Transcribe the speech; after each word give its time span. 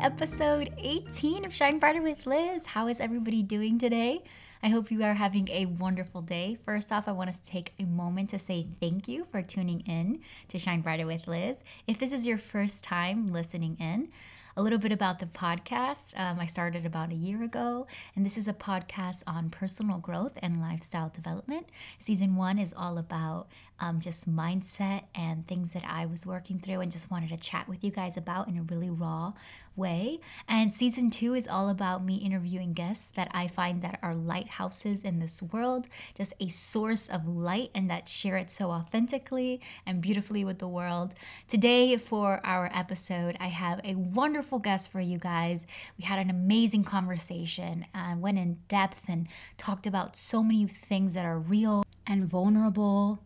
episode 0.00 0.72
18 0.78 1.44
of 1.44 1.52
Shine 1.52 1.78
Brighter 1.78 2.02
with 2.02 2.26
Liz. 2.26 2.66
How 2.66 2.86
is 2.86 3.00
everybody 3.00 3.42
doing 3.42 3.78
today? 3.78 4.22
I 4.62 4.68
hope 4.68 4.90
you 4.90 5.02
are 5.02 5.14
having 5.14 5.48
a 5.48 5.66
wonderful 5.66 6.22
day. 6.22 6.58
First 6.64 6.92
off, 6.92 7.08
I 7.08 7.12
want 7.12 7.34
to 7.34 7.42
take 7.42 7.72
a 7.78 7.84
moment 7.84 8.30
to 8.30 8.38
say 8.38 8.68
thank 8.80 9.08
you 9.08 9.24
for 9.24 9.42
tuning 9.42 9.80
in 9.80 10.20
to 10.48 10.58
Shine 10.58 10.82
Brighter 10.82 11.06
with 11.06 11.26
Liz. 11.26 11.64
If 11.86 11.98
this 11.98 12.12
is 12.12 12.26
your 12.26 12.38
first 12.38 12.84
time 12.84 13.30
listening 13.30 13.76
in, 13.80 14.08
a 14.56 14.62
little 14.62 14.78
bit 14.80 14.90
about 14.90 15.20
the 15.20 15.26
podcast. 15.26 16.18
Um, 16.18 16.40
I 16.40 16.46
started 16.46 16.84
about 16.84 17.12
a 17.12 17.14
year 17.14 17.44
ago, 17.44 17.86
and 18.16 18.26
this 18.26 18.36
is 18.36 18.48
a 18.48 18.52
podcast 18.52 19.22
on 19.24 19.50
personal 19.50 19.98
growth 19.98 20.36
and 20.42 20.60
lifestyle 20.60 21.08
development. 21.08 21.68
Season 21.96 22.34
one 22.34 22.58
is 22.58 22.74
all 22.76 22.98
about 22.98 23.46
um, 23.80 24.00
just 24.00 24.28
mindset 24.28 25.04
and 25.14 25.46
things 25.46 25.72
that 25.72 25.84
I 25.86 26.06
was 26.06 26.26
working 26.26 26.58
through 26.58 26.80
and 26.80 26.90
just 26.90 27.10
wanted 27.10 27.30
to 27.30 27.36
chat 27.36 27.68
with 27.68 27.84
you 27.84 27.90
guys 27.90 28.16
about 28.16 28.48
in 28.48 28.58
a 28.58 28.62
really 28.62 28.90
raw 28.90 29.32
way. 29.76 30.18
And 30.48 30.72
season 30.72 31.08
two 31.08 31.34
is 31.34 31.46
all 31.46 31.68
about 31.68 32.04
me 32.04 32.16
interviewing 32.16 32.72
guests 32.72 33.10
that 33.10 33.30
I 33.32 33.46
find 33.46 33.80
that 33.82 33.98
are 34.02 34.14
lighthouses 34.14 35.02
in 35.02 35.20
this 35.20 35.40
world, 35.40 35.86
just 36.14 36.34
a 36.40 36.48
source 36.48 37.08
of 37.08 37.28
light 37.28 37.70
and 37.74 37.88
that 37.88 38.08
share 38.08 38.36
it 38.36 38.50
so 38.50 38.70
authentically 38.70 39.60
and 39.86 40.02
beautifully 40.02 40.44
with 40.44 40.58
the 40.58 40.68
world. 40.68 41.14
Today, 41.46 41.96
for 41.96 42.40
our 42.44 42.70
episode, 42.74 43.36
I 43.40 43.46
have 43.46 43.80
a 43.84 43.94
wonderful 43.94 44.58
guest 44.58 44.90
for 44.90 45.00
you 45.00 45.18
guys. 45.18 45.66
We 45.96 46.04
had 46.04 46.18
an 46.18 46.30
amazing 46.30 46.84
conversation 46.84 47.86
and 47.94 48.20
went 48.20 48.38
in 48.38 48.58
depth 48.66 49.04
and 49.08 49.28
talked 49.56 49.86
about 49.86 50.16
so 50.16 50.42
many 50.42 50.66
things 50.66 51.14
that 51.14 51.24
are 51.24 51.38
real 51.38 51.84
and 52.06 52.28
vulnerable 52.28 53.20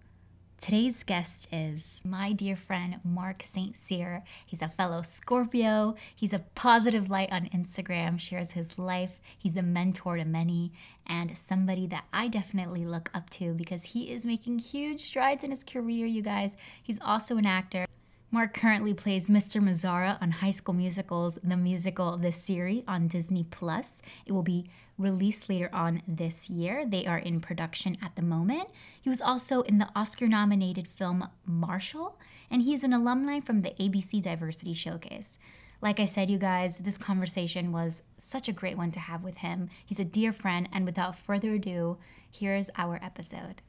Today's 0.62 1.02
guest 1.02 1.48
is 1.50 2.00
my 2.04 2.32
dear 2.32 2.54
friend 2.54 3.00
Mark 3.02 3.42
St. 3.42 3.74
Cyr. 3.74 4.22
He's 4.46 4.62
a 4.62 4.68
fellow 4.68 5.02
Scorpio. 5.02 5.96
He's 6.14 6.32
a 6.32 6.44
positive 6.54 7.10
light 7.10 7.32
on 7.32 7.46
Instagram, 7.46 8.20
shares 8.20 8.52
his 8.52 8.78
life. 8.78 9.18
He's 9.36 9.56
a 9.56 9.62
mentor 9.62 10.18
to 10.18 10.24
many 10.24 10.72
and 11.04 11.36
somebody 11.36 11.88
that 11.88 12.04
I 12.12 12.28
definitely 12.28 12.86
look 12.86 13.10
up 13.12 13.28
to 13.30 13.54
because 13.54 13.86
he 13.86 14.12
is 14.12 14.24
making 14.24 14.60
huge 14.60 15.00
strides 15.04 15.42
in 15.42 15.50
his 15.50 15.64
career, 15.64 16.06
you 16.06 16.22
guys. 16.22 16.56
He's 16.80 17.00
also 17.00 17.38
an 17.38 17.44
actor. 17.44 17.86
Mark 18.34 18.54
currently 18.54 18.94
plays 18.94 19.28
Mr. 19.28 19.62
Mazzara 19.62 20.16
on 20.22 20.30
High 20.30 20.52
School 20.52 20.72
Musicals, 20.72 21.38
the 21.44 21.54
musical 21.54 22.16
The 22.16 22.32
Series 22.32 22.82
on 22.88 23.06
Disney 23.06 23.44
Plus. 23.44 24.00
It 24.24 24.32
will 24.32 24.42
be 24.42 24.70
released 24.96 25.50
later 25.50 25.68
on 25.70 26.00
this 26.08 26.48
year. 26.48 26.86
They 26.86 27.04
are 27.04 27.18
in 27.18 27.42
production 27.42 27.98
at 28.02 28.16
the 28.16 28.22
moment. 28.22 28.70
He 28.98 29.10
was 29.10 29.20
also 29.20 29.60
in 29.60 29.76
the 29.76 29.90
Oscar 29.94 30.26
nominated 30.28 30.88
film 30.88 31.28
Marshall, 31.44 32.18
and 32.50 32.62
he 32.62 32.72
is 32.72 32.82
an 32.82 32.94
alumni 32.94 33.38
from 33.38 33.60
the 33.60 33.74
ABC 33.78 34.22
Diversity 34.22 34.72
Showcase. 34.72 35.38
Like 35.82 36.00
I 36.00 36.06
said, 36.06 36.30
you 36.30 36.38
guys, 36.38 36.78
this 36.78 36.96
conversation 36.96 37.70
was 37.70 38.00
such 38.16 38.48
a 38.48 38.52
great 38.52 38.78
one 38.78 38.92
to 38.92 39.00
have 39.00 39.22
with 39.22 39.38
him. 39.38 39.68
He's 39.84 40.00
a 40.00 40.06
dear 40.06 40.32
friend, 40.32 40.70
and 40.72 40.86
without 40.86 41.18
further 41.18 41.52
ado, 41.52 41.98
here's 42.30 42.70
our 42.78 42.98
episode. 43.02 43.60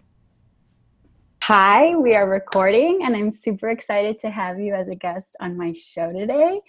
Hi, 1.47 1.93
we 1.97 2.15
are 2.15 2.25
recording, 2.25 3.03
and 3.03 3.17
I'm 3.17 3.29
super 3.29 3.67
excited 3.67 4.17
to 4.19 4.29
have 4.29 4.61
you 4.61 4.73
as 4.73 4.87
a 4.87 4.95
guest 4.95 5.35
on 5.41 5.57
my 5.57 5.73
show 5.73 6.13
today. 6.13 6.61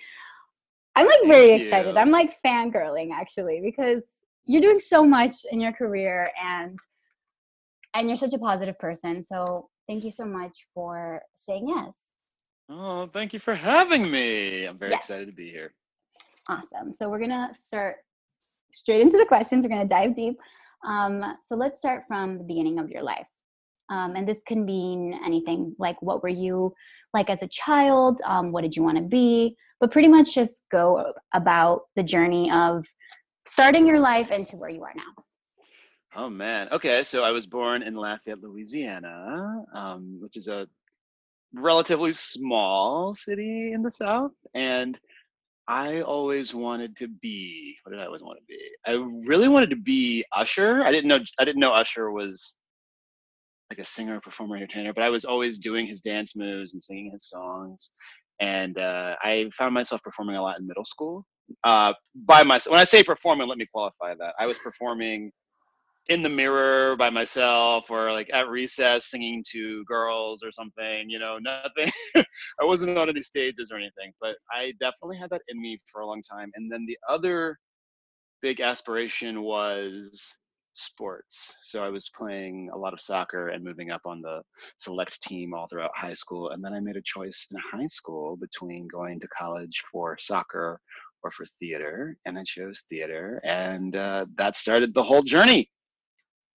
I'm 0.96 1.06
like 1.06 1.20
very 1.28 1.52
excited. 1.52 1.96
I'm 1.96 2.10
like 2.10 2.34
fangirling 2.44 3.12
actually 3.12 3.60
because 3.60 4.02
you're 4.46 4.60
doing 4.60 4.80
so 4.80 5.04
much 5.06 5.46
in 5.52 5.60
your 5.60 5.70
career 5.70 6.28
and 6.42 6.76
and 7.94 8.08
you're 8.08 8.16
such 8.16 8.34
a 8.34 8.38
positive 8.38 8.76
person. 8.80 9.22
So 9.22 9.68
thank 9.86 10.02
you 10.02 10.10
so 10.10 10.24
much 10.24 10.66
for 10.74 11.22
saying 11.36 11.68
yes. 11.68 11.96
Oh, 12.68 13.06
thank 13.06 13.32
you 13.32 13.38
for 13.38 13.54
having 13.54 14.10
me. 14.10 14.64
I'm 14.64 14.76
very 14.76 14.94
excited 14.94 15.26
to 15.26 15.32
be 15.32 15.50
here. 15.50 15.72
Awesome. 16.48 16.92
So 16.92 17.08
we're 17.08 17.20
gonna 17.20 17.54
start 17.54 17.98
straight 18.72 19.02
into 19.02 19.18
the 19.18 19.26
questions. 19.26 19.64
We're 19.64 19.76
gonna 19.76 19.88
dive 19.88 20.16
deep. 20.16 20.34
Um, 20.84 21.36
so 21.46 21.54
let's 21.54 21.78
start 21.78 22.06
from 22.08 22.38
the 22.38 22.44
beginning 22.44 22.80
of 22.80 22.90
your 22.90 23.02
life. 23.02 23.28
Um, 23.90 24.16
and 24.16 24.26
this 24.26 24.42
can 24.42 24.64
mean 24.64 25.18
anything 25.24 25.74
like 25.78 26.00
what 26.00 26.22
were 26.22 26.28
you 26.28 26.72
like 27.12 27.28
as 27.28 27.42
a 27.42 27.48
child? 27.48 28.20
Um, 28.24 28.52
what 28.52 28.62
did 28.62 28.74
you 28.76 28.82
want 28.82 28.98
to 28.98 29.04
be? 29.04 29.56
But 29.80 29.92
pretty 29.92 30.08
much 30.08 30.34
just 30.34 30.62
go 30.70 31.12
about 31.34 31.82
the 31.96 32.02
journey 32.02 32.50
of 32.50 32.86
starting 33.46 33.86
your 33.86 34.00
life 34.00 34.30
into 34.30 34.56
where 34.56 34.70
you 34.70 34.82
are 34.82 34.94
now. 34.96 35.24
Oh 36.16 36.30
man. 36.30 36.68
Okay, 36.70 37.02
so 37.02 37.24
I 37.24 37.32
was 37.32 37.46
born 37.46 37.82
in 37.82 37.94
Lafayette, 37.94 38.40
Louisiana, 38.40 39.64
um, 39.74 40.18
which 40.20 40.36
is 40.36 40.48
a 40.48 40.68
relatively 41.52 42.12
small 42.12 43.14
city 43.14 43.72
in 43.72 43.82
the 43.82 43.90
South, 43.90 44.32
and 44.54 44.98
I 45.66 46.02
always 46.02 46.54
wanted 46.54 46.96
to 46.96 47.08
be. 47.08 47.76
What 47.82 47.92
did 47.92 48.00
I 48.00 48.06
always 48.06 48.22
want 48.22 48.38
to 48.38 48.44
be? 48.46 48.58
I 48.86 48.92
really 49.26 49.48
wanted 49.48 49.70
to 49.70 49.76
be 49.76 50.24
Usher. 50.32 50.84
I 50.84 50.92
didn't 50.92 51.08
know. 51.08 51.20
I 51.38 51.44
didn't 51.44 51.60
know 51.60 51.72
Usher 51.72 52.10
was 52.12 52.56
like 53.76 53.84
a 53.84 53.88
singer, 53.88 54.20
performer, 54.20 54.56
entertainer, 54.56 54.92
but 54.92 55.02
I 55.02 55.10
was 55.10 55.24
always 55.24 55.58
doing 55.58 55.86
his 55.86 56.00
dance 56.00 56.36
moves 56.36 56.72
and 56.72 56.82
singing 56.82 57.10
his 57.12 57.28
songs. 57.28 57.92
And 58.40 58.78
uh, 58.78 59.16
I 59.22 59.50
found 59.56 59.74
myself 59.74 60.02
performing 60.02 60.36
a 60.36 60.42
lot 60.42 60.58
in 60.58 60.66
middle 60.66 60.84
school 60.84 61.24
uh, 61.64 61.92
by 62.14 62.42
myself. 62.42 62.72
When 62.72 62.80
I 62.80 62.84
say 62.84 63.02
performing, 63.02 63.48
let 63.48 63.58
me 63.58 63.66
qualify 63.72 64.14
that. 64.18 64.34
I 64.38 64.46
was 64.46 64.58
performing 64.58 65.30
in 66.08 66.22
the 66.22 66.28
mirror 66.28 66.96
by 66.96 67.08
myself 67.10 67.90
or 67.90 68.12
like 68.12 68.28
at 68.32 68.48
recess 68.48 69.10
singing 69.10 69.42
to 69.52 69.84
girls 69.86 70.42
or 70.44 70.52
something, 70.52 71.08
you 71.08 71.18
know, 71.18 71.38
nothing. 71.38 71.92
I 72.60 72.64
wasn't 72.64 72.98
on 72.98 73.08
any 73.08 73.22
stages 73.22 73.70
or 73.72 73.76
anything, 73.76 74.12
but 74.20 74.36
I 74.52 74.72
definitely 74.80 75.16
had 75.16 75.30
that 75.30 75.40
in 75.48 75.60
me 75.60 75.80
for 75.90 76.02
a 76.02 76.06
long 76.06 76.22
time. 76.22 76.50
And 76.54 76.70
then 76.70 76.84
the 76.86 76.98
other 77.08 77.58
big 78.42 78.60
aspiration 78.60 79.42
was 79.42 80.36
sports. 80.74 81.56
So 81.62 81.82
I 81.82 81.88
was 81.88 82.10
playing 82.10 82.70
a 82.72 82.76
lot 82.76 82.92
of 82.92 83.00
soccer 83.00 83.48
and 83.48 83.64
moving 83.64 83.90
up 83.90 84.02
on 84.04 84.20
the 84.20 84.42
select 84.78 85.22
team 85.22 85.54
all 85.54 85.66
throughout 85.66 85.90
high 85.94 86.14
school. 86.14 86.50
And 86.50 86.62
then 86.62 86.72
I 86.72 86.80
made 86.80 86.96
a 86.96 87.02
choice 87.02 87.46
in 87.50 87.58
high 87.58 87.86
school 87.86 88.36
between 88.36 88.88
going 88.88 89.20
to 89.20 89.28
college 89.28 89.82
for 89.90 90.16
soccer 90.18 90.80
or 91.22 91.30
for 91.30 91.46
theater. 91.46 92.16
And 92.26 92.38
I 92.38 92.42
chose 92.44 92.84
theater. 92.88 93.40
And 93.44 93.96
uh, 93.96 94.26
that 94.36 94.56
started 94.56 94.94
the 94.94 95.02
whole 95.02 95.22
journey. 95.22 95.70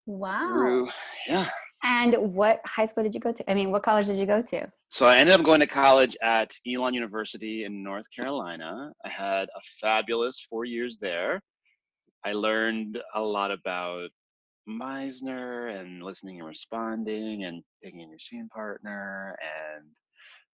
Wow. 0.06 0.50
Through, 0.52 0.90
yeah. 1.28 1.50
And 1.84 2.16
what 2.34 2.60
high 2.66 2.86
school 2.86 3.04
did 3.04 3.14
you 3.14 3.20
go 3.20 3.32
to? 3.32 3.50
I 3.50 3.54
mean, 3.54 3.72
what 3.72 3.84
college 3.84 4.08
did 4.08 4.18
you 4.18 4.26
go 4.26 4.42
to? 4.42 4.68
So 4.88 5.08
I 5.08 5.18
ended 5.18 5.36
up 5.36 5.46
going 5.46 5.60
to 5.60 5.68
college 5.68 6.18
at 6.24 6.52
Elon 6.68 6.94
University 6.94 7.66
in 7.66 7.84
North 7.84 8.06
Carolina. 8.16 8.92
I 9.06 9.10
had 9.10 9.48
a 9.56 9.62
fabulous 9.80 10.46
four 10.50 10.66
years 10.66 10.98
there. 10.98 11.42
I 12.28 12.34
learned 12.34 13.00
a 13.16 13.22
lot 13.22 13.52
about 13.52 14.10
Meisner 14.68 15.80
and 15.80 16.04
listening 16.04 16.40
and 16.40 16.48
responding 16.48 17.46
and 17.46 17.64
taking 17.82 18.02
in 18.02 18.10
your 18.10 18.20
scene 18.20 18.50
partner 18.54 19.38
and 19.40 19.86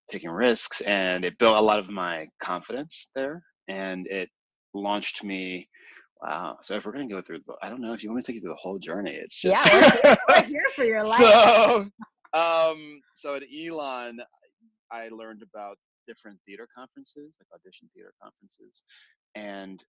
taking 0.07 0.29
risks. 0.29 0.81
And 0.81 1.25
it 1.25 1.39
built 1.39 1.57
a 1.57 1.61
lot 1.61 1.79
of 1.79 1.89
my 1.89 2.27
confidence 2.43 3.09
there. 3.15 3.41
And 3.69 4.05
it 4.05 4.29
launched 4.75 5.23
me. 5.23 5.67
Wow. 6.21 6.57
So 6.61 6.75
if 6.75 6.85
we're 6.85 6.91
going 6.91 7.09
to 7.09 7.15
go 7.15 7.21
through, 7.21 7.39
the, 7.39 7.55
I 7.63 7.69
don't 7.69 7.81
know 7.81 7.93
if 7.93 8.03
you 8.03 8.09
want 8.09 8.17
me 8.17 8.21
to 8.21 8.27
take 8.27 8.35
you 8.35 8.41
through 8.41 8.51
the 8.51 8.57
whole 8.57 8.77
journey. 8.77 9.15
It's 9.15 9.41
just. 9.41 9.65
Yeah, 9.65 9.89
we're, 10.03 10.17
we're 10.29 10.43
here 10.43 10.67
for 10.75 10.83
your 10.83 11.03
life. 11.03 11.17
So, 11.17 11.87
um, 12.33 13.01
so 13.15 13.33
at 13.33 13.43
Elon, 13.51 14.19
I 14.91 15.09
learned 15.09 15.41
about 15.41 15.77
different 16.07 16.37
theater 16.45 16.67
conferences, 16.77 17.35
like 17.39 17.59
audition 17.59 17.89
theater 17.95 18.13
conferences. 18.21 18.83
And 19.33 19.83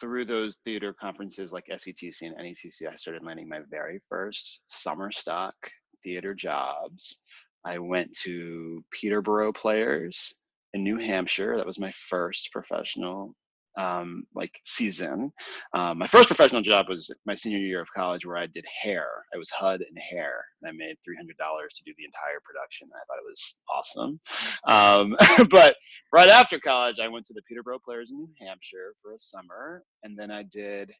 through 0.00 0.24
those 0.24 0.56
theater 0.64 0.94
conferences 0.98 1.52
like 1.52 1.66
SETC 1.70 2.22
and 2.22 2.36
NETC, 2.36 2.90
I 2.90 2.94
started 2.94 3.22
landing 3.22 3.48
my 3.48 3.60
very 3.70 4.00
first 4.08 4.62
summer 4.68 5.12
stock 5.12 5.54
theater 6.02 6.34
jobs. 6.34 7.20
I 7.64 7.78
went 7.78 8.16
to 8.20 8.82
Peterborough 8.90 9.52
Players 9.52 10.34
in 10.72 10.82
New 10.82 10.98
Hampshire. 10.98 11.56
That 11.56 11.66
was 11.66 11.78
my 11.78 11.92
first 11.92 12.50
professional 12.52 13.34
um, 13.80 14.24
like 14.34 14.60
season. 14.64 15.32
Um, 15.74 15.98
my 15.98 16.06
first 16.06 16.28
professional 16.28 16.62
job 16.62 16.86
was 16.88 17.10
my 17.26 17.34
senior 17.34 17.58
year 17.58 17.80
of 17.80 17.88
college, 17.96 18.26
where 18.26 18.36
I 18.36 18.46
did 18.46 18.64
hair. 18.82 19.06
I 19.34 19.38
was 19.38 19.50
Hud 19.50 19.80
and 19.80 19.98
hair, 19.98 20.44
and 20.62 20.68
I 20.68 20.72
made 20.72 20.96
three 21.04 21.16
hundred 21.16 21.36
dollars 21.38 21.74
to 21.76 21.84
do 21.84 21.94
the 21.96 22.04
entire 22.04 22.40
production. 22.44 22.88
I 22.92 23.04
thought 23.06 23.18
it 23.18 23.30
was 23.30 23.60
awesome. 23.74 24.20
Um, 24.68 25.48
but 25.50 25.76
right 26.12 26.28
after 26.28 26.60
college, 26.60 26.98
I 27.00 27.08
went 27.08 27.26
to 27.26 27.34
the 27.34 27.42
Peterborough 27.48 27.80
Players 27.84 28.10
in 28.10 28.18
New 28.18 28.28
Hampshire 28.40 28.94
for 29.02 29.14
a 29.14 29.18
summer, 29.18 29.82
and 30.02 30.18
then 30.18 30.30
I 30.30 30.42
did 30.42 30.92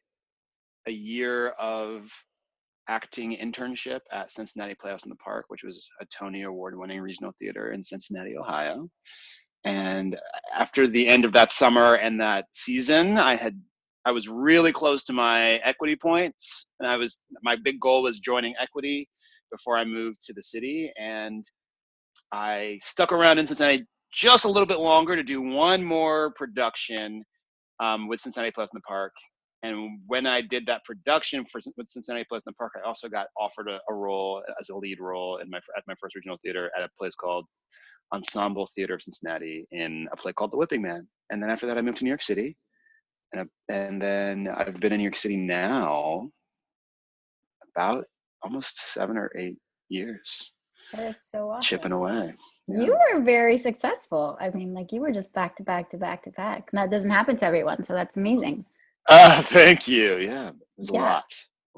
a 0.87 0.91
year 0.91 1.49
of 1.59 2.09
acting 2.87 3.37
internship 3.41 3.99
at 4.11 4.31
Cincinnati 4.31 4.75
Playhouse 4.75 5.03
in 5.05 5.09
the 5.09 5.15
Park, 5.17 5.45
which 5.49 5.63
was 5.63 5.87
a 6.01 6.05
Tony 6.05 6.43
Award 6.43 6.77
winning 6.77 6.99
regional 6.99 7.31
theater 7.39 7.71
in 7.71 7.83
Cincinnati, 7.83 8.37
Ohio. 8.37 8.89
And 9.63 10.17
after 10.57 10.87
the 10.87 11.07
end 11.07 11.25
of 11.25 11.33
that 11.33 11.51
summer 11.51 11.95
and 11.95 12.19
that 12.19 12.45
season, 12.53 13.17
I 13.17 13.35
had 13.35 13.59
I 14.05 14.11
was 14.11 14.27
really 14.27 14.71
close 14.71 15.03
to 15.05 15.13
my 15.13 15.57
equity 15.57 15.95
points, 15.95 16.71
and 16.79 16.89
I 16.89 16.97
was 16.97 17.23
my 17.43 17.55
big 17.55 17.79
goal 17.79 18.01
was 18.03 18.19
joining 18.19 18.55
equity 18.59 19.07
before 19.51 19.77
I 19.77 19.83
moved 19.83 20.23
to 20.25 20.33
the 20.33 20.41
city, 20.41 20.91
and 20.99 21.45
I 22.31 22.79
stuck 22.81 23.11
around 23.11 23.37
in 23.37 23.45
Cincinnati 23.45 23.85
just 24.11 24.45
a 24.45 24.47
little 24.47 24.65
bit 24.65 24.79
longer 24.79 25.15
to 25.15 25.23
do 25.23 25.41
one 25.41 25.83
more 25.83 26.31
production 26.33 27.23
um, 27.79 28.07
with 28.07 28.19
Cincinnati 28.19 28.51
Playhouse 28.51 28.71
in 28.73 28.77
the 28.77 28.87
Park. 28.87 29.13
And 29.63 29.99
when 30.07 30.25
I 30.25 30.41
did 30.41 30.65
that 30.65 30.83
production 30.85 31.45
for 31.45 31.61
with 31.77 31.87
Cincinnati 31.87 32.25
Playhouse 32.27 32.43
in 32.47 32.51
the 32.51 32.55
Park, 32.55 32.73
I 32.75 32.87
also 32.87 33.07
got 33.07 33.27
offered 33.39 33.67
a, 33.69 33.79
a 33.89 33.93
role 33.93 34.41
as 34.59 34.69
a 34.69 34.75
lead 34.75 34.99
role 34.99 35.37
in 35.37 35.49
my 35.49 35.59
at 35.77 35.83
my 35.87 35.93
first 35.99 36.15
regional 36.15 36.37
theater 36.41 36.71
at 36.75 36.83
a 36.83 36.89
place 36.97 37.13
called 37.13 37.45
Ensemble 38.13 38.67
Theater 38.67 38.95
of 38.95 39.01
Cincinnati 39.01 39.67
in 39.71 40.07
a 40.11 40.15
play 40.17 40.33
called 40.33 40.51
The 40.51 40.57
Whipping 40.57 40.81
Man. 40.81 41.07
And 41.29 41.41
then 41.41 41.49
after 41.49 41.67
that, 41.67 41.77
I 41.77 41.81
moved 41.81 41.97
to 41.97 42.03
New 42.03 42.09
York 42.09 42.21
City, 42.21 42.57
and 43.31 43.41
I, 43.41 43.73
and 43.73 44.01
then 44.01 44.47
I've 44.47 44.79
been 44.79 44.91
in 44.91 44.97
New 44.97 45.03
York 45.05 45.15
City 45.15 45.37
now 45.37 46.29
about 47.75 48.05
almost 48.43 48.93
seven 48.93 49.17
or 49.17 49.31
eight 49.37 49.57
years. 49.89 50.53
That 50.93 51.11
is 51.11 51.19
so 51.31 51.49
awesome. 51.49 51.61
Chipping 51.61 51.91
away. 51.91 52.33
Yeah. 52.67 52.81
You 52.81 52.97
were 53.13 53.21
very 53.21 53.57
successful. 53.57 54.37
I 54.39 54.49
mean, 54.49 54.73
like 54.73 54.91
you 54.91 55.01
were 55.01 55.11
just 55.11 55.33
back 55.33 55.55
to 55.57 55.63
back 55.63 55.89
to 55.91 55.97
back 55.97 56.23
to 56.23 56.31
back. 56.31 56.69
that 56.71 56.89
doesn't 56.89 57.11
happen 57.11 57.37
to 57.37 57.45
everyone, 57.45 57.83
so 57.83 57.93
that's 57.93 58.17
amazing. 58.17 58.65
Uh, 59.07 59.41
thank 59.43 59.87
you. 59.87 60.17
Yeah, 60.17 60.51
there's 60.77 60.91
yeah. 60.91 60.99
a 60.99 61.01
lot. 61.01 61.33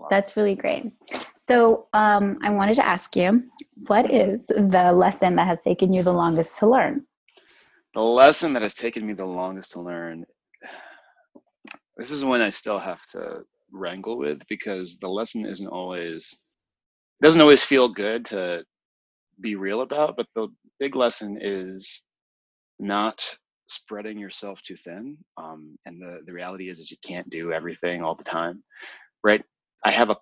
That's 0.10 0.36
really 0.36 0.56
great. 0.56 0.92
So, 1.36 1.88
um, 1.94 2.40
I 2.42 2.50
wanted 2.50 2.76
to 2.76 2.86
ask 2.86 3.16
you, 3.16 3.44
what 3.88 4.12
is 4.12 4.48
the 4.48 4.92
lesson 4.94 5.36
that 5.36 5.48
has 5.48 5.62
taken 5.62 5.94
you 5.94 6.04
the 6.04 6.14
longest 6.14 6.60
to 6.60 6.68
learn? 6.68 7.06
The 7.94 8.02
lesson 8.02 8.54
that 8.54 8.62
has 8.62 8.74
taken 8.74 9.06
me 9.06 9.14
the 9.14 9.26
longest 9.26 9.72
to 9.74 9.82
learn. 9.82 10.26
This 11.96 12.10
is 12.10 12.26
one 12.26 12.42
I 12.42 12.50
still 12.50 12.80
have 12.80 13.06
to 13.12 13.44
wrangle 13.72 14.18
with 14.18 14.42
because 14.50 14.98
the 14.98 15.08
lesson 15.08 15.46
isn't 15.46 15.68
always 15.68 16.36
doesn't 17.22 17.40
always 17.40 17.64
feel 17.64 17.88
good 17.88 18.26
to 18.26 18.66
be 19.40 19.56
real 19.56 19.82
about, 19.82 20.18
but 20.18 20.28
the 20.36 20.48
big 20.80 20.96
lesson 20.96 21.38
is 21.40 22.04
not 22.80 23.24
spreading 23.68 24.18
yourself 24.18 24.62
too 24.62 24.76
thin. 24.76 25.18
Um, 25.38 25.78
and 25.86 26.02
the, 26.02 26.20
the 26.26 26.34
reality 26.34 26.70
is, 26.70 26.80
is 26.80 26.92
you 26.92 26.98
can't 27.04 27.30
do 27.30 27.54
everything 27.54 28.04
all 28.04 28.16
the 28.16 28.24
time, 28.24 28.64
right? 29.24 29.44
I 29.86 29.92
have 29.92 30.10
a, 30.10 30.18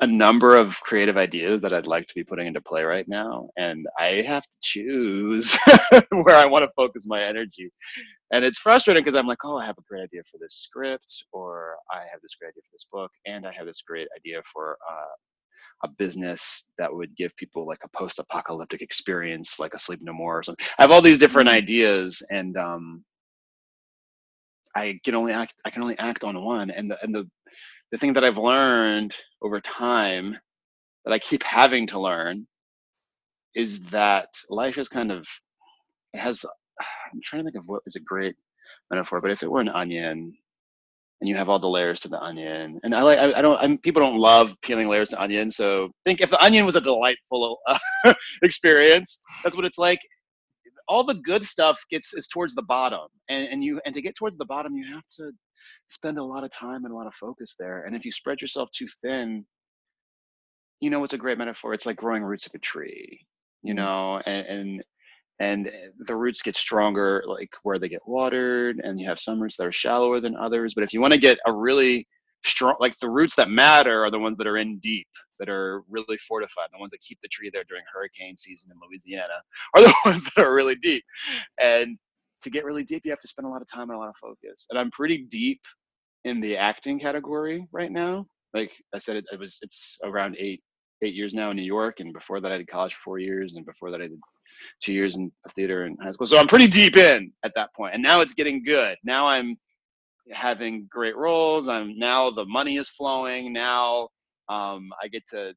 a 0.00 0.06
number 0.06 0.56
of 0.56 0.80
creative 0.80 1.16
ideas 1.16 1.60
that 1.62 1.72
I'd 1.72 1.86
like 1.86 2.06
to 2.06 2.14
be 2.14 2.24
putting 2.24 2.46
into 2.46 2.60
play 2.60 2.82
right 2.84 3.06
now. 3.08 3.48
And 3.56 3.86
I 3.98 4.22
have 4.26 4.42
to 4.42 4.56
choose 4.62 5.56
where 6.10 6.36
I 6.36 6.46
want 6.46 6.64
to 6.64 6.72
focus 6.74 7.04
my 7.06 7.22
energy. 7.22 7.70
And 8.32 8.44
it's 8.44 8.58
frustrating 8.58 9.02
because 9.02 9.16
I'm 9.16 9.26
like, 9.26 9.44
oh, 9.44 9.58
I 9.58 9.66
have 9.66 9.78
a 9.78 9.82
great 9.88 10.02
idea 10.02 10.22
for 10.30 10.38
this 10.38 10.54
script, 10.54 11.24
or 11.32 11.76
I 11.90 11.98
have 12.10 12.20
this 12.22 12.34
great 12.40 12.48
idea 12.48 12.62
for 12.64 12.72
this 12.72 12.86
book, 12.90 13.10
and 13.26 13.46
I 13.46 13.52
have 13.52 13.66
this 13.66 13.82
great 13.86 14.08
idea 14.16 14.40
for 14.50 14.78
uh, 14.90 15.14
a 15.84 15.88
business 15.88 16.70
that 16.78 16.92
would 16.92 17.14
give 17.16 17.36
people 17.36 17.66
like 17.66 17.80
a 17.84 17.96
post-apocalyptic 17.96 18.82
experience 18.82 19.58
like 19.58 19.74
a 19.74 19.78
sleep 19.78 20.00
no 20.02 20.12
more 20.12 20.38
or 20.38 20.42
something 20.42 20.64
i 20.78 20.82
have 20.82 20.90
all 20.90 21.02
these 21.02 21.18
different 21.18 21.48
mm-hmm. 21.48 21.58
ideas 21.58 22.22
and 22.30 22.56
um 22.56 23.04
i 24.76 24.98
can 25.04 25.14
only 25.14 25.32
act 25.32 25.54
i 25.64 25.70
can 25.70 25.82
only 25.82 25.98
act 25.98 26.24
on 26.24 26.42
one 26.42 26.70
and 26.70 26.90
the 26.90 27.02
and 27.02 27.14
the 27.14 27.28
the 27.92 27.98
thing 27.98 28.12
that 28.12 28.24
i've 28.24 28.38
learned 28.38 29.14
over 29.42 29.60
time 29.60 30.36
that 31.04 31.12
i 31.12 31.18
keep 31.18 31.42
having 31.42 31.86
to 31.86 32.00
learn 32.00 32.46
is 33.54 33.80
that 33.90 34.28
life 34.50 34.78
is 34.78 34.88
kind 34.88 35.12
of 35.12 35.26
it 36.14 36.20
has 36.20 36.44
i'm 36.80 37.20
trying 37.22 37.44
to 37.44 37.50
think 37.50 37.62
of 37.62 37.68
what 37.68 37.82
is 37.86 37.96
a 37.96 38.00
great 38.00 38.34
metaphor 38.90 39.20
but 39.20 39.30
if 39.30 39.42
it 39.42 39.50
were 39.50 39.60
an 39.60 39.68
onion 39.68 40.32
and 41.22 41.28
you 41.28 41.36
have 41.36 41.48
all 41.48 41.60
the 41.60 41.68
layers 41.68 42.00
to 42.00 42.08
the 42.08 42.20
onion. 42.20 42.80
And 42.82 42.92
I 42.92 43.02
like 43.02 43.18
I, 43.20 43.32
I 43.38 43.42
don't 43.42 43.56
I'm, 43.62 43.78
people 43.78 44.02
don't 44.02 44.18
love 44.18 44.56
peeling 44.60 44.88
layers 44.88 45.10
to 45.10 45.22
onion. 45.22 45.52
So 45.52 45.88
think 46.04 46.20
if 46.20 46.30
the 46.30 46.44
onion 46.44 46.66
was 46.66 46.74
a 46.74 46.80
delightful 46.80 47.60
uh, 47.68 47.78
experience, 48.42 49.20
that's 49.44 49.54
what 49.54 49.64
it's 49.64 49.78
like. 49.78 50.00
All 50.88 51.04
the 51.04 51.14
good 51.14 51.42
stuff 51.42 51.82
gets 51.90 52.14
is 52.14 52.28
towards 52.28 52.54
the 52.54 52.62
bottom, 52.62 53.06
and 53.28 53.46
and 53.46 53.64
you 53.64 53.80
and 53.84 53.94
to 53.94 54.02
get 54.02 54.16
towards 54.16 54.36
the 54.36 54.44
bottom, 54.44 54.76
you 54.76 54.92
have 54.92 55.06
to 55.16 55.30
spend 55.86 56.18
a 56.18 56.24
lot 56.24 56.44
of 56.44 56.50
time 56.50 56.84
and 56.84 56.92
a 56.92 56.96
lot 56.96 57.06
of 57.06 57.14
focus 57.14 57.54
there. 57.58 57.84
And 57.84 57.94
if 57.94 58.04
you 58.04 58.12
spread 58.12 58.40
yourself 58.40 58.70
too 58.70 58.86
thin, 59.02 59.44
you 60.80 60.90
know 60.90 61.00
what's 61.00 61.12
a 61.12 61.18
great 61.18 61.38
metaphor? 61.38 61.74
It's 61.74 61.86
like 61.86 61.96
growing 61.96 62.22
roots 62.22 62.46
of 62.46 62.54
a 62.54 62.58
tree, 62.58 63.20
you 63.62 63.74
mm-hmm. 63.74 63.82
know, 63.84 64.22
and, 64.26 64.46
and 64.46 64.84
and 65.40 65.66
eh, 65.68 65.88
the 66.06 66.16
roots 66.16 66.42
get 66.42 66.56
stronger 66.56 67.22
like 67.26 67.50
where 67.62 67.78
they 67.78 67.88
get 67.88 68.06
watered 68.06 68.80
and 68.82 69.00
you 69.00 69.06
have 69.06 69.18
some 69.18 69.40
roots 69.40 69.56
that 69.56 69.66
are 69.66 69.72
shallower 69.72 70.20
than 70.20 70.36
others 70.36 70.74
but 70.74 70.84
if 70.84 70.92
you 70.92 71.00
want 71.00 71.12
to 71.12 71.18
get 71.18 71.38
a 71.46 71.52
really 71.52 72.06
strong 72.44 72.76
like 72.80 72.96
the 72.98 73.08
roots 73.08 73.34
that 73.34 73.50
matter 73.50 74.04
are 74.04 74.10
the 74.10 74.18
ones 74.18 74.36
that 74.38 74.46
are 74.46 74.58
in 74.58 74.78
deep 74.80 75.06
that 75.42 75.48
are 75.48 75.82
really 75.88 76.16
fortified 76.18 76.68
the 76.72 76.78
ones 76.78 76.90
that 76.92 77.00
keep 77.00 77.18
the 77.20 77.28
tree 77.28 77.50
there 77.52 77.64
during 77.68 77.82
hurricane 77.92 78.36
season 78.36 78.70
in 78.72 78.78
louisiana 78.88 79.34
are 79.74 79.82
the 79.82 79.94
ones 80.04 80.24
that 80.24 80.44
are 80.44 80.54
really 80.54 80.76
deep 80.76 81.04
and 81.60 81.98
to 82.42 82.50
get 82.50 82.64
really 82.64 82.84
deep 82.84 83.02
you 83.04 83.10
have 83.10 83.20
to 83.20 83.28
spend 83.28 83.46
a 83.46 83.50
lot 83.50 83.62
of 83.62 83.68
time 83.70 83.90
and 83.90 83.96
a 83.96 83.98
lot 83.98 84.08
of 84.08 84.16
focus 84.16 84.66
and 84.70 84.78
i'm 84.78 84.90
pretty 84.90 85.18
deep 85.18 85.60
in 86.24 86.40
the 86.40 86.56
acting 86.56 86.98
category 86.98 87.66
right 87.72 87.92
now 87.92 88.24
like 88.54 88.72
i 88.94 88.98
said 88.98 89.16
it, 89.16 89.24
it 89.32 89.38
was 89.38 89.58
it's 89.62 89.98
around 90.04 90.36
eight 90.38 90.62
eight 91.02 91.14
years 91.14 91.34
now 91.34 91.50
in 91.50 91.56
new 91.56 91.62
york 91.62 91.98
and 91.98 92.12
before 92.12 92.40
that 92.40 92.52
i 92.52 92.58
did 92.58 92.68
college 92.68 92.94
for 92.94 93.02
four 93.02 93.18
years 93.18 93.54
and 93.54 93.66
before 93.66 93.90
that 93.90 94.00
i 94.00 94.06
did 94.06 94.20
two 94.80 94.92
years 94.92 95.16
in 95.16 95.30
theater 95.50 95.86
in 95.86 95.96
high 96.02 96.12
school. 96.12 96.26
So 96.26 96.38
I'm 96.38 96.46
pretty 96.46 96.68
deep 96.68 96.96
in 96.96 97.32
at 97.44 97.52
that 97.54 97.74
point. 97.74 97.94
And 97.94 98.02
now 98.02 98.20
it's 98.20 98.34
getting 98.34 98.62
good. 98.64 98.96
Now 99.04 99.26
I'm 99.26 99.56
having 100.30 100.86
great 100.90 101.16
roles. 101.16 101.68
I'm 101.68 101.98
now 101.98 102.30
the 102.30 102.44
money 102.44 102.76
is 102.76 102.88
flowing. 102.88 103.52
Now 103.52 104.08
um, 104.48 104.90
I 105.02 105.08
get 105.08 105.22
to 105.28 105.54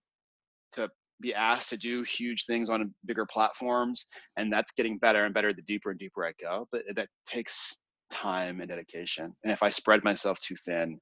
to 0.74 0.90
be 1.22 1.34
asked 1.34 1.70
to 1.70 1.78
do 1.78 2.04
huge 2.04 2.46
things 2.46 2.70
on 2.70 2.94
bigger 3.06 3.26
platforms, 3.26 4.06
and 4.38 4.52
that's 4.52 4.74
getting 4.74 4.98
better 4.98 5.26
and 5.26 5.34
better 5.34 5.54
the 5.54 5.62
deeper 5.62 5.92
and 5.92 6.00
deeper 6.00 6.26
I 6.26 6.34
go. 6.42 6.68
But 6.72 6.84
that 6.96 7.08
takes 7.28 7.76
time 8.12 8.60
and 8.60 8.70
dedication. 8.70 9.34
And 9.44 9.52
if 9.52 9.64
I 9.64 9.70
spread 9.70 10.04
myself 10.04 10.40
too 10.40 10.56
thin, 10.66 11.00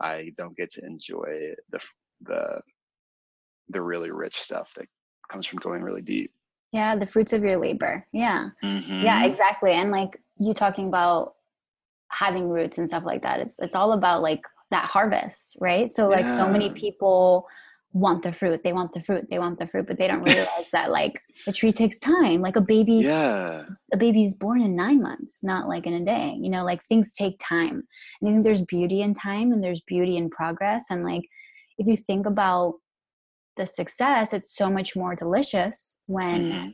I 0.00 0.32
don't 0.36 0.56
get 0.56 0.70
to 0.72 0.84
enjoy 0.84 1.54
the 1.70 1.80
the 2.22 2.60
the 3.70 3.82
really 3.82 4.10
rich 4.10 4.36
stuff 4.36 4.72
that 4.76 4.86
comes 5.30 5.46
from 5.46 5.58
going 5.58 5.82
really 5.82 6.02
deep. 6.02 6.32
Yeah, 6.72 6.96
the 6.96 7.06
fruits 7.06 7.32
of 7.32 7.42
your 7.42 7.58
labor. 7.58 8.06
Yeah. 8.12 8.50
Mm-hmm. 8.62 9.04
Yeah, 9.04 9.24
exactly. 9.24 9.72
And 9.72 9.90
like 9.90 10.20
you 10.38 10.52
talking 10.52 10.88
about 10.88 11.34
having 12.10 12.48
roots 12.48 12.78
and 12.78 12.88
stuff 12.88 13.04
like 13.04 13.22
that. 13.22 13.40
It's 13.40 13.58
it's 13.58 13.76
all 13.76 13.92
about 13.92 14.22
like 14.22 14.40
that 14.70 14.86
harvest, 14.86 15.56
right? 15.60 15.92
So 15.92 16.08
like 16.08 16.26
yeah. 16.26 16.36
so 16.36 16.48
many 16.48 16.70
people 16.70 17.46
want 17.92 18.22
the 18.22 18.32
fruit. 18.32 18.62
They 18.62 18.72
want 18.72 18.92
the 18.92 19.00
fruit. 19.00 19.28
They 19.30 19.38
want 19.38 19.58
the 19.58 19.66
fruit, 19.66 19.86
but 19.86 19.98
they 19.98 20.06
don't 20.06 20.22
realize 20.28 20.66
that 20.72 20.90
like 20.90 21.20
a 21.46 21.52
tree 21.52 21.72
takes 21.72 21.98
time. 21.98 22.42
Like 22.42 22.56
a 22.56 22.60
baby 22.60 22.96
Yeah. 22.96 23.64
A 23.92 23.96
baby's 23.96 24.34
born 24.34 24.60
in 24.60 24.76
9 24.76 25.00
months, 25.00 25.40
not 25.42 25.68
like 25.68 25.86
in 25.86 25.94
a 25.94 26.04
day. 26.04 26.36
You 26.38 26.50
know, 26.50 26.64
like 26.64 26.84
things 26.84 27.14
take 27.14 27.38
time. 27.40 27.82
And 28.20 28.28
I 28.28 28.32
think 28.32 28.44
there's 28.44 28.62
beauty 28.62 29.00
in 29.02 29.14
time 29.14 29.52
and 29.52 29.64
there's 29.64 29.80
beauty 29.80 30.16
in 30.16 30.28
progress 30.28 30.86
and 30.90 31.02
like 31.02 31.22
if 31.78 31.86
you 31.86 31.96
think 31.96 32.26
about 32.26 32.74
the 33.56 33.66
success 33.66 34.32
it's 34.32 34.54
so 34.54 34.70
much 34.70 34.96
more 34.96 35.14
delicious 35.14 35.98
when 36.06 36.44
mm-hmm. 36.44 36.68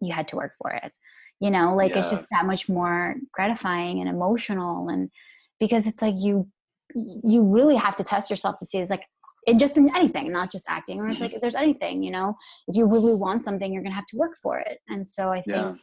you 0.00 0.12
had 0.12 0.28
to 0.28 0.36
work 0.36 0.52
for 0.60 0.70
it 0.70 0.92
you 1.40 1.50
know 1.50 1.74
like 1.74 1.92
yeah. 1.92 1.98
it's 1.98 2.10
just 2.10 2.26
that 2.30 2.46
much 2.46 2.68
more 2.68 3.16
gratifying 3.32 4.00
and 4.00 4.08
emotional 4.08 4.88
and 4.88 5.10
because 5.58 5.86
it's 5.86 6.02
like 6.02 6.14
you 6.16 6.46
you 6.94 7.42
really 7.42 7.76
have 7.76 7.96
to 7.96 8.04
test 8.04 8.30
yourself 8.30 8.56
to 8.58 8.66
see 8.66 8.78
it's 8.78 8.90
like 8.90 9.04
in 9.46 9.58
just 9.58 9.76
in 9.76 9.94
anything 9.96 10.30
not 10.30 10.50
just 10.50 10.66
acting 10.68 11.00
or 11.00 11.08
it's 11.08 11.20
like 11.20 11.30
mm-hmm. 11.30 11.36
if 11.36 11.40
there's 11.40 11.54
anything 11.54 12.02
you 12.02 12.10
know 12.10 12.34
if 12.68 12.76
you 12.76 12.86
really 12.86 13.14
want 13.14 13.42
something 13.42 13.72
you're 13.72 13.82
gonna 13.82 13.94
have 13.94 14.06
to 14.06 14.16
work 14.16 14.32
for 14.42 14.58
it 14.58 14.78
and 14.88 15.06
so 15.06 15.28
i 15.28 15.42
think 15.42 15.56
yeah. 15.56 15.74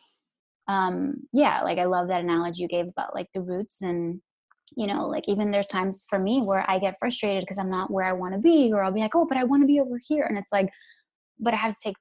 um 0.67 1.15
yeah 1.33 1.61
like 1.61 1.77
i 1.77 1.85
love 1.85 2.07
that 2.07 2.21
analogy 2.21 2.61
you 2.61 2.67
gave 2.67 2.87
about 2.87 3.13
like 3.13 3.27
the 3.33 3.41
roots 3.41 3.81
and 3.81 4.21
you 4.77 4.87
know 4.87 5.07
like 5.07 5.27
even 5.27 5.51
there's 5.51 5.67
times 5.67 6.05
for 6.09 6.19
me 6.19 6.41
where 6.41 6.63
i 6.69 6.79
get 6.79 6.95
frustrated 6.99 7.43
because 7.43 7.57
i'm 7.57 7.69
not 7.69 7.91
where 7.91 8.05
i 8.05 8.13
want 8.13 8.33
to 8.33 8.39
be 8.39 8.71
or 8.73 8.81
i'll 8.81 8.91
be 8.91 9.01
like 9.01 9.15
oh 9.15 9.25
but 9.25 9.37
i 9.37 9.43
want 9.43 9.61
to 9.61 9.67
be 9.67 9.79
over 9.79 9.99
here 10.07 10.23
and 10.23 10.37
it's 10.37 10.51
like 10.51 10.69
but 11.39 11.53
i 11.53 11.57
have 11.57 11.73
to 11.73 11.79
take 11.83 11.95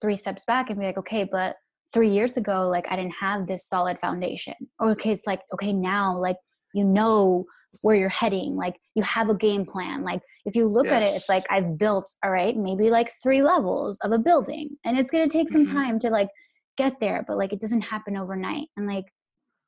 three 0.00 0.16
steps 0.16 0.44
back 0.44 0.70
and 0.70 0.78
be 0.78 0.86
like 0.86 0.98
okay 0.98 1.24
but 1.30 1.56
three 1.92 2.10
years 2.10 2.36
ago 2.36 2.68
like 2.68 2.90
i 2.90 2.96
didn't 2.96 3.14
have 3.20 3.46
this 3.46 3.68
solid 3.68 3.98
foundation 4.00 4.54
or 4.80 4.90
okay 4.90 5.12
it's 5.12 5.26
like 5.26 5.40
okay 5.52 5.72
now 5.72 6.16
like 6.18 6.36
you 6.74 6.84
know 6.84 7.44
where 7.82 7.96
you're 7.96 8.08
heading 8.08 8.54
like 8.54 8.76
you 8.94 9.02
have 9.02 9.30
a 9.30 9.34
game 9.34 9.64
plan 9.64 10.04
like 10.04 10.20
if 10.44 10.54
you 10.54 10.68
look 10.68 10.86
yes. 10.86 10.92
at 10.92 11.02
it 11.02 11.16
it's 11.16 11.28
like 11.28 11.44
i've 11.50 11.78
built 11.78 12.12
all 12.22 12.30
right 12.30 12.56
maybe 12.56 12.90
like 12.90 13.10
three 13.22 13.42
levels 13.42 13.98
of 14.02 14.12
a 14.12 14.18
building 14.18 14.68
and 14.84 14.98
it's 14.98 15.10
going 15.10 15.26
to 15.26 15.32
take 15.32 15.48
some 15.48 15.64
mm-hmm. 15.64 15.74
time 15.74 15.98
to 15.98 16.10
like 16.10 16.28
get 16.76 17.00
there 17.00 17.24
but 17.26 17.36
like 17.36 17.52
it 17.52 17.60
doesn't 17.60 17.80
happen 17.80 18.16
overnight 18.16 18.68
and 18.76 18.86
like 18.86 19.06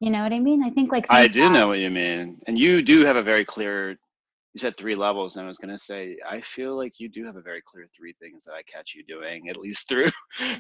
you 0.01 0.11
know 0.11 0.23
what 0.23 0.33
I 0.33 0.41
mean? 0.41 0.63
I 0.63 0.71
think 0.71 0.93
like 0.93 1.07
I 1.09 1.27
do 1.27 1.49
know 1.49 1.69
what 1.69 1.79
you 1.79 1.91
mean, 1.91 2.39
and 2.47 2.59
you 2.59 2.83
do 2.83 3.05
have 3.05 3.17
a 3.17 3.23
very 3.23 3.45
clear. 3.45 3.91
You 3.91 4.61
said 4.61 4.77
three 4.77 4.95
levels, 4.95 5.37
and 5.37 5.45
I 5.45 5.49
was 5.49 5.59
gonna 5.59 5.79
say 5.79 6.19
I 6.29 6.41
feel 6.43 6.77
like 6.77 6.95
you 6.99 7.09
do 7.09 7.25
have 7.25 7.37
a 7.37 7.41
very 7.41 7.63
clear 7.63 7.87
three 7.97 8.15
things 8.21 8.45
that 8.45 8.53
I 8.53 8.63
catch 8.63 8.95
you 8.95 9.05
doing, 9.05 9.49
at 9.49 9.57
least 9.57 9.89
through 9.89 10.11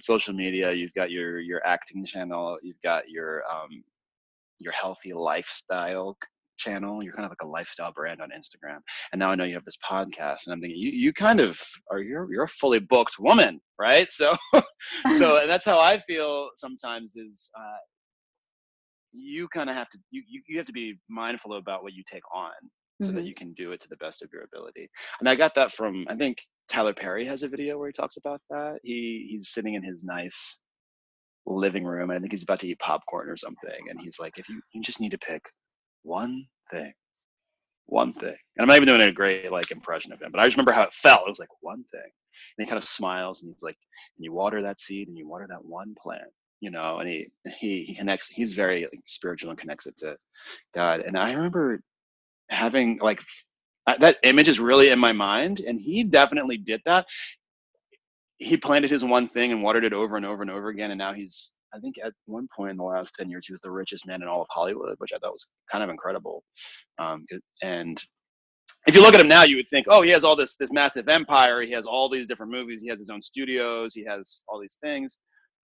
social 0.00 0.32
media. 0.32 0.72
You've 0.72 0.94
got 0.94 1.10
your 1.10 1.40
your 1.40 1.64
acting 1.66 2.04
channel, 2.04 2.58
you've 2.62 2.80
got 2.82 3.10
your 3.10 3.42
um 3.50 3.84
your 4.58 4.72
healthy 4.72 5.12
lifestyle 5.12 6.16
channel. 6.56 7.02
You're 7.02 7.12
kind 7.14 7.25
of 7.25 7.30
like 7.30 7.42
a 7.42 7.46
lifestyle 7.46 7.92
brand 7.92 8.20
on 8.20 8.30
Instagram, 8.30 8.78
and 9.12 9.18
now 9.18 9.30
I 9.30 9.34
know 9.34 9.44
you 9.44 9.54
have 9.54 9.64
this 9.64 9.78
podcast, 9.88 10.40
and 10.46 10.52
I'm 10.52 10.60
thinking 10.60 10.78
you 10.78 10.90
you 10.90 11.12
kind 11.12 11.40
of 11.40 11.60
are 11.90 12.00
you're 12.00 12.30
you're 12.32 12.44
a 12.44 12.48
fully 12.48 12.78
booked 12.80 13.18
woman, 13.18 13.60
right? 13.78 14.08
So 14.20 14.36
so 15.18 15.36
and 15.40 15.48
that's 15.50 15.64
how 15.66 15.78
I 15.78 15.98
feel 16.00 16.50
sometimes 16.56 17.16
is 17.16 17.50
uh, 17.58 17.76
you 19.12 19.48
kind 19.48 19.70
of 19.70 19.76
have 19.76 19.88
to 19.90 19.98
you, 20.10 20.22
you 20.28 20.42
you 20.46 20.56
have 20.58 20.66
to 20.66 20.72
be 20.72 20.98
mindful 21.08 21.54
about 21.54 21.82
what 21.82 21.94
you 21.94 22.02
take 22.06 22.22
on 22.34 22.52
so 23.02 23.12
Mhm. 23.12 23.16
that 23.16 23.25
you 23.25 23.34
can 23.34 23.52
do 23.54 23.72
it 23.72 23.80
to 23.82 23.88
the 23.88 23.96
best 23.96 24.22
of 24.22 24.30
your 24.32 24.44
ability. 24.44 24.88
And 25.20 25.28
I 25.28 25.34
got 25.34 25.54
that 25.54 25.72
from 25.72 26.06
I 26.08 26.16
think 26.16 26.38
Tyler 26.68 26.94
Perry 26.94 27.26
has 27.26 27.42
a 27.42 27.48
video 27.48 27.78
where 27.78 27.88
he 27.88 27.92
talks 27.92 28.16
about 28.16 28.40
that. 28.50 28.80
He 28.82 29.26
he's 29.30 29.50
sitting 29.50 29.75
in 29.75 29.82
his 29.82 30.02
nice 30.02 30.60
living 31.46 31.84
room 31.84 32.10
and 32.10 32.16
I 32.16 32.20
think 32.20 32.32
he's 32.32 32.42
about 32.42 32.60
to 32.60 32.68
eat 32.68 32.78
popcorn 32.80 33.28
or 33.28 33.36
something 33.36 33.80
and 33.88 34.00
he's 34.00 34.18
like 34.18 34.36
if 34.38 34.48
you 34.48 34.60
you 34.72 34.82
just 34.82 35.00
need 35.00 35.12
to 35.12 35.18
pick 35.18 35.42
one 36.06 36.46
thing. 36.70 36.92
One 37.86 38.12
thing. 38.14 38.36
And 38.56 38.62
i'm 38.62 38.68
not 38.68 38.76
even 38.76 38.88
doing 38.88 39.02
a 39.02 39.12
great 39.12 39.50
like 39.52 39.70
impression 39.70 40.12
of 40.12 40.20
him 40.20 40.30
but 40.32 40.40
i 40.40 40.44
just 40.44 40.56
remember 40.56 40.72
how 40.72 40.82
it 40.82 40.92
felt. 40.92 41.26
It 41.26 41.30
was 41.30 41.38
like 41.38 41.48
one 41.60 41.84
thing. 41.90 42.00
And 42.02 42.64
he 42.64 42.66
kind 42.66 42.78
of 42.78 42.88
smiles 42.88 43.42
and 43.42 43.52
he's 43.52 43.62
like 43.62 43.76
and 44.16 44.25
you 44.25 44.32
water 44.32 44.62
that 44.62 44.80
seed 44.80 45.08
and 45.08 45.16
you 45.18 45.28
water 45.28 45.46
that 45.48 45.64
one 45.64 45.94
plant 46.00 46.30
you 46.60 46.70
know 46.70 46.98
and 46.98 47.08
he 47.08 47.28
he 47.58 47.84
he 47.84 47.94
connects 47.94 48.28
he's 48.28 48.52
very 48.54 48.82
like, 48.82 49.00
spiritual 49.04 49.50
and 49.50 49.58
connects 49.58 49.86
it 49.86 49.96
to 49.98 50.16
god. 50.75 51.00
And 51.00 51.18
i 51.18 51.32
remember 51.32 51.80
having 52.48 52.98
like 53.02 53.20
that 53.86 54.16
image 54.25 54.48
is 54.48 54.58
really 54.58 54.90
in 54.90 54.98
my 54.98 55.12
mind 55.12 55.60
and 55.60 55.80
he 55.80 56.02
definitely 56.02 56.56
did 56.56 56.82
that. 56.86 57.06
He 58.38 58.56
planted 58.56 58.90
his 58.90 59.04
one 59.04 59.28
thing 59.28 59.52
and 59.52 59.62
watered 59.62 59.84
it 59.84 59.92
over 59.92 60.16
and 60.16 60.26
over 60.26 60.42
and 60.42 60.50
over 60.50 60.68
again 60.68 60.90
and 60.90 60.98
now 60.98 61.12
he's 61.12 61.52
i 61.75 61.78
think 61.78 61.96
at 62.04 62.12
one 62.26 62.49
point 62.54 62.73
in 62.73 62.76
the 62.76 62.85
last 62.85 63.14
10 63.18 63.30
years 63.30 63.46
he 63.46 63.52
was 63.52 63.61
the 63.61 63.70
richest 63.70 64.06
man 64.06 64.23
in 64.23 64.28
all 64.28 64.42
of 64.42 64.49
hollywood 64.50 64.94
which 64.99 65.12
i 65.12 65.18
thought 65.18 65.32
was 65.32 65.49
kind 65.70 65.85
of 65.85 65.90
incredible 65.90 66.42
um, 66.99 67.25
and 67.62 68.02
if 68.87 68.94
you 68.94 69.02
look 69.02 69.14
at 69.14 69.20
him 69.20 69.28
now 69.28 69.42
you 69.42 69.56
would 69.56 69.68
think 69.70 69.87
oh 69.88 70.02
he 70.02 70.11
has 70.11 70.25
all 70.25 70.37
this 70.37 70.56
this 70.56 70.73
massive 70.73 71.08
empire 71.08 71.62
he 71.62 71.73
has 71.73 71.87
all 71.87 72.08
these 72.08 72.28
different 72.28 72.52
movies 72.52 72.80
he 72.82 72.88
has 72.88 72.99
his 72.99 73.11
own 73.11 73.23
studios 73.23 73.94
he 73.94 74.04
has 74.04 74.44
all 74.49 74.61
these 74.61 74.78
things 74.82 75.18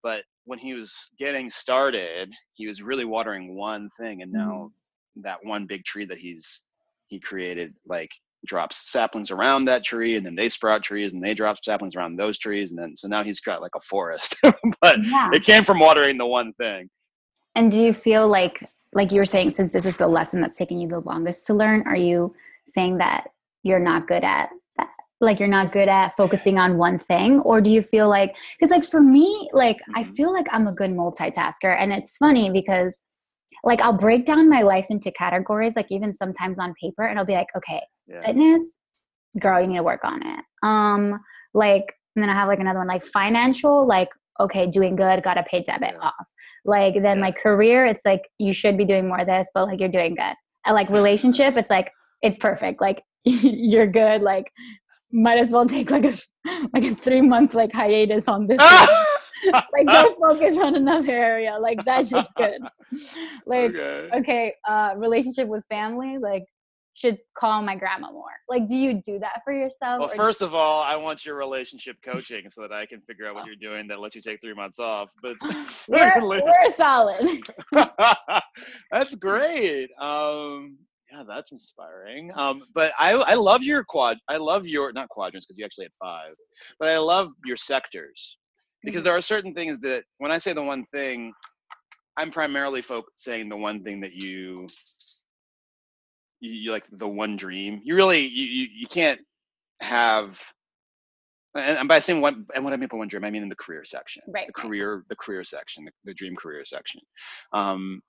but 0.03 0.23
when 0.45 0.59
he 0.59 0.73
was 0.73 1.09
getting 1.19 1.49
started 1.49 2.29
he 2.53 2.67
was 2.67 2.81
really 2.81 3.05
watering 3.05 3.55
one 3.55 3.89
thing 3.99 4.21
and 4.21 4.31
now 4.31 4.69
that 5.15 5.37
one 5.43 5.65
big 5.65 5.83
tree 5.83 6.05
that 6.05 6.17
he's 6.17 6.63
he 7.07 7.19
created 7.19 7.73
like 7.85 8.09
drops 8.45 8.91
saplings 8.91 9.31
around 9.31 9.65
that 9.65 9.83
tree 9.83 10.15
and 10.15 10.25
then 10.25 10.35
they 10.35 10.49
sprout 10.49 10.81
trees 10.83 11.13
and 11.13 11.23
they 11.23 11.33
drop 11.33 11.57
saplings 11.63 11.95
around 11.95 12.15
those 12.15 12.39
trees 12.39 12.71
and 12.71 12.79
then 12.79 12.95
so 12.97 13.07
now 13.07 13.23
he's 13.23 13.39
got 13.39 13.61
like 13.61 13.75
a 13.75 13.81
forest 13.81 14.35
but 14.81 14.99
Yeah. 15.05 15.29
it 15.33 15.43
came 15.43 15.63
from 15.63 15.79
watering 15.79 16.17
the 16.17 16.25
one 16.25 16.51
thing 16.53 16.89
And 17.55 17.71
do 17.71 17.81
you 17.81 17.93
feel 17.93 18.27
like, 18.27 18.63
like 18.93 19.11
you 19.11 19.19
were 19.19 19.25
saying, 19.25 19.51
since 19.51 19.73
this 19.73 19.85
is 19.85 19.97
the 19.97 20.07
lesson 20.07 20.41
that's 20.41 20.57
taken 20.57 20.79
you 20.79 20.87
the 20.87 20.99
longest 21.01 21.45
to 21.47 21.53
learn, 21.53 21.83
are 21.85 21.95
you 21.97 22.33
saying 22.65 22.97
that 22.97 23.27
you're 23.63 23.79
not 23.79 24.07
good 24.07 24.23
at 24.23 24.49
that? 24.77 24.89
Like 25.19 25.39
you're 25.39 25.47
not 25.49 25.71
good 25.71 25.87
at 25.87 26.15
focusing 26.17 26.57
on 26.57 26.77
one 26.77 26.97
thing? 26.97 27.41
Or 27.41 27.61
do 27.61 27.69
you 27.69 27.81
feel 27.81 28.09
like, 28.09 28.35
because 28.57 28.71
like 28.71 28.85
for 28.85 29.01
me, 29.01 29.49
like 29.53 29.77
I 29.95 30.03
Mhm. 30.03 30.15
feel 30.15 30.33
like 30.33 30.47
I'm 30.51 30.67
a 30.67 30.73
good 30.73 30.91
multitasker. 30.91 31.75
And 31.77 31.91
it's 31.93 32.17
funny 32.17 32.49
because 32.49 33.03
like 33.63 33.81
I'll 33.81 33.97
break 33.97 34.25
down 34.25 34.49
my 34.49 34.61
life 34.61 34.87
into 34.89 35.11
categories, 35.11 35.75
like 35.75 35.87
even 35.89 36.13
sometimes 36.13 36.59
on 36.59 36.73
paper, 36.81 37.03
and 37.03 37.17
I'll 37.19 37.25
be 37.25 37.33
like, 37.33 37.47
okay, 37.55 37.81
yeah 38.07 38.19
fitness, 38.21 38.77
girl, 39.39 39.61
you 39.61 39.67
need 39.67 39.77
to 39.77 39.83
work 39.83 40.03
on 40.03 40.25
it. 40.25 40.43
Um, 40.63 41.19
like, 41.53 41.93
and 42.15 42.23
then 42.23 42.29
I 42.29 42.33
have 42.33 42.47
like 42.47 42.59
another 42.59 42.79
one, 42.79 42.87
like 42.87 43.03
financial, 43.03 43.85
like, 43.87 44.09
okay, 44.39 44.67
doing 44.67 44.95
good, 44.95 45.23
got 45.23 45.35
to 45.35 45.43
pay 45.43 45.61
debit 45.63 45.91
Yeah. 45.93 46.07
off. 46.07 46.27
Like, 46.65 46.95
then 46.95 47.17
Yeah. 47.17 47.21
my 47.25 47.31
career, 47.31 47.85
it's 47.85 48.05
like, 48.05 48.21
you 48.39 48.53
should 48.53 48.77
be 48.77 48.85
doing 48.85 49.07
more 49.07 49.19
of 49.19 49.27
this, 49.27 49.49
but 49.53 49.67
like, 49.67 49.79
you're 49.79 49.89
doing 49.89 50.15
good. 50.15 50.35
And 50.65 50.75
like, 50.75 50.89
relationship, 50.89 51.55
it's 51.57 51.69
like, 51.69 51.91
it's 52.21 52.37
perfect. 52.37 52.81
Like, 52.81 53.03
you're 53.25 53.87
good. 53.87 54.21
Like, 54.21 54.51
might 55.11 55.37
as 55.37 55.49
well 55.49 55.65
take 55.65 55.91
like 55.91 56.05
a, 56.05 56.17
like 56.73 56.83
a 56.83 56.95
three 56.95 57.21
month 57.21 57.53
like 57.53 57.71
hiatus 57.73 58.27
on 58.27 58.47
this. 58.47 58.57
like, 59.45 59.87
go 59.87 60.15
focus 60.19 60.57
on 60.57 60.75
another 60.75 61.11
area. 61.11 61.57
Like, 61.59 61.83
that's 61.85 62.09
just 62.09 62.35
good. 62.35 62.61
Like, 63.45 63.73
okay. 63.73 64.09
okay, 64.17 64.53
uh, 64.67 64.95
relationship 64.97 65.47
with 65.47 65.63
family, 65.69 66.17
like 66.17 66.43
should 66.93 67.17
call 67.35 67.61
my 67.61 67.75
grandma 67.75 68.11
more. 68.11 68.23
Like, 68.49 68.67
do 68.67 68.75
you 68.75 69.01
do 69.05 69.19
that 69.19 69.41
for 69.43 69.53
yourself? 69.53 69.99
Well, 69.99 70.09
first 70.09 70.41
of 70.41 70.53
all, 70.53 70.81
I 70.81 70.95
want 70.95 71.25
your 71.25 71.35
relationship 71.35 71.97
coaching 72.03 72.49
so 72.49 72.61
that 72.61 72.73
I 72.73 72.85
can 72.85 73.01
figure 73.01 73.27
out 73.27 73.35
what 73.35 73.45
you're 73.45 73.55
doing 73.55 73.87
that 73.87 73.99
lets 73.99 74.15
you 74.15 74.21
take 74.21 74.41
three 74.41 74.53
months 74.53 74.79
off. 74.79 75.11
But 75.21 75.35
we're, 75.87 76.21
we're 76.21 76.69
solid. 76.75 77.41
that's 78.91 79.15
great. 79.15 79.89
Um, 79.99 80.77
yeah, 81.11 81.23
that's 81.27 81.51
inspiring. 81.51 82.31
Um, 82.35 82.63
but 82.73 82.93
I, 82.97 83.11
I 83.11 83.33
love 83.33 83.63
your 83.63 83.83
quad. 83.83 84.17
I 84.29 84.37
love 84.37 84.65
your 84.65 84.93
not 84.93 85.09
quadrants 85.09 85.45
because 85.45 85.57
you 85.57 85.65
actually 85.65 85.85
had 85.85 85.91
five, 85.99 86.33
but 86.79 86.89
I 86.89 86.97
love 86.97 87.31
your 87.45 87.57
sectors 87.57 88.37
because 88.83 89.03
Mhm. 89.03 89.05
there 89.05 89.15
are 89.15 89.21
certain 89.21 89.53
things 89.53 89.79
that 89.81 90.03
when 90.17 90.31
I 90.31 90.37
say 90.37 90.53
the 90.53 90.63
one 90.63 90.83
thing, 90.85 91.33
I'm 92.17 92.31
primarily 92.31 92.81
folk 92.81 93.05
saying 93.17 93.49
the 93.49 93.57
one 93.57 93.83
thing 93.83 94.01
that 94.01 94.13
you, 94.13 94.67
you, 96.39 96.51
you 96.51 96.71
like 96.71 96.85
the 96.91 97.07
one 97.07 97.35
dream. 97.37 97.81
You 97.83 97.95
really 97.95 98.25
you 98.25 98.45
you, 98.45 98.67
you 98.73 98.87
can't 98.87 99.19
have. 99.81 100.41
And 101.55 101.77
and 101.79 101.87
by 101.87 101.99
saying 101.99 102.21
one, 102.21 102.45
and 102.55 102.63
what 102.63 102.73
I 102.73 102.77
mean 102.77 102.89
by 102.89 102.97
one 102.97 103.07
dream, 103.07 103.23
I 103.25 103.31
mean 103.31 103.43
in 103.43 103.49
the 103.49 103.55
career 103.55 103.83
section 103.83 104.23
Right, 104.27 104.47
the 104.47 104.53
career 104.53 105.03
the 105.09 105.15
career 105.15 105.43
section 105.43 105.85
the, 105.85 105.91
the 106.05 106.13
dream 106.13 106.35
career 106.35 106.63
section 106.65 107.01
um, 107.53 108.01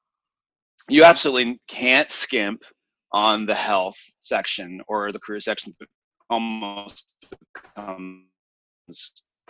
you 0.89 1.05
absolutely 1.05 1.61
can't 1.69 2.11
skimp 2.11 2.63
on 3.13 3.47
the 3.47 3.55
health 3.55 3.99
section 4.21 4.81
or 4.89 5.13
the 5.13 5.19
career 5.21 5.41
section 5.41 5.75
almost 6.31 7.07
becomes 7.31 8.25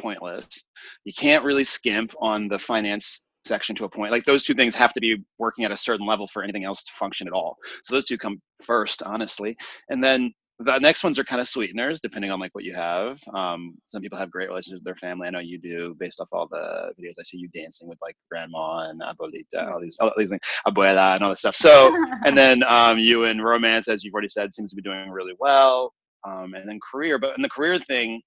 pointless. 0.01 0.47
You 1.05 1.13
can't 1.13 1.45
really 1.45 1.65
skimp 1.65 2.13
on 2.21 2.49
the 2.49 2.59
finance 2.59 3.25
section 3.45 3.75
to 3.77 3.85
a 3.85 3.89
point. 3.89 4.13
Like 4.13 4.25
those 4.25 4.45
two 4.45 4.55
things 4.55 4.75
have 4.75 4.93
to 4.95 5.01
be 5.01 5.23
working 5.39 5.65
at 5.65 5.73
a 5.73 5.77
certain 5.77 6.07
level 6.07 6.27
for 6.27 6.43
anything 6.43 6.65
else 6.65 6.85
to 6.85 6.93
function 6.93 7.27
at 7.27 7.33
all. 7.33 7.57
So 7.85 7.95
those 7.95 8.07
two 8.07 8.19
come 8.19 8.41
first 8.63 9.03
honestly. 9.03 9.57
And 9.89 10.03
then 10.03 10.33
the 10.59 10.79
next 10.79 11.03
ones 11.03 11.19
are 11.19 11.25
kind 11.25 11.41
of 11.41 11.49
sweeteners 11.49 12.01
depending 12.01 12.31
on 12.31 12.39
like 12.39 12.55
what 12.55 12.65
you 12.65 12.75
have. 12.75 13.19
Um, 13.35 13.75
some 13.87 14.03
people 14.03 14.19
have 14.19 14.31
great 14.31 14.49
relationships 14.49 14.81
with 14.81 14.85
their 14.85 14.97
family. 14.97 15.27
I 15.27 15.31
know 15.31 15.41
you 15.41 15.59
do 15.59 15.97
based 15.99 16.21
off 16.21 16.29
all 16.33 16.47
the 16.51 16.93
videos 16.99 17.15
i 17.19 17.23
see 17.23 17.39
you 17.39 17.49
dancing 17.49 17.89
with 17.89 17.99
like 18.01 18.15
grandma 18.31 18.91
and 18.91 19.01
abuelita 19.01 19.73
all 19.73 19.81
these 19.81 19.97
all 20.01 20.13
these 20.17 20.31
things 20.31 20.41
abuela 20.67 21.15
and 21.15 21.23
all 21.23 21.31
this 21.31 21.41
stuff. 21.41 21.57
So 21.57 21.95
and 22.27 22.37
then 22.37 22.63
um, 22.65 22.99
you 22.99 23.25
in 23.25 23.41
romance 23.41 23.89
as 23.89 24.05
you've 24.05 24.15
already 24.15 24.29
said 24.29 24.55
seems 24.55 24.71
to 24.71 24.77
be 24.77 24.83
doing 24.83 25.11
really 25.11 25.35
well. 25.39 25.93
Um, 26.25 26.55
and 26.55 26.69
then 26.69 26.79
career 26.93 27.19
but 27.19 27.37
in 27.37 27.43
the 27.43 27.49
career 27.49 27.79
thing 27.79 28.23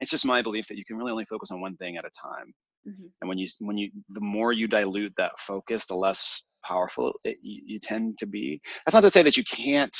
it's 0.00 0.10
just 0.10 0.26
my 0.26 0.42
belief 0.42 0.66
that 0.68 0.76
you 0.78 0.84
can 0.84 0.96
really 0.96 1.12
only 1.12 1.24
focus 1.26 1.50
on 1.50 1.60
one 1.60 1.76
thing 1.76 1.96
at 1.96 2.04
a 2.04 2.10
time. 2.10 2.52
Mhm. 2.88 3.10
and 3.20 3.28
when 3.28 3.36
you 3.38 3.46
when 3.60 3.76
you 3.76 3.90
the 4.10 4.20
more 4.22 4.52
you 4.54 4.66
dilute 4.66 5.12
that 5.16 5.38
focus 5.38 5.84
the 5.86 5.94
less 5.94 6.42
powerful 6.64 7.12
it, 7.24 7.36
you, 7.42 7.62
you 7.66 7.78
tend 7.78 8.16
to 8.18 8.26
be. 8.26 8.60
That's 8.84 8.94
not 8.94 9.02
to 9.02 9.10
say 9.10 9.22
that 9.22 9.36
you 9.36 9.44
can't 9.44 9.96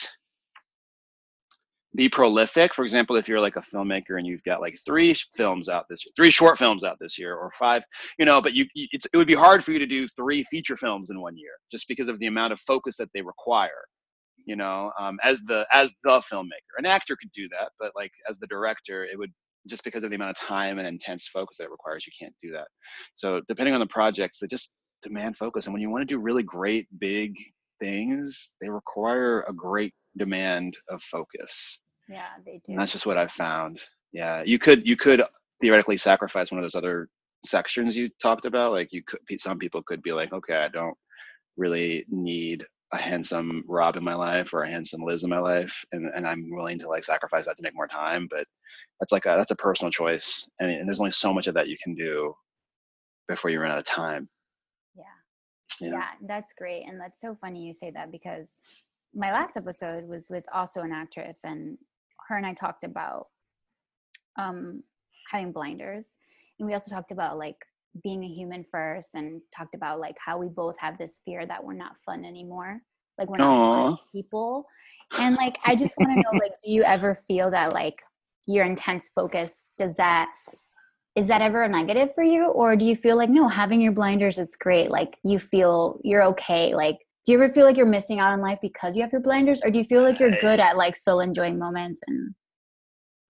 be 1.95 2.09
prolific. 2.09 2.73
For 2.75 2.85
example 2.85 3.17
if 3.17 3.29
you're 3.29 3.41
like 3.41 3.57
a 3.57 3.63
filmmaker 3.63 4.17
and 4.19 4.27
you've 4.27 4.45
got 4.45 4.61
like 4.61 4.77
three 4.87 5.15
films 5.37 5.69
out 5.69 5.87
this 5.91 6.05
year, 6.07 6.13
three 6.17 6.31
short 6.31 6.57
films 6.57 6.85
out 6.85 6.97
this 7.01 7.19
year 7.19 7.35
or 7.35 7.51
five 7.59 7.85
you 8.19 8.25
know 8.25 8.41
but 8.41 8.55
you 8.55 8.65
it 8.75 9.17
would 9.17 9.27
be 9.27 9.35
hard 9.35 9.65
for 9.65 9.73
you 9.73 9.79
to 9.79 9.87
do 9.87 10.07
three 10.09 10.45
feature 10.45 10.77
films 10.77 11.11
in 11.11 11.21
one 11.21 11.37
year 11.37 11.53
just 11.71 11.89
because 11.89 12.09
of 12.09 12.19
the 12.21 12.27
amount 12.27 12.53
of 12.53 12.61
focus 12.61 12.97
that 12.97 13.09
they 13.13 13.23
require 13.23 13.83
you 14.47 14.57
know 14.57 14.91
um, 14.99 15.19
as 15.23 15.41
the 15.43 15.67
as 15.73 15.93
the 16.05 16.21
filmmaker. 16.33 16.75
An 16.79 16.87
actor 16.87 17.17
could 17.21 17.33
do 17.33 17.49
that 17.49 17.73
but 17.79 17.93
like 17.97 18.13
as 18.29 18.39
the 18.39 18.47
director 18.47 19.05
it 19.05 19.19
would 19.19 19.33
just 19.69 19.85
because 19.85 20.05
of 20.05 20.11
the 20.11 20.17
amount 20.17 20.31
of 20.31 20.37
time 20.37 20.79
and 20.79 20.87
intense 20.89 21.27
focus 21.29 21.57
that 21.59 21.65
it 21.65 21.71
requires 21.71 22.07
you 22.07 22.13
can't 22.19 22.35
do 22.43 22.51
that. 22.53 22.67
So 23.15 23.41
depending 23.49 23.75
on 23.75 23.81
the 23.81 23.87
projects 23.87 24.39
they 24.41 24.47
just 24.47 24.75
demand 25.03 25.37
focus 25.37 25.67
and 25.67 25.73
when 25.73 25.83
you 25.83 25.91
want 25.91 26.03
to 26.03 26.15
do 26.15 26.19
really 26.21 26.43
great 26.43 26.87
big 26.99 27.35
things 27.81 28.53
they 28.61 28.69
require 28.69 29.43
a 29.49 29.53
great 29.53 29.95
demand 30.19 30.77
of 30.89 31.03
focus. 31.03 31.81
Yeah, 32.09 32.27
they 32.45 32.61
do. 32.65 32.73
and 32.73 32.81
that's 32.81 32.93
just 32.93 33.07
what 33.07 33.17
i've 33.19 33.33
found. 33.33 33.81
Yeah 34.13 34.43
you 34.45 34.59
could 34.59 34.87
you 34.87 34.97
could 34.97 35.23
theoretically 35.61 35.97
sacrifice 35.97 36.51
one 36.51 36.59
of 36.59 36.65
those 36.65 36.75
other 36.75 37.09
sections 37.47 37.97
you 37.97 38.11
talked 38.21 38.45
about 38.45 38.73
like 38.73 38.93
you 38.93 39.03
could 39.03 39.21
some 39.41 39.59
people 39.59 39.83
could 39.83 40.03
be 40.03 40.13
like 40.13 40.33
okay 40.33 40.57
i 40.57 40.69
don't 40.69 40.97
really 41.57 42.05
need 42.11 42.65
a 42.93 42.99
handsome 42.99 43.63
rob 43.69 43.97
in 43.97 44.03
my 44.03 44.15
life 44.15 44.53
or 44.53 44.63
a 44.63 44.71
handsome 44.71 45.03
liz 45.03 45.23
in 45.23 45.31
my 45.31 45.39
life 45.39 45.85
and, 45.93 46.11
and 46.15 46.27
i'm 46.27 46.51
willing 46.51 46.79
to 46.79 46.89
like 46.89 47.05
sacrifice 47.05 47.47
that 47.47 47.57
to 47.57 47.63
make 47.63 47.75
more 47.75 47.87
time 47.87 48.27
but 48.31 48.45
that's 48.99 49.13
like 49.13 49.27
a 49.27 49.35
that's 49.39 49.53
a 49.53 49.57
personal 49.57 49.91
choice 49.91 50.49
and, 50.59 50.71
and 50.71 50.89
there's 50.89 51.01
only 51.01 51.13
so 51.13 51.33
much 51.33 51.47
of 51.47 51.55
that 51.55 51.69
you 51.69 51.77
can 51.83 51.95
do 51.95 52.35
before 53.29 53.51
you 53.51 53.61
run 53.61 53.71
out 53.71 53.79
of 53.79 53.85
time 53.85 54.29
yeah. 55.81 55.89
yeah, 55.89 55.93
yeah, 55.93 56.09
that's 56.27 56.53
great. 56.53 56.85
And 56.87 57.01
that's 57.01 57.21
so 57.21 57.37
funny 57.41 57.65
you 57.65 57.73
say 57.73 57.91
that 57.91 58.11
because 58.11 58.59
my 59.15 59.33
last 59.33 59.57
episode 59.57 60.07
was 60.07 60.29
with 60.31 60.45
also 60.53 60.83
an 60.83 60.93
actress, 60.93 61.41
and 61.45 61.79
her 62.29 62.37
and 62.37 62.47
I 62.47 62.55
talked 62.55 62.85
about 62.85 63.29
um, 64.39 64.83
having 65.31 65.53
blinders. 65.53 66.17
And 66.59 66.67
we 66.67 66.75
also 66.75 66.95
talked 66.95 67.11
about 67.11 67.39
like 67.39 67.57
being 68.03 68.23
a 68.25 68.29
human 68.29 68.65
first 68.71 69.15
and 69.15 69.41
talked 69.57 69.75
about 69.75 70.01
like 70.01 70.17
how 70.25 70.39
we 70.39 70.49
both 70.49 70.79
have 70.79 70.99
this 70.99 71.21
fear 71.25 71.47
that 71.47 71.63
we're 71.63 71.75
not 71.75 71.97
fun 72.07 72.25
anymore. 72.25 72.81
Like 73.19 73.29
we're 73.29 73.39
not 73.39 73.89
fun 73.89 73.99
people. 74.13 74.67
And 75.19 75.37
like 75.37 75.59
I 75.65 75.75
just 75.75 75.97
want 75.99 76.13
to 76.13 76.17
know 76.17 76.39
like 76.39 76.53
do 76.65 76.71
you 76.71 76.83
ever 76.85 77.15
feel 77.15 77.51
that 77.51 77.73
like 77.73 77.97
your 78.47 78.65
intense 78.65 79.11
focus 79.15 79.73
does 79.79 79.95
that 79.97 80.31
is 81.17 81.27
that 81.27 81.43
ever 81.43 81.63
a 81.63 81.69
negative 81.69 82.15
for 82.15 82.25
you 82.25 82.47
or 82.47 82.77
do 82.77 82.85
you 82.85 82.97
feel 82.97 83.17
like 83.17 83.31
no 83.31 83.49
having 83.49 83.81
your 83.81 83.93
blinders 83.93 84.39
it's 84.39 84.57
great 84.57 84.91
like 84.91 85.19
you 85.25 85.39
feel 85.39 86.01
you're 86.03 86.23
okay 86.23 86.75
like 86.75 86.97
do 87.25 87.33
you 87.33 87.41
ever 87.41 87.53
feel 87.53 87.65
like 87.65 87.77
you're 87.77 87.87
missing 87.87 88.19
out 88.19 88.33
on 88.33 88.41
life 88.41 88.59
because 88.63 88.97
you 88.97 89.03
have 89.03 89.13
your 89.13 89.21
blinders 89.21 89.61
or 89.63 89.71
do 89.71 89.79
you 89.79 89.85
feel 89.85 90.03
like 90.03 90.19
you're 90.19 90.31
good 90.41 90.61
at 90.61 90.77
like 90.77 90.97
still 90.97 91.21
enjoying 91.21 91.59
moments 91.59 92.01
and 92.07 92.35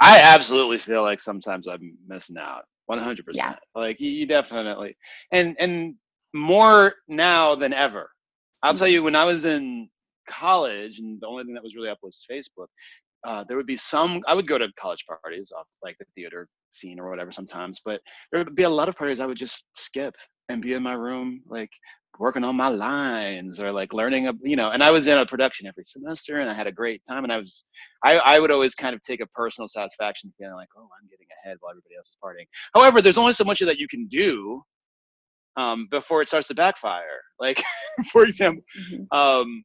i 0.00 0.21
absolutely 0.21 0.79
feel 0.79 1.02
like 1.02 1.21
sometimes 1.21 1.67
i'm 1.67 1.97
missing 2.07 2.37
out 2.38 2.64
100% 2.90 3.23
Yeah. 3.35 3.56
like 3.75 4.00
you, 4.00 4.11
you 4.11 4.26
definitely 4.26 4.97
and 5.32 5.56
and 5.59 5.94
more 6.35 6.94
now 7.09 7.54
than 7.54 7.73
ever. 7.73 8.11
I'll 8.62 8.75
tell 8.75 8.88
you 8.88 9.02
when 9.02 9.16
i 9.16 9.25
was 9.25 9.44
in 9.44 9.88
college 10.28 10.99
and 10.99 11.20
the 11.20 11.26
only 11.26 11.44
thing 11.44 11.54
that 11.54 11.62
was 11.62 11.75
really 11.75 11.88
up 11.88 11.99
was 12.02 12.25
facebook 12.30 12.66
uh, 13.26 13.44
there 13.49 13.56
would 13.56 13.66
be 13.66 13.76
some 13.76 14.20
i 14.28 14.35
would 14.35 14.47
go 14.47 14.59
to 14.59 14.68
college 14.78 15.04
parties 15.06 15.52
off 15.56 15.66
like 15.82 15.97
the 15.99 16.06
theater 16.14 16.47
scene 16.70 17.00
or 17.00 17.11
whatever 17.11 17.32
sometimes 17.32 17.80
but 17.85 18.00
there 18.30 18.42
would 18.42 18.54
be 18.54 18.62
a 18.64 18.68
lot 18.78 18.88
of 18.88 18.97
parties 18.97 19.20
i 19.20 19.26
would 19.26 19.37
just 19.37 19.64
skip 19.75 20.14
and 20.49 20.62
be 20.62 20.75
in 20.75 20.82
my 20.82 20.92
room 20.94 21.40
like 21.49 21.70
working 22.21 22.45
on 22.45 22.55
my 22.55 22.69
lines 22.69 23.59
or 23.61 23.73
like 23.73 23.93
learning 23.95 24.29
a 24.29 24.33
you 24.43 24.55
know 24.55 24.71
and 24.71 24.83
i 24.83 24.91
was 24.91 25.07
in 25.07 25.19
a 25.19 25.27
production 25.27 25.67
every 25.67 25.85
semester 25.85 26.39
and 26.39 26.50
i 26.50 26.55
had 26.55 26.67
a 26.67 26.73
great 26.73 27.03
time 27.09 27.25
and 27.25 27.33
i 27.33 27.39
was 27.39 27.65
i, 28.05 28.19
I 28.19 28.39
would 28.39 28.50
always 28.50 28.75
kind 28.75 28.95
of 28.95 29.03
take 29.03 29.21
a 29.23 29.27
personal 29.29 29.69
satisfaction 29.69 30.33
feeling 30.39 30.55
like 30.55 30.69
oh 30.77 30.83
i'm 31.00 31.09
getting 31.09 31.27
ahead 31.43 31.57
while 31.61 31.73
everybody 31.73 31.97
else 31.97 32.09
is 32.11 32.17
partying 32.23 32.47
however 32.75 33.00
there's 33.03 33.19
only 33.19 33.33
so 33.33 33.45
much 33.45 33.62
of 33.62 33.67
that 33.69 33.79
you 33.79 33.89
can 33.89 34.07
do 34.07 34.62
um, 35.57 35.89
before 35.91 36.23
it 36.23 36.29
starts 36.29 36.49
to 36.49 36.55
backfire 36.55 37.21
like 37.41 37.62
for 38.12 38.25
example 38.25 38.62
Mhm. 38.79 39.07
um, 39.17 39.65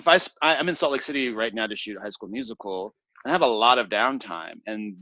if 0.00 0.08
I, 0.08 0.16
I 0.42 0.56
I'm 0.56 0.68
in 0.68 0.74
Salt 0.74 0.92
Lake 0.92 1.02
City 1.02 1.28
right 1.30 1.54
now 1.54 1.66
to 1.66 1.76
shoot 1.76 1.96
a 1.96 2.00
High 2.00 2.10
School 2.10 2.28
Musical, 2.30 2.94
and 3.24 3.30
I 3.30 3.34
have 3.34 3.42
a 3.42 3.46
lot 3.46 3.78
of 3.78 3.88
downtime. 3.88 4.54
And 4.66 4.96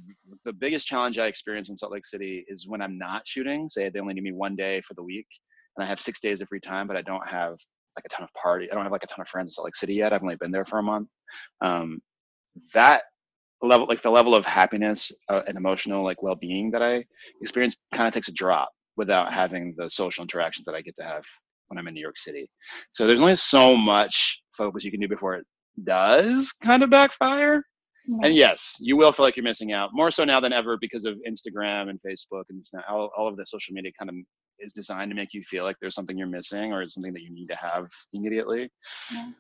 the 0.44 0.52
biggest 0.52 0.86
challenge 0.86 1.18
I 1.18 1.26
experience 1.26 1.68
in 1.70 1.76
Salt 1.76 1.92
Lake 1.92 2.06
City 2.06 2.44
is 2.48 2.66
when 2.68 2.82
I'm 2.82 2.98
not 2.98 3.22
shooting. 3.26 3.68
Say 3.68 3.88
they 3.88 4.00
only 4.00 4.14
need 4.14 4.24
me 4.24 4.32
one 4.32 4.56
day 4.56 4.80
for 4.80 4.94
the 4.94 5.02
week, 5.02 5.26
and 5.78 5.84
I 5.86 5.88
have 5.88 6.00
six 6.00 6.20
days 6.20 6.40
of 6.40 6.48
free 6.48 6.60
time, 6.60 6.86
but 6.88 6.96
I 6.96 7.02
don't 7.02 7.26
have 7.26 7.52
like 7.96 8.04
a 8.04 8.08
ton 8.08 8.24
of 8.24 8.32
party. 8.34 8.70
I 8.70 8.74
don't 8.74 8.82
have 8.82 8.92
like 8.92 9.04
a 9.04 9.06
ton 9.06 9.22
of 9.22 9.28
friends 9.28 9.50
in 9.50 9.52
Salt 9.52 9.66
Lake 9.66 9.76
City 9.76 9.94
yet. 9.94 10.12
I've 10.12 10.22
only 10.22 10.36
been 10.36 10.50
there 10.50 10.64
for 10.64 10.78
a 10.78 10.82
month. 10.82 11.08
Um, 11.60 12.00
that 12.74 13.04
level, 13.62 13.86
like 13.88 14.02
the 14.02 14.10
level 14.10 14.34
of 14.34 14.44
happiness 14.44 15.12
uh, 15.28 15.42
and 15.46 15.56
emotional 15.56 16.04
like 16.04 16.22
well-being 16.22 16.70
that 16.72 16.82
I 16.82 17.04
experience, 17.40 17.84
kind 17.94 18.08
of 18.08 18.14
takes 18.14 18.28
a 18.28 18.32
drop 18.32 18.70
without 18.96 19.32
having 19.32 19.74
the 19.76 19.88
social 19.88 20.22
interactions 20.22 20.64
that 20.66 20.74
I 20.74 20.82
get 20.82 20.96
to 20.96 21.04
have 21.04 21.24
when 21.68 21.78
I'm 21.78 21.86
in 21.86 21.94
New 21.94 22.00
York 22.00 22.18
City. 22.18 22.50
So 22.90 23.06
there's 23.06 23.20
only 23.20 23.36
so 23.36 23.76
much 23.76 24.42
focus 24.56 24.84
you 24.84 24.90
can 24.90 25.00
do 25.00 25.08
before 25.08 25.36
it 25.36 25.46
does 25.84 26.52
kind 26.52 26.82
of 26.82 26.90
backfire. 26.90 27.62
And 28.22 28.34
yes, 28.34 28.74
you 28.80 28.96
will 28.96 29.12
feel 29.12 29.26
like 29.26 29.36
you're 29.36 29.44
missing 29.44 29.72
out 29.72 29.90
more 29.92 30.10
so 30.10 30.24
now 30.24 30.40
than 30.40 30.52
ever 30.52 30.78
because 30.80 31.04
of 31.04 31.16
Instagram 31.28 31.90
and 31.90 32.00
Facebook 32.00 32.44
and 32.48 32.64
all, 32.88 33.10
all 33.16 33.28
of 33.28 33.36
the 33.36 33.44
social 33.46 33.74
media 33.74 33.92
kind 33.98 34.08
of 34.08 34.16
is 34.60 34.72
designed 34.72 35.10
to 35.10 35.16
make 35.16 35.34
you 35.34 35.42
feel 35.42 35.64
like 35.64 35.76
there's 35.80 35.94
something 35.94 36.16
you're 36.16 36.26
missing 36.26 36.72
or 36.72 36.82
it's 36.82 36.94
something 36.94 37.12
that 37.12 37.22
you 37.22 37.32
need 37.32 37.48
to 37.48 37.56
have 37.56 37.86
immediately. 38.12 38.70
Yeah. 39.12 39.30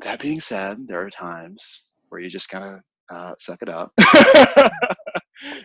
That 0.00 0.20
being 0.20 0.40
said, 0.40 0.86
there 0.86 1.04
are 1.04 1.10
times 1.10 1.92
where 2.08 2.20
you 2.20 2.30
just 2.30 2.48
kind 2.48 2.64
of 2.64 2.80
uh, 3.10 3.34
suck 3.38 3.62
it 3.62 3.68
up 3.68 3.92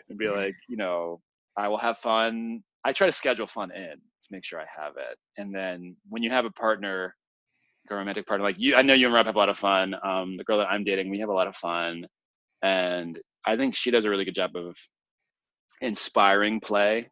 and 0.09 0.17
be 0.17 0.27
like, 0.27 0.55
you 0.67 0.77
know, 0.77 1.21
I 1.57 1.67
will 1.67 1.77
have 1.77 1.97
fun. 2.00 2.63
I 2.83 2.93
try 2.93 3.07
to 3.07 3.13
schedule 3.13 3.47
fun 3.47 3.71
in 3.71 3.91
to 3.91 4.29
make 4.31 4.43
sure 4.43 4.59
I 4.59 4.65
have 4.81 4.93
it. 4.97 5.17
And 5.38 5.53
then 5.53 5.95
when 6.09 6.23
you 6.23 6.31
have 6.31 6.45
a 6.45 6.51
partner, 6.51 7.15
a 7.89 7.95
romantic 7.95 8.25
partner, 8.25 8.45
like 8.45 8.59
you, 8.59 8.75
I 8.75 8.81
know 8.81 8.93
you 8.93 9.05
and 9.05 9.13
Rob 9.13 9.25
have 9.25 9.35
a 9.35 9.39
lot 9.39 9.50
of 9.50 9.57
fun. 9.57 9.95
Um, 10.03 10.38
the 10.38 10.43
girl 10.43 10.57
that 10.57 10.69
I'm 10.69 10.83
dating, 10.83 11.09
we 11.09 11.19
have 11.19 11.29
a 11.29 11.33
lot 11.33 11.47
of 11.47 11.55
fun. 11.55 12.05
And 12.63 13.19
I 13.45 13.57
think 13.57 13.75
she 13.75 13.91
does 13.91 14.05
a 14.05 14.09
really 14.09 14.25
good 14.25 14.35
job 14.35 14.55
of 14.55 14.75
inspiring 15.81 16.59
play 16.59 17.09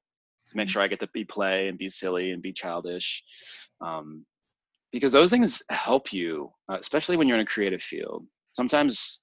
to 0.49 0.57
make 0.57 0.69
sure 0.69 0.81
I 0.81 0.87
get 0.87 0.99
to 0.99 1.09
be 1.13 1.25
play 1.25 1.67
and 1.67 1.77
be 1.77 1.89
silly 1.89 2.31
and 2.31 2.41
be 2.41 2.53
childish. 2.53 3.23
Um, 3.79 4.25
because 4.91 5.11
those 5.11 5.29
things 5.29 5.63
help 5.69 6.11
you, 6.11 6.51
uh, 6.69 6.77
especially 6.79 7.15
when 7.17 7.27
you're 7.27 7.37
in 7.37 7.43
a 7.43 7.45
creative 7.45 7.81
field. 7.81 8.25
Sometimes 8.53 9.21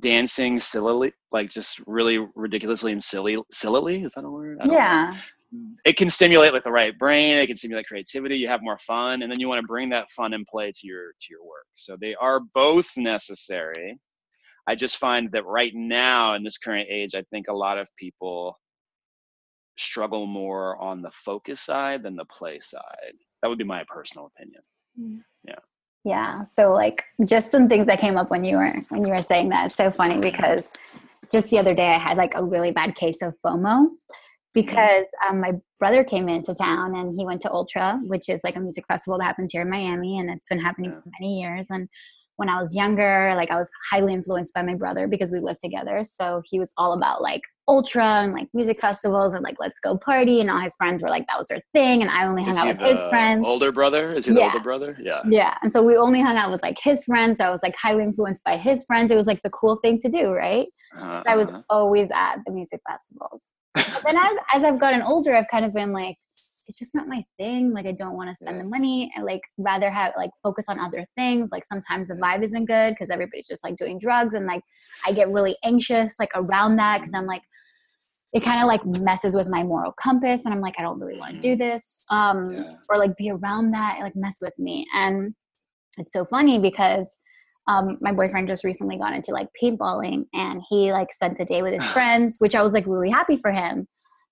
dancing 0.00 0.60
sillily, 0.60 1.12
like 1.32 1.50
just 1.50 1.80
really 1.86 2.18
ridiculously 2.34 2.92
and 2.92 3.02
silly, 3.02 3.38
sillily, 3.50 4.02
is 4.02 4.12
that 4.14 4.24
a 4.24 4.30
word? 4.30 4.58
I 4.60 4.66
don't 4.66 4.74
know 4.74 4.78
yeah 4.78 5.14
it 5.84 5.96
can 5.96 6.10
stimulate 6.10 6.52
like 6.52 6.64
the 6.64 6.70
right 6.70 6.98
brain 6.98 7.38
it 7.38 7.46
can 7.46 7.56
stimulate 7.56 7.86
creativity 7.86 8.36
you 8.36 8.48
have 8.48 8.62
more 8.62 8.78
fun 8.78 9.22
and 9.22 9.30
then 9.30 9.38
you 9.38 9.48
want 9.48 9.60
to 9.60 9.66
bring 9.66 9.88
that 9.88 10.10
fun 10.10 10.32
and 10.34 10.46
play 10.46 10.72
to 10.72 10.86
your 10.86 11.12
to 11.20 11.28
your 11.30 11.42
work 11.42 11.66
so 11.74 11.96
they 12.00 12.14
are 12.16 12.40
both 12.54 12.90
necessary 12.96 13.98
i 14.66 14.74
just 14.74 14.96
find 14.96 15.30
that 15.32 15.44
right 15.46 15.72
now 15.74 16.34
in 16.34 16.42
this 16.42 16.58
current 16.58 16.88
age 16.90 17.14
i 17.14 17.22
think 17.30 17.46
a 17.48 17.52
lot 17.52 17.78
of 17.78 17.88
people 17.96 18.58
struggle 19.76 20.26
more 20.26 20.76
on 20.78 21.02
the 21.02 21.10
focus 21.10 21.60
side 21.60 22.02
than 22.02 22.16
the 22.16 22.24
play 22.26 22.60
side. 22.60 23.14
That 23.42 23.48
would 23.48 23.58
be 23.58 23.64
my 23.64 23.84
personal 23.88 24.30
opinion. 24.34 24.62
Yeah. 25.44 25.54
Yeah. 26.04 26.42
so 26.44 26.72
like 26.72 27.02
just 27.24 27.50
some 27.50 27.68
things 27.68 27.86
that 27.86 28.00
came 28.00 28.16
up 28.16 28.30
when 28.30 28.44
you 28.44 28.56
were 28.56 28.72
when 28.88 29.04
you 29.04 29.12
were 29.12 29.22
saying 29.22 29.48
that. 29.50 29.66
It's 29.66 29.74
so 29.74 29.90
funny 29.90 30.18
because 30.20 30.72
just 31.32 31.50
the 31.50 31.58
other 31.58 31.74
day 31.74 31.88
i 31.88 31.98
had 31.98 32.16
like 32.16 32.34
a 32.34 32.44
really 32.44 32.70
bad 32.70 32.94
case 32.94 33.22
of 33.22 33.34
fomo 33.44 33.88
because 34.54 35.06
um, 35.28 35.40
my 35.40 35.52
brother 35.78 36.02
came 36.02 36.28
into 36.28 36.54
town 36.54 36.96
and 36.96 37.18
he 37.18 37.26
went 37.26 37.40
to 37.40 37.50
ultra 37.50 37.98
which 38.04 38.28
is 38.28 38.40
like 38.44 38.56
a 38.56 38.60
music 38.60 38.84
festival 38.88 39.18
that 39.18 39.24
happens 39.24 39.52
here 39.52 39.62
in 39.62 39.70
miami 39.70 40.18
and 40.18 40.30
it's 40.30 40.48
been 40.48 40.60
happening 40.60 40.92
for 40.92 41.02
many 41.20 41.40
years 41.40 41.66
and 41.70 41.88
when 42.36 42.48
i 42.48 42.60
was 42.60 42.74
younger 42.74 43.32
like 43.36 43.50
i 43.50 43.56
was 43.56 43.70
highly 43.90 44.12
influenced 44.14 44.54
by 44.54 44.62
my 44.62 44.74
brother 44.74 45.06
because 45.08 45.30
we 45.30 45.38
lived 45.40 45.60
together 45.62 46.02
so 46.02 46.42
he 46.50 46.58
was 46.58 46.72
all 46.76 46.92
about 46.92 47.22
like 47.22 47.40
ultra 47.68 48.04
and 48.04 48.32
like 48.32 48.46
music 48.54 48.80
festivals 48.80 49.34
and 49.34 49.42
like 49.42 49.56
let's 49.58 49.80
go 49.80 49.96
party 49.98 50.40
and 50.40 50.48
all 50.50 50.60
his 50.60 50.74
friends 50.76 51.02
were 51.02 51.08
like 51.08 51.26
that 51.26 51.36
was 51.38 51.48
their 51.48 51.60
thing 51.72 52.00
and 52.00 52.10
i 52.10 52.24
only 52.26 52.44
hung 52.44 52.52
is 52.52 52.58
out 52.58 52.68
with 52.68 52.78
his 52.78 53.06
friends 53.08 53.42
older 53.44 53.72
brother 53.72 54.14
is 54.14 54.24
he 54.26 54.32
the 54.32 54.38
Yeah. 54.38 54.46
older 54.46 54.60
brother 54.60 54.96
yeah 55.00 55.22
yeah. 55.28 55.54
And 55.62 55.72
so 55.72 55.82
we 55.82 55.96
only 55.96 56.20
hung 56.20 56.36
out 56.36 56.50
with 56.50 56.62
like 56.62 56.78
his 56.80 57.04
friends. 57.04 57.38
So 57.38 57.44
I 57.44 57.50
was 57.50 57.60
like 57.62 57.74
highly 57.76 58.04
influenced 58.04 58.44
by 58.44 58.56
his 58.56 58.84
friends. 58.84 59.10
It 59.10 59.16
was 59.16 59.26
like 59.26 59.42
the 59.42 59.50
cool 59.50 59.76
thing 59.82 60.00
to 60.00 60.08
do, 60.08 60.30
right? 60.30 60.66
uh, 60.98 61.22
I 61.26 61.36
was 61.36 61.50
uh, 61.50 61.62
always 61.68 62.10
at 62.14 62.36
the 62.46 62.52
music 62.52 62.80
festivals. 62.88 63.42
But 63.74 64.02
then 64.06 64.16
as, 64.16 64.32
as 64.54 64.64
I've 64.64 64.78
gotten 64.78 65.02
older, 65.02 65.34
I've 65.34 65.48
kind 65.50 65.64
of 65.64 65.74
been 65.74 65.92
like, 65.92 66.16
it's 66.68 66.78
just 66.78 66.94
not 66.94 67.08
my 67.08 67.24
thing. 67.38 67.72
Like 67.72 67.86
I 67.86 67.92
don't 67.92 68.16
want 68.16 68.30
to 68.30 68.34
spend 68.36 68.56
Yeah. 68.56 68.62
the 68.62 68.68
money 68.68 69.10
and 69.14 69.24
like 69.24 69.42
rather 69.58 69.90
have 69.90 70.12
like 70.16 70.30
focus 70.42 70.66
on 70.68 70.78
other 70.80 71.06
things. 71.16 71.50
Like 71.52 71.64
sometimes 71.64 72.08
the 72.08 72.14
vibe 72.14 72.42
isn't 72.44 72.64
good 72.64 72.90
because 72.94 73.10
everybody's 73.10 73.46
just 73.48 73.62
like 73.64 73.76
doing 73.76 73.98
drugs 73.98 74.34
and 74.34 74.46
like 74.46 74.62
I 75.06 75.12
get 75.12 75.28
really 75.30 75.56
anxious 75.64 76.14
like 76.18 76.30
around 76.34 76.76
that 76.76 76.98
because 76.98 77.14
I'm 77.14 77.26
like 77.26 77.42
it 78.32 78.42
kind 78.42 78.60
of 78.60 78.66
like 78.66 78.84
messes 79.02 79.34
with 79.34 79.48
my 79.50 79.62
moral 79.62 79.92
compass 79.92 80.44
and 80.44 80.52
I'm 80.52 80.60
like 80.60 80.74
I 80.78 80.82
don't 80.82 80.98
really 81.00 81.14
want 81.16 81.34
to 81.34 81.38
do 81.40 81.56
this. 81.56 82.04
Um 82.10 82.52
Yeah. 82.52 82.64
or 82.88 82.98
like 82.98 83.16
be 83.16 83.30
around 83.30 83.70
that, 83.72 83.98
it, 83.98 84.02
like 84.02 84.16
mess 84.16 84.36
with 84.40 84.58
me. 84.58 84.86
And 84.94 85.34
it's 85.98 86.12
so 86.12 86.24
funny 86.24 86.58
because 86.58 87.20
um, 87.68 87.96
my 88.00 88.12
boyfriend 88.12 88.46
just 88.46 88.62
recently 88.62 88.96
got 88.96 89.12
into 89.12 89.32
like 89.32 89.48
paintballing 89.60 90.26
and 90.34 90.62
he 90.68 90.92
like 90.92 91.12
spent 91.12 91.36
the 91.36 91.44
day 91.44 91.62
with 91.62 91.72
his 91.74 91.84
friends, 91.96 92.36
which 92.38 92.54
I 92.54 92.62
was 92.62 92.72
like 92.72 92.86
really 92.86 93.10
happy 93.10 93.36
for 93.36 93.50
him. 93.50 93.88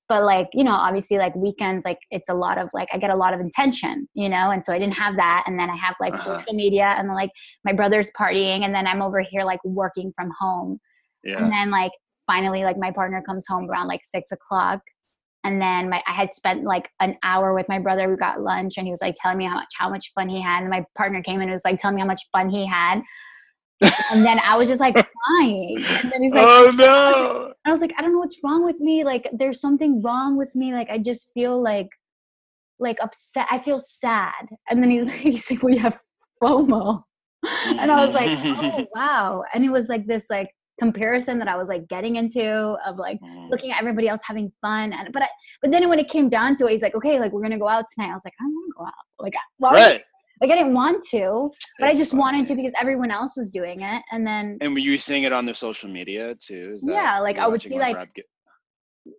But 0.08 0.22
like, 0.24 0.48
you 0.52 0.64
know, 0.64 0.74
obviously 0.74 1.16
like 1.18 1.34
weekends, 1.34 1.84
like 1.84 1.98
it's 2.10 2.28
a 2.28 2.34
lot 2.34 2.58
of 2.58 2.68
like, 2.74 2.88
I 2.92 2.98
get 2.98 3.10
a 3.10 3.16
lot 3.16 3.32
of 3.32 3.40
intention 3.40 4.06
you 4.14 4.28
know? 4.28 4.50
And 4.50 4.64
so 4.64 4.72
I 4.72 4.78
didn't 4.78 4.94
have 4.94 5.16
that. 5.16 5.44
And 5.46 5.58
then 5.58 5.70
I 5.70 5.76
have 5.76 5.94
like 6.00 6.12
Uh-huh. 6.14 6.36
social 6.38 6.52
media 6.54 6.94
and 6.98 7.08
like 7.14 7.30
my 7.64 7.72
brother's 7.72 8.10
partying 8.18 8.64
and 8.64 8.74
then 8.74 8.86
I'm 8.86 9.00
over 9.02 9.20
here 9.20 9.44
like 9.44 9.60
working 9.64 10.12
from 10.14 10.30
home. 10.38 10.78
yeah 11.22 11.38
And 11.38 11.50
then 11.50 11.70
like 11.70 11.92
finally 12.26 12.64
like 12.64 12.76
my 12.78 12.90
partner 12.90 13.22
comes 13.22 13.46
home 13.48 13.68
around 13.70 13.88
like 13.88 14.00
six 14.04 14.30
o'clock. 14.30 14.80
And 15.42 15.60
then 15.60 15.90
my 15.90 16.02
I 16.06 16.12
had 16.12 16.32
spent 16.32 16.64
like 16.64 16.88
an 17.00 17.16
hour 17.22 17.54
with 17.54 17.68
my 17.68 17.78
brother. 17.78 18.08
We 18.10 18.16
got 18.16 18.40
lunch 18.40 18.74
and 18.78 18.86
he 18.86 18.90
was 18.90 19.02
like 19.02 19.14
telling 19.20 19.38
me 19.38 19.46
how 19.46 19.56
much 19.56 19.72
how 19.78 19.90
much 19.90 20.10
fun 20.14 20.28
he 20.28 20.40
had. 20.40 20.60
And 20.62 20.70
my 20.70 20.84
partner 20.96 21.22
came 21.22 21.36
in 21.36 21.44
and 21.44 21.52
was 21.52 21.64
like 21.64 21.78
telling 21.78 21.96
me 21.96 22.00
how 22.00 22.06
much 22.06 22.22
fun 22.32 22.48
he 22.48 22.66
had. 22.66 23.02
And 24.10 24.24
then 24.24 24.38
I 24.44 24.56
was 24.56 24.68
just 24.68 24.80
like 24.80 24.94
crying. 25.26 25.76
And 26.02 26.12
then 26.12 26.22
he's 26.22 26.32
like 26.32 26.44
oh 26.46 26.72
no 26.76 27.52
I 27.66 27.70
was 27.72 27.80
like, 27.80 27.94
I 27.96 28.02
don't 28.02 28.12
know 28.12 28.18
what's 28.18 28.38
wrong 28.44 28.64
with 28.64 28.78
me. 28.80 29.04
Like 29.04 29.28
there's 29.32 29.60
something 29.60 30.02
wrong 30.02 30.36
with 30.36 30.54
me. 30.54 30.72
Like 30.74 30.90
I 30.90 30.98
just 30.98 31.30
feel 31.32 31.62
like 31.62 31.88
like 32.78 32.98
upset. 33.00 33.46
I 33.50 33.58
feel 33.58 33.78
sad. 33.78 34.46
And 34.68 34.82
then 34.82 34.90
he's 34.90 35.06
like, 35.06 35.16
he's 35.20 35.50
like, 35.50 35.62
we 35.62 35.76
have 35.78 35.98
FOMO. 36.42 37.02
And 37.66 37.90
I 37.90 38.04
was 38.04 38.14
like, 38.14 38.30
oh 38.38 38.86
wow. 38.94 39.44
And 39.54 39.64
it 39.64 39.70
was 39.70 39.88
like 39.88 40.06
this 40.06 40.28
like 40.28 40.50
comparison 40.80 41.38
that 41.38 41.48
I 41.48 41.56
was 41.56 41.68
like 41.68 41.86
getting 41.88 42.16
into 42.16 42.76
of 42.86 42.96
like 42.96 43.18
Mm. 43.22 43.48
looking 43.50 43.70
at 43.70 43.78
everybody 43.80 44.08
else 44.08 44.20
having 44.24 44.50
fun 44.60 44.92
and 44.92 45.12
but 45.12 45.22
I, 45.22 45.28
but 45.62 45.70
then 45.70 45.88
when 45.88 46.00
it 46.00 46.08
came 46.08 46.28
down 46.28 46.56
to 46.56 46.66
it 46.66 46.72
he's 46.72 46.82
like 46.82 46.96
okay 46.96 47.20
like 47.20 47.30
we're 47.32 47.42
gonna 47.42 47.58
go 47.58 47.68
out 47.68 47.84
tonight 47.94 48.10
I 48.10 48.14
was 48.14 48.22
like 48.24 48.34
I 48.40 48.44
don't 48.44 48.52
want 48.54 48.70
to 48.70 48.78
go 48.78 48.84
out 48.86 48.92
like 49.20 49.34
why 49.58 49.72
right 49.72 50.02
like 50.40 50.50
I 50.50 50.54
didn't 50.56 50.74
want 50.74 51.04
to 51.10 51.50
but 51.78 51.86
I 51.86 51.90
It's 51.90 51.98
just 51.98 52.14
wanted 52.14 52.46
to 52.46 52.54
because 52.56 52.72
everyone 52.80 53.10
else 53.10 53.34
was 53.36 53.50
doing 53.50 53.80
it 53.82 54.02
and 54.12 54.26
then 54.26 54.58
And 54.60 54.72
were 54.72 54.78
you 54.80 54.98
seeing 54.98 55.22
it 55.24 55.32
on 55.32 55.46
their 55.46 55.54
social 55.54 55.88
media 55.90 56.34
too? 56.40 56.74
Is 56.76 56.82
that- 56.82 56.92
Yeah, 56.92 57.20
like, 57.20 57.38
I 57.38 57.46
would 57.46 57.62
see, 57.62 57.78
like, 57.78 57.96
get- 58.14 58.24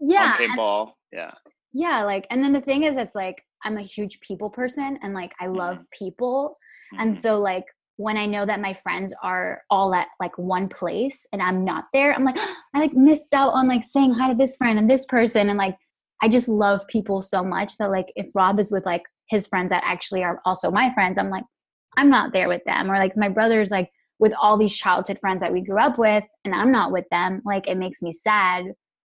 yeah 0.02 0.36
and- 0.40 0.52
paintball. 0.52 0.92
Yeah. 1.12 1.32
yeah 1.74 2.04
like 2.04 2.26
and 2.30 2.44
then 2.44 2.52
the 2.54 2.62
thing 2.62 2.84
is 2.84 2.98
it's 2.98 3.16
like 3.16 3.42
I'm 3.64 3.78
a 3.78 3.82
huge 3.82 4.20
people 4.22 4.50
person 4.50 5.00
and 5.02 5.14
like 5.14 5.34
I 5.40 5.48
love 5.48 5.80
people 5.98 6.58
and 7.00 7.16
Mhm. 7.16 7.18
so 7.18 7.40
like 7.40 7.66
when 7.98 8.18
I 8.18 8.26
know 8.26 8.46
that 8.46 8.60
my 8.60 8.74
friends 8.74 9.14
are 9.24 9.62
all 9.70 9.96
at 9.96 10.08
like 10.20 10.38
one 10.38 10.68
place 10.68 11.26
and 11.32 11.42
I'm 11.42 11.64
not 11.64 11.86
there, 11.94 12.14
I'm 12.14 12.26
like, 12.26 12.36
I 12.74 12.80
like 12.80 12.94
missed 12.94 13.34
out 13.34 13.54
on 13.54 13.70
like 13.70 13.86
saying 13.86 14.14
hi 14.14 14.28
to 14.30 14.36
this 14.36 14.58
friend 14.58 14.78
and 14.78 14.90
this 14.90 15.06
person. 15.06 15.48
And 15.50 15.58
like, 15.58 15.78
I 16.22 16.28
just 16.28 16.50
love 16.50 16.86
people 16.90 17.22
so 17.22 17.42
much 17.42 17.78
that 17.78 17.90
like 17.92 18.08
if 18.18 18.28
Rob 18.36 18.60
is 18.60 18.70
with 18.70 18.86
like 18.86 19.04
his 19.28 19.48
friends 19.48 19.70
that 19.70 19.84
actually 19.86 20.24
are 20.24 20.42
also 20.46 20.72
my 20.72 20.94
friends, 20.94 21.18
I'm 21.18 21.30
like, 21.30 21.44
I'm 21.98 22.10
not 22.10 22.34
there 22.34 22.48
with 22.48 22.64
them. 22.66 22.92
Or 22.92 22.98
like 22.98 23.16
my 23.18 23.30
brother's 23.30 23.72
like 23.72 23.90
with 24.20 24.34
all 24.42 24.58
these 24.58 24.76
childhood 24.76 25.20
friends 25.20 25.42
that 25.42 25.52
we 25.52 25.62
grew 25.62 25.80
up 25.80 25.98
with 25.98 26.24
and 26.44 26.54
I'm 26.54 26.72
not 26.72 26.92
with 26.92 27.06
them. 27.12 27.42
Like 27.46 27.68
it 27.68 27.78
makes 27.78 28.02
me 28.02 28.12
sad. 28.12 28.66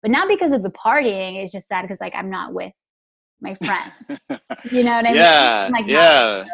But 0.02 0.12
not 0.12 0.28
because 0.28 0.52
of 0.52 0.64
the 0.64 0.72
partying, 0.72 1.42
it's 1.42 1.52
just 1.52 1.68
sad 1.68 1.84
because 1.84 2.02
like 2.02 2.16
I'm 2.16 2.30
not 2.30 2.54
with 2.54 2.72
my 3.42 3.56
friends. 3.66 4.22
you 4.72 4.84
know 4.84 4.96
what 4.96 5.06
I 5.06 5.14
yeah, 5.14 5.64
mean? 5.64 5.72
Like 5.74 5.88
yeah. 5.88 6.46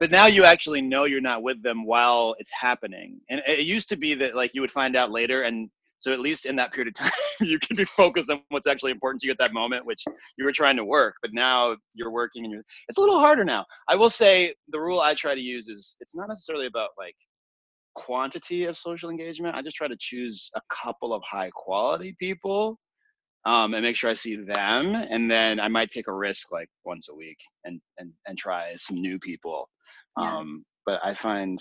But 0.00 0.10
now 0.10 0.26
you 0.26 0.44
actually 0.44 0.82
know 0.82 1.04
you're 1.04 1.20
not 1.20 1.42
with 1.42 1.62
them 1.62 1.86
while 1.86 2.34
it's 2.38 2.50
happening. 2.52 3.20
And 3.30 3.40
it 3.46 3.60
used 3.60 3.88
to 3.90 3.96
be 3.96 4.14
that 4.14 4.34
like 4.34 4.52
you 4.54 4.60
would 4.60 4.72
find 4.72 4.96
out 4.96 5.10
later 5.10 5.42
and 5.42 5.70
so 6.04 6.12
at 6.12 6.20
least 6.20 6.44
in 6.44 6.54
that 6.56 6.70
period 6.70 6.88
of 6.88 6.94
time 7.02 7.10
you 7.40 7.58
can 7.58 7.76
be 7.76 7.86
focused 7.86 8.28
on 8.28 8.42
what's 8.50 8.66
actually 8.66 8.92
important 8.92 9.22
to 9.22 9.26
you 9.26 9.30
at 9.30 9.38
that 9.38 9.54
moment, 9.54 9.86
which 9.86 10.04
you 10.36 10.44
were 10.44 10.52
trying 10.52 10.76
to 10.76 10.84
work. 10.84 11.14
But 11.22 11.30
now 11.32 11.76
you're 11.94 12.10
working 12.10 12.44
and 12.44 12.52
you're 12.52 12.64
it's 12.88 12.98
a 12.98 13.00
little 13.00 13.18
harder 13.18 13.42
now. 13.42 13.64
I 13.88 13.96
will 13.96 14.10
say 14.10 14.54
the 14.68 14.78
rule 14.78 15.00
I 15.00 15.14
try 15.14 15.34
to 15.34 15.40
use 15.40 15.68
is 15.68 15.96
it's 16.00 16.14
not 16.14 16.28
necessarily 16.28 16.66
about 16.66 16.90
like 16.98 17.16
quantity 17.94 18.64
of 18.64 18.76
social 18.76 19.08
engagement. 19.08 19.56
I 19.56 19.62
just 19.62 19.76
try 19.76 19.88
to 19.88 19.96
choose 19.98 20.50
a 20.54 20.60
couple 20.70 21.14
of 21.14 21.22
high 21.28 21.50
quality 21.54 22.14
people 22.18 22.78
um, 23.46 23.72
and 23.72 23.82
make 23.82 23.96
sure 23.96 24.10
I 24.10 24.14
see 24.14 24.36
them. 24.36 24.94
And 24.94 25.30
then 25.30 25.58
I 25.58 25.68
might 25.68 25.88
take 25.88 26.08
a 26.08 26.14
risk 26.14 26.52
like 26.52 26.68
once 26.84 27.08
a 27.08 27.14
week 27.14 27.38
and 27.64 27.80
and 27.96 28.12
and 28.26 28.36
try 28.36 28.74
some 28.76 29.00
new 29.00 29.18
people. 29.18 29.70
Yeah. 30.20 30.36
Um, 30.36 30.66
but 30.84 31.00
I 31.02 31.14
find 31.14 31.58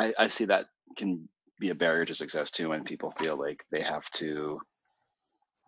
I, 0.00 0.12
I 0.18 0.26
see 0.26 0.46
that 0.46 0.66
can 0.96 1.28
be 1.62 1.70
a 1.70 1.74
barrier 1.74 2.04
to 2.04 2.14
success 2.14 2.50
too 2.50 2.70
when 2.70 2.82
people 2.84 3.10
feel 3.12 3.36
like 3.36 3.64
they 3.70 3.80
have 3.80 4.08
to 4.10 4.58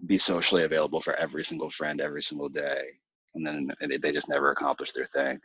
be 0.06 0.18
socially 0.18 0.64
available 0.64 1.00
for 1.00 1.14
every 1.14 1.44
single 1.44 1.70
friend 1.70 2.00
every 2.00 2.22
single 2.22 2.48
day 2.48 2.82
and 3.34 3.46
then 3.46 3.70
they 4.02 4.12
just 4.12 4.28
never 4.28 4.50
accomplish 4.50 4.92
their 4.92 5.06
thing 5.06 5.38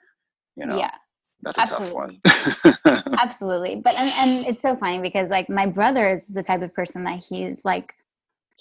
you 0.56 0.66
know 0.66 0.78
Yeah. 0.78 0.96
that's 1.44 1.60
a 1.60 1.62
absolutely. 1.62 2.20
tough 2.26 2.66
one 2.66 3.14
Absolutely. 3.20 3.76
But 3.84 3.96
and, 3.96 4.10
and 4.22 4.46
it's 4.48 4.62
so 4.62 4.76
funny 4.76 5.00
because 5.00 5.30
like 5.30 5.50
my 5.50 5.66
brother 5.66 6.10
is 6.10 6.28
the 6.28 6.44
type 6.44 6.62
of 6.62 6.74
person 6.74 7.04
that 7.04 7.24
he's 7.30 7.62
like 7.64 7.94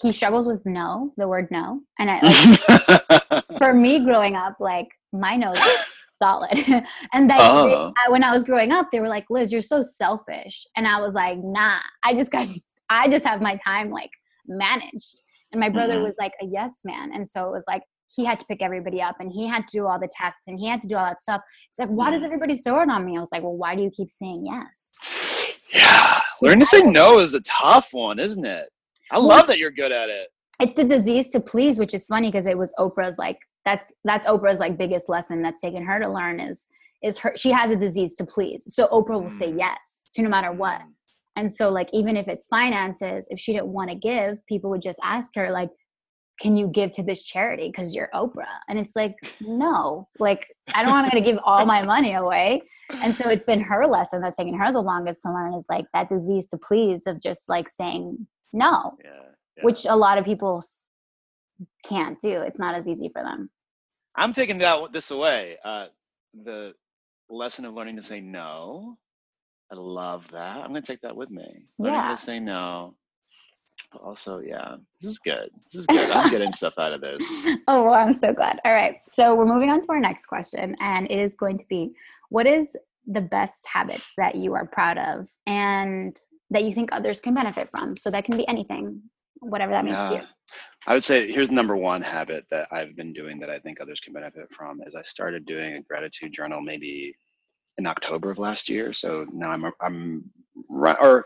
he 0.01 0.11
struggles 0.11 0.47
with 0.47 0.65
no, 0.65 1.11
the 1.17 1.27
word 1.27 1.47
no. 1.51 1.81
And 1.99 2.09
I 2.09 2.21
like 2.21 3.43
for 3.57 3.73
me 3.73 4.03
growing 4.05 4.35
up, 4.35 4.55
like 4.59 4.87
my 5.11 5.35
nose 5.35 5.57
is 5.57 5.85
solid. 6.21 6.51
and 7.13 7.29
they, 7.29 7.35
Oh. 7.39 7.91
they 8.05 8.11
when 8.11 8.23
I 8.23 8.31
was 8.31 8.43
growing 8.43 8.71
up, 8.71 8.87
they 8.91 8.99
were 8.99 9.07
like, 9.07 9.25
Liz, 9.29 9.51
you're 9.51 9.61
so 9.61 9.81
selfish. 9.81 10.65
And 10.75 10.87
I 10.87 10.99
was 10.99 11.13
like, 11.13 11.37
nah, 11.41 11.79
I 12.03 12.13
just 12.13 12.31
got 12.31 12.47
I 12.89 13.07
just 13.07 13.25
have 13.25 13.41
my 13.41 13.57
time 13.65 13.89
like 13.89 14.09
managed. 14.47 15.21
And 15.51 15.59
my 15.59 15.69
brother 15.69 15.97
Mhm. 15.97 16.03
was 16.03 16.15
like 16.19 16.33
a 16.41 16.45
yes 16.45 16.81
man. 16.85 17.11
And 17.13 17.27
so 17.27 17.47
it 17.47 17.51
was 17.51 17.63
like 17.67 17.83
he 18.15 18.25
had 18.25 18.39
to 18.39 18.45
pick 18.47 18.61
everybody 18.61 19.01
up 19.01 19.17
and 19.19 19.31
he 19.31 19.45
had 19.47 19.67
to 19.67 19.77
do 19.77 19.85
all 19.85 19.99
the 19.99 20.09
tests 20.11 20.47
and 20.47 20.57
he 20.59 20.67
had 20.67 20.81
to 20.81 20.87
do 20.87 20.95
all 20.95 21.05
that 21.05 21.21
stuff. 21.21 21.41
He's 21.69 21.79
like, 21.79 21.89
why 21.89 22.09
does 22.11 22.21
Mhm. 22.21 22.25
everybody 22.25 22.57
throw 22.57 22.81
it 22.81 22.89
on 22.89 23.05
me? 23.05 23.15
I 23.17 23.19
was 23.19 23.31
like, 23.31 23.43
well, 23.43 23.55
why 23.55 23.75
do 23.75 23.83
you 23.83 23.91
keep 23.95 24.09
saying 24.09 24.43
yes? 24.45 24.93
yeah 25.71 26.19
learning 26.41 26.59
to 26.61 26.65
say 26.65 26.81
no 26.81 27.19
is 27.19 27.35
a 27.35 27.41
tough 27.41 27.89
one 27.93 28.17
isn't 28.17 28.43
it 28.45 28.69
i 29.11 29.19
love 29.19 29.45
that 29.45 29.59
you're 29.59 29.69
good 29.69 29.91
at 29.91 30.09
it 30.09 30.29
It's 30.59 30.75
the 30.75 30.83
disease 30.83 31.29
to 31.29 31.39
please, 31.39 31.77
which 31.77 31.93
is 31.93 32.07
funny 32.07 32.29
because 32.31 32.47
it 32.47 32.57
was 32.57 32.73
Oprah's 32.79 33.17
like 33.19 33.37
that's 33.65 33.91
that's 34.03 34.25
Oprah's 34.25 34.59
like 34.59 34.77
biggest 34.77 35.09
lesson 35.09 35.41
that's 35.41 35.61
taken 35.61 35.83
her 35.85 35.99
to 35.99 36.09
learn 36.09 36.39
is 36.39 36.67
is 37.03 37.17
her 37.19 37.33
she 37.35 37.51
has 37.51 37.71
a 37.71 37.75
disease 37.75 38.15
to 38.15 38.25
please. 38.25 38.63
So 38.73 38.87
Oprah 38.87 39.21
will 39.21 39.29
say 39.29 39.47
Mm. 39.49 39.59
yes 39.59 39.77
to 40.15 40.21
no 40.21 40.29
matter 40.29 40.51
what. 40.51 40.81
And 41.35 41.53
so 41.53 41.69
like 41.69 41.89
even 41.93 42.17
if 42.17 42.27
it's 42.27 42.47
finances, 42.47 43.27
if 43.29 43.39
she 43.39 43.53
didn't 43.53 43.67
want 43.67 43.89
to 43.89 43.95
give, 43.95 44.45
people 44.47 44.69
would 44.71 44.81
just 44.81 44.99
ask 45.03 45.33
her 45.35 45.51
like 45.51 45.69
can 46.41 46.55
you 46.55 46.67
give 46.67 46.91
to 46.93 47.03
this 47.03 47.23
charity 47.23 47.67
because 47.67 47.93
you're 47.93 48.09
Oprah? 48.13 48.45
And 48.69 48.79
it's 48.79 48.95
like, 48.95 49.15
no, 49.41 50.07
like 50.19 50.47
I 50.73 50.83
don't 50.83 50.93
want 50.93 51.11
to 51.11 51.21
give 51.21 51.37
all 51.43 51.65
my 51.65 51.83
money 51.83 52.13
away. 52.13 52.61
And 52.89 53.15
so 53.17 53.29
it's 53.29 53.43
been 53.45 53.59
her 53.59 53.85
lesson 53.85 54.21
that's 54.21 54.37
taken 54.37 54.57
her 54.57 54.71
the 54.71 54.79
longest 54.81 55.21
to 55.23 55.33
learn 55.33 55.53
is 55.53 55.65
like 55.69 55.85
that 55.93 56.07
disease 56.09 56.47
to 56.47 56.57
please 56.57 57.03
of 57.05 57.21
just 57.21 57.49
like 57.49 57.67
saying 57.69 58.25
no, 58.53 58.97
yeah, 59.03 59.11
yeah. 59.57 59.63
which 59.63 59.85
a 59.85 59.95
lot 59.95 60.17
of 60.17 60.25
people 60.25 60.63
can't 61.85 62.19
do. 62.21 62.41
It's 62.41 62.59
not 62.59 62.75
as 62.75 62.87
easy 62.87 63.09
for 63.09 63.23
them. 63.23 63.49
i'm 64.15 64.33
taking 64.33 64.57
that 64.59 64.91
this 64.91 65.11
away 65.11 65.57
uh 65.63 65.85
the 66.43 66.73
lesson 67.29 67.65
of 67.65 67.73
learning 67.73 67.95
to 67.95 68.03
say 68.03 68.19
no 68.19 68.97
i 69.71 69.75
love 69.75 70.29
that 70.31 70.57
i'm 70.57 70.67
gonna 70.67 70.81
take 70.81 71.01
that 71.01 71.15
with 71.15 71.29
me 71.29 71.65
learning 71.77 71.99
Yeah. 71.99 72.07
to 72.15 72.17
say 72.17 72.39
no 72.39 72.95
but 73.91 74.01
also 74.01 74.39
yeah 74.39 74.75
this 74.99 75.11
is 75.11 75.19
good 75.19 75.49
this 75.71 75.81
is 75.81 75.85
good 75.87 76.09
i'm 76.11 76.29
getting 76.31 76.51
stuff 76.53 76.73
out 76.79 76.93
of 76.93 77.01
this 77.01 77.23
Oh, 77.67 77.83
well, 77.83 77.93
I'm 77.93 78.13
so 78.13 78.33
glad. 78.33 78.59
All 78.65 78.73
right. 78.73 78.97
So 79.07 79.35
we're 79.35 79.45
moving 79.45 79.69
on 79.69 79.79
to 79.81 79.87
our 79.89 79.99
next 79.99 80.25
question, 80.25 80.75
and 80.79 81.05
it 81.11 81.19
is 81.19 81.35
going 81.35 81.57
to 81.59 81.65
be 81.69 81.91
what 82.29 82.47
is 82.47 82.75
the 83.07 83.21
best 83.21 83.67
habits 83.67 84.11
that 84.17 84.33
you 84.35 84.53
are 84.55 84.65
proud 84.65 84.97
of 84.97 85.29
and 85.45 86.19
that 86.49 86.63
you 86.63 86.73
think 86.73 86.89
others 86.91 87.19
can 87.19 87.33
benefit 87.35 87.67
from? 87.69 87.95
So 87.95 88.09
that 88.11 88.25
can 88.25 88.37
be 88.37 88.47
anything, 88.47 89.01
whatever 89.39 89.71
that 89.73 89.85
means 89.85 90.07
to 90.09 90.15
you. 90.15 90.21
I 90.87 90.93
would 90.93 91.03
say 91.03 91.31
here's 91.31 91.51
number 91.51 91.75
one 91.75 92.01
habit 92.01 92.45
that 92.51 92.67
I've 92.71 92.95
been 92.95 93.13
doing 93.13 93.39
that 93.39 93.49
I 93.49 93.59
think 93.59 93.79
others 93.79 93.99
can 93.99 94.13
benefit 94.13 94.47
from 94.51 94.81
is 94.85 94.95
I 94.95 95.03
started 95.03 95.45
doing 95.45 95.73
a 95.73 95.81
gratitude 95.81 96.31
journal 96.31 96.61
maybe 96.61 97.13
in 97.77 97.85
October 97.85 98.31
of 98.31 98.39
last 98.39 98.69
year. 98.69 98.93
So 98.93 99.25
now 99.31 99.51
I'm 99.51 99.71
I'm 99.81 100.23
right 100.69 100.97
or 100.99 101.25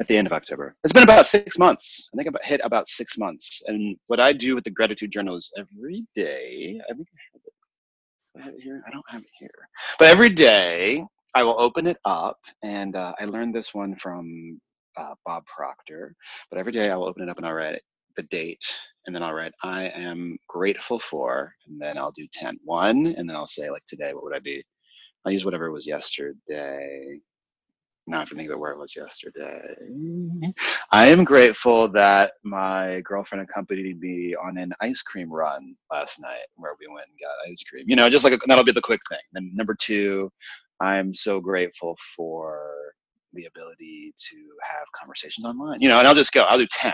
at 0.00 0.08
the 0.08 0.16
end 0.16 0.26
of 0.26 0.32
October. 0.32 0.74
It's 0.84 0.92
been 0.92 1.02
about 1.02 1.26
six 1.26 1.58
months. 1.58 2.08
I 2.12 2.16
think 2.16 2.28
I've 2.28 2.48
hit 2.48 2.60
about 2.64 2.88
six 2.88 3.16
months. 3.18 3.62
And 3.66 3.96
what 4.06 4.20
I 4.20 4.32
do 4.32 4.54
with 4.54 4.64
the 4.64 4.70
gratitude 4.70 5.12
journal 5.12 5.36
is 5.36 5.52
every 5.56 6.04
day. 6.14 6.80
I 6.90 6.94
think 6.94 7.08
I 7.12 7.20
have 7.32 7.42
it. 7.44 7.52
I 8.36 8.44
have 8.44 8.54
it 8.54 8.62
here. 8.62 8.82
I 8.86 8.90
don't 8.90 9.08
have 9.08 9.22
it 9.22 9.30
here. 9.38 9.68
But 9.98 10.08
every 10.08 10.30
day 10.30 11.04
I 11.34 11.42
will 11.42 11.60
open 11.60 11.86
it 11.86 11.98
up, 12.04 12.38
and 12.62 12.96
uh, 12.96 13.12
I 13.20 13.24
learned 13.24 13.54
this 13.54 13.74
one 13.74 13.96
from 13.96 14.60
uh, 14.96 15.14
Bob 15.24 15.44
Proctor. 15.46 16.14
But 16.50 16.58
every 16.58 16.72
day 16.72 16.90
I 16.90 16.96
will 16.96 17.06
open 17.06 17.22
it 17.22 17.28
up 17.28 17.36
and 17.38 17.46
I'll 17.46 17.52
write 17.52 17.80
the 18.16 18.22
date, 18.24 18.64
and 19.06 19.14
then 19.14 19.22
I'll 19.22 19.34
write 19.34 19.52
I 19.62 19.84
am 19.88 20.38
grateful 20.48 20.98
for, 20.98 21.54
and 21.66 21.80
then 21.80 21.98
I'll 21.98 22.12
do 22.12 22.26
10, 22.32 22.58
one, 22.64 23.06
and 23.06 23.28
then 23.28 23.36
I'll 23.36 23.48
say 23.48 23.70
like 23.70 23.84
today, 23.86 24.14
what 24.14 24.24
would 24.24 24.34
I 24.34 24.40
be? 24.40 24.64
I'll 25.24 25.32
use 25.32 25.44
whatever 25.44 25.70
was 25.70 25.86
yesterday. 25.86 27.18
Now 28.06 28.18
I 28.18 28.20
have 28.20 28.28
to 28.28 28.34
think 28.34 28.48
about 28.50 28.60
where 28.60 28.72
it 28.72 28.78
was 28.78 28.94
yesterday. 28.94 29.62
I 30.92 31.06
am 31.06 31.24
grateful 31.24 31.88
that 31.88 32.32
my 32.42 33.00
girlfriend 33.00 33.48
accompanied 33.48 33.98
me 33.98 34.34
on 34.34 34.58
an 34.58 34.74
ice 34.80 35.00
cream 35.00 35.32
run 35.32 35.74
last 35.90 36.20
night 36.20 36.46
where 36.56 36.74
we 36.78 36.86
went 36.86 37.06
and 37.08 37.18
got 37.18 37.50
ice 37.50 37.62
cream. 37.62 37.84
You 37.88 37.96
know, 37.96 38.10
just 38.10 38.24
like 38.24 38.34
a, 38.34 38.38
that'll 38.46 38.62
be 38.62 38.72
the 38.72 38.82
quick 38.82 39.00
thing. 39.08 39.20
Then 39.32 39.50
number 39.54 39.74
two, 39.74 40.30
I'm 40.80 41.14
so 41.14 41.40
grateful 41.40 41.96
for 42.14 42.74
the 43.32 43.46
ability 43.46 44.12
to 44.30 44.36
have 44.68 44.84
conversations 44.94 45.46
online. 45.46 45.80
You 45.80 45.88
know, 45.88 45.98
and 45.98 46.06
I'll 46.06 46.14
just 46.14 46.32
go, 46.32 46.42
I'll 46.42 46.58
do 46.58 46.66
10. 46.70 46.92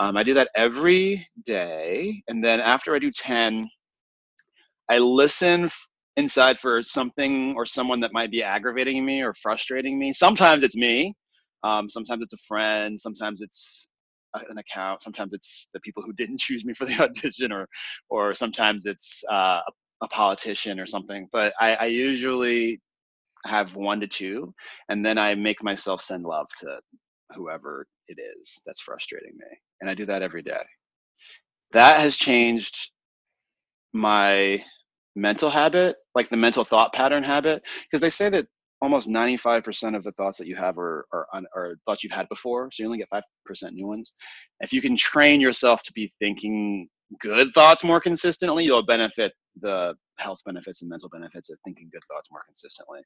Um, 0.00 0.16
I 0.18 0.24
do 0.24 0.34
that 0.34 0.50
every 0.56 1.28
day. 1.46 2.22
And 2.28 2.44
then 2.44 2.60
after 2.60 2.96
I 2.96 3.00
do 3.00 3.12
10, 3.12 3.68
I 4.90 4.98
listen 4.98 5.66
f- 5.66 5.88
inside 6.16 6.58
for 6.58 6.82
something 6.84 7.54
or 7.56 7.66
someone 7.66 8.00
that 8.00 8.12
might 8.14 8.32
be 8.32 8.44
aggravating 8.44 9.04
me 9.06 9.22
or 9.22 9.34
frustrating 9.34 9.98
me. 9.98 10.12
Sometimes 10.14 10.64
it's 10.64 10.76
me. 10.76 11.14
Um, 11.64 11.88
sometimes 11.90 12.22
it's 12.22 12.34
a 12.34 12.38
friend. 12.48 13.00
Sometimes 13.00 13.42
it's 13.42 13.88
an 14.50 14.58
account. 14.58 15.02
Sometimes 15.02 15.32
it's 15.34 15.70
the 15.74 15.80
people 15.80 16.04
who 16.04 16.14
didn't 16.14 16.40
choose 16.42 16.64
me 16.66 16.74
for 16.74 16.86
the 16.86 17.00
audition, 17.02 17.52
or 17.52 17.68
or 18.10 18.36
sometimes 18.36 18.86
it's 18.86 19.24
uh, 19.32 19.60
a, 20.02 20.08
politician 20.08 20.80
or 20.80 20.86
something. 20.86 21.28
But 21.32 21.54
I, 21.60 21.74
I 21.76 21.86
usually 21.86 22.80
have 23.46 23.76
one 23.76 24.00
to 24.00 24.08
two, 24.08 24.54
and 24.90 25.04
then 25.06 25.18
I 25.18 25.34
make 25.36 25.62
myself 25.64 26.02
send 26.02 26.24
love 26.24 26.48
to 26.60 26.80
whoever 27.34 27.86
it 28.08 28.18
is 28.20 28.60
that's 28.66 28.80
frustrating 28.80 29.32
me, 29.36 29.46
and 29.80 29.90
I 29.90 29.94
do 29.94 30.06
that 30.06 30.22
every 30.22 30.42
day. 30.42 30.62
That 31.72 32.00
has 32.00 32.16
changed 32.16 32.90
my 33.92 34.64
mental 35.16 35.50
habit, 35.50 35.96
like 36.14 36.28
the 36.28 36.36
mental 36.36 36.64
thought 36.64 36.92
pattern 36.92 37.22
habit, 37.22 37.62
because 37.84 38.00
they 38.00 38.10
say 38.10 38.28
that 38.30 38.46
almost 38.82 39.08
95% 39.08 39.94
of 39.96 40.02
the 40.02 40.12
thoughts 40.12 40.38
that 40.38 40.46
you 40.46 40.56
have 40.56 40.78
are, 40.78 41.06
are, 41.12 41.26
are 41.54 41.76
thoughts 41.84 42.02
you've 42.02 42.12
had 42.12 42.28
before, 42.28 42.70
so 42.72 42.82
you 42.82 42.86
only 42.86 42.98
get 42.98 43.08
5% 43.12 43.22
new 43.72 43.86
ones. 43.86 44.14
If 44.60 44.72
you 44.72 44.80
can 44.80 44.96
train 44.96 45.40
yourself 45.40 45.82
to 45.84 45.92
be 45.92 46.10
thinking 46.18 46.88
good 47.20 47.52
thoughts 47.54 47.84
more 47.84 48.00
consistently, 48.00 48.64
you'll 48.64 48.84
benefit 48.84 49.32
the 49.60 49.94
health 50.18 50.40
benefits 50.44 50.82
and 50.82 50.90
mental 50.90 51.08
benefits 51.08 51.50
of 51.50 51.58
thinking 51.64 51.88
good 51.92 52.04
thoughts 52.08 52.30
more 52.30 52.42
consistently. 52.46 53.00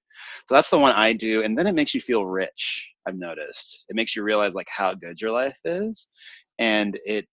So 0.46 0.54
that's 0.54 0.70
the 0.70 0.78
one 0.78 0.92
I 0.92 1.12
do, 1.12 1.42
and 1.42 1.56
then 1.56 1.66
it 1.66 1.74
makes 1.74 1.94
you 1.94 2.00
feel 2.00 2.26
rich. 2.26 2.90
I've 3.06 3.16
noticed 3.16 3.84
it 3.88 3.96
makes 3.96 4.16
you 4.16 4.22
realize 4.22 4.54
like 4.54 4.68
how 4.70 4.94
good 4.94 5.20
your 5.20 5.32
life 5.32 5.56
is, 5.64 6.08
and 6.58 6.98
it 7.04 7.26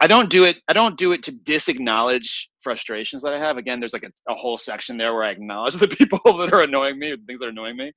I 0.00 0.06
don't 0.06 0.30
do 0.30 0.44
it. 0.44 0.58
I 0.68 0.72
don't 0.74 0.96
do 0.98 1.12
it 1.12 1.24
to 1.24 1.32
disacknowledge 1.32 2.50
frustrations 2.60 3.22
that 3.22 3.34
I 3.34 3.38
have. 3.38 3.56
Again, 3.56 3.80
there's 3.80 3.92
like 3.92 4.04
a, 4.04 4.32
a 4.32 4.34
whole 4.34 4.56
section 4.58 4.96
there 4.96 5.12
where 5.14 5.24
I 5.24 5.30
acknowledge 5.30 5.74
the 5.76 5.88
people 5.88 6.20
that 6.38 6.52
are 6.52 6.62
annoying 6.62 6.98
me, 6.98 7.10
the 7.12 7.18
things 7.26 7.40
that 7.40 7.46
are 7.46 7.50
annoying 7.50 7.76
me. 7.76 7.92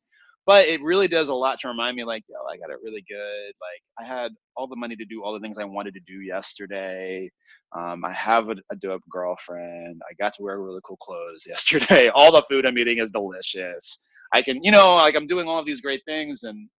But 0.46 0.68
it 0.68 0.82
really 0.82 1.08
does 1.08 1.30
a 1.30 1.34
lot 1.34 1.60
to 1.60 1.68
remind 1.68 1.96
me, 1.96 2.04
like, 2.04 2.24
yo, 2.28 2.38
I 2.52 2.58
got 2.58 2.72
it 2.72 2.80
really 2.84 3.04
good. 3.08 3.54
Like, 3.62 3.82
I 4.00 4.04
had 4.04 4.32
all 4.58 4.68
the 4.68 4.76
money 4.76 4.96
to 4.96 5.06
do 5.06 5.24
all 5.24 5.34
the 5.34 5.40
things 5.40 5.58
I 5.58 5.64
wanted 5.64 5.94
to 5.94 6.00
do 6.08 6.22
yesterday. 6.22 7.30
Um, 7.78 8.04
I 8.04 8.12
have 8.14 8.50
a, 8.50 8.56
a 8.72 8.76
dope 8.76 9.04
girlfriend. 9.10 10.02
I 10.10 10.14
got 10.20 10.34
to 10.36 10.44
wear 10.44 10.60
really 10.60 10.82
cool 10.84 10.98
clothes 10.98 11.46
yesterday. 11.48 12.10
All 12.10 12.32
the 12.32 12.44
food 12.50 12.66
I'm 12.66 12.78
eating 12.78 12.98
is 12.98 13.12
delicious. 13.12 14.04
I 14.34 14.42
can, 14.42 14.64
you 14.64 14.72
know, 14.72 14.96
like 14.96 15.16
I'm 15.16 15.28
doing 15.28 15.48
all 15.48 15.60
of 15.60 15.66
these 15.66 15.82
great 15.82 16.02
things, 16.08 16.44
and 16.44 16.70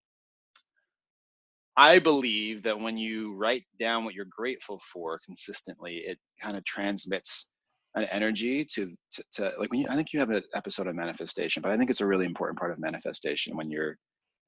I 1.76 1.98
believe 1.98 2.62
that 2.64 2.78
when 2.78 2.96
you 2.96 3.34
write 3.34 3.64
down 3.78 4.04
what 4.04 4.14
you're 4.14 4.26
grateful 4.26 4.80
for 4.92 5.20
consistently, 5.24 6.02
it 6.06 6.18
kind 6.40 6.56
of 6.56 6.64
transmits 6.64 7.46
an 7.94 8.04
energy 8.04 8.64
to, 8.64 8.92
to, 9.12 9.24
to 9.32 9.52
like 9.58 9.70
when 9.70 9.80
you, 9.80 9.86
I 9.90 9.96
think 9.96 10.12
you 10.12 10.20
have 10.20 10.30
an 10.30 10.42
episode 10.54 10.86
of 10.86 10.94
manifestation, 10.94 11.62
but 11.62 11.72
I 11.72 11.76
think 11.76 11.90
it's 11.90 12.00
a 12.00 12.06
really 12.06 12.24
important 12.24 12.58
part 12.58 12.70
of 12.70 12.78
manifestation 12.78 13.56
when 13.56 13.70
you're 13.70 13.96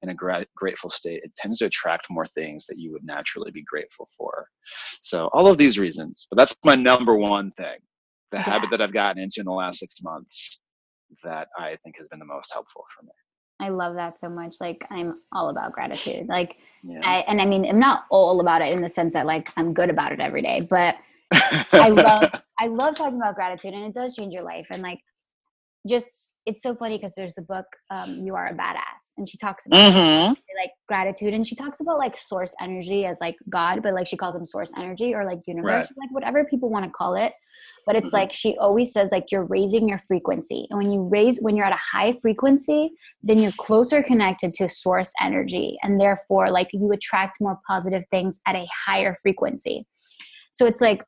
in 0.02 0.10
a 0.10 0.14
gra- 0.14 0.46
grateful 0.56 0.90
state, 0.90 1.22
it 1.24 1.34
tends 1.36 1.58
to 1.58 1.66
attract 1.66 2.10
more 2.10 2.26
things 2.26 2.66
that 2.66 2.78
you 2.78 2.92
would 2.92 3.04
naturally 3.04 3.50
be 3.50 3.62
grateful 3.62 4.08
for. 4.16 4.46
So 5.00 5.28
all 5.32 5.46
of 5.46 5.58
these 5.58 5.78
reasons, 5.78 6.26
but 6.30 6.36
that's 6.36 6.54
my 6.64 6.74
number 6.74 7.16
one 7.16 7.50
thing, 7.52 7.78
the 8.30 8.38
yeah. 8.38 8.42
habit 8.42 8.70
that 8.70 8.80
I've 8.80 8.92
gotten 8.92 9.22
into 9.22 9.40
in 9.40 9.46
the 9.46 9.52
last 9.52 9.78
six 9.78 10.02
months 10.02 10.60
that 11.22 11.48
I 11.58 11.76
think 11.82 11.96
has 11.98 12.08
been 12.08 12.18
the 12.18 12.24
most 12.24 12.52
helpful 12.52 12.84
for 12.94 13.04
me. 13.04 13.12
I 13.60 13.68
love 13.68 13.94
that 13.94 14.18
so 14.18 14.28
much. 14.28 14.56
Like 14.60 14.84
I'm 14.90 15.20
all 15.32 15.48
about 15.48 15.72
gratitude. 15.72 16.26
Like 16.28 16.56
yeah. 16.82 17.00
I, 17.04 17.18
and 17.28 17.40
I 17.40 17.46
mean 17.46 17.64
I'm 17.64 17.78
not 17.78 18.04
all 18.10 18.40
about 18.40 18.62
it 18.62 18.72
in 18.72 18.82
the 18.82 18.88
sense 18.88 19.12
that 19.12 19.26
like 19.26 19.50
I'm 19.56 19.72
good 19.72 19.90
about 19.90 20.12
it 20.12 20.20
every 20.20 20.42
day, 20.42 20.66
but 20.68 20.96
I 21.72 21.88
love 21.88 22.30
I 22.58 22.66
love 22.66 22.94
talking 22.94 23.18
about 23.18 23.34
gratitude 23.34 23.74
and 23.74 23.84
it 23.84 23.94
does 23.94 24.14
change 24.16 24.32
your 24.32 24.44
life. 24.44 24.68
And 24.70 24.82
like 24.82 25.00
just 25.88 26.30
it's 26.46 26.62
so 26.62 26.74
funny 26.74 26.98
because 26.98 27.14
there's 27.14 27.38
a 27.38 27.42
book 27.42 27.64
um, 27.90 28.20
you 28.22 28.34
are 28.34 28.48
a 28.48 28.54
badass 28.54 29.04
and 29.16 29.28
she 29.28 29.38
talks 29.38 29.66
about 29.66 29.92
mm-hmm. 29.92 30.32
like 30.58 30.70
gratitude 30.88 31.32
and 31.32 31.46
she 31.46 31.54
talks 31.54 31.80
about 31.80 31.98
like 31.98 32.16
source 32.16 32.54
energy 32.60 33.04
as 33.04 33.18
like 33.20 33.36
god 33.48 33.82
but 33.82 33.94
like 33.94 34.06
she 34.06 34.16
calls 34.16 34.34
them 34.34 34.46
source 34.46 34.72
energy 34.76 35.14
or 35.14 35.24
like 35.24 35.40
universe 35.46 35.72
right. 35.72 35.82
or, 35.84 35.94
like 36.00 36.10
whatever 36.10 36.44
people 36.44 36.68
want 36.70 36.84
to 36.84 36.90
call 36.90 37.14
it 37.14 37.32
but 37.86 37.96
it's 37.96 38.08
mm-hmm. 38.08 38.16
like 38.16 38.32
she 38.32 38.56
always 38.58 38.92
says 38.92 39.10
like 39.10 39.30
you're 39.30 39.44
raising 39.44 39.88
your 39.88 39.98
frequency 39.98 40.66
and 40.70 40.78
when 40.78 40.90
you 40.90 41.08
raise 41.10 41.38
when 41.40 41.56
you're 41.56 41.66
at 41.66 41.72
a 41.72 41.96
high 41.96 42.12
frequency 42.20 42.90
then 43.22 43.38
you're 43.38 43.52
closer 43.52 44.02
connected 44.02 44.52
to 44.52 44.68
source 44.68 45.12
energy 45.20 45.76
and 45.82 46.00
therefore 46.00 46.50
like 46.50 46.68
you 46.72 46.90
attract 46.92 47.40
more 47.40 47.58
positive 47.66 48.04
things 48.10 48.40
at 48.46 48.54
a 48.54 48.66
higher 48.86 49.14
frequency 49.22 49.86
so 50.52 50.66
it's 50.66 50.80
like 50.80 51.02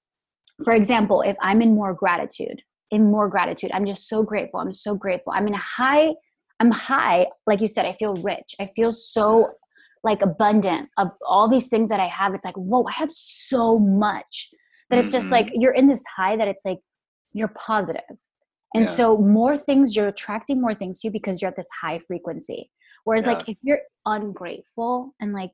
for 0.65 0.75
example 0.75 1.23
if 1.23 1.37
i'm 1.41 1.61
in 1.63 1.75
more 1.75 1.95
gratitude 1.95 2.63
in 2.91 3.11
more 3.11 3.29
gratitude 3.29 3.71
i'm 3.73 3.87
just 3.87 4.09
so 4.09 4.23
grateful 4.23 4.61
i'm 4.61 4.73
so 4.73 4.95
grateful 4.95 5.33
i'm 5.35 5.47
in 5.47 5.55
a 5.55 5.59
high 5.59 6.13
i'm 6.61 6.71
high 6.71 7.27
like 7.47 7.61
you 7.61 7.69
said 7.69 7.85
i 7.85 7.93
feel 7.93 8.15
rich 8.17 8.55
i 8.61 8.69
feel 8.75 8.93
so 8.93 9.51
like 10.05 10.23
abundant 10.23 10.89
of 10.99 11.09
all 11.27 11.49
these 11.49 11.69
things 11.69 11.89
that 11.89 12.01
i 12.01 12.07
have 12.07 12.35
it's 12.35 12.45
like 12.45 12.57
whoa 12.57 12.85
i 12.89 12.93
have 12.93 13.11
so 13.11 13.79
much 13.79 14.49
that 14.89 14.99
it's 14.99 15.13
just 15.13 15.31
like 15.31 15.47
mm-hmm. 15.47 15.61
you're 15.61 15.73
in 15.73 15.89
this 15.89 16.03
high 16.17 16.37
that 16.37 16.49
it's 16.49 16.65
like 16.65 16.79
you're 17.33 17.53
positive 17.57 18.03
and 18.75 18.85
yeah. 18.85 18.91
so 18.91 19.19
more 19.19 19.59
things 19.59 19.97
you're 19.97 20.09
attracting 20.09 20.61
more 20.61 20.75
things 20.75 21.01
to 21.01 21.09
you 21.09 21.13
because 21.13 21.43
you're 21.43 21.51
at 21.51 21.57
this 21.57 21.69
high 21.83 21.99
frequency 21.99 22.71
whereas 23.05 23.25
yeah. 23.25 23.33
like 23.33 23.49
if 23.49 23.57
you're 23.63 23.81
ungrateful 24.07 25.13
and 25.21 25.33
like 25.33 25.51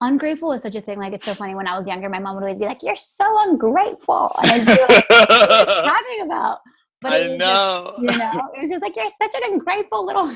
ungrateful 0.00 0.52
is 0.52 0.62
such 0.62 0.74
a 0.74 0.80
thing 0.80 0.98
like 0.98 1.12
it's 1.12 1.24
so 1.24 1.34
funny 1.34 1.54
when 1.54 1.66
i 1.66 1.76
was 1.76 1.86
younger 1.86 2.08
my 2.08 2.18
mom 2.18 2.34
would 2.34 2.42
always 2.42 2.58
be 2.58 2.64
like 2.64 2.82
you're 2.82 2.96
so 2.96 3.24
ungrateful 3.48 4.34
and 4.42 4.50
i'd 4.50 4.66
be 4.66 4.72
like 4.72 5.08
what 5.08 5.30
are 5.30 5.82
you 5.82 5.88
talking 5.88 6.20
about 6.24 6.58
but 7.00 7.12
i 7.12 7.36
know 7.36 7.94
just, 8.02 8.12
you 8.12 8.18
know 8.18 8.50
it 8.56 8.60
was 8.60 8.70
just 8.70 8.82
like 8.82 8.96
you're 8.96 9.08
such 9.08 9.34
an 9.34 9.52
ungrateful 9.52 10.04
little 10.04 10.34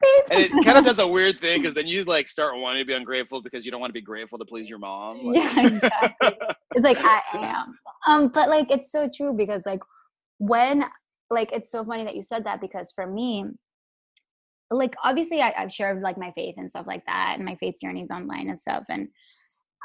and 0.30 0.40
it 0.40 0.64
kind 0.64 0.78
of 0.78 0.84
does 0.84 0.98
a 0.98 1.06
weird 1.06 1.40
thing 1.40 1.60
because 1.60 1.74
then 1.74 1.86
you 1.86 2.04
like 2.04 2.28
start 2.28 2.56
wanting 2.56 2.82
to 2.82 2.86
be 2.86 2.92
ungrateful 2.92 3.42
because 3.42 3.64
you 3.64 3.70
don't 3.72 3.80
want 3.80 3.90
to 3.90 3.94
be 3.94 4.00
grateful 4.00 4.38
to 4.38 4.44
please 4.44 4.68
your 4.68 4.78
mom. 4.78 5.18
Like. 5.28 5.42
Yeah, 5.42 5.66
exactly. 5.66 6.32
it's 6.74 6.84
like 6.84 6.98
I 7.00 7.20
am. 7.34 7.78
Um, 8.06 8.28
but 8.28 8.48
like 8.48 8.70
it's 8.70 8.92
so 8.92 9.08
true 9.08 9.32
because 9.32 9.66
like 9.66 9.80
when 10.38 10.84
like 11.30 11.52
it's 11.52 11.70
so 11.70 11.84
funny 11.84 12.04
that 12.04 12.14
you 12.14 12.22
said 12.22 12.44
that 12.44 12.60
because 12.60 12.92
for 12.92 13.06
me, 13.06 13.44
like 14.70 14.94
obviously 15.02 15.40
I, 15.40 15.54
I've 15.56 15.72
shared 15.72 16.02
like 16.02 16.18
my 16.18 16.30
faith 16.32 16.56
and 16.58 16.70
stuff 16.70 16.86
like 16.86 17.04
that 17.06 17.34
and 17.36 17.44
my 17.44 17.56
faith 17.56 17.76
journeys 17.80 18.10
online 18.10 18.48
and 18.48 18.60
stuff 18.60 18.84
and 18.88 19.08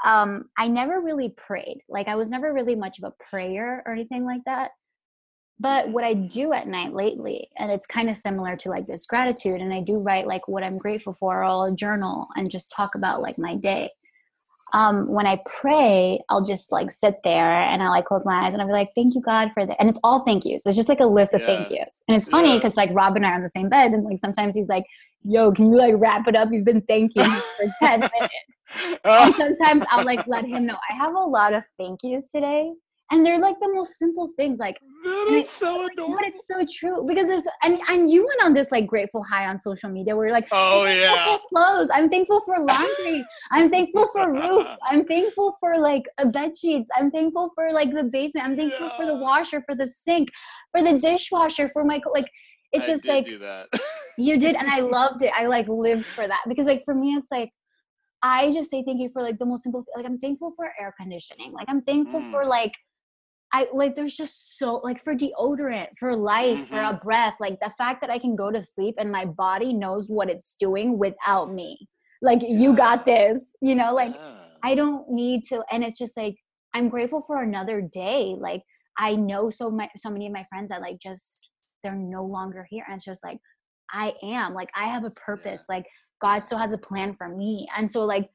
um 0.06 0.46
I 0.58 0.68
never 0.68 1.02
really 1.02 1.30
prayed. 1.30 1.80
Like 1.88 2.08
I 2.08 2.16
was 2.16 2.30
never 2.30 2.54
really 2.54 2.76
much 2.76 3.00
of 3.00 3.06
a 3.06 3.24
prayer 3.30 3.84
or 3.86 3.94
anything 3.94 4.26
like 4.26 4.42
that. 4.46 4.72
But 5.60 5.90
what 5.90 6.04
I 6.04 6.14
do 6.14 6.52
at 6.52 6.68
night 6.68 6.94
lately, 6.94 7.48
and 7.58 7.72
it's 7.72 7.86
kind 7.86 8.10
of 8.10 8.18
similar 8.18 8.58
to 8.58 8.70
like 8.70 8.88
this 8.88 9.06
gratitude, 9.06 9.62
and 9.62 9.74
I 9.74 9.82
do 9.82 10.00
write 10.00 10.28
like 10.28 10.48
what 10.48 10.64
I'm 10.64 10.78
grateful 10.78 11.14
for, 11.14 11.40
or 11.40 11.44
I'll 11.44 11.74
journal 11.74 12.28
and 12.36 12.52
just 12.52 12.72
talk 12.72 12.96
about 12.96 13.22
like 13.22 13.38
my 13.38 13.56
day. 13.56 13.92
Um, 14.74 15.08
when 15.08 15.28
I 15.28 15.40
pray, 15.46 16.20
I'll 16.30 16.44
just 16.44 16.72
like 16.72 16.92
sit 16.92 17.18
there 17.24 17.52
and 17.52 17.84
I 17.84 17.90
like 17.90 18.06
close 18.06 18.26
my 18.26 18.46
eyes 18.46 18.54
and 18.54 18.62
I'll 18.62 18.68
be 18.68 18.74
like, 18.74 18.90
thank 18.96 19.14
you, 19.16 19.22
God, 19.22 19.52
for 19.54 19.66
that. 19.66 19.78
And 19.80 19.90
it's 19.90 20.00
all 20.04 20.24
thank 20.24 20.46
yous. 20.46 20.66
It's 20.66 20.76
just 20.76 20.90
like 20.90 21.00
a 21.00 21.06
list 21.06 21.34
of 21.34 21.42
yeah. 21.42 21.48
thank 21.48 21.70
yous. 21.70 22.04
And 22.08 22.18
it's 22.18 22.28
funny 22.28 22.58
because 22.58 22.76
yeah. 22.76 22.84
like 22.84 22.96
Rob 22.96 23.16
and 23.16 23.26
I 23.26 23.32
are 23.32 23.36
on 23.36 23.44
the 23.44 23.50
same 23.50 23.70
bed 23.70 23.92
and 23.92 24.04
like 24.04 24.20
sometimes 24.20 24.56
he's 24.56 24.70
like, 24.70 24.86
yo, 25.24 25.52
can 25.52 25.68
you 25.68 25.78
like 25.78 25.96
wrap 25.98 26.28
it 26.28 26.36
up? 26.36 26.50
You've 26.52 26.66
been 26.66 26.82
thanking 26.82 27.24
me 27.24 27.40
for 27.58 27.74
10 27.80 28.00
minutes. 28.00 29.00
and 29.04 29.36
sometimes 29.36 29.84
I'll 29.92 30.06
like 30.06 30.26
let 30.28 30.46
him 30.46 30.66
know 30.66 30.78
I 30.90 30.96
have 30.96 31.14
a 31.14 31.20
lot 31.20 31.54
of 31.54 31.64
thank 31.78 32.00
yous 32.02 32.32
today 32.32 32.72
and 33.14 33.24
they're 33.24 33.40
like 33.40 33.60
the 33.60 33.72
most 33.72 34.00
simple 34.00 34.28
things 34.36 34.58
like 34.58 34.76
that 35.04 35.28
is 35.30 35.50
so 35.50 35.86
adorable. 35.86 36.16
but 36.16 36.28
it's 36.28 36.48
so 36.48 36.66
true 36.66 37.06
because 37.08 37.28
there's 37.28 37.44
and 37.62 37.80
and 37.90 38.10
you 38.10 38.26
went 38.26 38.44
on 38.44 38.54
this 38.54 38.72
like 38.72 38.88
grateful 38.88 39.24
high 39.24 39.46
on 39.48 39.60
social 39.60 39.90
media 39.90 40.16
where 40.16 40.26
you're 40.26 40.34
like 40.34 40.48
oh 40.52 40.86
yeah 40.86 41.38
clothes 41.50 41.90
i'm 41.94 42.10
thankful 42.10 42.40
for 42.42 42.58
laundry 42.58 43.24
i'm 43.52 43.70
thankful 43.70 44.08
for 44.12 44.34
roof 44.34 44.66
i'm 44.90 45.06
thankful 45.06 45.56
for 45.60 45.78
like 45.78 46.04
a 46.18 46.26
bed 46.26 46.58
sheets 46.58 46.90
i'm 46.98 47.12
thankful 47.12 47.52
for 47.54 47.72
like 47.72 47.94
the 47.94 48.04
basement 48.04 48.48
i'm 48.48 48.56
thankful 48.56 48.88
yeah. 48.88 48.98
for 48.98 49.06
the 49.06 49.16
washer 49.16 49.62
for 49.68 49.76
the 49.76 49.88
sink 49.88 50.30
for 50.72 50.82
the 50.82 50.98
dishwasher 50.98 51.70
for 51.70 51.84
my 51.84 52.02
like 52.14 52.30
it's 52.72 52.88
just 52.88 53.06
like 53.06 53.28
you 54.18 54.40
did 54.40 54.56
and 54.56 54.68
i 54.70 54.80
loved 54.98 55.22
it 55.22 55.32
i 55.36 55.46
like 55.46 55.68
lived 55.68 56.06
for 56.06 56.28
that 56.28 56.42
because 56.48 56.66
like 56.66 56.84
for 56.84 56.96
me 56.96 57.14
it's 57.14 57.30
like 57.32 57.52
I 58.26 58.54
just 58.54 58.72
say 58.72 58.84
thank 58.86 59.02
you 59.02 59.10
for 59.10 59.22
like 59.22 59.38
the 59.38 59.46
most 59.46 59.64
simple 59.64 59.84
like 59.98 60.06
I'm 60.06 60.18
thankful 60.18 60.54
for 60.56 60.72
air 60.80 60.96
conditioning. 60.98 61.52
Like 61.52 61.66
I'm 61.68 61.82
thankful 61.82 62.22
mm. 62.22 62.32
for 62.32 62.46
like 62.46 62.74
I 63.56 63.68
like 63.72 63.96
there's 63.96 64.16
just 64.16 64.58
so 64.58 64.78
like 64.78 65.02
for 65.02 65.14
deodorant, 65.14 65.90
for 66.00 66.16
life, 66.16 66.58
mm-hmm. 66.58 66.74
for 66.74 66.82
a 66.82 67.00
breath, 67.02 67.36
like 67.40 67.60
the 67.60 67.72
fact 67.78 68.02
that 68.02 68.10
I 68.10 68.18
can 68.18 68.36
go 68.36 68.52
to 68.52 68.62
sleep 68.62 68.96
and 68.98 69.12
my 69.12 69.26
body 69.26 69.74
knows 69.74 70.10
what 70.10 70.30
it's 70.30 70.56
doing 70.60 70.98
without 70.98 71.54
me. 71.54 71.88
Like 72.24 72.42
yeah. 72.42 72.50
you 72.50 72.76
got 72.76 73.06
this, 73.06 73.56
you 73.62 73.76
know, 73.76 73.94
like 73.94 74.16
yeah. 74.16 74.38
I 74.64 74.74
don't 74.74 75.08
need 75.10 75.44
to 75.46 75.64
and 75.72 75.84
it's 75.84 76.00
just 76.00 76.18
like 76.18 76.36
I'm 76.74 76.90
grateful 76.90 77.22
for 77.22 77.44
another 77.44 77.80
day. 77.80 78.36
Like 78.38 78.64
I 78.98 79.16
know 79.16 79.52
so 79.52 79.70
my 79.70 79.88
so 79.98 80.10
many 80.10 80.26
of 80.26 80.34
my 80.34 80.46
friends 80.50 80.70
that 80.70 80.82
like 80.82 80.98
just 81.00 81.50
they're 81.84 81.96
no 81.96 82.26
longer 82.26 82.66
here 82.68 82.84
and 82.88 82.96
it's 82.96 83.06
just 83.06 83.24
like 83.24 83.38
I 83.92 84.16
am 84.24 84.56
like 84.56 84.72
I 84.76 84.86
have 84.86 85.04
a 85.04 85.12
purpose. 85.12 85.66
Yeah. 85.70 85.76
Like 85.76 85.86
God 86.20 86.44
still 86.44 86.58
has 86.58 86.72
a 86.72 86.78
plan 86.80 87.14
for 87.16 87.30
me. 87.30 87.68
And 87.78 87.92
so 87.92 88.04
like 88.04 88.30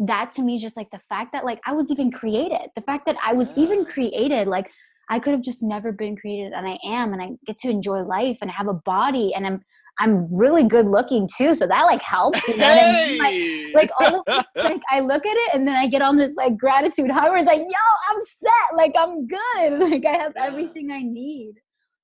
that 0.00 0.32
to 0.32 0.42
me 0.42 0.56
is 0.56 0.62
just 0.62 0.76
like 0.76 0.90
the 0.90 1.00
fact 1.08 1.32
that 1.32 1.44
like 1.44 1.60
I 1.66 1.72
was 1.72 1.90
even 1.90 2.10
created, 2.10 2.70
the 2.74 2.82
fact 2.82 3.06
that 3.06 3.16
I 3.24 3.32
was 3.32 3.52
yeah. 3.56 3.64
even 3.64 3.84
created, 3.84 4.48
like 4.48 4.70
I 5.08 5.18
could 5.18 5.32
have 5.32 5.42
just 5.42 5.62
never 5.62 5.92
been 5.92 6.16
created 6.16 6.52
and 6.52 6.66
I 6.66 6.78
am 6.84 7.12
and 7.12 7.22
I 7.22 7.30
get 7.46 7.58
to 7.58 7.70
enjoy 7.70 8.02
life 8.02 8.38
and 8.40 8.50
I 8.50 8.54
have 8.54 8.68
a 8.68 8.74
body 8.74 9.34
and 9.34 9.46
I'm 9.46 9.62
I'm 10.00 10.36
really 10.36 10.64
good 10.64 10.86
looking 10.86 11.28
too, 11.36 11.54
so 11.54 11.68
that 11.68 11.82
like 11.84 12.02
helps. 12.02 12.46
You 12.48 12.56
know 12.56 12.66
hey! 12.66 13.18
I 13.22 13.30
mean? 13.30 13.72
like, 13.72 13.90
like, 14.00 14.00
all 14.00 14.24
of 14.26 14.44
like 14.56 14.82
I 14.90 15.00
look 15.00 15.24
at 15.24 15.36
it 15.36 15.54
and 15.54 15.68
then 15.68 15.76
I 15.76 15.86
get 15.86 16.02
on 16.02 16.16
this 16.16 16.34
like 16.34 16.56
gratitude 16.56 17.10
high 17.10 17.38
it's 17.38 17.46
like, 17.46 17.60
yo, 17.60 18.10
I'm 18.10 18.20
set, 18.24 18.76
like 18.76 18.94
I'm 18.98 19.26
good, 19.26 19.90
like 19.90 20.04
I 20.04 20.16
have 20.16 20.32
yeah. 20.34 20.46
everything 20.46 20.90
I 20.90 21.02
need. 21.02 21.54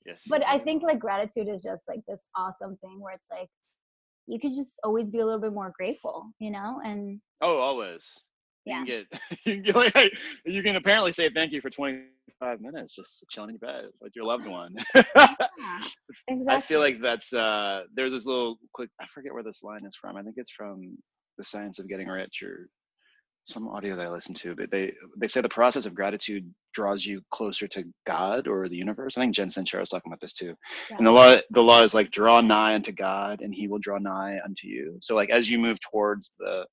Yes. 0.06 0.24
But 0.28 0.46
I 0.46 0.58
think 0.58 0.82
like 0.82 0.98
gratitude 0.98 1.48
is 1.48 1.62
just 1.62 1.82
like 1.88 2.00
this 2.06 2.22
awesome 2.36 2.76
thing 2.76 3.00
where 3.00 3.14
it's 3.14 3.28
like 3.30 3.48
you 4.30 4.38
could 4.38 4.54
just 4.54 4.74
always 4.84 5.10
be 5.10 5.18
a 5.18 5.24
little 5.24 5.40
bit 5.40 5.52
more 5.52 5.72
grateful, 5.76 6.30
you 6.38 6.50
know? 6.50 6.80
And 6.84 7.20
oh, 7.40 7.58
always. 7.58 8.18
Yeah. 8.64 8.84
You 9.44 9.62
can 9.62 9.62
get 9.62 9.74
you 9.74 9.90
can 9.90 10.10
you 10.44 10.62
can 10.62 10.76
apparently 10.76 11.12
say 11.12 11.30
thank 11.30 11.50
you 11.52 11.60
for 11.60 11.70
25 11.70 12.60
minutes 12.60 12.94
just 12.94 13.24
chilling 13.30 13.50
in 13.50 13.58
your 13.60 13.72
bed 13.72 13.90
with 14.00 14.14
your 14.14 14.24
loved 14.26 14.46
one. 14.46 14.76
yeah, 14.94 15.80
exactly. 16.28 16.46
I 16.48 16.60
feel 16.60 16.80
like 16.80 17.00
that's 17.00 17.32
uh 17.32 17.82
there's 17.94 18.12
this 18.12 18.26
little 18.26 18.56
quick 18.72 18.90
I 19.00 19.06
forget 19.06 19.32
where 19.32 19.42
this 19.42 19.64
line 19.64 19.84
is 19.86 19.96
from. 19.96 20.16
I 20.16 20.22
think 20.22 20.36
it's 20.38 20.50
from 20.50 20.96
The 21.38 21.44
Science 21.44 21.78
of 21.78 21.88
Getting 21.88 22.08
Rich 22.08 22.42
or 22.42 22.68
some 23.44 23.68
audio 23.68 23.96
that 23.96 24.06
I 24.06 24.10
listened 24.10 24.36
to, 24.38 24.54
but 24.54 24.70
they 24.70 24.92
they 25.16 25.26
say 25.26 25.40
the 25.40 25.48
process 25.48 25.86
of 25.86 25.94
gratitude 25.94 26.48
draws 26.72 27.04
you 27.04 27.20
closer 27.30 27.66
to 27.68 27.84
God 28.06 28.46
or 28.46 28.68
the 28.68 28.76
universe. 28.76 29.16
I 29.16 29.22
think 29.22 29.34
Jen 29.34 29.48
Sincero 29.48 29.80
was 29.80 29.90
talking 29.90 30.10
about 30.10 30.20
this 30.20 30.32
too. 30.32 30.54
Yeah. 30.90 30.98
And 30.98 31.06
the 31.06 31.10
law 31.10 31.36
the 31.50 31.62
law 31.62 31.82
is 31.82 31.94
like 31.94 32.10
draw 32.10 32.40
nigh 32.40 32.74
unto 32.74 32.92
God 32.92 33.40
and 33.40 33.54
he 33.54 33.68
will 33.68 33.78
draw 33.78 33.98
nigh 33.98 34.38
unto 34.44 34.66
you. 34.66 34.98
So 35.00 35.14
like 35.14 35.30
as 35.30 35.50
you 35.50 35.58
move 35.58 35.78
towards 35.80 36.32
the 36.38 36.64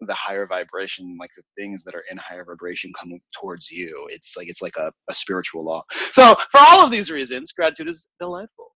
the 0.00 0.14
higher 0.14 0.46
vibration 0.46 1.16
like 1.18 1.30
the 1.36 1.42
things 1.56 1.82
that 1.82 1.94
are 1.94 2.04
in 2.10 2.18
higher 2.18 2.44
vibration 2.44 2.92
come 2.98 3.18
towards 3.34 3.70
you 3.70 4.06
it's 4.10 4.36
like 4.36 4.46
it's 4.46 4.60
like 4.60 4.76
a, 4.76 4.92
a 5.08 5.14
spiritual 5.14 5.64
law 5.64 5.82
so 6.12 6.36
for 6.50 6.60
all 6.60 6.84
of 6.84 6.90
these 6.90 7.10
reasons 7.10 7.52
gratitude 7.52 7.88
is 7.88 8.08
delightful 8.20 8.66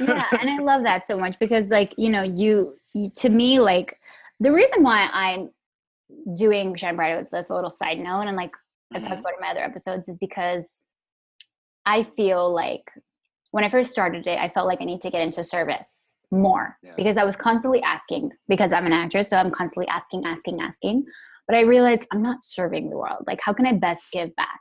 yeah 0.00 0.24
and 0.40 0.48
i 0.48 0.58
love 0.58 0.84
that 0.84 1.04
so 1.04 1.18
much 1.18 1.36
because 1.40 1.68
like 1.68 1.92
you 1.98 2.08
know 2.08 2.22
you, 2.22 2.76
you 2.94 3.10
to 3.10 3.28
me 3.28 3.58
like 3.58 3.98
the 4.38 4.52
reason 4.52 4.84
why 4.84 5.08
i'm 5.12 5.50
doing 6.36 6.74
shine 6.74 6.96
brighter 6.96 7.18
with 7.20 7.30
this 7.30 7.50
little 7.50 7.70
side 7.70 7.98
note 7.98 8.22
and 8.22 8.36
like 8.36 8.52
i've 8.94 9.02
talked 9.02 9.16
Mhm. 9.16 9.20
about 9.20 9.34
in 9.34 9.40
my 9.40 9.48
other 9.50 9.60
episodes 9.62 10.08
is 10.08 10.18
because 10.18 10.80
i 11.86 12.02
feel 12.02 12.52
like 12.52 12.90
when 13.50 13.64
i 13.64 13.68
first 13.68 13.90
started 13.90 14.26
it 14.26 14.38
i 14.38 14.48
felt 14.48 14.66
like 14.66 14.80
i 14.80 14.84
need 14.84 15.00
to 15.00 15.10
get 15.10 15.22
into 15.22 15.42
service 15.44 16.12
more 16.30 16.78
Yeah. 16.82 16.92
because 16.96 17.16
i 17.16 17.24
was 17.24 17.36
constantly 17.36 17.82
asking 17.82 18.30
because 18.48 18.72
i'm 18.72 18.86
an 18.86 18.92
actress 18.92 19.28
so 19.30 19.36
i'm 19.36 19.50
constantly 19.50 19.88
asking 19.88 20.24
asking 20.24 20.60
asking 20.60 21.04
but 21.46 21.56
i 21.56 21.60
realized 21.60 22.06
i'm 22.12 22.22
not 22.22 22.42
serving 22.42 22.88
the 22.90 22.96
world 22.96 23.24
like 23.26 23.40
how 23.42 23.52
can 23.52 23.66
i 23.66 23.72
best 23.72 24.04
give 24.12 24.34
back 24.36 24.60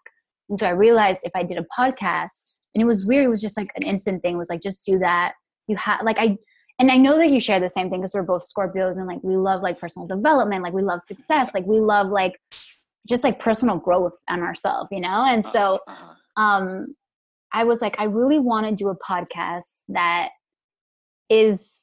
and 0.50 0.60
so 0.60 0.66
i 0.68 0.72
realized 0.72 1.22
if 1.24 1.32
i 1.36 1.44
did 1.44 1.58
a 1.58 1.66
podcast 1.78 2.60
and 2.76 2.82
it 2.82 2.86
was 2.86 3.06
weird 3.06 3.26
it 3.26 3.30
was 3.30 3.42
just 3.42 3.58
like 3.58 3.72
an 3.76 3.84
instant 3.88 4.22
thing 4.22 4.36
it 4.36 4.38
was 4.38 4.50
like 4.50 4.62
just 4.62 4.84
do 4.86 5.00
that 5.00 5.34
you 5.68 5.76
have 5.78 6.02
like 6.04 6.20
i 6.20 6.36
and 6.82 6.92
i 6.92 6.98
know 6.98 7.16
that 7.18 7.30
you 7.30 7.40
share 7.40 7.60
the 7.60 7.70
same 7.70 7.90
thing 7.90 8.02
because 8.02 8.14
we're 8.14 8.24
both 8.24 8.44
scorpios 8.54 8.98
and 8.98 9.08
like 9.08 9.20
we 9.24 9.38
love 9.38 9.62
like 9.62 9.80
personal 9.80 10.08
development 10.08 10.64
like 10.64 10.74
we 10.74 10.82
love 10.82 11.02
success 11.02 11.52
like 11.54 11.66
we 11.66 11.80
love 11.80 12.08
like 12.10 12.34
just 13.08 13.24
like 13.24 13.40
personal 13.40 13.78
growth 13.78 14.18
on 14.28 14.42
ourselves 14.42 14.90
you 14.92 15.00
know 15.00 15.24
and 15.28 15.46
so 15.46 15.80
Uh-huh. 15.88 16.42
um 16.44 16.96
i 17.54 17.64
was 17.64 17.82
like 17.82 17.96
i 18.00 18.06
really 18.06 18.40
want 18.40 18.68
to 18.68 18.74
do 18.76 18.90
a 18.90 18.98
podcast 18.98 19.82
that 19.90 20.30
is 21.30 21.82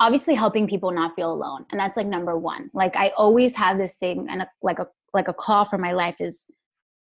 obviously 0.00 0.34
helping 0.34 0.66
people 0.66 0.90
not 0.90 1.14
feel 1.14 1.30
alone 1.32 1.64
and 1.70 1.78
that's 1.78 1.96
like 1.96 2.06
number 2.06 2.36
one 2.38 2.70
like 2.72 2.96
i 2.96 3.08
always 3.16 3.54
have 3.54 3.76
this 3.78 3.94
thing 3.94 4.26
and 4.30 4.42
a, 4.42 4.48
like 4.62 4.78
a 4.78 4.86
like 5.12 5.28
a 5.28 5.34
call 5.34 5.64
for 5.64 5.76
my 5.78 5.92
life 5.92 6.20
is 6.20 6.46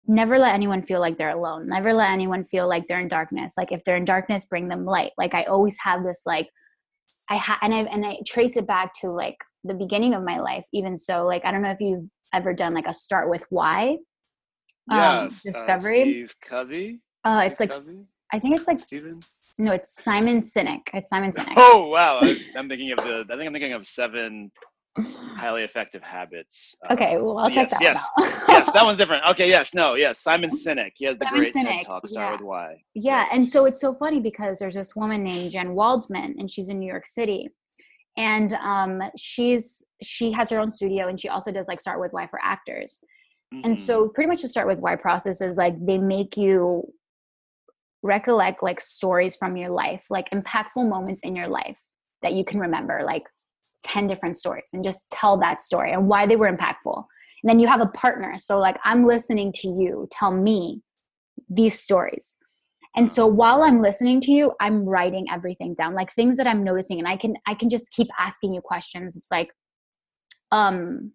never 0.08 0.40
let 0.40 0.54
anyone 0.54 0.82
feel 0.82 1.00
like 1.00 1.18
they're 1.18 1.36
alone 1.36 1.68
never 1.68 1.94
let 1.94 2.10
anyone 2.12 2.44
feel 2.44 2.68
like 2.68 2.88
they're 2.88 3.00
in 3.00 3.08
darkness 3.08 3.54
like 3.58 3.72
if 3.72 3.84
they're 3.84 3.98
in 3.98 4.06
darkness 4.06 4.46
bring 4.46 4.68
them 4.68 4.86
light 4.86 5.12
like 5.18 5.34
i 5.34 5.44
always 5.44 5.78
have 5.84 6.04
this 6.04 6.22
like 6.26 6.48
i 7.30 7.36
ha- 7.36 7.60
and 7.62 7.74
i 7.74 7.80
and 7.80 8.06
i 8.06 8.18
trace 8.26 8.56
it 8.58 8.66
back 8.66 8.94
to 9.00 9.10
like 9.10 9.36
the 9.64 9.74
beginning 9.74 10.14
of 10.14 10.24
my 10.24 10.40
life 10.40 10.66
even 10.74 10.98
so 10.98 11.26
like 11.26 11.44
i 11.46 11.52
don't 11.52 11.62
know 11.62 11.72
if 11.72 11.82
you've 11.82 12.10
ever 12.34 12.54
done 12.54 12.74
like 12.74 12.88
a 12.88 12.94
start 12.94 13.30
with 13.30 13.46
why 13.50 13.98
um, 14.92 14.98
yes 14.98 15.46
uh, 15.46 15.52
discovery 15.52 16.04
steve 16.04 16.36
covey 16.42 17.00
uh, 17.26 17.42
Steve 17.42 17.52
it's 17.52 17.60
like 17.60 17.72
Covey? 17.72 18.06
I 18.34 18.40
think 18.40 18.58
it's 18.58 18.68
like 18.68 18.80
Steven? 18.80 19.20
no, 19.58 19.72
it's 19.72 20.04
Simon 20.04 20.42
Sinek. 20.42 20.82
It's 20.94 21.10
Simon 21.10 21.32
Sinek. 21.32 21.54
oh 21.58 21.88
wow 21.88 22.20
i'm 22.56 22.70
thinking 22.70 22.92
of 22.92 22.98
the 23.00 23.26
i 23.30 23.36
think 23.36 23.48
i'm 23.48 23.54
thinking 23.54 23.74
of 23.74 23.88
seven 23.88 24.52
highly 25.36 25.64
effective 25.64 26.02
habits 26.04 26.76
Okay, 26.92 27.18
well 27.18 27.38
I'll 27.38 27.50
check 27.50 27.70
yes, 27.70 27.80
that 27.80 27.82
yes 27.82 28.10
out. 28.18 28.34
yes 28.50 28.72
that 28.72 28.84
one's 28.84 28.98
different 28.98 29.30
okay 29.30 29.48
yes 29.48 29.74
no 29.74 29.94
yes 29.96 30.20
simon 30.20 30.50
sinek 30.50 30.92
he 30.96 31.06
has 31.06 31.18
the 31.18 31.26
Simon 31.26 31.40
great 31.42 31.54
Sinek, 31.54 31.78
TED 31.80 31.86
talk 31.86 32.08
start 32.08 32.26
yeah. 32.26 32.32
with 32.34 32.42
why 32.42 32.76
yeah, 33.00 33.28
and 33.32 33.48
so 33.48 33.66
it's 33.66 33.80
so 33.80 33.94
funny 33.94 34.20
because 34.20 34.58
there's 34.58 34.74
this 34.74 34.96
woman 34.96 35.24
named 35.24 35.52
Jen 35.52 35.76
Waldman, 35.76 36.36
and 36.40 36.50
she's 36.50 36.68
in 36.68 36.80
New 36.80 36.88
York 36.88 37.06
City, 37.06 37.50
and 38.18 38.54
um, 38.54 39.04
she's 39.16 39.84
she 40.02 40.32
has 40.32 40.50
her 40.50 40.60
own 40.60 40.72
studio, 40.72 41.08
and 41.08 41.20
she 41.20 41.30
also 41.30 41.52
does 41.52 41.68
like 41.68 41.80
start 41.80 42.00
with 42.00 42.12
why 42.12 42.26
for 42.26 42.40
actors. 42.44 43.00
And 43.64 43.78
Mhm. 43.78 43.80
so 43.80 44.10
pretty 44.10 44.28
much 44.28 44.42
the 44.42 44.48
start 44.50 44.66
with 44.66 44.80
why 44.80 44.96
process 44.96 45.42
is 45.42 45.58
like 45.58 45.76
they 45.86 46.00
make 46.00 46.38
you 46.38 46.92
recollect 48.02 48.64
like 48.64 48.80
stories 48.80 49.36
from 49.36 49.56
your 49.58 49.70
life, 49.70 50.08
like 50.10 50.30
impactful 50.32 50.88
moments 50.90 51.22
in 51.24 51.36
your 51.36 51.48
life 51.48 51.80
that 52.24 52.34
you 52.34 52.44
can 52.44 52.60
remember, 52.60 53.04
like 53.06 53.28
10 53.84 54.08
different 54.08 54.38
stories 54.38 54.70
and 54.74 54.84
just 54.84 55.10
tell 55.12 55.38
that 55.38 55.62
story 55.62 55.92
and 55.92 56.08
why 56.08 56.26
they 56.26 56.36
were 56.36 56.52
impactful. 56.52 57.06
And 57.44 57.50
then 57.50 57.60
you 57.60 57.68
have 57.68 57.82
a 57.82 57.88
partner. 57.88 58.38
So 58.38 58.60
like 58.60 58.78
I'm 58.84 59.06
listening 59.06 59.54
to 59.58 59.68
you 59.68 60.08
tell 60.12 60.36
me 60.36 60.82
these 61.50 61.80
stories. 61.80 62.38
And 62.96 63.12
so 63.12 63.28
while 63.28 63.62
I'm 63.62 63.80
listening 63.80 64.22
to 64.22 64.32
you, 64.32 64.54
I'm 64.60 64.86
writing 64.86 65.28
everything 65.32 65.76
down, 65.76 65.94
like 65.94 66.12
things 66.12 66.38
that 66.38 66.48
I'm 66.48 66.64
noticing 66.64 66.98
and 66.98 67.08
I 67.08 67.16
can 67.16 67.36
I 67.46 67.54
can 67.54 67.70
just 67.70 67.92
keep 67.92 68.08
asking 68.20 68.54
you 68.54 68.62
questions. 68.62 69.16
It's 69.16 69.30
like 69.30 69.50
um 70.52 71.12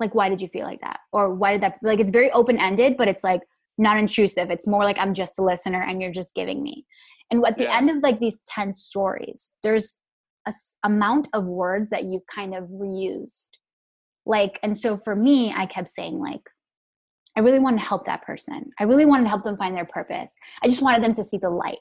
like 0.00 0.14
why 0.14 0.28
did 0.28 0.40
you 0.40 0.48
feel 0.48 0.64
like 0.66 0.80
that 0.80 1.00
or 1.12 1.32
why 1.32 1.52
did 1.52 1.60
that 1.60 1.78
like 1.82 2.00
it's 2.00 2.10
very 2.10 2.30
open 2.32 2.58
ended 2.58 2.96
but 2.96 3.08
it's 3.08 3.24
like 3.24 3.40
not 3.78 3.98
intrusive 3.98 4.50
it's 4.50 4.66
more 4.66 4.84
like 4.84 4.98
i'm 4.98 5.14
just 5.14 5.38
a 5.38 5.42
listener 5.42 5.82
and 5.82 6.02
you're 6.02 6.12
just 6.12 6.34
giving 6.34 6.62
me 6.62 6.84
and 7.30 7.44
at 7.46 7.56
the 7.56 7.64
Yeah. 7.64 7.76
end 7.76 7.90
of 7.90 7.98
like 8.02 8.18
these 8.18 8.40
10 8.48 8.72
stories 8.72 9.50
there's 9.62 9.98
a 10.46 10.50
s- 10.50 10.74
amount 10.84 11.28
of 11.32 11.48
words 11.48 11.90
that 11.90 12.04
you've 12.04 12.26
kind 12.26 12.54
of 12.54 12.64
reused. 12.68 13.50
Like 14.26 14.58
and 14.62 14.76
so 14.76 14.96
for 14.96 15.14
me 15.14 15.52
i 15.56 15.66
kept 15.66 15.88
saying 15.88 16.18
like 16.18 16.40
i 17.36 17.40
really 17.40 17.58
wanted 17.58 17.80
to 17.80 17.86
help 17.86 18.04
that 18.06 18.22
person. 18.22 18.70
I 18.78 18.84
really 18.84 19.04
wanted 19.06 19.24
to 19.24 19.28
help 19.30 19.42
them 19.44 19.56
find 19.56 19.76
their 19.76 19.86
purpose. 19.86 20.32
I 20.62 20.68
just 20.68 20.82
wanted 20.82 21.02
them 21.02 21.14
to 21.16 21.24
see 21.24 21.36
the 21.38 21.50
light. 21.50 21.78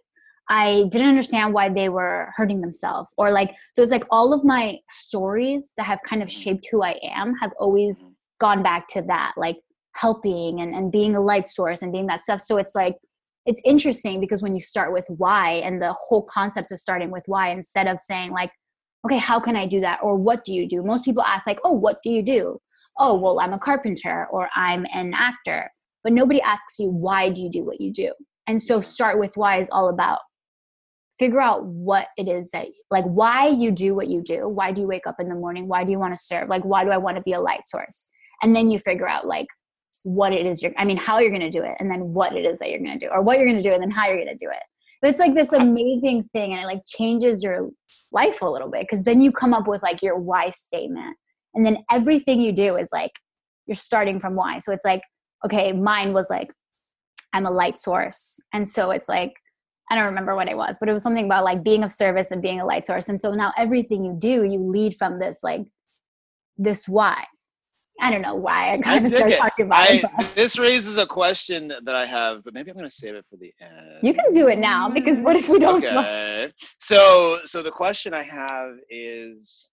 I 0.49 0.85
didn't 0.91 1.07
understand 1.07 1.53
why 1.53 1.69
they 1.69 1.87
were 1.89 2.31
hurting 2.35 2.59
themselves 2.61 3.09
or 3.17 3.31
like 3.31 3.51
so 3.73 3.81
it's 3.81 3.91
like 3.91 4.03
all 4.11 4.33
of 4.33 4.43
my 4.43 4.79
stories 4.89 5.71
that 5.77 5.85
have 5.85 5.99
kind 6.03 6.21
of 6.21 6.29
shaped 6.29 6.67
who 6.69 6.83
i 6.83 6.95
am 7.03 7.33
have 7.41 7.51
always 7.59 8.03
Mhm. 8.03 8.13
gone 8.39 8.61
back 8.63 8.87
to 8.89 9.01
that 9.03 9.33
like 9.37 9.57
helping 9.95 10.59
and, 10.59 10.73
and 10.75 10.91
being 10.91 11.15
a 11.15 11.21
light 11.21 11.47
source 11.47 11.81
and 11.81 11.91
being 11.91 12.07
that 12.07 12.23
stuff. 12.23 12.41
So 12.41 12.57
it's 12.57 12.75
like 12.75 12.95
it's 13.45 13.61
interesting 13.65 14.19
because 14.19 14.41
when 14.41 14.55
you 14.55 14.61
start 14.61 14.93
with 14.93 15.05
why 15.17 15.61
and 15.65 15.81
the 15.81 15.93
whole 15.93 16.23
concept 16.23 16.71
of 16.71 16.79
starting 16.79 17.11
with 17.11 17.23
why 17.25 17.49
instead 17.49 17.87
of 17.87 17.99
saying 17.99 18.31
like 18.31 18.51
okay 19.05 19.17
how 19.17 19.39
can 19.39 19.55
i 19.55 19.65
do 19.65 19.79
that? 19.81 19.99
or 20.01 20.15
what 20.15 20.43
do 20.43 20.53
you 20.53 20.67
do? 20.67 20.83
most 20.83 21.05
people 21.05 21.23
ask 21.23 21.47
like 21.47 21.59
oh 21.63 21.71
what 21.71 21.97
do 22.03 22.09
you 22.09 22.23
do? 22.23 22.59
Oh 22.99 23.15
well 23.19 23.39
i'm 23.39 23.53
a 23.53 23.59
carpenter 23.59 24.27
or 24.31 24.49
i'm 24.55 24.85
an 24.93 25.13
actor. 25.13 25.69
but 26.03 26.13
nobody 26.13 26.41
asks 26.41 26.79
you 26.79 26.89
why 26.89 27.29
do 27.29 27.41
you 27.41 27.49
do 27.49 27.63
what 27.63 27.79
you 27.79 27.91
do? 27.91 28.13
and 28.47 28.61
so 28.61 28.81
start 28.81 29.19
with 29.19 29.31
why 29.35 29.59
is 29.59 29.69
all 29.71 29.89
about 29.89 30.19
figure 31.19 31.41
out 31.41 31.63
what 31.65 32.07
it 32.17 32.27
is 32.27 32.49
that 32.51 32.67
like 32.89 33.05
why 33.05 33.47
you 33.47 33.69
do 33.69 33.93
what 33.93 34.07
you 34.07 34.19
do. 34.23 34.49
Why 34.49 34.71
do 34.71 34.81
you 34.81 34.87
wake 34.87 35.05
up 35.05 35.19
in 35.19 35.29
the 35.29 35.35
morning? 35.35 35.67
Why 35.67 35.83
do 35.83 35.91
you 35.91 35.99
want 35.99 36.11
to 36.15 36.19
serve? 36.19 36.49
Like 36.49 36.63
why 36.63 36.83
do 36.83 36.89
i 36.89 36.97
want 36.97 37.17
to 37.17 37.23
be 37.23 37.33
a 37.33 37.39
light 37.39 37.63
source? 37.65 38.09
and 38.43 38.55
then 38.55 38.69
you 38.69 38.77
figure 38.77 39.07
out 39.07 39.25
like 39.25 39.47
what 40.03 40.33
it 40.33 40.45
is 40.45 40.61
you're 40.61 40.73
i 40.77 40.85
mean 40.85 40.97
how 40.97 41.19
you're 41.19 41.29
going 41.29 41.41
to 41.41 41.49
do 41.49 41.63
it 41.63 41.75
and 41.79 41.89
then 41.89 42.13
what 42.13 42.35
it 42.35 42.45
is 42.45 42.59
that 42.59 42.69
you're 42.69 42.79
going 42.79 42.97
to 42.97 43.05
do 43.05 43.11
or 43.11 43.23
what 43.23 43.37
you're 43.37 43.47
going 43.47 43.61
to 43.61 43.63
do 43.63 43.73
and 43.73 43.81
then 43.81 43.91
how 43.91 44.07
you're 44.07 44.17
going 44.17 44.27
to 44.27 44.35
do 44.35 44.49
it. 44.51 44.63
But 45.01 45.09
it's 45.09 45.19
like 45.19 45.35
this 45.35 45.51
amazing 45.51 46.29
thing 46.31 46.53
and 46.53 46.61
it 46.61 46.65
like 46.65 46.81
changes 46.87 47.43
your 47.43 47.69
life 48.13 48.41
a 48.41 48.49
little 48.49 48.69
bit 48.69 48.87
because 48.89 49.03
then 49.03 49.19
you 49.19 49.33
come 49.33 49.53
up 49.53 49.67
with 49.67 49.83
like 49.83 50.01
your 50.01 50.17
why 50.17 50.51
statement 50.51 51.17
and 51.53 51.65
then 51.65 51.83
everything 51.91 52.39
you 52.39 52.53
do 52.53 52.77
is 52.77 52.87
like 52.93 53.11
you're 53.67 53.75
starting 53.75 54.19
from 54.19 54.35
why. 54.35 54.59
So 54.59 54.71
it's 54.71 54.85
like 54.85 55.01
okay 55.45 55.71
mine 55.71 56.13
was 56.13 56.29
like 56.29 56.53
i'm 57.33 57.45
a 57.45 57.51
light 57.51 57.77
source 57.77 58.39
and 58.53 58.67
so 58.67 58.91
it's 58.91 59.09
like 59.09 59.33
i 59.89 59.95
don't 59.95 60.05
remember 60.05 60.35
what 60.35 60.47
it 60.47 60.57
was 60.57 60.77
but 60.79 60.89
it 60.89 60.93
was 60.93 61.03
something 61.03 61.25
about 61.25 61.43
like 61.43 61.63
being 61.63 61.83
of 61.83 61.91
service 61.91 62.31
and 62.31 62.41
being 62.41 62.59
a 62.59 62.65
light 62.65 62.85
source 62.85 63.09
and 63.09 63.21
so 63.21 63.31
now 63.31 63.51
everything 63.57 64.03
you 64.03 64.15
do 64.17 64.43
you 64.43 64.59
lead 64.59 64.95
from 64.95 65.19
this 65.19 65.39
like 65.43 65.61
this 66.57 66.87
why 66.87 67.23
i 68.01 68.11
don't 68.11 68.21
know 68.21 68.35
why 68.35 68.69
i 68.69 68.73
I 68.73 68.77
kind 68.81 69.05
of 69.05 69.11
started 69.11 69.33
it. 69.33 69.37
talking 69.37 69.65
about 69.65 69.89
it 69.89 70.03
I, 70.05 70.11
but 70.17 70.35
this 70.35 70.57
raises 70.57 70.97
a 70.97 71.05
question 71.05 71.71
that 71.85 71.95
I 71.95 72.05
have, 72.05 72.43
but 72.43 72.53
maybe 72.53 72.71
I'm 72.71 72.77
going 72.77 72.89
to 72.89 72.95
save 72.95 73.15
it 73.15 73.25
for 73.29 73.37
the 73.37 73.53
end. 73.61 73.99
you 74.01 74.13
can 74.13 74.33
do 74.33 74.47
it 74.47 74.57
now 74.57 74.89
because 74.89 75.19
what 75.19 75.35
if 75.35 75.47
we 75.49 75.59
don't 75.59 75.83
Okay. 75.83 76.51
So, 76.79 77.39
so 77.45 77.61
the 77.61 77.71
question 77.71 78.13
I 78.13 78.23
have 78.23 78.71
is, 78.89 79.69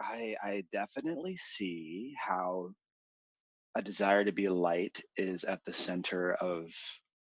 I 0.00 0.34
I 0.42 0.64
definitely 0.72 1.36
see 1.36 2.14
how 2.18 2.70
a 3.76 3.82
desire 3.82 4.24
to 4.24 4.32
be 4.32 4.48
light 4.48 5.00
is 5.16 5.44
at 5.44 5.60
the 5.66 5.72
center 5.72 6.34
of 6.34 6.64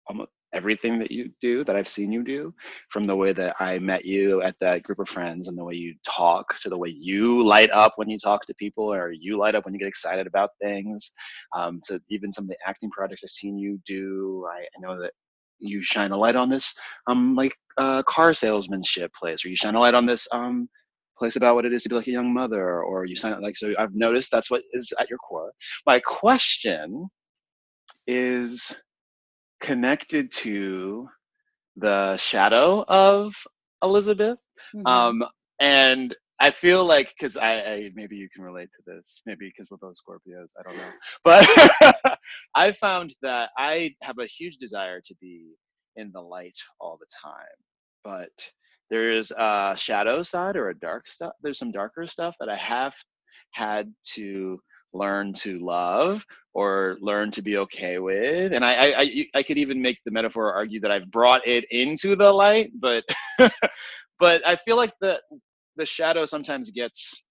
almost 0.07 0.31
everything 0.53 0.99
that 0.99 1.11
you 1.11 1.31
do 1.41 1.63
that 1.63 1.75
I've 1.75 1.87
seen 1.87 2.11
you 2.11 2.23
do 2.23 2.53
from 2.89 3.03
the 3.03 3.15
way 3.15 3.33
that 3.33 3.55
I 3.59 3.79
met 3.79 4.05
you 4.05 4.41
at 4.41 4.55
that 4.59 4.83
group 4.83 4.99
of 4.99 5.09
friends 5.09 5.47
and 5.47 5.57
the 5.57 5.63
way 5.63 5.75
you 5.75 5.95
talk 6.05 6.55
to 6.59 6.69
the 6.69 6.77
way 6.77 6.89
you 6.89 7.43
light 7.43 7.69
up 7.71 7.93
when 7.97 8.09
you 8.09 8.17
talk 8.19 8.45
to 8.45 8.53
people 8.55 8.93
or 8.93 9.11
you 9.11 9.37
light 9.37 9.55
up 9.55 9.65
when 9.65 9.73
you 9.73 9.79
get 9.79 9.87
excited 9.87 10.27
about 10.27 10.51
things. 10.61 11.11
Um, 11.55 11.79
to 11.87 12.01
even 12.09 12.31
some 12.31 12.45
of 12.45 12.49
the 12.49 12.57
acting 12.65 12.89
projects 12.91 13.23
I've 13.23 13.29
seen 13.29 13.57
you 13.57 13.79
do 13.85 14.47
I, 14.51 14.61
I 14.61 14.79
know 14.79 14.99
that 15.01 15.11
you 15.59 15.83
shine 15.83 16.11
a 16.11 16.17
light 16.17 16.35
on 16.35 16.49
this 16.49 16.73
um 17.07 17.35
like 17.35 17.55
uh, 17.77 18.01
car 18.03 18.33
salesmanship 18.33 19.13
place 19.13 19.43
or 19.45 19.49
you 19.49 19.55
shine 19.55 19.75
a 19.75 19.79
light 19.79 19.93
on 19.93 20.05
this 20.05 20.27
um 20.31 20.69
place 21.17 21.35
about 21.35 21.55
what 21.55 21.65
it 21.65 21.73
is 21.73 21.83
to 21.83 21.89
be 21.89 21.95
like 21.95 22.07
a 22.07 22.11
young 22.11 22.33
mother 22.33 22.81
or 22.81 23.05
you 23.05 23.15
sign 23.15 23.33
up 23.33 23.41
like 23.41 23.57
so 23.57 23.73
I've 23.77 23.93
noticed 23.93 24.31
that's 24.31 24.49
what 24.49 24.63
is 24.73 24.91
at 24.99 25.09
your 25.09 25.19
core. 25.19 25.51
My 25.85 25.99
question 25.99 27.09
is 28.07 28.81
connected 29.61 30.31
to 30.31 31.07
the 31.75 32.17
shadow 32.17 32.83
of 32.87 33.33
Elizabeth. 33.81 34.39
Mhm. 34.75 34.87
Um, 34.87 35.23
and 35.59 36.15
I 36.39 36.51
feel 36.51 36.85
like 36.85 37.09
because 37.09 37.35
I, 37.35 37.61
I 37.61 37.91
maybe 37.95 38.15
you 38.15 38.29
can 38.33 38.43
relate 38.43 38.69
to 38.77 38.83
this, 38.85 39.21
maybe 39.25 39.47
because 39.47 39.69
we're 39.69 39.77
both 39.77 39.97
Scorpios, 39.97 40.51
I 40.57 40.63
don't 40.63 40.77
know. 40.77 40.91
But 41.23 42.19
I 42.55 42.71
found 42.71 43.13
that 43.21 43.49
I 43.57 43.95
have 44.01 44.19
a 44.19 44.25
huge 44.25 44.57
desire 44.57 45.01
to 45.01 45.15
be 45.19 45.55
in 45.97 46.11
the 46.13 46.21
light 46.21 46.57
all 46.79 46.97
the 46.97 47.07
time, 47.21 47.57
but 48.03 48.31
there's 48.89 49.31
a 49.31 49.75
shadow 49.77 50.23
side 50.23 50.55
or 50.55 50.69
a 50.69 50.79
dark 50.79 51.07
stuff. 51.07 51.33
There's 51.41 51.59
some 51.59 51.71
darker 51.71 52.07
stuff 52.07 52.35
that 52.39 52.49
I 52.49 52.55
have 52.55 52.95
had 53.51 53.93
to 54.13 54.59
learn 54.93 55.33
to 55.33 55.59
love 55.59 56.25
or 56.53 56.97
learn 57.01 57.31
to 57.31 57.41
be 57.41 57.57
okay 57.57 57.99
with 57.99 58.53
and 58.53 58.65
I, 58.65 58.93
I 58.97 59.25
i 59.35 59.43
could 59.43 59.57
even 59.57 59.81
make 59.81 59.99
the 60.03 60.11
metaphor 60.11 60.53
argue 60.53 60.79
that 60.81 60.91
i've 60.91 61.09
brought 61.11 61.47
it 61.47 61.65
into 61.71 62.15
the 62.15 62.31
light 62.31 62.71
but 62.79 63.03
but 64.19 64.45
i 64.47 64.55
feel 64.55 64.75
like 64.75 64.93
the 64.99 65.19
the 65.77 65.85
shadow 65.85 66.25
sometimes 66.25 66.71
gets 66.71 67.23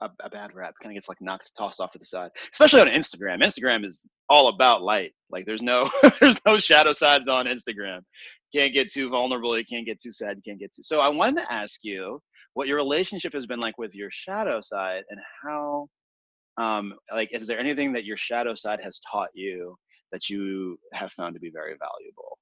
a, 0.00 0.08
a, 0.22 0.30
bad 0.30 0.54
rap 0.54 0.74
kind 0.80 0.92
of 0.92 0.94
gets 0.94 1.08
like 1.08 1.20
knocked 1.20 1.50
tossed 1.58 1.80
off 1.80 1.90
to 1.92 1.98
the 1.98 2.04
side 2.04 2.30
especially 2.52 2.80
on 2.80 2.86
instagram. 2.86 3.42
Instagram 3.42 3.84
is 3.84 4.06
all 4.28 4.48
about 4.48 4.82
light 4.82 5.12
like 5.30 5.44
there's 5.44 5.62
no 5.62 5.90
there's 6.20 6.38
no 6.46 6.58
shadow 6.58 6.92
sides 6.92 7.28
on 7.28 7.46
instagram. 7.46 8.00
Can't 8.54 8.72
get 8.72 8.90
too 8.90 9.10
vulnerable 9.10 9.58
you 9.58 9.64
can't 9.64 9.84
get 9.84 10.00
too 10.00 10.12
sad 10.12 10.36
you 10.36 10.42
can't 10.46 10.60
get 10.60 10.72
too 10.74 10.82
so 10.82 11.00
i 11.00 11.08
wanted 11.08 11.42
to 11.42 11.52
ask 11.52 11.80
you 11.82 12.20
what 12.58 12.66
your 12.66 12.76
relationship 12.76 13.32
has 13.32 13.46
been 13.46 13.60
like 13.60 13.78
with 13.78 13.94
your 13.94 14.10
shadow 14.10 14.60
side 14.60 15.04
and 15.10 15.20
how 15.44 15.86
um 16.56 16.92
like 17.14 17.32
is 17.32 17.46
there 17.46 17.56
anything 17.56 17.92
that 17.92 18.04
your 18.04 18.16
shadow 18.16 18.52
side 18.52 18.80
has 18.82 18.98
taught 19.08 19.28
you 19.32 19.76
that 20.10 20.28
you 20.28 20.76
have 20.92 21.12
found 21.12 21.34
to 21.34 21.40
be 21.40 21.50
very 21.50 21.76
valuable 21.78 22.36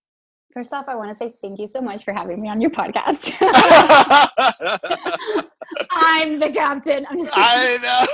First 0.54 0.72
off, 0.72 0.86
I 0.88 0.94
want 0.94 1.10
to 1.10 1.14
say 1.14 1.34
thank 1.42 1.60
you 1.60 1.66
so 1.66 1.82
much 1.82 2.02
for 2.02 2.14
having 2.14 2.40
me 2.40 2.48
on 2.48 2.62
your 2.62 2.70
podcast. 2.70 3.30
I'm 5.90 6.40
the 6.40 6.50
captain. 6.50 7.04
I'm 7.10 7.18
just 7.18 7.30
I 7.34 7.76
know. 7.84 8.06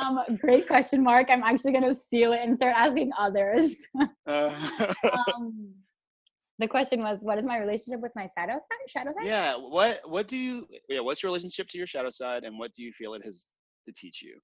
um, 0.02 0.18
great 0.38 0.66
question, 0.66 1.04
Mark. 1.04 1.30
I'm 1.30 1.44
actually 1.44 1.70
going 1.70 1.84
to 1.84 1.94
steal 1.94 2.32
it 2.32 2.40
and 2.42 2.56
start 2.56 2.74
asking 2.76 3.12
others. 3.16 3.86
um, 4.26 5.74
the 6.58 6.68
question 6.68 7.02
was, 7.02 7.22
what 7.22 7.38
is 7.38 7.44
my 7.44 7.58
relationship 7.58 8.00
with 8.00 8.12
my 8.14 8.28
shadow 8.36 8.54
side? 8.54 8.88
Shadow 8.88 9.12
side? 9.12 9.26
Yeah. 9.26 9.56
What 9.56 10.00
What 10.04 10.28
do 10.28 10.36
you? 10.36 10.66
Yeah. 10.88 11.00
What's 11.00 11.22
your 11.22 11.30
relationship 11.30 11.68
to 11.68 11.78
your 11.78 11.86
shadow 11.86 12.10
side, 12.10 12.44
and 12.44 12.58
what 12.58 12.72
do 12.74 12.82
you 12.82 12.92
feel 12.92 13.14
it 13.14 13.22
has 13.24 13.46
to 13.86 13.92
teach 13.92 14.22
you? 14.22 14.38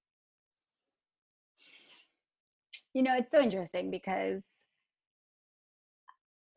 You 2.93 3.03
know, 3.03 3.15
it's 3.15 3.31
so 3.31 3.39
interesting 3.39 3.91
because 3.91 4.43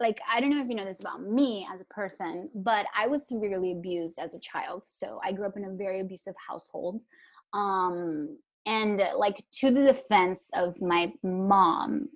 like 0.01 0.21
I 0.31 0.41
don't 0.41 0.51
know 0.51 0.61
if 0.61 0.69
you 0.69 0.75
know 0.75 0.85
this 0.85 1.01
about 1.01 1.23
me 1.23 1.67
as 1.73 1.81
a 1.81 1.85
person, 1.85 2.51
but 2.55 2.87
I 2.97 3.07
was 3.07 3.29
severely 3.29 3.73
abused 3.73 4.19
as 4.19 4.35
a 4.35 4.41
child. 4.41 4.85
So 4.89 5.21
I 5.25 5.33
grew 5.33 5.47
up 5.47 5.57
in 5.57 5.65
a 5.65 5.71
very 5.71 6.01
abusive 6.01 6.35
household. 6.49 7.03
Um, 7.55 8.39
and 8.67 9.03
like 9.17 9.45
to 9.61 9.71
the 9.71 9.85
defense 9.85 10.51
of 10.55 10.81
my 10.81 11.13
mom 11.23 12.09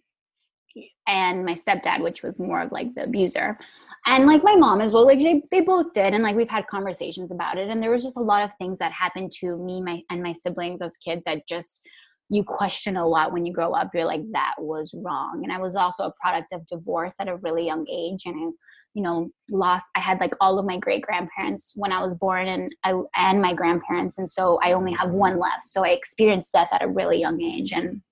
and 1.06 1.44
my 1.44 1.54
stepdad, 1.54 2.02
which 2.02 2.22
was 2.22 2.38
more 2.38 2.62
of 2.62 2.72
like 2.72 2.94
the 2.94 3.04
abuser, 3.04 3.58
and 4.06 4.26
like 4.26 4.44
my 4.44 4.54
mom 4.54 4.80
as 4.80 4.92
well, 4.92 5.06
like 5.06 5.18
they, 5.18 5.42
they 5.50 5.60
both 5.60 5.92
did, 5.94 6.14
and 6.14 6.22
like 6.22 6.36
we've 6.36 6.48
had 6.48 6.66
conversations 6.66 7.32
about 7.32 7.58
it. 7.58 7.68
And 7.68 7.82
there 7.82 7.90
was 7.90 8.02
just 8.02 8.16
a 8.16 8.22
lot 8.22 8.44
of 8.44 8.52
things 8.58 8.78
that 8.78 8.92
happened 8.92 9.32
to 9.40 9.56
me, 9.58 9.82
my 9.82 10.02
and 10.10 10.22
my 10.22 10.32
siblings 10.32 10.82
as 10.82 10.96
kids 10.96 11.24
that 11.26 11.46
just 11.48 11.82
you 12.28 12.42
question 12.42 12.96
a 12.96 13.06
lot 13.06 13.32
when 13.32 13.46
you 13.46 13.52
grow 13.52 13.72
up. 13.72 13.90
You're 13.94 14.04
like, 14.04 14.22
that 14.32 14.54
was 14.58 14.94
wrong. 14.96 15.42
And 15.44 15.52
I 15.52 15.58
was 15.58 15.76
also 15.76 16.04
a 16.04 16.12
product 16.20 16.52
of 16.52 16.66
divorce 16.66 17.16
at 17.20 17.28
a 17.28 17.36
really 17.36 17.64
young 17.64 17.86
age. 17.88 18.22
And 18.26 18.34
I, 18.36 18.50
you 18.94 19.02
know, 19.02 19.30
lost, 19.50 19.90
I 19.94 20.00
had 20.00 20.18
like 20.18 20.34
all 20.40 20.58
of 20.58 20.66
my 20.66 20.78
great 20.78 21.02
grandparents 21.02 21.72
when 21.76 21.92
I 21.92 22.00
was 22.00 22.16
born 22.16 22.48
and 22.48 22.74
I, 22.82 23.00
and 23.16 23.40
my 23.40 23.54
grandparents. 23.54 24.18
And 24.18 24.28
so 24.28 24.58
I 24.62 24.72
only 24.72 24.92
have 24.94 25.10
one 25.10 25.38
left. 25.38 25.64
So 25.64 25.84
I 25.84 25.90
experienced 25.90 26.52
death 26.52 26.68
at 26.72 26.82
a 26.82 26.88
really 26.88 27.20
young 27.20 27.40
age. 27.40 27.72
And 27.72 28.02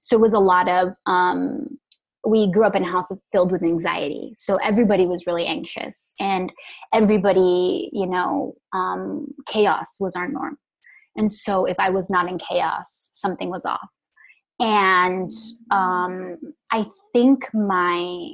so 0.00 0.16
it 0.16 0.20
was 0.20 0.32
a 0.32 0.38
lot 0.38 0.68
of, 0.68 0.92
um, 1.06 1.78
we 2.26 2.50
grew 2.50 2.64
up 2.64 2.74
in 2.74 2.82
a 2.82 2.90
house 2.90 3.10
filled 3.30 3.52
with 3.52 3.62
anxiety. 3.62 4.34
So 4.36 4.56
everybody 4.56 5.06
was 5.06 5.26
really 5.26 5.46
anxious 5.46 6.12
and 6.18 6.52
everybody 6.92 7.88
you 7.92 8.06
know 8.06 8.54
um, 8.72 9.28
chaos 9.48 9.96
was 10.00 10.16
our 10.16 10.28
norm. 10.28 10.58
And 11.16 11.30
so 11.32 11.64
if 11.64 11.76
I 11.78 11.90
was 11.90 12.10
not 12.10 12.28
in 12.28 12.38
chaos, 12.38 13.10
something 13.14 13.48
was 13.48 13.64
off. 13.64 13.88
And 14.58 15.30
um, 15.70 16.36
I 16.72 16.86
think 17.12 17.48
my 17.54 18.30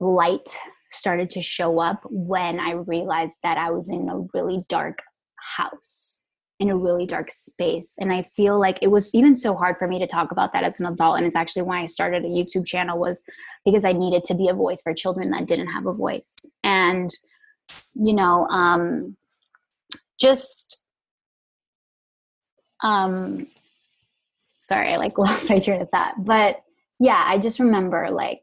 light 0.00 0.56
started 0.90 1.30
to 1.30 1.42
show 1.42 1.78
up 1.78 2.00
when 2.04 2.58
I 2.58 2.72
realized 2.72 3.34
that 3.42 3.58
I 3.58 3.70
was 3.70 3.88
in 3.88 4.08
a 4.08 4.26
really 4.34 4.64
dark 4.68 4.98
house, 5.56 6.19
in 6.60 6.70
a 6.70 6.76
really 6.76 7.06
dark 7.06 7.30
space. 7.30 7.96
And 7.98 8.12
I 8.12 8.22
feel 8.22 8.60
like 8.60 8.78
it 8.82 8.88
was 8.88 9.12
even 9.14 9.34
so 9.34 9.54
hard 9.54 9.76
for 9.78 9.88
me 9.88 9.98
to 9.98 10.06
talk 10.06 10.30
about 10.30 10.52
that 10.52 10.62
as 10.62 10.78
an 10.78 10.86
adult. 10.86 11.16
And 11.16 11.26
it's 11.26 11.34
actually 11.34 11.62
why 11.62 11.80
I 11.80 11.86
started 11.86 12.24
a 12.24 12.28
YouTube 12.28 12.66
channel 12.66 12.98
was 12.98 13.22
because 13.64 13.84
I 13.84 13.92
needed 13.92 14.24
to 14.24 14.34
be 14.34 14.48
a 14.48 14.54
voice 14.54 14.82
for 14.82 14.94
children 14.94 15.30
that 15.30 15.46
didn't 15.46 15.68
have 15.68 15.86
a 15.86 15.92
voice. 15.92 16.36
And, 16.62 17.10
you 17.94 18.12
know, 18.12 18.46
um, 18.48 19.16
just 20.20 20.80
um 22.82 23.46
sorry 24.58 24.92
i 24.92 24.96
like 24.96 25.18
lost 25.18 25.50
my 25.50 25.58
train 25.58 25.80
of 25.80 25.88
thought 25.90 26.14
but 26.24 26.62
yeah 26.98 27.24
i 27.26 27.38
just 27.38 27.58
remember 27.58 28.10
like 28.10 28.42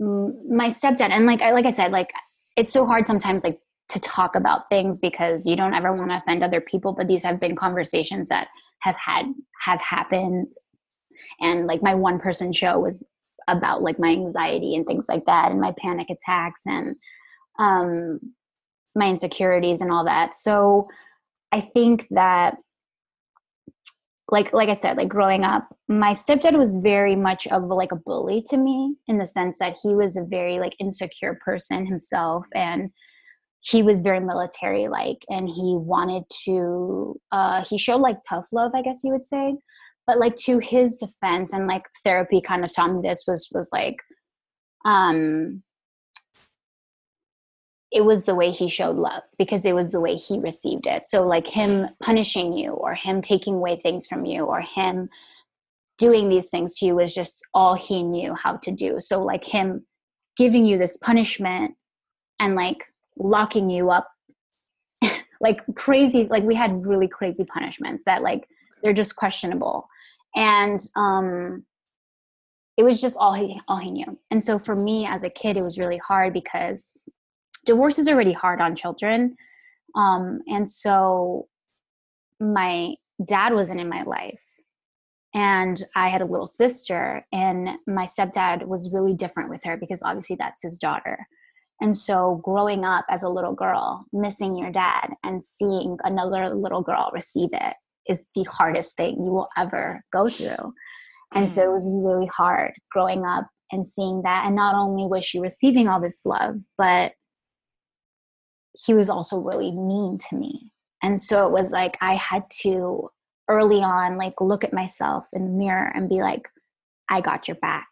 my 0.00 0.70
stepdad 0.70 1.10
and 1.10 1.26
like 1.26 1.40
i 1.40 1.52
like 1.52 1.66
i 1.66 1.70
said 1.70 1.92
like 1.92 2.12
it's 2.56 2.72
so 2.72 2.84
hard 2.84 3.06
sometimes 3.06 3.44
like 3.44 3.60
to 3.92 4.00
talk 4.00 4.34
about 4.34 4.68
things 4.68 4.98
because 4.98 5.46
you 5.46 5.56
don't 5.56 5.74
ever 5.74 5.92
want 5.92 6.10
to 6.10 6.16
offend 6.16 6.42
other 6.42 6.60
people 6.60 6.92
but 6.92 7.08
these 7.08 7.22
have 7.22 7.38
been 7.38 7.54
conversations 7.54 8.28
that 8.28 8.48
have 8.80 8.96
had 8.96 9.26
have 9.64 9.80
happened. 9.80 10.52
And 11.40 11.66
like 11.66 11.82
my 11.82 11.94
one 11.94 12.18
person 12.18 12.52
show 12.52 12.80
was 12.80 13.06
about 13.48 13.82
like 13.82 13.98
my 13.98 14.10
anxiety 14.10 14.74
and 14.74 14.86
things 14.86 15.06
like 15.08 15.24
that 15.26 15.50
and 15.50 15.60
my 15.60 15.72
panic 15.78 16.08
attacks 16.10 16.62
and 16.66 16.96
um 17.58 18.20
my 18.94 19.08
insecurities 19.08 19.80
and 19.80 19.90
all 19.90 20.04
that. 20.04 20.34
So 20.34 20.88
i 21.52 21.60
think 21.60 22.06
that 22.10 22.56
like 24.30 24.52
like 24.52 24.68
i 24.68 24.74
said 24.74 24.96
like 24.96 25.08
growing 25.08 25.44
up 25.44 25.68
my 25.88 26.12
stepdad 26.14 26.56
was 26.56 26.74
very 26.74 27.14
much 27.14 27.46
of 27.48 27.64
like 27.64 27.92
a 27.92 27.96
bully 27.96 28.42
to 28.48 28.56
me 28.56 28.96
in 29.06 29.18
the 29.18 29.26
sense 29.26 29.58
that 29.58 29.76
he 29.82 29.94
was 29.94 30.16
a 30.16 30.24
very 30.24 30.58
like 30.58 30.74
insecure 30.80 31.38
person 31.44 31.86
himself 31.86 32.46
and 32.54 32.90
he 33.62 33.82
was 33.82 34.02
very 34.02 34.20
military 34.20 34.88
like 34.88 35.24
and 35.30 35.48
he 35.48 35.76
wanted 35.78 36.24
to 36.44 37.18
uh 37.30 37.64
he 37.64 37.78
showed 37.78 38.00
like 38.00 38.18
tough 38.28 38.46
love 38.52 38.72
i 38.74 38.82
guess 38.82 39.02
you 39.04 39.12
would 39.12 39.24
say 39.24 39.54
but 40.06 40.18
like 40.18 40.36
to 40.36 40.58
his 40.58 40.94
defense 40.94 41.52
and 41.52 41.66
like 41.66 41.84
therapy 42.04 42.40
kind 42.40 42.64
of 42.64 42.74
taught 42.74 42.92
me 42.92 43.00
this 43.02 43.24
was 43.26 43.48
was 43.52 43.70
like 43.72 43.96
um 44.84 45.62
it 47.92 48.04
was 48.04 48.24
the 48.24 48.34
way 48.34 48.50
he 48.50 48.68
showed 48.68 48.96
love 48.96 49.22
because 49.38 49.64
it 49.64 49.74
was 49.74 49.92
the 49.92 50.00
way 50.00 50.16
he 50.16 50.38
received 50.38 50.86
it. 50.86 51.06
So, 51.06 51.26
like 51.26 51.46
him 51.46 51.88
punishing 52.02 52.56
you 52.56 52.70
or 52.70 52.94
him 52.94 53.20
taking 53.20 53.56
away 53.56 53.76
things 53.76 54.06
from 54.06 54.24
you 54.24 54.44
or 54.44 54.62
him 54.62 55.10
doing 55.98 56.30
these 56.30 56.48
things 56.48 56.78
to 56.78 56.86
you 56.86 56.94
was 56.94 57.14
just 57.14 57.42
all 57.52 57.74
he 57.74 58.02
knew 58.02 58.34
how 58.34 58.56
to 58.56 58.70
do. 58.70 58.98
So, 58.98 59.22
like 59.22 59.44
him 59.44 59.84
giving 60.38 60.64
you 60.64 60.78
this 60.78 60.96
punishment 60.96 61.74
and 62.40 62.54
like 62.54 62.91
locking 63.16 63.70
you 63.70 63.90
up. 63.90 64.08
Like 65.40 65.60
crazy 65.74 66.28
like 66.30 66.44
we 66.44 66.54
had 66.54 66.86
really 66.86 67.08
crazy 67.08 67.42
punishments 67.42 68.04
that 68.04 68.22
like 68.22 68.46
they're 68.80 68.92
just 68.92 69.16
questionable. 69.16 69.88
And 70.36 70.80
um 70.94 71.64
it 72.76 72.84
was 72.84 73.00
just 73.00 73.16
all 73.16 73.34
he 73.34 73.60
all 73.66 73.78
he 73.78 73.90
knew. 73.90 74.16
And 74.30 74.40
so 74.40 74.60
for 74.60 74.76
me 74.76 75.04
as 75.04 75.24
a 75.24 75.30
kid 75.30 75.56
it 75.56 75.64
was 75.64 75.80
really 75.80 75.98
hard 75.98 76.32
because 76.32 76.92
divorce 77.66 77.98
is 77.98 78.08
already 78.08 78.32
hard 78.32 78.60
on 78.60 78.76
children. 78.76 79.36
Um, 79.96 80.40
and 80.46 80.70
so 80.70 81.48
my 82.40 82.94
dad 83.24 83.52
wasn't 83.52 83.80
in 83.80 83.88
my 83.88 84.02
life. 84.02 84.44
And 85.34 85.82
i 85.96 86.08
had 86.08 86.20
a 86.20 86.26
little 86.26 86.46
sister 86.46 87.26
and 87.32 87.70
my 87.86 88.06
stepdad 88.06 88.66
was 88.66 88.92
really 88.92 89.14
different 89.14 89.50
with 89.50 89.64
her 89.64 89.76
because 89.76 90.02
obviously 90.02 90.36
that's 90.36 90.62
his 90.62 90.78
daughter 90.78 91.26
and 91.82 91.98
so 91.98 92.40
growing 92.42 92.84
up 92.84 93.04
as 93.10 93.22
a 93.22 93.28
little 93.28 93.54
girl 93.54 94.06
missing 94.12 94.56
your 94.56 94.72
dad 94.72 95.10
and 95.22 95.44
seeing 95.44 95.98
another 96.04 96.54
little 96.54 96.82
girl 96.82 97.10
receive 97.12 97.50
it 97.52 97.74
is 98.08 98.30
the 98.34 98.44
hardest 98.44 98.96
thing 98.96 99.14
you 99.22 99.30
will 99.30 99.48
ever 99.56 100.02
go 100.12 100.28
through 100.28 100.72
and 101.34 101.48
so 101.48 101.62
it 101.62 101.66
mm. 101.66 101.72
was 101.72 101.90
really 101.92 102.26
hard 102.26 102.72
growing 102.90 103.24
up 103.24 103.46
and 103.70 103.86
seeing 103.86 104.22
that 104.22 104.44
and 104.46 104.56
not 104.56 104.74
only 104.74 105.06
was 105.06 105.24
she 105.24 105.38
receiving 105.38 105.88
all 105.88 106.00
this 106.00 106.22
love 106.24 106.56
but 106.78 107.12
he 108.74 108.94
was 108.94 109.10
also 109.10 109.38
really 109.38 109.70
mean 109.70 110.18
to 110.30 110.36
me. 110.36 110.70
And 111.02 111.20
so 111.20 111.46
it 111.46 111.52
was 111.52 111.70
like 111.70 111.98
I 112.00 112.14
had 112.14 112.44
to 112.62 113.10
early 113.48 113.80
on 113.80 114.16
like 114.16 114.40
look 114.40 114.64
at 114.64 114.72
myself 114.72 115.26
in 115.32 115.44
the 115.44 115.50
mirror 115.50 115.90
and 115.94 116.08
be 116.08 116.22
like, 116.22 116.48
I 117.08 117.20
got 117.20 117.48
your 117.48 117.56
back. 117.56 117.88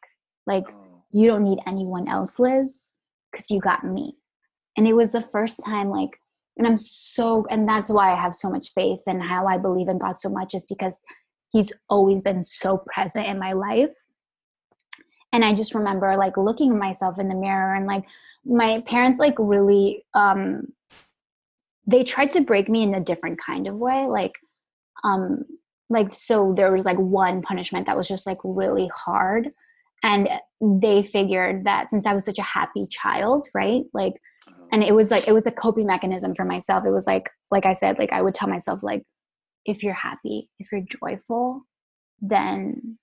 Like 0.46 0.64
oh. 0.68 1.02
you 1.12 1.26
don't 1.26 1.44
need 1.44 1.58
anyone 1.66 2.08
else, 2.08 2.38
Liz, 2.38 2.86
because 3.30 3.50
you 3.50 3.60
got 3.60 3.84
me. 3.84 4.16
And 4.76 4.86
it 4.86 4.94
was 4.94 5.12
the 5.12 5.22
first 5.22 5.60
time 5.64 5.88
like 5.88 6.20
and 6.56 6.66
I'm 6.66 6.78
so 6.78 7.46
and 7.50 7.66
that's 7.66 7.90
why 7.90 8.12
I 8.12 8.20
have 8.20 8.34
so 8.34 8.50
much 8.50 8.72
faith 8.74 9.00
and 9.06 9.22
how 9.22 9.46
I 9.46 9.56
believe 9.56 9.88
in 9.88 9.98
God 9.98 10.18
so 10.18 10.28
much 10.28 10.54
is 10.54 10.66
because 10.66 11.00
he's 11.52 11.72
always 11.88 12.22
been 12.22 12.44
so 12.44 12.84
present 12.92 13.26
in 13.26 13.38
my 13.38 13.52
life. 13.52 13.92
And 15.32 15.44
I 15.44 15.54
just 15.54 15.74
remember 15.74 16.16
like 16.16 16.36
looking 16.36 16.72
at 16.72 16.78
myself 16.78 17.18
in 17.18 17.28
the 17.28 17.34
mirror 17.34 17.74
and 17.74 17.86
like 17.86 18.04
my 18.44 18.82
parents 18.82 19.18
like 19.18 19.34
really 19.38 20.04
um 20.14 20.68
they 21.86 22.04
tried 22.04 22.30
to 22.32 22.40
break 22.40 22.68
me 22.68 22.82
in 22.82 22.94
a 22.94 23.00
different 23.00 23.40
kind 23.40 23.66
of 23.66 23.74
way 23.76 24.06
like 24.06 24.34
um 25.02 25.44
like 25.88 26.14
so 26.14 26.52
there 26.54 26.72
was 26.72 26.84
like 26.84 26.98
one 26.98 27.42
punishment 27.42 27.86
that 27.86 27.96
was 27.96 28.08
just 28.08 28.26
like 28.26 28.38
really 28.44 28.88
hard 28.94 29.50
and 30.02 30.28
they 30.60 31.02
figured 31.02 31.64
that 31.64 31.90
since 31.90 32.06
i 32.06 32.14
was 32.14 32.24
such 32.24 32.38
a 32.38 32.42
happy 32.42 32.86
child 32.90 33.46
right 33.54 33.84
like 33.94 34.14
Uh-huh. 34.48 34.66
and 34.72 34.82
it 34.82 34.94
was 34.94 35.10
like 35.10 35.26
it 35.28 35.32
was 35.32 35.46
a 35.46 35.52
coping 35.64 35.86
mechanism 35.86 36.34
for 36.34 36.44
myself. 36.44 36.84
It 36.86 36.90
was 36.98 37.06
like 37.06 37.26
like 37.50 37.66
i 37.66 37.74
said 37.74 37.98
like 37.98 38.12
i 38.12 38.22
would 38.22 38.34
tell 38.34 38.48
myself 38.48 38.82
like 38.82 39.02
if 39.72 39.82
you're 39.82 40.02
happy 40.08 40.48
if 40.58 40.66
you're 40.72 40.86
joyful 41.00 41.62
then 42.34 42.98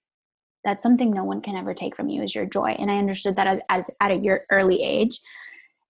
that's 0.66 0.84
something 0.84 1.12
no 1.12 1.24
one 1.24 1.42
can 1.42 1.56
ever 1.56 1.74
take 1.74 1.96
from 1.96 2.10
you 2.10 2.22
is 2.24 2.36
your 2.36 2.46
joy. 2.46 2.72
And 2.80 2.90
i 2.92 2.98
understood 2.98 3.36
that 3.38 3.48
as, 3.48 3.62
as 3.70 3.84
at 4.02 4.12
a 4.12 4.16
your 4.16 4.42
early 4.52 4.80
age. 4.84 5.16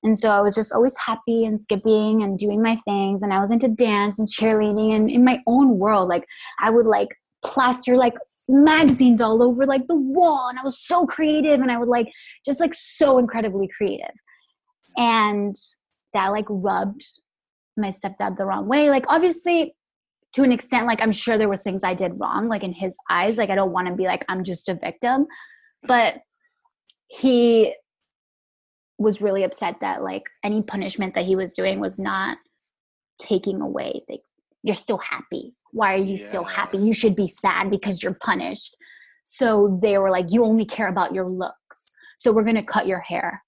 And 0.03 0.17
so 0.21 0.29
i 0.29 0.41
was 0.41 0.55
just 0.55 0.71
always 0.73 0.95
happy 1.09 1.39
and 1.45 1.61
skipping 1.61 2.21
and 2.23 2.37
doing 2.37 2.61
my 2.61 2.75
things. 2.85 3.23
And 3.23 3.33
i 3.33 3.39
was 3.39 3.51
into 3.51 3.69
dance 3.69 4.19
and 4.19 4.27
cheerleading 4.27 4.95
and 4.95 5.11
in 5.11 5.23
my 5.23 5.37
own 5.47 5.79
world. 5.79 6.09
Like 6.09 6.25
i 6.59 6.69
would 6.69 6.85
like 6.85 7.09
plaster 7.45 7.95
like 7.95 8.13
magazines 8.49 9.21
all 9.21 9.43
over 9.43 9.65
like 9.65 9.85
the 9.87 9.95
wall 9.95 10.47
and 10.49 10.57
i 10.57 10.63
was 10.63 10.79
so 10.79 11.05
creative 11.05 11.59
and 11.59 11.71
i 11.71 11.77
would 11.77 11.89
like 11.89 12.07
just 12.45 12.59
like 12.59 12.73
so 12.73 13.17
incredibly 13.17 13.67
creative. 13.67 14.15
And 14.97 15.55
that 16.13 16.29
like 16.29 16.45
rubbed 16.49 17.05
my 17.75 17.89
stepdad 17.89 18.37
the 18.37 18.45
wrong 18.45 18.67
way. 18.67 18.89
Like 18.89 19.05
obviously 19.07 19.75
to 20.33 20.43
an 20.43 20.51
extent 20.51 20.87
like 20.87 21.01
i'm 21.01 21.11
sure 21.11 21.37
there 21.37 21.49
was 21.49 21.61
things 21.61 21.83
i 21.83 21.93
did 21.93 22.19
wrong 22.19 22.47
like 22.47 22.63
in 22.63 22.73
his 22.73 22.95
eyes. 23.09 23.37
Like 23.37 23.49
i 23.49 23.55
don't 23.55 23.71
want 23.71 23.87
to 23.87 23.95
be 23.95 24.05
like 24.05 24.25
i'm 24.29 24.43
just 24.43 24.69
a 24.69 24.73
victim. 24.73 25.27
But 25.83 26.19
he 27.07 27.75
was 28.97 29.21
really 29.21 29.43
upset 29.43 29.79
that 29.81 30.03
like 30.03 30.23
any 30.43 30.63
punishment 30.63 31.13
that 31.15 31.25
he 31.25 31.35
was 31.35 31.53
doing 31.53 31.79
was 31.79 31.99
not 31.99 32.39
taking 33.19 33.61
away 33.61 34.01
like 34.09 34.21
you're 34.63 34.75
still 34.75 34.97
happy 34.97 35.53
why 35.77 35.93
are 35.93 36.03
you 36.03 36.17
still 36.17 36.43
happy? 36.43 36.79
You 36.79 36.91
should 36.91 37.15
be 37.15 37.27
sad 37.27 37.69
because 37.69 38.01
you're 38.01 38.15
punished. 38.15 38.75
So 39.23 39.79
they 39.81 39.99
were 39.99 40.09
like 40.09 40.31
you 40.31 40.43
only 40.43 40.65
care 40.65 40.87
about 40.87 41.13
your 41.13 41.25
looks. 41.25 41.93
So 42.17 42.31
we're 42.31 42.43
going 42.43 42.55
to 42.55 42.63
cut 42.63 42.87
your 42.87 42.99
hair. 42.99 43.43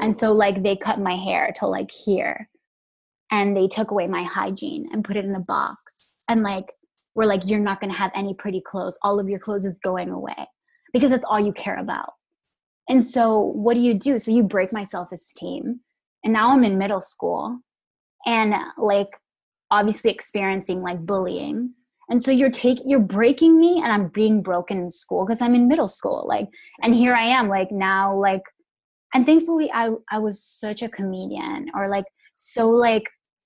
And 0.00 0.16
so 0.16 0.32
like 0.32 0.64
they 0.64 0.74
cut 0.74 0.98
my 0.98 1.14
hair 1.14 1.52
to 1.60 1.66
like 1.66 1.90
here. 1.90 2.48
And 3.30 3.56
they 3.56 3.68
took 3.68 3.92
away 3.92 4.08
my 4.08 4.24
hygiene 4.24 4.88
and 4.92 5.04
put 5.04 5.16
it 5.16 5.24
in 5.24 5.34
a 5.36 5.40
box. 5.40 5.78
And 6.28 6.42
like 6.42 6.66
we're 7.14 7.26
like 7.26 7.42
you're 7.46 7.60
not 7.60 7.80
going 7.80 7.92
to 7.92 7.98
have 7.98 8.10
any 8.14 8.34
pretty 8.34 8.60
clothes. 8.60 8.98
All 9.02 9.20
of 9.20 9.28
your 9.28 9.38
clothes 9.38 9.64
is 9.64 9.78
going 9.84 10.10
away 10.10 10.48
because 10.92 11.10
that's 11.10 11.24
all 11.24 11.38
you 11.38 11.52
care 11.52 11.78
about. 11.78 12.14
And 12.88 13.04
so 13.04 13.38
what 13.38 13.74
do 13.74 13.80
you 13.80 13.94
do? 13.94 14.18
So 14.18 14.32
you 14.32 14.42
break 14.42 14.72
my 14.72 14.82
self-esteem. 14.82 15.80
And 16.24 16.32
now 16.32 16.50
i'm 16.50 16.64
in 16.64 16.76
middle 16.76 17.00
school. 17.00 17.60
And 18.26 18.54
like 18.76 19.08
obviously 19.72 20.10
experiencing 20.10 20.82
like 20.82 21.04
bullying. 21.04 21.72
And 22.10 22.22
so 22.22 22.30
you're 22.30 22.50
taking 22.50 22.88
you're 22.88 23.00
breaking 23.00 23.58
me 23.58 23.80
and 23.82 23.90
i'm 23.90 24.08
being 24.08 24.42
broken 24.42 24.76
in 24.76 24.90
school 24.90 25.24
because 25.24 25.40
i'm 25.40 25.54
in 25.54 25.66
middle 25.66 25.88
school 25.88 26.26
like 26.28 26.46
and 26.82 26.94
here 26.94 27.14
i 27.14 27.22
am 27.22 27.48
like 27.48 27.72
now 27.72 28.14
like 28.14 28.42
and 29.14 29.24
thankfully 29.24 29.70
i 29.72 29.90
i 30.10 30.18
was 30.18 30.42
such 30.42 30.82
a 30.82 30.90
comedian 30.90 31.70
or 31.74 31.88
like 31.88 32.04
so 32.34 32.68
like 32.68 33.04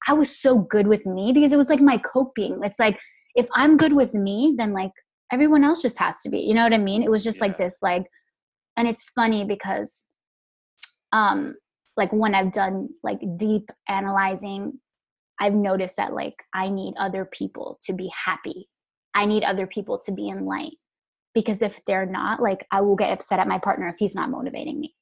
i 0.08 0.12
was 0.12 0.36
so 0.36 0.58
good 0.58 0.88
with 0.88 1.06
me 1.06 1.32
because 1.32 1.52
it 1.52 1.56
was 1.56 1.68
like 1.68 1.80
my 1.80 1.98
coping. 1.98 2.58
It's 2.64 2.80
like 2.80 2.98
if 3.36 3.46
i'm 3.54 3.76
good 3.76 3.94
with 3.94 4.14
me 4.14 4.54
then 4.56 4.72
like 4.72 4.90
everyone 5.32 5.62
else 5.62 5.80
just 5.82 5.98
has 6.00 6.20
to 6.22 6.30
be 6.30 6.40
you 6.40 6.54
know 6.54 6.64
what 6.64 6.72
i 6.72 6.78
mean? 6.78 7.04
It 7.04 7.10
was 7.10 7.22
just 7.22 7.40
like 7.40 7.56
this 7.56 7.78
like 7.82 8.06
and 8.76 8.88
it's 8.88 9.10
funny 9.10 9.44
because 9.44 10.02
um 11.12 11.54
like 11.96 12.12
when 12.12 12.34
i've 12.34 12.52
done 12.52 12.88
like 13.04 13.20
deep 13.36 13.70
analyzing 13.88 14.80
i've 15.40 15.54
noticed 15.54 15.96
that 15.96 16.12
like 16.12 16.34
i 16.54 16.68
need 16.68 16.94
other 16.98 17.24
people 17.24 17.78
to 17.82 17.92
be 17.92 18.10
happy. 18.24 18.68
I 19.14 19.24
need 19.24 19.44
other 19.44 19.66
people 19.66 19.98
to 20.00 20.12
be 20.12 20.28
in 20.28 20.44
light 20.44 20.74
because 21.34 21.62
if 21.62 21.80
they're 21.86 22.06
not 22.06 22.40
like 22.40 22.66
i 22.70 22.80
will 22.80 22.96
get 22.96 23.12
upset 23.12 23.38
at 23.38 23.48
my 23.48 23.58
partner 23.58 23.88
if 23.88 23.96
he's 23.98 24.14
not 24.14 24.30
motivating 24.30 24.78
me. 24.80 24.94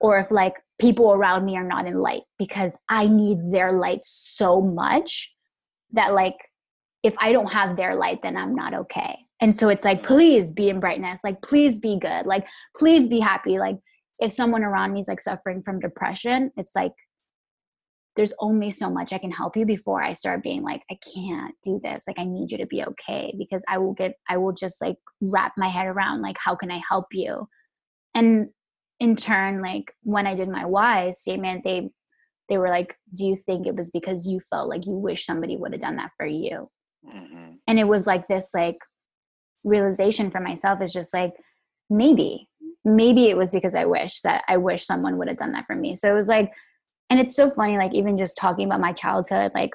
Or 0.00 0.18
if 0.18 0.30
like 0.30 0.54
people 0.80 1.12
around 1.12 1.44
me 1.44 1.56
are 1.56 1.66
not 1.66 1.86
in 1.86 1.98
light 1.98 2.22
because 2.38 2.78
i 2.88 3.06
need 3.06 3.38
their 3.52 3.72
light 3.72 4.00
so 4.04 4.60
much 4.60 5.34
that 5.92 6.14
like 6.14 6.36
if 7.02 7.14
i 7.18 7.32
don't 7.32 7.52
have 7.52 7.76
their 7.76 7.94
light 7.94 8.20
then 8.22 8.36
i'm 8.36 8.54
not 8.54 8.74
okay. 8.74 9.18
And 9.40 9.56
so 9.56 9.68
it's 9.68 9.84
like 9.84 9.98
mm-hmm. 9.98 10.14
please 10.14 10.52
be 10.52 10.68
in 10.68 10.78
brightness. 10.78 11.20
Like 11.24 11.42
please 11.42 11.80
be 11.80 11.98
good. 11.98 12.26
Like 12.26 12.46
please 12.76 13.08
be 13.08 13.18
happy. 13.18 13.58
Like 13.58 13.78
if 14.20 14.30
someone 14.30 14.62
around 14.62 14.92
me 14.92 15.00
is 15.00 15.08
like 15.08 15.20
suffering 15.20 15.62
from 15.64 15.80
depression 15.80 16.50
it's 16.56 16.72
like 16.76 16.92
there's 18.16 18.34
only 18.40 18.70
so 18.70 18.90
much 18.90 19.12
i 19.12 19.18
can 19.18 19.30
help 19.30 19.56
you 19.56 19.64
before 19.64 20.02
i 20.02 20.12
start 20.12 20.42
being 20.42 20.62
like 20.62 20.82
i 20.90 20.98
can't 21.14 21.54
do 21.62 21.80
this. 21.82 22.04
Like 22.06 22.18
i 22.18 22.24
need 22.24 22.52
you 22.52 22.58
to 22.58 22.66
be 22.66 22.84
okay 22.84 23.34
because 23.38 23.64
i 23.68 23.78
will 23.78 23.94
get 23.94 24.14
i 24.28 24.36
will 24.36 24.52
just 24.52 24.80
like 24.82 24.96
wrap 25.20 25.52
my 25.56 25.68
head 25.68 25.86
around 25.86 26.22
like 26.22 26.36
how 26.38 26.54
can 26.54 26.70
i 26.70 26.80
help 26.90 27.06
you? 27.12 27.48
And 28.14 28.48
in 29.00 29.16
turn 29.16 29.62
like 29.62 29.92
when 30.02 30.26
i 30.26 30.34
did 30.34 30.48
my 30.48 30.64
why 30.64 31.10
statement 31.10 31.64
they 31.64 31.90
they 32.48 32.58
were 32.58 32.68
like 32.68 32.96
do 33.14 33.24
you 33.24 33.36
think 33.36 33.66
it 33.66 33.74
was 33.74 33.90
because 33.90 34.26
you 34.26 34.38
felt 34.50 34.68
like 34.68 34.86
you 34.86 34.92
wish 34.92 35.24
somebody 35.26 35.56
would 35.56 35.72
have 35.72 35.80
done 35.80 35.96
that 35.96 36.10
for 36.16 36.26
you? 36.26 36.68
Mhm. 37.04 37.58
and 37.66 37.78
it 37.80 37.88
was 37.88 38.06
like 38.06 38.28
this 38.28 38.50
like 38.54 38.76
realization 39.64 40.30
for 40.30 40.40
myself 40.40 40.80
is 40.80 40.92
just 40.92 41.12
like 41.12 41.32
maybe 41.90 42.48
maybe 42.84 43.28
it 43.28 43.36
was 43.36 43.50
because 43.50 43.74
i 43.74 43.84
wish 43.84 44.20
that 44.20 44.44
i 44.48 44.56
wish 44.56 44.84
someone 44.84 45.16
would 45.18 45.28
have 45.28 45.36
done 45.36 45.52
that 45.52 45.66
for 45.66 45.74
me. 45.76 45.94
So 45.94 46.10
it 46.10 46.14
was 46.14 46.28
like 46.28 46.52
and 47.12 47.20
it's 47.20 47.36
so 47.36 47.50
funny 47.50 47.76
like 47.76 47.92
even 47.92 48.16
just 48.16 48.38
talking 48.38 48.64
about 48.64 48.80
my 48.80 48.90
childhood 48.94 49.52
like 49.54 49.74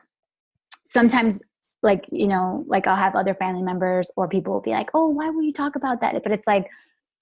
sometimes 0.85 1.43
like 1.83 2.03
you 2.11 2.27
know 2.27 2.65
like 2.67 2.87
i'll 2.87 2.95
have 2.95 3.15
other 3.15 3.35
family 3.35 3.61
members 3.61 4.09
or 4.17 4.27
people 4.27 4.53
will 4.53 4.61
be 4.61 4.71
like 4.71 4.89
oh 4.95 5.07
why 5.07 5.29
will 5.29 5.43
you 5.43 5.53
talk 5.53 5.75
about 5.75 6.01
that? 6.01 6.23
But 6.23 6.31
it's 6.31 6.47
like 6.47 6.67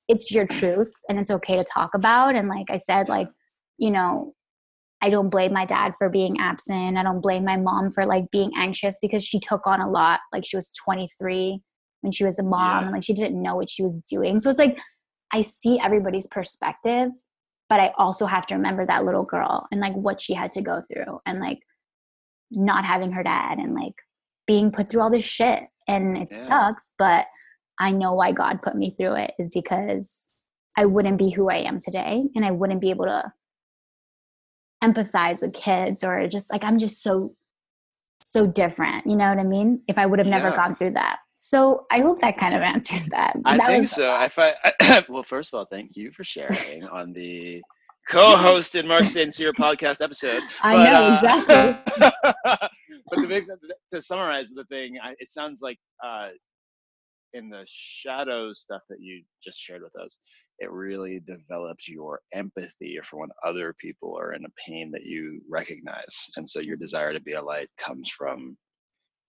it's 0.08 0.32
your 0.32 0.48
truth 0.48 0.94
and 1.10 1.20
it's 1.20 1.32
okay 1.32 1.58
to 1.58 1.66
talk 1.66 1.94
about. 1.94 2.36
And 2.36 2.48
like 2.48 2.70
i 2.70 2.78
said 2.78 3.10
like 3.10 3.28
you 3.78 3.92
know 3.92 4.34
i 5.02 5.10
don't 5.10 5.30
blame 5.30 5.52
my 5.52 5.66
dad 5.66 5.94
for 5.98 6.10
being 6.10 6.40
absent. 6.40 6.98
I 6.98 7.04
don't 7.04 7.20
blame 7.20 7.44
my 7.44 7.58
mom 7.58 7.92
for 7.92 8.06
like 8.06 8.32
being 8.32 8.52
anxious 8.56 8.98
because 9.02 9.26
she 9.26 9.42
took 9.42 9.68
on 9.68 9.82
a 9.82 9.90
lot. 9.90 10.22
Like 10.32 10.46
she 10.46 10.56
was 10.56 10.72
23 10.72 11.60
when 12.02 12.14
she 12.14 12.24
was 12.24 12.40
a 12.40 12.44
mom. 12.44 12.62
Yeah. 12.62 12.84
and 12.84 12.92
like 12.94 13.04
she 13.04 13.14
didn't 13.14 13.42
know 13.42 13.58
what 13.58 13.70
she 13.70 13.84
was 13.84 14.00
doing. 14.02 14.40
So 14.40 14.50
it's 14.50 14.60
like 14.60 14.80
i 15.34 15.42
see 15.42 15.78
everybody's 15.80 16.28
perspective 16.28 17.10
but 17.70 17.80
i 17.80 17.92
also 17.98 18.26
have 18.26 18.46
to 18.46 18.56
remember 18.56 18.86
that 18.86 19.06
little 19.06 19.24
girl 19.24 19.68
and 19.72 19.82
like 19.82 19.96
what 19.96 20.22
she 20.22 20.34
had 20.34 20.52
to 20.52 20.62
go 20.62 20.82
through 20.92 21.20
and 21.26 21.40
like 21.40 21.60
not 22.52 22.86
having 22.86 23.12
her 23.12 23.24
dad 23.24 23.58
and 23.58 23.74
like 23.74 23.96
being 24.48 24.72
put 24.72 24.90
through 24.90 25.02
all 25.02 25.10
this 25.12 25.24
shit 25.24 25.64
and 25.88 26.18
it 26.18 26.28
Yeah. 26.32 26.48
sucks 26.48 26.94
but 26.98 27.28
i 27.80 27.92
know 27.92 28.14
why 28.14 28.32
god 28.32 28.62
put 28.62 28.76
me 28.76 28.92
through 28.92 29.16
it 29.16 29.32
is 29.40 29.50
because 29.50 30.30
i 30.78 30.86
wouldn't 30.86 31.18
be 31.18 31.30
who 31.30 31.50
i 31.50 31.58
am 31.58 31.80
today 31.80 32.24
and 32.36 32.46
i 32.46 32.52
wouldn't 32.52 32.82
be 32.82 32.90
able 32.92 33.06
to 33.06 33.32
empathize 34.84 35.42
with 35.42 35.54
kids 35.54 36.04
or 36.04 36.28
just 36.28 36.52
like 36.52 36.64
i'm 36.64 36.78
just 36.78 37.02
so 37.02 37.34
so 38.36 38.42
different 38.62 39.02
you 39.12 39.16
know 39.20 39.28
what 39.32 39.40
i 39.46 39.48
mean 39.56 39.70
if 39.92 39.98
i 39.98 40.06
would 40.10 40.20
have 40.24 40.28
never 40.38 40.50
Yeah. 40.50 40.56
gone 40.62 40.74
through 40.78 40.94
that 41.02 41.16
so 41.36 41.86
i 41.96 42.00
hope 42.06 42.18
that 42.26 42.36
kind 42.44 42.54
of 42.58 42.62
answered 42.74 43.06
that 43.16 43.32
I 43.46 43.58
That 43.58 43.68
think 43.72 43.88
so. 44.00 44.06
I 44.26 44.28
find 44.38 44.56
well. 45.14 45.24
First 45.36 45.48
of 45.54 45.58
all, 45.58 45.68
thank 45.76 45.90
you 46.00 46.12
for 46.18 46.24
sharing 46.36 46.80
on 47.00 47.06
the 47.14 47.62
co-hosted 48.14 48.86
Mark. 48.92 49.06
Cyr 49.06 49.52
podcast 49.66 50.00
episode. 50.08 50.44
i 50.62 50.74
But, 50.76 50.84
know 50.86 51.04
uh, 51.04 51.18
exactly 51.18 52.12
but 53.10 53.18
the 53.22 53.28
big, 53.28 53.44
to 53.94 54.02
summarize 54.02 54.50
the 54.60 54.66
thing, 54.66 54.90
I, 55.08 55.10
it 55.24 55.30
sounds 55.30 55.58
like 55.68 55.80
uh, 56.04 56.30
in 57.34 57.50
the 57.50 57.64
shadow 57.68 58.42
stuff 58.54 58.82
that 58.90 59.00
you 59.00 59.24
just 59.44 59.60
shared 59.66 59.82
with 59.88 59.96
us, 60.04 60.18
it 60.60 60.72
really 60.72 61.20
develops 61.20 61.88
your 61.88 62.22
empathy 62.34 63.00
for 63.04 63.20
when 63.20 63.30
other 63.46 63.74
people 63.80 64.18
are 64.18 64.34
in 64.34 64.46
a 64.46 64.50
pain 64.68 64.92
that 64.92 65.04
you 65.04 65.42
recognize, 65.50 66.30
and 66.38 66.50
so 66.50 66.60
your 66.60 66.78
desire 66.78 67.14
to 67.14 67.20
be 67.20 67.34
a 67.34 67.42
light 67.42 67.70
comes 67.78 68.10
from 68.10 68.58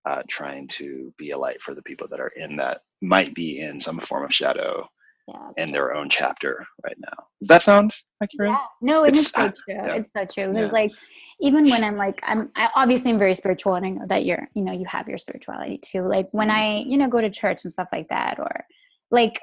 uh, 0.09 0.23
trying 0.29 0.69
to 0.69 1.13
be 1.19 1.33
a 1.33 1.39
light 1.39 1.61
for 1.61 1.75
the 1.75 1.83
people 1.83 2.07
that 2.09 2.21
are 2.21 2.33
in 2.37 2.57
that 2.57 2.83
might 3.03 3.35
be 3.35 3.59
in 3.61 3.81
some 3.81 3.99
form 3.99 4.25
of 4.25 4.33
shadow 4.33 4.89
yeah. 5.27 5.49
in 5.57 5.73
their 5.73 5.95
own 5.97 6.09
chapter 6.09 6.65
right 6.85 6.97
now. 7.01 7.25
Does 7.41 7.49
that 7.49 7.63
sound 7.65 7.93
accurate? 8.23 8.51
Yeah. 8.51 8.59
No, 8.81 9.03
it 9.05 9.17
is 9.17 9.31
It's- 9.31 9.33
so 9.33 9.43
I- 9.43 9.49
true. 9.49 9.55
yeah. 9.69 9.95
It's 9.97 10.13
so 10.13 10.25
true. 10.25 10.53
Because 10.53 10.69
Yeah. 10.69 10.73
like 10.81 10.93
even 11.41 11.69
when 11.69 11.83
I'm 11.83 11.97
like 11.97 12.21
I'm 12.23 12.51
I 12.55 12.71
obviously 12.77 13.11
I'm 13.11 13.19
very 13.19 13.35
spiritual 13.35 13.75
and 13.75 13.85
I 13.85 13.91
know 13.91 14.07
that 14.07 14.25
you're, 14.25 14.47
you 14.55 14.63
know, 14.63 14.73
you 14.73 14.87
have 14.87 15.09
your 15.09 15.19
spirituality 15.19 15.79
too. 15.79 16.03
Like 16.03 16.29
when 16.31 16.49
Mhm. 16.51 16.53
I, 16.61 16.77
you 16.87 16.97
know, 16.97 17.09
go 17.09 17.21
to 17.21 17.29
church 17.29 17.65
and 17.65 17.73
stuff 17.73 17.89
like 17.93 18.09
that, 18.11 18.39
or 18.39 18.65
like 19.11 19.41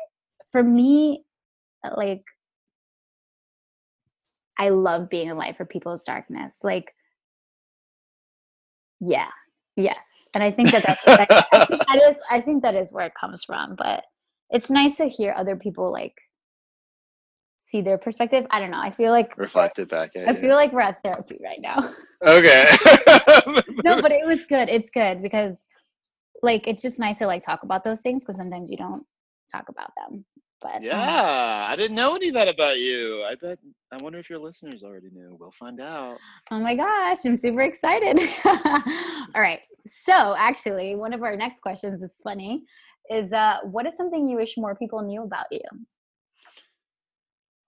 for 0.49 0.63
me, 0.63 1.25
like 1.95 2.23
I 4.57 4.69
love 4.69 5.09
being 5.09 5.31
a 5.31 5.35
light 5.35 5.57
for 5.57 5.65
people's 5.65 6.03
darkness. 6.03 6.59
Like, 6.63 6.93
yeah, 8.99 9.29
yes, 9.75 10.27
and 10.33 10.43
I 10.43 10.51
think 10.51 10.71
that 10.71 10.83
that's, 10.83 11.01
I, 11.05 11.45
I 11.51 11.65
think 11.65 11.81
that 11.87 12.01
is 12.09 12.15
I 12.29 12.41
think 12.41 12.63
that 12.63 12.75
is 12.75 12.91
where 12.93 13.05
it 13.05 13.13
comes 13.19 13.43
from. 13.43 13.75
But 13.75 14.03
it's 14.49 14.69
nice 14.69 14.97
to 14.97 15.05
hear 15.05 15.33
other 15.35 15.55
people 15.55 15.91
like 15.91 16.13
see 17.57 17.81
their 17.81 17.97
perspective. 17.97 18.45
I 18.51 18.59
don't 18.59 18.71
know. 18.71 18.81
I 18.81 18.91
feel 18.91 19.11
like 19.11 19.37
reflected 19.37 19.89
back 19.89 20.11
at 20.15 20.29
I 20.29 20.35
feel 20.35 20.55
like 20.55 20.71
we're 20.71 20.81
at 20.81 21.03
therapy 21.03 21.39
right 21.43 21.59
now. 21.59 21.77
okay. 22.21 22.65
no, 23.83 24.01
but 24.01 24.11
it 24.11 24.25
was 24.25 24.45
good. 24.45 24.69
It's 24.69 24.89
good 24.89 25.21
because 25.21 25.57
like 26.43 26.67
it's 26.67 26.81
just 26.81 26.99
nice 26.99 27.19
to 27.19 27.27
like 27.27 27.41
talk 27.41 27.63
about 27.63 27.83
those 27.83 28.01
things 28.01 28.23
because 28.23 28.37
sometimes 28.37 28.69
you 28.69 28.77
don't 28.77 29.05
talk 29.51 29.69
about 29.69 29.91
them. 29.97 30.25
But 30.63 30.77
um, 30.77 30.83
yeah, 30.83 31.67
I 31.69 31.75
didn't 31.75 31.97
know 31.97 32.15
any 32.15 32.29
of 32.29 32.35
that 32.35 32.47
about 32.47 32.79
you. 32.79 33.23
I 33.29 33.35
bet. 33.35 33.59
I 33.91 34.01
wonder 34.01 34.17
if 34.17 34.29
your 34.29 34.39
listeners 34.39 34.81
already 34.81 35.09
knew. 35.11 35.35
We'll 35.37 35.51
find 35.51 35.81
out. 35.81 36.17
oh 36.51 36.59
my 36.59 36.73
gosh, 36.73 37.17
I'm 37.25 37.35
super 37.35 37.61
excited. 37.61 38.17
All 39.35 39.41
right. 39.41 39.59
So 39.85 40.33
actually, 40.37 40.95
one 40.95 41.11
of 41.11 41.21
our 41.21 41.35
next 41.35 41.59
questions 41.59 42.01
is 42.01 42.11
funny. 42.23 42.63
Is 43.11 43.33
uh, 43.33 43.57
what 43.63 43.85
is 43.85 43.97
something 43.97 44.27
you 44.29 44.37
wish 44.37 44.57
more 44.57 44.73
people 44.73 45.01
knew 45.01 45.23
about 45.23 45.45
you? 45.51 45.59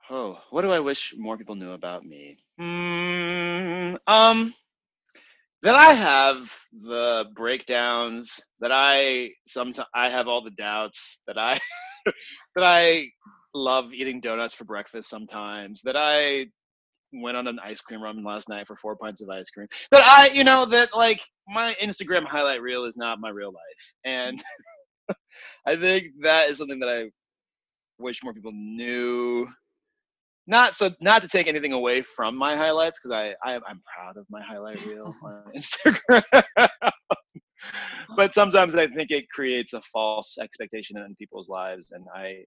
Oh, 0.10 0.40
what 0.52 0.62
do 0.62 0.72
I 0.72 0.80
wish 0.80 1.14
more 1.18 1.38
people 1.38 1.56
knew 1.56 1.74
about 1.74 2.06
me? 2.06 2.38
Hmm. 2.58 3.96
Um. 4.08 4.54
That 5.64 5.76
I 5.76 5.94
have 5.94 6.50
the 6.72 7.26
breakdowns. 7.36 8.40
That 8.62 8.72
I 8.72 9.32
sometimes 9.46 9.90
I 9.94 10.10
have 10.10 10.30
all 10.30 10.42
the 10.42 10.52
doubts. 10.52 11.22
That 11.28 11.38
I 11.38 11.60
that 12.56 12.64
I 12.64 13.08
love 13.54 13.94
eating 13.94 14.22
donuts 14.22 14.54
for 14.54 14.66
breakfast 14.66 15.10
sometimes. 15.10 15.82
That 15.84 15.96
I 15.98 16.48
went 17.14 17.38
on 17.38 17.48
an 17.48 17.60
ice 17.64 17.82
cream 17.82 18.02
run 18.02 18.24
last 18.24 18.50
night 18.50 18.68
for 18.68 18.76
four 18.76 18.96
pints 18.96 19.22
of 19.22 19.30
ice 19.30 19.50
cream. 19.50 19.68
That 19.92 20.06
I, 20.06 20.30
you 20.30 20.44
know, 20.44 20.66
that 20.66 20.90
like 20.96 21.22
my 21.48 21.76
Instagram 21.82 22.26
highlight 22.26 22.62
reel 22.62 22.86
is 22.86 22.98
not 22.98 23.20
my 23.20 23.30
real 23.30 23.54
life, 23.54 23.94
and 24.04 24.44
I 25.68 25.76
think 25.76 26.10
that 26.22 26.50
is 26.50 26.58
something 26.58 26.80
that 26.80 26.90
I 26.90 27.10
wish 27.98 28.24
more 28.24 28.34
people 28.34 28.52
knew. 28.54 29.48
Not 30.48 30.76
so, 30.76 30.92
not 31.02 31.24
to 31.24 31.28
take 31.28 31.48
anything 31.48 31.74
away 31.74 32.04
from 32.04 32.38
my 32.38 32.56
highlights 32.56 33.00
because 33.00 33.16
I, 33.16 33.34
I, 33.44 33.56
I'm 33.56 33.82
proud 33.96 34.18
of 34.18 34.28
my 34.30 34.44
highlight 34.44 34.86
reel 34.86 35.16
on 35.24 35.52
Instagram. 35.56 36.44
But 38.16 38.34
sometimes 38.34 38.76
I 38.76 38.88
think 38.88 39.12
it 39.12 39.30
creates 39.30 39.74
a 39.74 39.82
false 39.82 40.38
expectation 40.42 40.98
in 40.98 41.16
people's 41.16 41.50
lives, 41.50 41.92
and 41.92 42.06
I, 42.14 42.44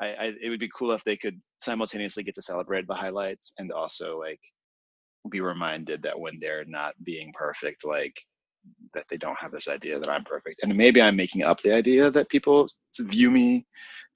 I, 0.00 0.06
I, 0.06 0.34
it 0.40 0.50
would 0.50 0.60
be 0.60 0.70
cool 0.76 0.92
if 0.92 1.02
they 1.04 1.16
could 1.16 1.40
simultaneously 1.58 2.22
get 2.22 2.34
to 2.36 2.42
celebrate 2.42 2.86
the 2.86 2.94
highlights 2.94 3.52
and 3.58 3.72
also 3.72 4.18
like 4.18 4.40
be 5.30 5.40
reminded 5.40 6.02
that 6.02 6.18
when 6.18 6.38
they're 6.40 6.64
not 6.64 6.94
being 7.04 7.32
perfect, 7.36 7.84
like 7.84 8.14
that 8.94 9.04
they 9.10 9.16
don't 9.16 9.38
have 9.38 9.52
this 9.52 9.68
idea 9.68 9.98
that 9.98 10.10
I'm 10.10 10.24
perfect. 10.24 10.60
And 10.62 10.76
maybe 10.76 11.00
I'm 11.00 11.16
making 11.16 11.44
up 11.44 11.60
the 11.60 11.72
idea 11.72 12.10
that 12.10 12.28
people 12.28 12.68
view 12.98 13.30
me 13.30 13.66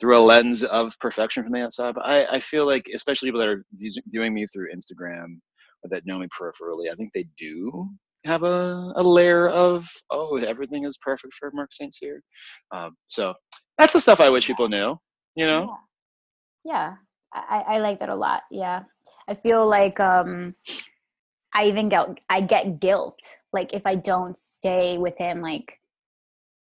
through 0.00 0.18
a 0.18 0.20
lens 0.20 0.64
of 0.64 0.98
perfection 1.00 1.42
from 1.42 1.52
the 1.52 1.62
outside. 1.62 1.94
But 1.94 2.06
I, 2.06 2.26
I 2.26 2.40
feel 2.40 2.66
like, 2.66 2.86
especially 2.94 3.28
people 3.28 3.40
that 3.40 3.48
are 3.48 3.64
viewing 4.10 4.34
me 4.34 4.46
through 4.46 4.74
Instagram 4.74 5.38
or 5.82 5.90
that 5.90 6.06
know 6.06 6.18
me 6.18 6.28
peripherally, 6.38 6.90
I 6.90 6.94
think 6.94 7.10
they 7.12 7.26
do 7.38 7.88
have 8.24 8.42
a, 8.42 8.92
a 8.96 9.02
layer 9.02 9.48
of, 9.48 9.88
oh, 10.10 10.36
everything 10.36 10.84
is 10.84 10.98
perfect 10.98 11.34
for 11.34 11.50
Mark 11.52 11.72
St. 11.72 11.94
Cyr. 11.94 12.22
Um, 12.72 12.96
so 13.08 13.34
that's 13.78 13.92
the 13.92 14.00
stuff 14.00 14.20
I 14.20 14.30
wish 14.30 14.46
people 14.46 14.68
knew, 14.68 14.96
you 15.34 15.46
know? 15.46 15.76
Yeah. 16.64 16.72
yeah. 16.72 16.94
I, 17.34 17.74
I 17.74 17.78
like 17.78 17.98
that 18.00 18.08
a 18.08 18.14
lot. 18.14 18.42
Yeah. 18.50 18.84
I 19.28 19.34
feel 19.34 19.66
like 19.66 19.98
um 20.00 20.54
I 21.54 21.66
even 21.66 21.88
get 21.88 22.08
I 22.28 22.40
get 22.40 22.80
guilt 22.80 23.18
like 23.52 23.72
if 23.72 23.86
I 23.86 23.96
don't 23.96 24.36
stay 24.38 24.98
with 24.98 25.16
him 25.18 25.40
like 25.40 25.80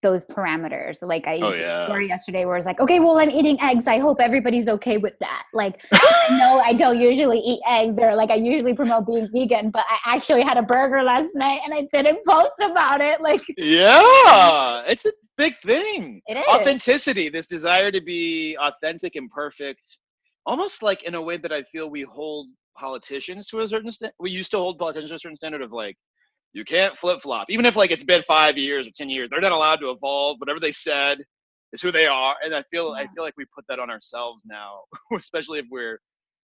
those 0.03 0.25
parameters. 0.25 1.07
Like 1.07 1.27
I 1.27 1.39
Oh, 1.43 1.55
yeah. 1.55 1.87
story 1.87 2.09
yesterday 2.09 2.45
where 2.45 2.57
it's 2.57 2.67
like, 2.67 2.81
okay, 2.81 3.01
well 3.01 3.19
I'm 3.19 3.31
eating 3.31 3.59
eggs. 3.63 3.87
I 3.87 3.99
hope 3.99 4.21
everybody's 4.21 4.69
okay 4.69 4.99
with 4.99 5.15
that. 5.21 5.45
Like 5.53 5.83
no, 6.31 6.61
I 6.65 6.73
don't 6.73 6.99
usually 7.01 7.39
eat 7.39 7.61
eggs 7.69 7.99
or 8.01 8.15
like 8.15 8.31
I 8.31 8.37
usually 8.37 8.75
promote 8.75 9.07
being 9.07 9.29
vegan, 9.33 9.71
but 9.71 9.85
I 9.89 10.15
actually 10.15 10.43
had 10.43 10.57
a 10.57 10.63
burger 10.63 11.03
last 11.03 11.35
night 11.35 11.61
and 11.65 11.75
I 11.75 11.87
didn't 11.93 12.25
post 12.27 12.61
about 12.61 13.01
it. 13.01 13.21
Like 13.21 13.43
Yeah, 13.59 14.83
it's 14.87 15.05
a 15.07 15.13
big 15.37 15.57
thing. 15.59 16.21
it 16.27 16.37
is. 16.39 16.45
Authenticity, 16.49 17.29
this 17.29 17.47
desire 17.47 17.91
to 17.91 18.01
be 18.01 18.57
authentic 18.61 19.17
and 19.17 19.31
perfect, 19.31 19.99
almost 20.47 20.83
like 20.83 21.03
in 21.05 21.15
a 21.15 21.21
way 21.23 21.37
that 21.37 21.53
I 21.53 21.63
feel 21.65 21.89
we 21.91 22.03
hold 22.03 22.49
politicians 22.79 23.47
to 23.49 23.61
a 23.61 23.69
certain 23.69 23.91
standard. 23.91 24.15
We 24.19 24.31
used 24.31 24.51
to 24.53 24.59
hold 24.59 24.79
politicians 24.79 25.11
to 25.11 25.17
a 25.17 25.19
certain 25.19 25.37
standard 25.37 25.63
of 25.63 25.73
like, 25.73 25.97
you 26.53 26.65
can't 26.65 26.97
flip 26.97 27.21
flop. 27.21 27.47
Even 27.49 27.67
if 27.67 27.77
like 27.77 27.91
it's 27.91 28.05
been 28.05 28.23
five 28.23 28.59
years 28.59 28.87
or 28.87 28.91
ten 28.95 29.11
years, 29.11 29.29
they're 29.31 29.41
not 29.41 29.53
allowed 29.53 29.81
to 29.81 29.91
evolve. 29.91 30.39
Whatever 30.39 30.61
they 30.61 30.73
said 30.73 31.19
is 31.73 31.81
who 31.81 31.91
they 31.91 32.07
are. 32.07 32.35
And 32.45 32.55
I 32.55 32.63
feel 32.71 32.93
I 32.93 33.07
feel 33.15 33.25
like 33.25 33.35
we 33.37 33.45
put 33.55 33.65
that 33.69 33.79
on 33.79 33.91
ourselves 33.91 34.43
now, 34.47 34.81
especially 35.17 35.59
if 35.59 35.67
we're 35.71 35.99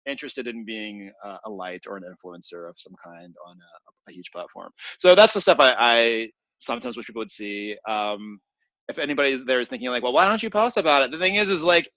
interested 0.08 0.48
in 0.48 0.66
being 0.66 1.12
uh, 1.26 1.38
a 1.46 1.50
light 1.50 1.84
or 1.88 1.98
an 1.98 2.04
influencer 2.04 2.70
of 2.70 2.76
some 2.78 2.94
kind 3.04 3.34
on 3.46 3.58
a, 3.58 4.12
a 4.12 4.14
huge 4.14 4.32
platform. 4.32 4.72
So 5.00 5.16
that's 5.16 5.34
the 5.34 5.42
stuff 5.42 5.60
I, 5.60 5.74
I 5.78 6.30
sometimes 6.60 6.98
wish 6.98 7.08
people 7.08 7.20
would 7.20 7.32
see. 7.32 7.76
Um, 7.88 8.40
if 8.88 9.00
anybody 9.00 9.36
there 9.46 9.60
is 9.60 9.68
thinking 9.68 9.90
like, 9.90 10.04
well, 10.04 10.14
why 10.14 10.28
don't 10.28 10.42
you 10.42 10.50
post 10.50 10.78
about 10.78 11.04
it? 11.04 11.12
The 11.12 11.20
thing 11.20 11.36
is, 11.36 11.50
is 11.50 11.62
like, 11.62 11.90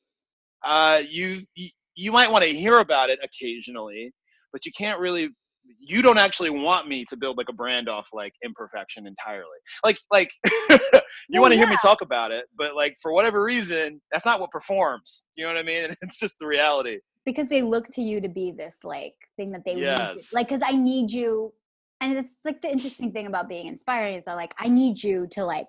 uh, 0.65 1.03
you, 1.09 1.39
you 1.95 2.13
might 2.13 2.31
want 2.31 2.45
to 2.45 2.53
hear 2.53 2.79
about 2.79 3.11
it 3.11 3.21
occasionally, 3.23 4.13
but 4.53 4.67
you 4.67 4.73
can't 4.77 4.99
really. 4.99 5.31
You 5.79 6.03
don't 6.03 6.19
actually 6.19 6.51
want 6.51 6.89
me 6.89 7.05
to 7.07 7.17
build 7.17 7.37
like 7.39 7.49
a 7.49 7.53
brand 7.53 7.89
off 7.89 8.09
like 8.13 8.33
imperfection 8.45 9.07
entirely. 9.07 9.47
Like 9.85 9.99
like 10.11 10.31
you 11.31 11.41
Well, 11.41 11.43
want 11.43 11.53
to 11.53 11.57
hear 11.59 11.69
me 11.69 11.77
talk 11.83 12.01
about 12.03 12.33
it, 12.33 12.47
but 12.57 12.75
like 12.75 12.97
for 13.01 13.13
whatever 13.13 13.43
reason, 13.43 14.01
that's 14.13 14.27
not 14.27 14.41
what 14.41 14.51
performs. 14.51 15.27
You 15.37 15.45
know 15.47 15.53
what 15.53 15.61
I 15.61 15.63
mean? 15.63 15.91
It's 16.03 16.19
just 16.19 16.37
the 16.41 16.47
reality. 16.47 16.99
because 17.25 17.49
they 17.49 17.63
look 17.63 17.89
to 17.89 18.03
you 18.03 18.21
to 18.21 18.29
be 18.29 18.51
this 18.51 18.79
like 18.85 19.15
thing 19.37 19.53
that 19.53 19.65
they 19.65 19.77
Yes. 19.77 20.29
like 20.33 20.49
because 20.49 20.63
i 20.65 20.73
need 20.73 21.11
you 21.11 21.53
and 22.01 22.17
it's 22.19 22.39
like 22.45 22.61
the 22.63 22.71
interesting 22.71 23.13
thing 23.13 23.27
about 23.27 23.49
being 23.49 23.67
inspiring 23.67 24.17
is 24.17 24.25
that 24.25 24.37
like 24.37 24.55
i 24.59 24.69
need 24.69 25.03
you 25.03 25.27
to 25.31 25.45
like 25.45 25.67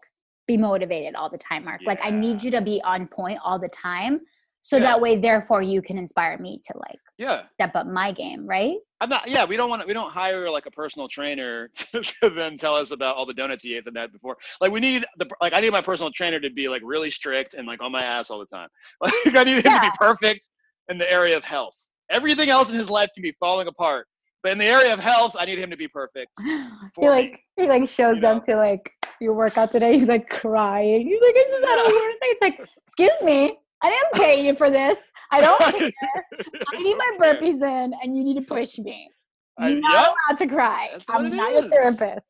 be 0.48 0.58
motivated 0.58 1.14
all 1.16 1.30
the 1.30 1.38
time 1.38 1.66
mark 1.66 1.82
like 1.86 2.00
i 2.04 2.10
need 2.10 2.42
you 2.42 2.52
to 2.52 2.62
be 2.62 2.82
on 2.84 3.08
point 3.08 3.40
all 3.44 3.60
the 3.60 3.70
time 3.70 4.22
so 4.62 4.78
Yeah. 4.78 4.84
that 4.84 5.02
way 5.02 5.16
therefore 5.16 5.62
you 5.62 5.82
can 5.82 5.98
inspire 5.98 6.38
me 6.38 6.60
to 6.68 6.78
like 6.78 7.00
Yeah. 7.18 7.44
step 7.56 7.76
up 7.76 7.88
my 7.88 8.12
game 8.12 8.46
right 8.48 8.78
I'm 9.02 9.10
not. 9.10 9.28
Yeah, 9.28 9.46
we 9.46 9.58
don't 9.58 9.68
want 9.68 9.82
to. 9.82 9.88
We 9.88 9.94
don't 9.94 10.12
hire 10.12 10.48
like 10.52 10.68
a 10.68 10.72
personal 10.72 11.08
trainer 11.08 11.70
to, 11.76 12.02
to 12.02 12.30
then 12.30 12.56
tell 12.56 12.76
us 12.76 12.92
about 12.92 13.16
all 13.16 13.26
the 13.26 13.34
donuts 13.34 13.64
he 13.64 13.76
ate 13.76 13.84
the 13.84 13.90
night 13.90 14.12
before. 14.14 14.38
Like 14.62 14.72
we 14.72 14.80
need 14.80 15.06
the 15.18 15.28
like 15.42 15.54
I 15.54 15.60
need 15.60 15.72
my 15.72 15.82
personal 15.82 16.12
trainer 16.12 16.40
to 16.40 16.52
be 16.52 16.70
like 16.70 16.84
really 16.86 17.10
strict 17.10 17.56
and 17.56 17.66
like 17.66 17.82
on 17.82 17.92
my 17.92 18.04
ass 18.04 18.30
all 18.30 18.38
the 18.38 18.46
time. 18.46 18.70
Like 19.02 19.36
I 19.36 19.44
need 19.44 19.66
him 19.66 19.74
to 19.74 19.80
be 19.82 19.90
perfect 20.00 20.48
in 20.90 21.00
the 21.00 21.12
area 21.12 21.36
of 21.36 21.44
health. 21.44 21.76
Everything 22.12 22.52
else 22.52 22.70
in 22.70 22.76
his 22.76 22.92
life 22.92 23.10
can 23.16 23.24
be 23.24 23.32
falling 23.40 23.68
apart, 23.68 24.06
but 24.44 24.52
in 24.52 24.60
the 24.60 24.66
area 24.66 24.94
of 24.94 25.00
health, 25.00 25.36
I 25.40 25.46
need 25.46 25.58
him 25.58 25.72
to 25.72 25.78
be 25.78 25.88
perfect. 25.88 26.30
he 27.00 27.10
like 27.10 27.40
he 27.56 27.68
like 27.68 27.90
shows 27.90 28.18
you 28.18 28.22
know? 28.22 28.36
up 28.36 28.46
to 28.46 28.56
like 28.56 28.92
your 29.20 29.34
workout 29.34 29.72
today 29.72 29.94
he's 29.94 30.08
like 30.08 30.28
crying 30.30 31.08
he's 31.08 31.22
like 31.22 31.36
i 31.36 31.46
just 31.50 31.66
had 31.66 31.80
a 31.80 31.86
worse 31.86 32.14
day 32.22 32.28
it's 32.28 32.42
like 32.42 32.70
excuse 32.88 33.12
me 33.24 33.58
i 33.84 33.90
didn't 33.90 34.14
pay 34.14 34.46
you 34.46 34.54
for 34.56 34.70
this 34.70 34.98
i 35.32 35.42
don't 35.42 35.60
care 35.72 36.26
i 36.74 36.82
need 36.82 36.96
my 36.96 37.18
burpees 37.20 37.62
in 37.62 37.94
and 38.02 38.16
you 38.18 38.24
need 38.24 38.36
to 38.36 38.42
push 38.42 38.78
me 38.78 39.10
I- 39.58 39.70
You're 39.70 39.82
not 39.82 39.94
yep. 39.94 40.16
allowed 40.30 40.38
to 40.40 40.48
cry. 40.48 41.00
I'm 41.10 41.36
not 41.36 41.52
your 41.52 41.66
is. 41.66 41.70
therapist. 41.70 42.26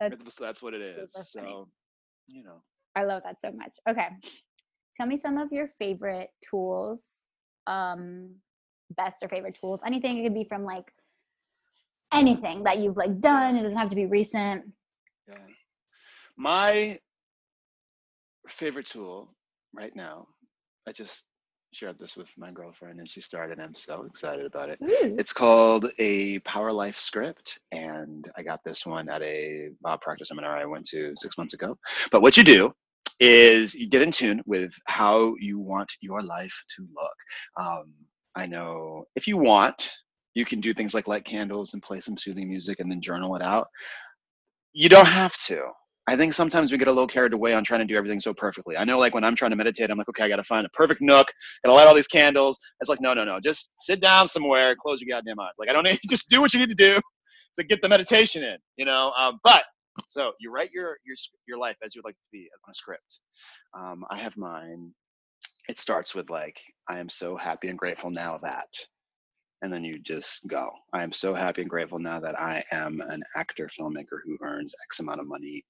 That's 0.00 0.22
That's, 0.24 0.36
that's 0.36 0.62
what 0.62 0.74
it 0.74 0.80
is. 0.80 1.12
So, 1.12 1.68
you 2.28 2.44
know. 2.44 2.62
I 2.96 3.04
love 3.04 3.22
that 3.24 3.40
so 3.40 3.50
much. 3.50 3.72
Okay. 3.88 4.06
Tell 4.96 5.06
me 5.06 5.16
some 5.16 5.38
of 5.38 5.52
your 5.52 5.68
favorite 5.78 6.30
tools. 6.48 7.24
Um 7.66 8.36
best 8.96 9.22
or 9.22 9.28
favorite 9.28 9.56
tools. 9.60 9.80
Anything 9.84 10.18
it 10.18 10.22
could 10.22 10.34
be 10.34 10.44
from 10.44 10.64
like 10.64 10.90
anything 12.12 12.62
that 12.64 12.78
you've 12.78 12.96
like 12.96 13.20
done. 13.20 13.56
It 13.56 13.62
doesn't 13.62 13.78
have 13.78 13.90
to 13.90 13.96
be 13.96 14.06
recent. 14.06 14.64
Yeah. 15.28 15.36
My 16.36 16.98
favorite 18.48 18.86
tool 18.86 19.34
right 19.74 19.94
now, 19.94 20.26
I 20.86 20.92
just 20.92 21.26
shared 21.72 21.98
this 21.98 22.16
with 22.16 22.28
my 22.36 22.50
girlfriend 22.50 22.98
and 22.98 23.08
she 23.08 23.20
started 23.20 23.58
and 23.58 23.66
I'm 23.66 23.74
so 23.74 24.04
excited 24.04 24.44
about 24.44 24.68
it. 24.68 24.78
It's 25.18 25.32
called 25.32 25.90
a 25.98 26.38
Power 26.40 26.72
Life 26.72 26.96
script, 26.96 27.58
and 27.72 28.30
I 28.36 28.42
got 28.42 28.60
this 28.64 28.84
one 28.84 29.08
at 29.08 29.22
a 29.22 29.70
uh, 29.84 29.96
practice 29.98 30.28
seminar 30.28 30.56
I 30.56 30.66
went 30.66 30.86
to 30.88 31.14
six 31.16 31.38
months 31.38 31.54
ago. 31.54 31.78
But 32.10 32.22
what 32.22 32.36
you 32.36 32.44
do 32.44 32.72
is 33.20 33.74
you 33.74 33.88
get 33.88 34.02
in 34.02 34.10
tune 34.10 34.42
with 34.46 34.72
how 34.86 35.34
you 35.38 35.58
want 35.58 35.90
your 36.00 36.22
life 36.22 36.64
to 36.76 36.86
look. 36.94 37.16
Um, 37.64 37.92
I 38.34 38.46
know 38.46 39.04
if 39.16 39.26
you 39.26 39.36
want, 39.36 39.92
you 40.34 40.44
can 40.44 40.60
do 40.60 40.74
things 40.74 40.94
like 40.94 41.08
light 41.08 41.24
candles 41.24 41.74
and 41.74 41.82
play 41.82 42.00
some 42.00 42.16
soothing 42.16 42.48
music 42.48 42.80
and 42.80 42.90
then 42.90 43.00
journal 43.00 43.36
it 43.36 43.42
out. 43.42 43.68
You 44.72 44.88
don't 44.88 45.06
have 45.06 45.36
to. 45.46 45.62
I 46.12 46.16
think 46.16 46.34
sometimes 46.34 46.70
we 46.70 46.78
get 46.78 46.88
a 46.88 46.92
little 46.92 47.06
carried 47.06 47.32
away 47.32 47.54
on 47.54 47.64
trying 47.64 47.80
to 47.80 47.86
do 47.86 47.96
everything 47.96 48.20
so 48.20 48.34
perfectly. 48.34 48.76
I 48.76 48.84
know, 48.84 48.98
like 48.98 49.14
when 49.14 49.24
I'm 49.24 49.34
trying 49.34 49.50
to 49.50 49.56
meditate, 49.56 49.90
I'm 49.90 49.98
like, 49.98 50.08
okay, 50.10 50.24
I 50.24 50.28
got 50.28 50.36
to 50.36 50.44
find 50.44 50.66
a 50.66 50.70
perfect 50.70 51.00
nook, 51.00 51.26
gotta 51.64 51.74
light 51.74 51.86
all 51.86 51.94
these 51.94 52.06
candles. 52.06 52.58
It's 52.80 52.88
like, 52.88 53.00
no, 53.00 53.14
no, 53.14 53.24
no, 53.24 53.40
just 53.40 53.74
sit 53.78 54.00
down 54.00 54.28
somewhere, 54.28 54.74
close 54.80 55.00
your 55.00 55.16
goddamn 55.16 55.40
eyes. 55.40 55.52
Like, 55.58 55.68
I 55.68 55.72
don't 55.72 55.84
need, 55.86 55.98
just 56.08 56.28
do 56.28 56.40
what 56.40 56.52
you 56.52 56.60
need 56.60 56.68
to 56.68 56.74
do 56.74 57.00
to 57.56 57.64
get 57.64 57.80
the 57.82 57.88
meditation 57.88 58.42
in, 58.42 58.56
you 58.76 58.84
know. 58.84 59.12
Um, 59.18 59.38
but 59.44 59.64
so 60.08 60.32
you 60.40 60.50
write 60.50 60.70
your 60.72 60.96
your 61.04 61.16
your 61.46 61.58
life 61.58 61.76
as 61.84 61.94
you'd 61.94 62.04
like 62.04 62.14
to 62.14 62.26
be 62.32 62.48
on 62.66 62.70
a 62.70 62.74
script. 62.74 63.20
Um, 63.74 64.04
I 64.10 64.18
have 64.18 64.36
mine 64.36 64.92
it 65.68 65.78
starts 65.78 66.14
with 66.14 66.30
like 66.30 66.60
i 66.88 66.98
am 66.98 67.08
so 67.08 67.36
happy 67.36 67.68
and 67.68 67.78
grateful 67.78 68.10
now 68.10 68.38
that 68.38 68.68
and 69.62 69.72
then 69.72 69.84
you 69.84 69.94
just 70.00 70.46
go 70.48 70.70
i 70.92 71.02
am 71.02 71.12
so 71.12 71.34
happy 71.34 71.62
and 71.62 71.70
grateful 71.70 71.98
now 71.98 72.18
that 72.18 72.38
i 72.38 72.62
am 72.72 73.00
an 73.08 73.22
actor 73.36 73.68
filmmaker 73.68 74.18
who 74.24 74.36
earns 74.42 74.74
x 74.84 75.00
amount 75.00 75.20
of 75.20 75.26
money 75.28 75.64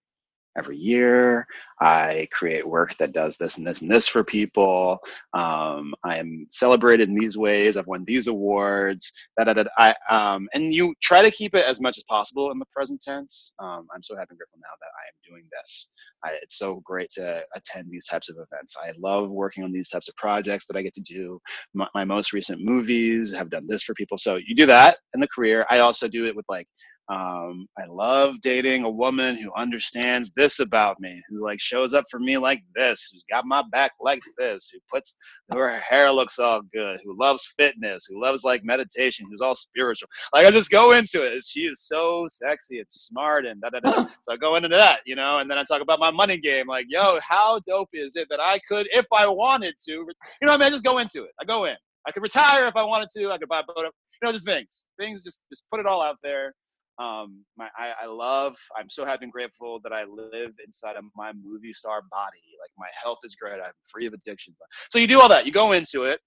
every 0.56 0.76
year. 0.76 1.46
I 1.80 2.28
create 2.30 2.66
work 2.66 2.96
that 2.96 3.12
does 3.12 3.36
this 3.36 3.58
and 3.58 3.66
this 3.66 3.82
and 3.82 3.90
this 3.90 4.06
for 4.06 4.22
people. 4.22 4.98
Um, 5.34 5.94
I 6.04 6.18
am 6.18 6.46
celebrated 6.50 7.08
in 7.08 7.14
these 7.14 7.36
ways. 7.36 7.76
I've 7.76 7.86
won 7.88 8.04
these 8.06 8.28
awards. 8.28 9.12
Da, 9.36 9.52
I, 9.78 9.94
um, 10.10 10.48
and 10.54 10.72
you 10.72 10.94
try 11.02 11.22
to 11.22 11.30
keep 11.30 11.54
it 11.54 11.64
as 11.66 11.80
much 11.80 11.98
as 11.98 12.04
possible 12.04 12.52
in 12.52 12.58
the 12.58 12.66
present 12.66 13.00
tense. 13.00 13.52
Um, 13.58 13.88
I'm 13.94 14.02
so 14.02 14.14
happy 14.14 14.28
and 14.30 14.38
grateful 14.38 14.60
now 14.60 14.74
that 14.80 14.86
I 14.86 15.04
am 15.08 15.34
doing 15.34 15.48
this. 15.50 15.88
I, 16.24 16.38
it's 16.42 16.58
so 16.58 16.82
great 16.84 17.10
to 17.12 17.42
attend 17.56 17.88
these 17.90 18.06
types 18.06 18.28
of 18.28 18.36
events. 18.36 18.76
I 18.80 18.92
love 18.98 19.30
working 19.30 19.64
on 19.64 19.72
these 19.72 19.88
types 19.88 20.08
of 20.08 20.14
projects 20.16 20.66
that 20.66 20.76
I 20.76 20.82
get 20.82 20.94
to 20.94 21.00
do. 21.00 21.40
My, 21.74 21.88
my 21.94 22.04
most 22.04 22.32
recent 22.32 22.62
movies 22.62 23.32
have 23.32 23.50
done 23.50 23.66
this 23.66 23.82
for 23.82 23.94
people. 23.94 24.18
So 24.18 24.36
you 24.36 24.54
do 24.54 24.66
that 24.66 24.98
in 25.14 25.20
the 25.20 25.28
career. 25.28 25.66
I 25.68 25.80
also 25.80 26.06
do 26.06 26.26
it 26.26 26.36
with 26.36 26.46
like 26.48 26.68
um, 27.12 27.68
I 27.78 27.84
love 27.90 28.40
dating 28.40 28.84
a 28.84 28.90
woman 28.90 29.36
who 29.36 29.52
understands 29.54 30.32
this 30.34 30.60
about 30.60 30.98
me, 30.98 31.22
who 31.28 31.44
like 31.44 31.60
shows 31.60 31.92
up 31.92 32.06
for 32.10 32.18
me 32.18 32.38
like 32.38 32.62
this, 32.74 33.10
who's 33.12 33.24
got 33.28 33.44
my 33.44 33.62
back 33.70 33.92
like 34.00 34.22
this, 34.38 34.70
who 34.72 34.78
puts 34.90 35.18
her 35.50 35.78
hair 35.80 36.10
looks 36.10 36.38
all 36.38 36.62
good, 36.72 37.00
who 37.04 37.18
loves 37.20 37.52
fitness, 37.58 38.06
who 38.08 38.22
loves 38.22 38.44
like 38.44 38.64
meditation, 38.64 39.26
who's 39.28 39.42
all 39.42 39.54
spiritual. 39.54 40.08
Like 40.32 40.46
I 40.46 40.50
just 40.50 40.70
go 40.70 40.92
into 40.92 41.22
it. 41.22 41.44
She 41.44 41.60
is 41.60 41.80
so 41.80 42.26
sexy 42.30 42.78
and 42.78 42.90
smart 42.90 43.44
and 43.44 43.60
da 43.60 43.68
da 43.68 43.80
da. 43.80 44.06
So 44.22 44.32
I 44.32 44.36
go 44.36 44.54
into 44.54 44.68
that, 44.68 45.00
you 45.04 45.14
know, 45.14 45.38
and 45.38 45.50
then 45.50 45.58
I 45.58 45.64
talk 45.64 45.82
about 45.82 46.00
my 46.00 46.10
money 46.10 46.38
game. 46.38 46.66
Like, 46.66 46.86
yo, 46.88 47.18
how 47.28 47.60
dope 47.66 47.90
is 47.92 48.16
it 48.16 48.28
that 48.30 48.40
I 48.40 48.58
could, 48.66 48.88
if 48.90 49.06
I 49.12 49.26
wanted 49.26 49.74
to, 49.86 49.92
you 49.92 50.06
know, 50.42 50.54
I 50.54 50.56
mean, 50.56 50.68
I 50.68 50.70
just 50.70 50.84
go 50.84 50.96
into 50.96 51.24
it. 51.24 51.32
I 51.38 51.44
go 51.44 51.66
in. 51.66 51.76
I 52.06 52.12
could 52.12 52.22
retire 52.22 52.66
if 52.66 52.76
I 52.76 52.82
wanted 52.82 53.08
to. 53.16 53.30
I 53.30 53.38
could 53.38 53.48
buy 53.48 53.60
a 53.60 53.64
boat. 53.64 53.76
You 53.78 53.90
know, 54.22 54.32
just 54.32 54.46
things. 54.46 54.88
Things. 54.98 55.22
Just 55.22 55.42
just 55.50 55.64
put 55.70 55.78
it 55.78 55.86
all 55.86 56.00
out 56.00 56.16
there 56.22 56.54
um, 56.98 57.44
my 57.56 57.68
I, 57.76 57.94
I 58.02 58.06
love 58.06 58.56
i'm 58.78 58.90
so 58.90 59.04
happy 59.04 59.24
and 59.24 59.32
grateful 59.32 59.80
that 59.82 59.92
i 59.92 60.04
live 60.04 60.52
inside 60.64 60.96
of 60.96 61.04
my 61.16 61.32
movie 61.42 61.72
star 61.72 62.02
body 62.10 62.42
like 62.60 62.70
my 62.78 62.88
health 63.02 63.18
is 63.24 63.34
great 63.34 63.54
i'm 63.54 63.72
free 63.90 64.06
of 64.06 64.12
addictions. 64.12 64.56
So 64.90 64.98
you 64.98 65.06
do 65.06 65.20
all 65.20 65.28
that 65.28 65.46
you 65.46 65.52
go 65.52 65.72
into 65.72 66.04
it 66.04 66.20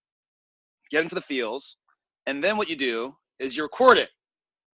get 0.92 1.04
into 1.04 1.16
the 1.16 1.22
feels 1.22 1.78
and 2.26 2.44
then 2.44 2.58
what 2.58 2.70
you 2.70 2.76
do 2.76 3.16
is 3.40 3.56
you 3.56 3.64
record 3.64 3.98
it. 3.98 4.10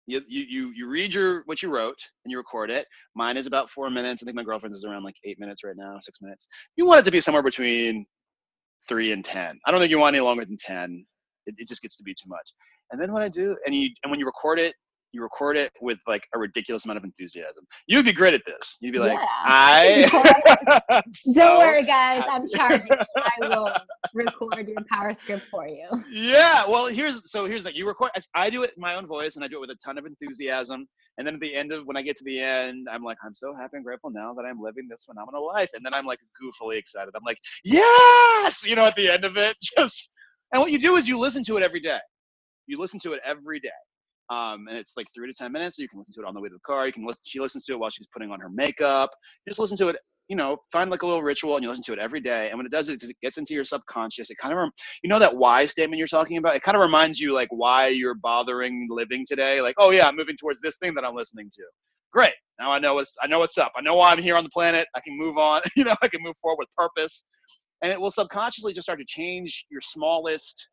You, 0.09 0.21
you 0.25 0.71
you 0.73 0.87
read 0.87 1.13
your 1.13 1.43
what 1.47 1.61
you 1.61 1.69
wrote 1.69 1.99
and 2.23 2.31
you 2.31 2.37
record 2.37 2.71
it. 2.71 2.87
Mine 3.15 3.35
is 3.35 3.45
about 3.45 3.69
four 3.69 3.89
minutes 3.89 4.23
i 4.23 4.25
think 4.25 4.37
my 4.37 4.43
girlfriend's 4.43 4.77
is 4.77 4.85
around 4.85 5.03
like 5.03 5.15
eight 5.25 5.37
minutes 5.37 5.65
right 5.65 5.75
now 5.77 5.97
six 5.99 6.19
minutes. 6.21 6.47
You 6.77 6.85
want 6.85 7.01
it 7.01 7.03
to 7.03 7.11
be 7.11 7.19
somewhere 7.19 7.43
between 7.43 8.05
three 8.87 9.11
and 9.11 9.23
ten. 9.23 9.59
I 9.65 9.71
don't 9.71 9.81
think 9.81 9.91
you 9.91 9.99
want 9.99 10.15
any 10.15 10.23
longer 10.23 10.45
than 10.45 10.55
ten. 10.57 11.05
It, 11.45 11.55
it 11.57 11.67
just 11.67 11.81
gets 11.81 11.97
to 11.97 12.03
be 12.03 12.13
too 12.13 12.29
much. 12.29 12.53
And 12.91 13.01
then 13.01 13.11
what 13.11 13.21
i 13.21 13.27
do 13.27 13.57
and 13.65 13.75
you 13.75 13.89
and 14.03 14.09
when 14.09 14.19
you 14.19 14.25
record 14.25 14.59
it 14.59 14.75
you 15.17 15.23
record 15.23 15.57
it 15.57 15.71
with 15.81 15.97
like 16.07 16.27
a 16.35 16.39
ridiculous 16.39 16.85
amount 16.85 16.97
of 16.97 17.03
enthusiasm. 17.03 17.65
You'd 17.87 18.05
be 18.05 18.13
great 18.13 18.35
at 18.35 18.43
this. 18.45 18.77
You'd 18.79 18.93
be 18.93 18.99
like, 18.99 19.13
yeah. 19.13 19.25
I. 19.45 21.01
so 21.13 21.33
Don't 21.33 21.57
worry, 21.57 21.83
guys. 21.83 22.21
I'm 22.31 22.47
charging. 22.47 22.91
I 23.17 23.31
will 23.41 23.71
record 24.13 24.67
your 24.67 24.77
power 24.89 25.13
script 25.15 25.47
for 25.49 25.67
you. 25.67 25.87
Yeah. 26.11 26.67
Well, 26.67 26.85
here's 26.85 27.31
so 27.31 27.45
here's 27.45 27.63
the 27.63 27.75
you 27.75 27.87
record. 27.87 28.11
I 28.35 28.51
do 28.51 28.61
it 28.61 28.73
in 28.77 28.81
my 28.81 28.95
own 28.95 29.07
voice, 29.07 29.35
and 29.35 29.43
I 29.43 29.47
do 29.47 29.57
it 29.57 29.61
with 29.61 29.71
a 29.71 29.79
ton 29.83 29.97
of 29.97 30.05
enthusiasm. 30.05 30.87
And 31.17 31.25
then 31.25 31.33
at 31.33 31.41
the 31.41 31.55
end 31.55 31.71
of 31.71 31.87
when 31.87 31.97
I 31.97 32.03
get 32.03 32.15
to 32.17 32.23
the 32.23 32.39
end, 32.39 32.87
I'm 32.91 33.03
like, 33.03 33.17
I'm 33.25 33.33
so 33.33 33.55
happy 33.55 33.77
and 33.77 33.83
grateful 33.83 34.11
now 34.11 34.35
that 34.35 34.43
I'm 34.43 34.61
living 34.61 34.87
this 34.87 35.05
phenomenal 35.05 35.47
life. 35.47 35.71
And 35.73 35.83
then 35.83 35.95
I'm 35.95 36.05
like 36.05 36.19
goofily 36.39 36.77
excited. 36.77 37.11
I'm 37.15 37.23
like, 37.25 37.39
yes, 37.63 38.63
you 38.63 38.75
know, 38.75 38.85
at 38.85 38.95
the 38.95 39.09
end 39.09 39.25
of 39.25 39.35
it, 39.35 39.57
just. 39.77 40.13
And 40.53 40.61
what 40.61 40.71
you 40.71 40.79
do 40.79 40.95
is 40.95 41.09
you 41.09 41.19
listen 41.19 41.43
to 41.45 41.57
it 41.57 41.63
every 41.63 41.81
day. 41.81 41.97
You 42.67 42.79
listen 42.79 42.99
to 43.01 43.13
it 43.13 43.21
every 43.25 43.59
day 43.59 43.69
um, 44.29 44.67
and 44.67 44.77
it's 44.77 44.93
like 44.97 45.07
three 45.15 45.27
to 45.27 45.33
ten 45.33 45.51
minutes. 45.51 45.77
So 45.77 45.81
you 45.81 45.89
can 45.89 45.99
listen 45.99 46.13
to 46.15 46.21
it 46.21 46.27
on 46.27 46.33
the 46.33 46.41
way 46.41 46.49
to 46.49 46.55
the 46.55 46.59
car. 46.65 46.85
You 46.85 46.93
can 46.93 47.05
listen. 47.05 47.23
She 47.27 47.39
listens 47.39 47.65
to 47.65 47.73
it 47.73 47.79
while 47.79 47.89
she's 47.89 48.07
putting 48.07 48.31
on 48.31 48.39
her 48.39 48.49
makeup. 48.49 49.11
You 49.45 49.51
just 49.51 49.59
listen 49.59 49.77
to 49.77 49.89
it. 49.89 49.97
You 50.27 50.35
know, 50.35 50.57
find 50.73 50.91
like 50.91 51.03
a 51.03 51.07
little 51.07 51.23
ritual, 51.23 51.55
and 51.55 51.63
you 51.63 51.69
listen 51.69 51.83
to 51.85 51.93
it 51.93 51.99
every 51.99 52.19
day. 52.19 52.49
And 52.49 52.57
when 52.57 52.65
it 52.65 52.71
does 52.71 52.89
it, 52.89 53.01
gets 53.21 53.37
into 53.37 53.53
your 53.53 53.63
subconscious. 53.63 54.29
It 54.29 54.35
kind 54.37 54.53
of, 54.53 54.69
you 55.01 55.09
know, 55.09 55.19
that 55.19 55.35
why 55.35 55.65
statement 55.65 55.99
you're 55.99 56.07
talking 56.07 56.37
about. 56.37 56.55
It 56.57 56.63
kind 56.63 56.75
of 56.75 56.81
reminds 56.81 57.19
you 57.19 57.33
like 57.33 57.47
why 57.51 57.87
you're 57.87 58.15
bothering 58.15 58.87
living 58.89 59.25
today. 59.25 59.61
Like, 59.61 59.75
oh 59.77 59.91
yeah, 59.91 60.07
I'm 60.07 60.17
moving 60.17 60.35
towards 60.35 60.59
this 60.59 60.77
thing 60.77 60.93
that 60.95 61.05
I'm 61.05 61.15
listening 61.15 61.49
to. 61.53 61.63
Great. 62.11 62.33
Now 62.59 62.71
I 62.71 62.79
know 62.79 62.95
what's 62.95 63.15
I 63.21 63.27
know 63.27 63.39
what's 63.39 63.57
up. 63.57 63.71
I 63.77 63.81
know 63.81 63.95
why 63.95 64.11
I'm 64.11 64.21
here 64.21 64.35
on 64.35 64.43
the 64.43 64.49
planet. 64.49 64.87
I 64.95 64.99
can 64.99 65.17
move 65.17 65.37
on. 65.37 65.61
You 65.75 65.85
know, 65.85 65.95
I 66.01 66.07
can 66.09 66.21
move 66.21 66.35
forward 66.41 66.57
with 66.59 66.69
purpose. 66.75 67.25
And 67.83 67.91
it 67.91 68.01
will 68.01 68.11
subconsciously 68.11 68.73
just 68.73 68.85
start 68.85 68.99
to 68.99 69.05
change 69.07 69.65
your 69.69 69.81
smallest 69.81 70.67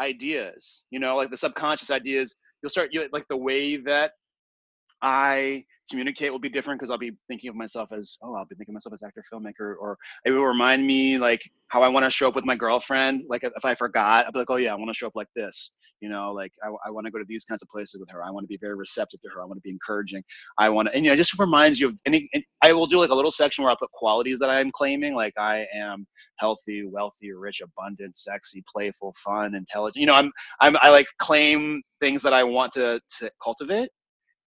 ideas. 0.00 0.86
You 0.90 0.98
know, 0.98 1.16
like 1.16 1.30
the 1.30 1.36
subconscious 1.36 1.90
ideas 1.90 2.36
you'll 2.62 2.70
start 2.70 2.92
you 2.92 3.06
like 3.12 3.26
the 3.28 3.36
way 3.36 3.76
that 3.76 4.12
I 5.02 5.64
communicate 5.90 6.30
will 6.30 6.38
be 6.38 6.48
different 6.48 6.78
because 6.80 6.90
I'll 6.90 6.98
be 6.98 7.12
thinking 7.28 7.50
of 7.50 7.56
myself 7.56 7.92
as 7.92 8.16
oh 8.22 8.34
I'll 8.34 8.44
be 8.44 8.54
thinking 8.54 8.72
of 8.72 8.74
myself 8.74 8.94
as 8.94 9.02
actor 9.02 9.22
filmmaker 9.32 9.74
or 9.80 9.98
it 10.24 10.30
will 10.30 10.44
remind 10.44 10.86
me 10.86 11.18
like 11.18 11.42
how 11.68 11.82
I 11.82 11.88
want 11.88 12.04
to 12.04 12.10
show 12.10 12.28
up 12.28 12.34
with 12.34 12.44
my 12.44 12.54
girlfriend 12.54 13.24
like 13.28 13.42
if 13.42 13.64
I 13.64 13.74
forgot 13.74 14.26
I'll 14.26 14.32
be 14.32 14.38
like 14.38 14.50
oh 14.50 14.56
yeah 14.56 14.72
I 14.72 14.76
want 14.76 14.88
to 14.88 14.94
show 14.94 15.08
up 15.08 15.16
like 15.16 15.28
this 15.34 15.72
you 16.00 16.08
know 16.08 16.32
like 16.32 16.52
I, 16.62 16.68
I 16.86 16.90
want 16.90 17.06
to 17.06 17.10
go 17.10 17.18
to 17.18 17.24
these 17.28 17.44
kinds 17.44 17.62
of 17.62 17.68
places 17.68 18.00
with 18.00 18.08
her 18.10 18.24
I 18.24 18.30
want 18.30 18.44
to 18.44 18.48
be 18.48 18.56
very 18.56 18.74
receptive 18.74 19.20
to 19.22 19.28
her 19.34 19.42
I 19.42 19.44
want 19.44 19.56
to 19.56 19.62
be 19.62 19.70
encouraging 19.70 20.22
I 20.58 20.68
want 20.68 20.88
to 20.88 20.94
and 20.94 21.04
you 21.04 21.10
know 21.10 21.14
it 21.14 21.18
just 21.18 21.38
reminds 21.38 21.80
you 21.80 21.88
of 21.88 22.00
any 22.06 22.28
I 22.62 22.72
will 22.72 22.86
do 22.86 22.98
like 22.98 23.10
a 23.10 23.14
little 23.14 23.30
section 23.30 23.64
where 23.64 23.72
I 23.72 23.76
put 23.78 23.90
qualities 23.92 24.38
that 24.38 24.50
I'm 24.50 24.70
claiming 24.70 25.14
like 25.14 25.34
I 25.38 25.66
am 25.74 26.06
healthy 26.38 26.84
wealthy 26.86 27.32
rich 27.32 27.60
abundant 27.60 28.16
sexy 28.16 28.62
playful 28.72 29.14
fun 29.22 29.54
intelligent 29.54 30.00
you 30.00 30.06
know 30.06 30.14
I'm 30.14 30.30
I'm 30.60 30.76
I 30.80 30.90
like 30.90 31.06
claim 31.18 31.82
things 32.00 32.22
that 32.22 32.32
I 32.32 32.44
want 32.44 32.72
to 32.72 33.00
to 33.18 33.30
cultivate 33.42 33.90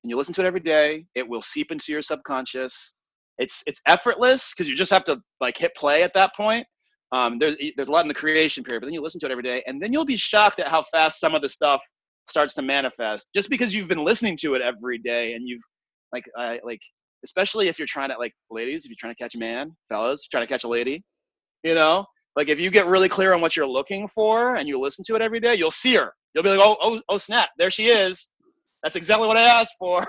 and 0.03 0.09
you 0.09 0.17
listen 0.17 0.33
to 0.35 0.41
it 0.41 0.47
every 0.47 0.59
day 0.59 1.05
it 1.15 1.27
will 1.27 1.41
seep 1.41 1.71
into 1.71 1.91
your 1.91 2.01
subconscious. 2.01 2.95
It's 3.37 3.63
it's 3.65 3.81
effortless 3.87 4.53
because 4.53 4.69
you 4.69 4.75
just 4.75 4.91
have 4.91 5.05
to 5.05 5.17
like 5.41 5.57
hit 5.57 5.75
play 5.75 6.03
at 6.03 6.13
that 6.13 6.35
point. 6.35 6.65
Um, 7.11 7.39
there's 7.39 7.55
there's 7.75 7.87
a 7.87 7.91
lot 7.91 8.03
in 8.03 8.07
the 8.07 8.13
creation 8.13 8.63
period 8.63 8.81
but 8.81 8.87
then 8.87 8.93
you 8.93 9.01
listen 9.01 9.19
to 9.21 9.25
it 9.27 9.31
every 9.31 9.43
day 9.43 9.63
and 9.67 9.81
then 9.81 9.93
you'll 9.93 10.05
be 10.05 10.17
shocked 10.17 10.59
at 10.59 10.67
how 10.67 10.83
fast 10.83 11.19
some 11.19 11.35
of 11.35 11.41
the 11.41 11.49
stuff 11.49 11.81
starts 12.27 12.53
to 12.55 12.61
manifest. 12.61 13.29
Just 13.33 13.49
because 13.49 13.73
you've 13.73 13.87
been 13.87 14.03
listening 14.03 14.37
to 14.37 14.55
it 14.55 14.61
every 14.61 14.97
day 14.97 15.33
and 15.33 15.47
you've 15.47 15.63
like 16.11 16.25
uh, 16.37 16.55
like 16.63 16.81
especially 17.25 17.67
if 17.67 17.79
you're 17.79 17.87
trying 17.87 18.09
to 18.09 18.17
like 18.17 18.33
ladies 18.51 18.85
if 18.85 18.89
you're 18.89 18.97
trying 18.99 19.13
to 19.13 19.21
catch 19.21 19.35
a 19.35 19.39
man 19.39 19.71
fellas 19.89 20.27
trying 20.27 20.43
to 20.43 20.47
catch 20.47 20.63
a 20.63 20.67
lady 20.67 21.03
you 21.63 21.75
know? 21.75 22.05
Like 22.35 22.49
if 22.49 22.59
you 22.59 22.69
get 22.69 22.87
really 22.87 23.09
clear 23.09 23.33
on 23.33 23.41
what 23.41 23.55
you're 23.55 23.67
looking 23.67 24.07
for 24.07 24.55
and 24.55 24.67
you 24.67 24.79
listen 24.79 25.05
to 25.05 25.15
it 25.15 25.21
every 25.21 25.39
day 25.39 25.55
you'll 25.55 25.71
see 25.71 25.95
her. 25.95 26.13
You'll 26.33 26.43
be 26.43 26.49
like 26.49 26.59
oh 26.61 26.77
oh, 26.81 27.01
oh 27.09 27.17
snap 27.17 27.49
there 27.57 27.71
she 27.71 27.87
is 27.87 28.29
that's 28.83 28.95
exactly 28.95 29.27
what 29.27 29.37
I 29.37 29.43
asked 29.43 29.75
for. 29.79 30.05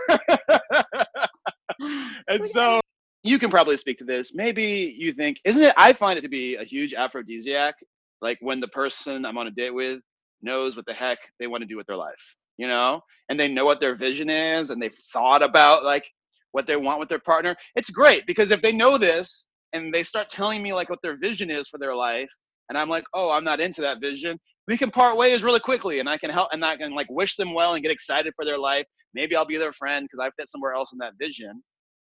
and 2.29 2.45
so 2.45 2.81
you 3.23 3.39
can 3.39 3.49
probably 3.51 3.77
speak 3.77 3.99
to 3.99 4.05
this. 4.05 4.35
Maybe 4.35 4.95
you 4.99 5.13
think, 5.13 5.41
isn't 5.45 5.63
it? 5.63 5.75
I 5.77 5.93
find 5.93 6.19
it 6.19 6.23
to 6.23 6.29
be 6.29 6.57
a 6.57 6.65
huge 6.65 6.93
aphrodisiac. 6.93 7.75
Like 8.21 8.39
when 8.41 8.61
the 8.61 8.69
person 8.69 9.25
I'm 9.25 9.39
on 9.39 9.47
a 9.47 9.51
date 9.51 9.75
with 9.75 10.01
knows 10.43 10.77
what 10.77 10.87
the 10.87 10.93
heck 10.93 11.19
they 11.39 11.47
want 11.47 11.63
to 11.63 11.67
do 11.67 11.77
with 11.77 11.87
their 11.87 11.97
life, 11.97 12.37
you 12.59 12.69
know, 12.69 13.01
and 13.29 13.39
they 13.39 13.49
know 13.49 13.65
what 13.65 13.81
their 13.81 13.95
vision 13.95 14.29
is 14.29 14.71
and 14.71 14.83
they've 14.83 14.95
thought 15.13 15.43
about 15.43 15.85
like 15.85 16.05
what 16.53 16.67
they 16.67 16.77
want 16.77 17.01
with 17.01 17.09
their 17.09 17.19
partner. 17.21 17.55
It's 17.77 17.91
great 17.91 18.27
because 18.27 18.51
if 18.51 18.61
they 18.61 18.73
know 18.73 18.99
this 18.99 19.47
and 19.73 19.93
they 19.93 20.03
start 20.03 20.29
telling 20.29 20.63
me 20.63 20.73
like 20.73 20.91
what 20.91 21.01
their 21.03 21.17
vision 21.17 21.51
is 21.51 21.69
for 21.69 21.79
their 21.79 21.95
life, 21.95 22.31
and 22.69 22.79
I'm 22.79 22.89
like, 22.89 23.05
oh, 23.15 23.31
I'm 23.31 23.45
not 23.45 23.61
into 23.61 23.83
that 23.83 24.01
vision, 24.01 24.39
we 24.67 24.79
can 24.79 24.91
part 24.91 25.17
ways 25.17 25.43
really 25.43 25.61
quickly 25.61 26.01
and 26.01 26.09
I 26.09 26.17
can 26.17 26.31
help 26.31 26.49
and 26.53 26.65
I 26.65 26.77
can 26.77 26.95
like 26.95 27.09
wish 27.11 27.37
them 27.37 27.55
well 27.55 27.75
and 27.75 27.83
get 27.83 27.93
excited 27.93 28.33
for 28.35 28.45
their 28.45 28.59
life. 28.59 28.87
Maybe 29.13 29.37
I'll 29.37 29.45
be 29.45 29.59
their 29.59 29.73
friend 29.73 30.05
because 30.05 30.25
I 30.25 30.31
fit 30.41 30.51
somewhere 30.51 30.73
else 30.73 30.93
in 30.93 30.99
that 30.99 31.13
vision. 31.19 31.63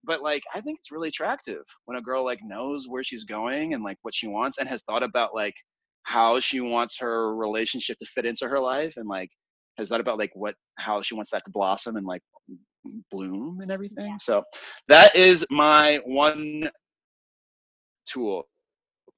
But 0.04 0.22
like 0.22 0.44
I 0.54 0.62
think 0.62 0.80
it's 0.80 0.92
really 0.92 1.10
attractive 1.10 1.62
when 1.86 1.98
a 1.98 2.02
girl 2.02 2.26
like 2.26 2.40
knows 2.44 2.88
where 2.88 3.04
she's 3.04 3.26
going 3.26 3.74
and 3.74 3.84
like 3.84 3.98
what 4.02 4.16
she 4.16 4.28
wants 4.28 4.58
and 4.58 4.68
has 4.68 4.84
thought 4.84 5.04
about 5.04 5.36
like 5.36 5.56
how 6.04 6.40
she 6.40 6.62
wants 6.62 6.98
her 7.00 7.36
relationship 7.36 7.98
to 8.00 8.06
fit 8.06 8.26
into 8.26 8.48
her 8.48 8.60
life 8.60 8.94
and 8.98 9.08
like 9.08 9.30
has 9.78 9.90
thought 9.90 10.02
about 10.02 10.18
like 10.18 10.32
what 10.34 10.56
how 10.78 11.02
she 11.02 11.14
wants 11.14 11.30
that 11.32 11.44
to 11.46 11.52
blossom 11.52 11.98
and 11.98 12.06
like 12.08 12.22
bloom 13.12 13.60
and 13.62 13.70
everything. 13.70 14.18
So 14.20 14.44
that 14.88 15.16
is 15.16 15.46
my 15.52 16.00
one 16.06 16.70
tool. 18.08 18.44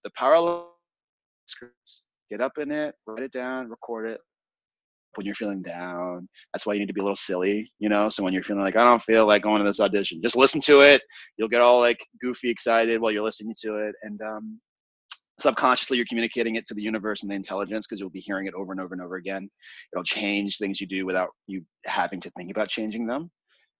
The 0.03 0.09
power 0.17 0.65
scripts 1.45 2.03
get 2.31 2.41
up 2.41 2.57
in 2.57 2.71
it, 2.71 2.95
write 3.05 3.23
it 3.23 3.31
down, 3.31 3.69
record 3.69 4.09
it. 4.09 4.19
When 5.15 5.25
you're 5.25 5.35
feeling 5.35 5.61
down, 5.61 6.29
that's 6.53 6.65
why 6.65 6.73
you 6.73 6.79
need 6.79 6.87
to 6.87 6.93
be 6.93 7.01
a 7.01 7.03
little 7.03 7.17
silly, 7.17 7.69
you 7.79 7.89
know. 7.89 8.07
So 8.07 8.23
when 8.23 8.33
you're 8.33 8.43
feeling 8.43 8.63
like 8.63 8.77
I 8.77 8.83
don't 8.83 9.01
feel 9.01 9.27
like 9.27 9.43
going 9.43 9.61
to 9.61 9.67
this 9.67 9.81
audition, 9.81 10.21
just 10.23 10.37
listen 10.37 10.61
to 10.61 10.81
it. 10.81 11.01
You'll 11.37 11.49
get 11.49 11.59
all 11.59 11.81
like 11.81 11.99
goofy 12.21 12.49
excited 12.49 13.01
while 13.01 13.11
you're 13.11 13.23
listening 13.23 13.53
to 13.63 13.75
it, 13.75 13.93
and 14.03 14.21
um, 14.21 14.61
subconsciously 15.37 15.97
you're 15.97 16.05
communicating 16.07 16.55
it 16.55 16.65
to 16.67 16.73
the 16.73 16.81
universe 16.81 17.23
and 17.23 17.31
the 17.31 17.35
intelligence 17.35 17.85
because 17.85 17.99
you'll 17.99 18.09
be 18.09 18.21
hearing 18.21 18.47
it 18.47 18.53
over 18.53 18.71
and 18.71 18.79
over 18.79 18.93
and 18.93 19.03
over 19.03 19.17
again. 19.17 19.49
It'll 19.93 20.03
change 20.05 20.57
things 20.57 20.79
you 20.79 20.87
do 20.87 21.05
without 21.05 21.29
you 21.47 21.61
having 21.85 22.21
to 22.21 22.29
think 22.37 22.49
about 22.49 22.69
changing 22.69 23.05
them 23.05 23.29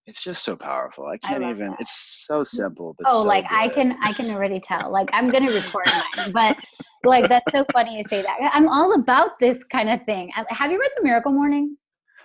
it's 0.06 0.22
just 0.22 0.44
so 0.44 0.56
powerful. 0.56 1.06
I 1.06 1.16
can't 1.18 1.44
I 1.44 1.50
even. 1.50 1.70
That. 1.70 1.76
It's 1.80 2.24
so 2.26 2.42
simple, 2.42 2.94
but 2.98 3.06
oh, 3.10 3.22
so 3.22 3.28
like 3.28 3.48
good. 3.48 3.56
I 3.56 3.68
can, 3.68 3.96
I 4.02 4.12
can 4.12 4.30
already 4.30 4.60
tell. 4.60 4.90
Like 4.90 5.08
I'm 5.12 5.30
gonna 5.30 5.52
record 5.52 5.86
mine, 6.16 6.32
but 6.32 6.56
like 7.04 7.28
that's 7.28 7.50
so 7.52 7.64
funny 7.72 7.98
you 7.98 8.04
say 8.04 8.22
that. 8.22 8.50
I'm 8.52 8.68
all 8.68 8.94
about 8.94 9.38
this 9.38 9.64
kind 9.64 9.88
of 9.90 10.02
thing. 10.04 10.30
Have 10.48 10.70
you 10.70 10.80
read 10.80 10.90
The 10.96 11.02
Miracle 11.04 11.32
Morning? 11.32 11.76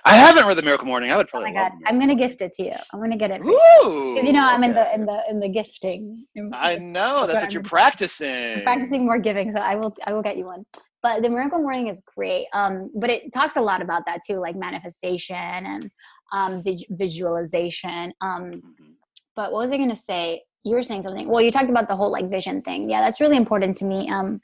I 0.06 0.16
haven't 0.16 0.46
read 0.46 0.58
The 0.58 0.62
Miracle 0.62 0.88
Morning. 0.88 1.12
I 1.12 1.18
would 1.18 1.28
probably. 1.28 1.50
Oh 1.50 1.54
my 1.54 1.60
god, 1.70 1.72
I'm 1.86 2.00
gonna 2.00 2.16
gift 2.16 2.42
it 2.42 2.54
to 2.54 2.64
you. 2.64 2.76
I'm 2.94 3.00
gonna 3.02 3.18
get 3.18 3.32
it 3.32 3.42
because 3.42 4.26
you 4.26 4.32
know 4.34 4.42
I'm 4.42 4.64
in 4.64 4.74
the 4.74 4.94
in 4.94 5.06
the 5.06 5.22
in 5.30 5.40
the 5.40 5.50
gifting. 5.50 6.24
I 6.54 6.78
know 6.78 7.28
that's 7.28 7.42
what 7.42 7.54
you're 7.54 7.64
practicing. 7.64 8.58
I'm 8.58 8.64
practicing 8.64 9.06
more 9.06 9.20
giving, 9.20 9.52
so 9.52 9.60
I 9.60 9.76
will 9.76 9.96
I 10.06 10.14
will 10.14 10.22
get 10.22 10.38
you 10.38 10.46
one. 10.46 10.66
But 11.04 11.22
the 11.22 11.30
Miracle 11.30 11.60
Morning 11.60 11.88
is 11.88 12.04
great. 12.16 12.48
Um, 12.54 12.90
but 12.96 13.10
it 13.10 13.32
talks 13.34 13.56
a 13.56 13.62
lot 13.62 13.82
about 13.82 14.04
that 14.08 14.22
too, 14.26 14.36
like 14.38 14.56
manifestation 14.56 15.36
and 15.36 15.92
um, 16.34 16.64
vis- 16.64 16.86
visualization. 16.90 18.14
Um, 18.22 18.62
Mhm. 18.62 18.94
but 19.36 19.52
what 19.52 19.60
was 19.60 19.72
I 19.72 19.78
going 19.78 19.90
to 19.90 19.96
say? 19.96 20.44
You 20.64 20.76
were 20.76 20.84
saying 20.84 21.04
something. 21.04 21.30
Well, 21.30 21.42
you 21.42 21.52
talked 21.52 21.70
about 21.70 21.88
the 21.88 21.96
whole 21.96 22.12
like 22.12 22.30
vision 22.30 22.62
thing. 22.62 22.90
Yeah, 22.90 23.02
that's 23.02 23.22
really 23.22 23.38
important 23.38 23.78
to 23.78 23.86
me. 23.86 24.10
Um, 24.10 24.42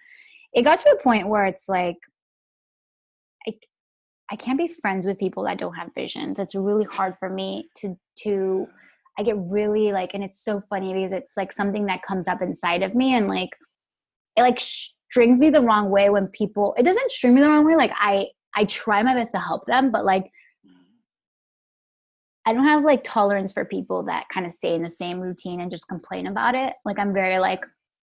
it 0.54 0.64
got 0.64 0.80
to 0.80 0.90
a 0.90 1.02
point 1.02 1.28
where 1.28 1.46
it's 1.46 1.68
like, 1.68 1.98
I, 3.48 3.54
I 4.32 4.36
can't 4.36 4.58
be 4.58 4.68
friends 4.68 5.06
with 5.06 5.20
people 5.20 5.44
that 5.44 5.58
don't 5.58 5.76
have 5.76 5.90
visions. 5.96 6.40
It's 6.40 6.56
really 6.56 6.86
hard 6.86 7.16
for 7.18 7.30
me 7.30 7.70
to 7.78 7.98
to. 8.24 8.68
I 9.18 9.22
get 9.22 9.38
really 9.38 9.92
like, 9.92 10.16
and 10.16 10.24
it's 10.24 10.44
so 10.44 10.60
funny 10.60 10.92
because 10.92 11.12
it's 11.12 11.34
like 11.38 11.52
something 11.52 11.86
that 11.86 12.02
comes 12.02 12.28
up 12.28 12.42
inside 12.42 12.82
of 12.82 12.96
me, 12.96 13.14
and 13.16 13.28
like, 13.28 13.50
it 14.36 14.42
like 14.42 14.60
strings 14.60 15.40
me 15.40 15.52
the 15.52 15.62
wrong 15.62 15.90
way 15.90 16.10
when 16.10 16.28
people. 16.28 16.74
It 16.78 16.84
doesn't 16.84 17.12
string 17.12 17.36
me 17.36 17.42
the 17.42 17.50
wrong 17.50 17.66
way. 17.66 17.76
Like 17.76 17.92
I, 17.96 18.28
I 18.56 18.66
try 18.66 19.04
my 19.04 19.14
best 19.14 19.32
to 19.34 19.40
help 19.40 19.66
them, 19.66 19.92
but 19.92 20.06
like 20.06 20.32
I 22.46 22.54
don't 22.54 22.66
have 22.66 22.84
like 22.84 23.04
tolerance 23.04 23.54
for 23.54 23.64
people 23.64 24.04
that 24.04 24.28
kind 24.30 24.46
of 24.46 24.52
stay 24.52 24.76
in 24.76 24.84
the 24.84 24.90
same 24.90 25.20
routine 25.20 25.62
and 25.62 25.72
just 25.72 25.88
complain 25.88 26.28
about 26.28 26.56
it. 26.56 26.74
Like 26.84 27.00
I'm 27.00 27.14
very 27.14 27.40
like, 27.40 27.66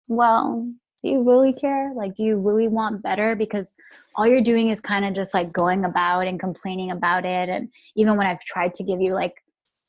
well, 0.09 0.69
do 1.05 1.11
you 1.11 1.23
really 1.23 1.53
care? 1.53 1.93
Like, 1.95 2.15
do 2.15 2.25
you 2.25 2.37
really 2.39 2.67
want 2.67 3.03
better? 3.03 3.37
Because 3.37 3.75
all 4.17 4.27
you're 4.27 4.41
doing 4.41 4.71
is 4.71 4.81
kind 4.81 5.05
of 5.05 5.15
just 5.15 5.35
like 5.35 5.53
going 5.53 5.85
about 5.85 6.27
and 6.27 6.41
complaining 6.41 6.91
about 6.91 7.27
it. 7.27 7.51
And 7.51 7.69
even 7.95 8.17
when 8.17 8.27
I've 8.27 8.41
tried 8.41 8.73
to 8.75 8.85
give 8.85 9.03
you 9.03 9.13
like, 9.13 9.35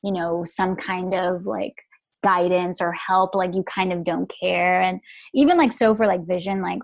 you 0.03 0.11
know, 0.11 0.43
some 0.43 0.76
kind 0.76 1.13
of 1.13 1.45
like 1.45 1.76
guidance 2.22 2.82
or 2.82 2.91
help, 2.91 3.34
like 3.34 3.55
you 3.55 3.63
kind 3.63 3.93
of 3.93 4.03
don't 4.03 4.30
care. 4.41 4.82
And 4.82 4.99
even 5.34 5.57
like 5.57 5.72
so 5.72 5.95
for 5.95 6.05
like 6.05 6.28
vision, 6.28 6.61
like 6.61 6.80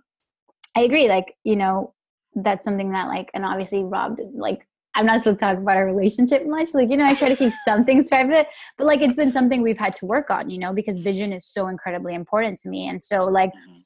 I 0.77 0.83
agree, 0.83 1.09
like, 1.09 1.35
you 1.43 1.57
know, 1.57 1.93
that's 2.33 2.63
something 2.63 2.93
that 2.93 3.09
like, 3.09 3.29
and 3.33 3.43
obviously 3.43 3.83
Rob 3.83 4.17
like 4.33 4.65
I'm 4.95 5.05
not 5.05 5.19
supposed 5.19 5.39
to 5.39 5.45
talk 5.45 5.57
about 5.57 5.77
our 5.77 5.85
relationship 5.85 6.45
much. 6.45 6.73
Like, 6.73 6.89
you 6.89 6.97
know, 6.97 7.05
I 7.05 7.15
try 7.15 7.29
to 7.29 7.35
keep 7.35 7.53
some 7.65 7.85
things 7.85 8.09
private, 8.09 8.47
but 8.77 8.87
like 8.87 9.01
it's 9.01 9.15
been 9.17 9.31
something 9.31 9.61
we've 9.61 9.77
had 9.77 9.95
to 9.97 10.05
work 10.05 10.29
on, 10.29 10.49
you 10.49 10.57
know, 10.57 10.73
because 10.73 10.99
vision 10.99 11.31
is 11.33 11.45
so 11.45 11.67
incredibly 11.67 12.13
important 12.13 12.59
to 12.59 12.69
me. 12.69 12.87
And 12.87 13.01
so, 13.01 13.23
like, 13.23 13.51
Mhm. 13.53 13.81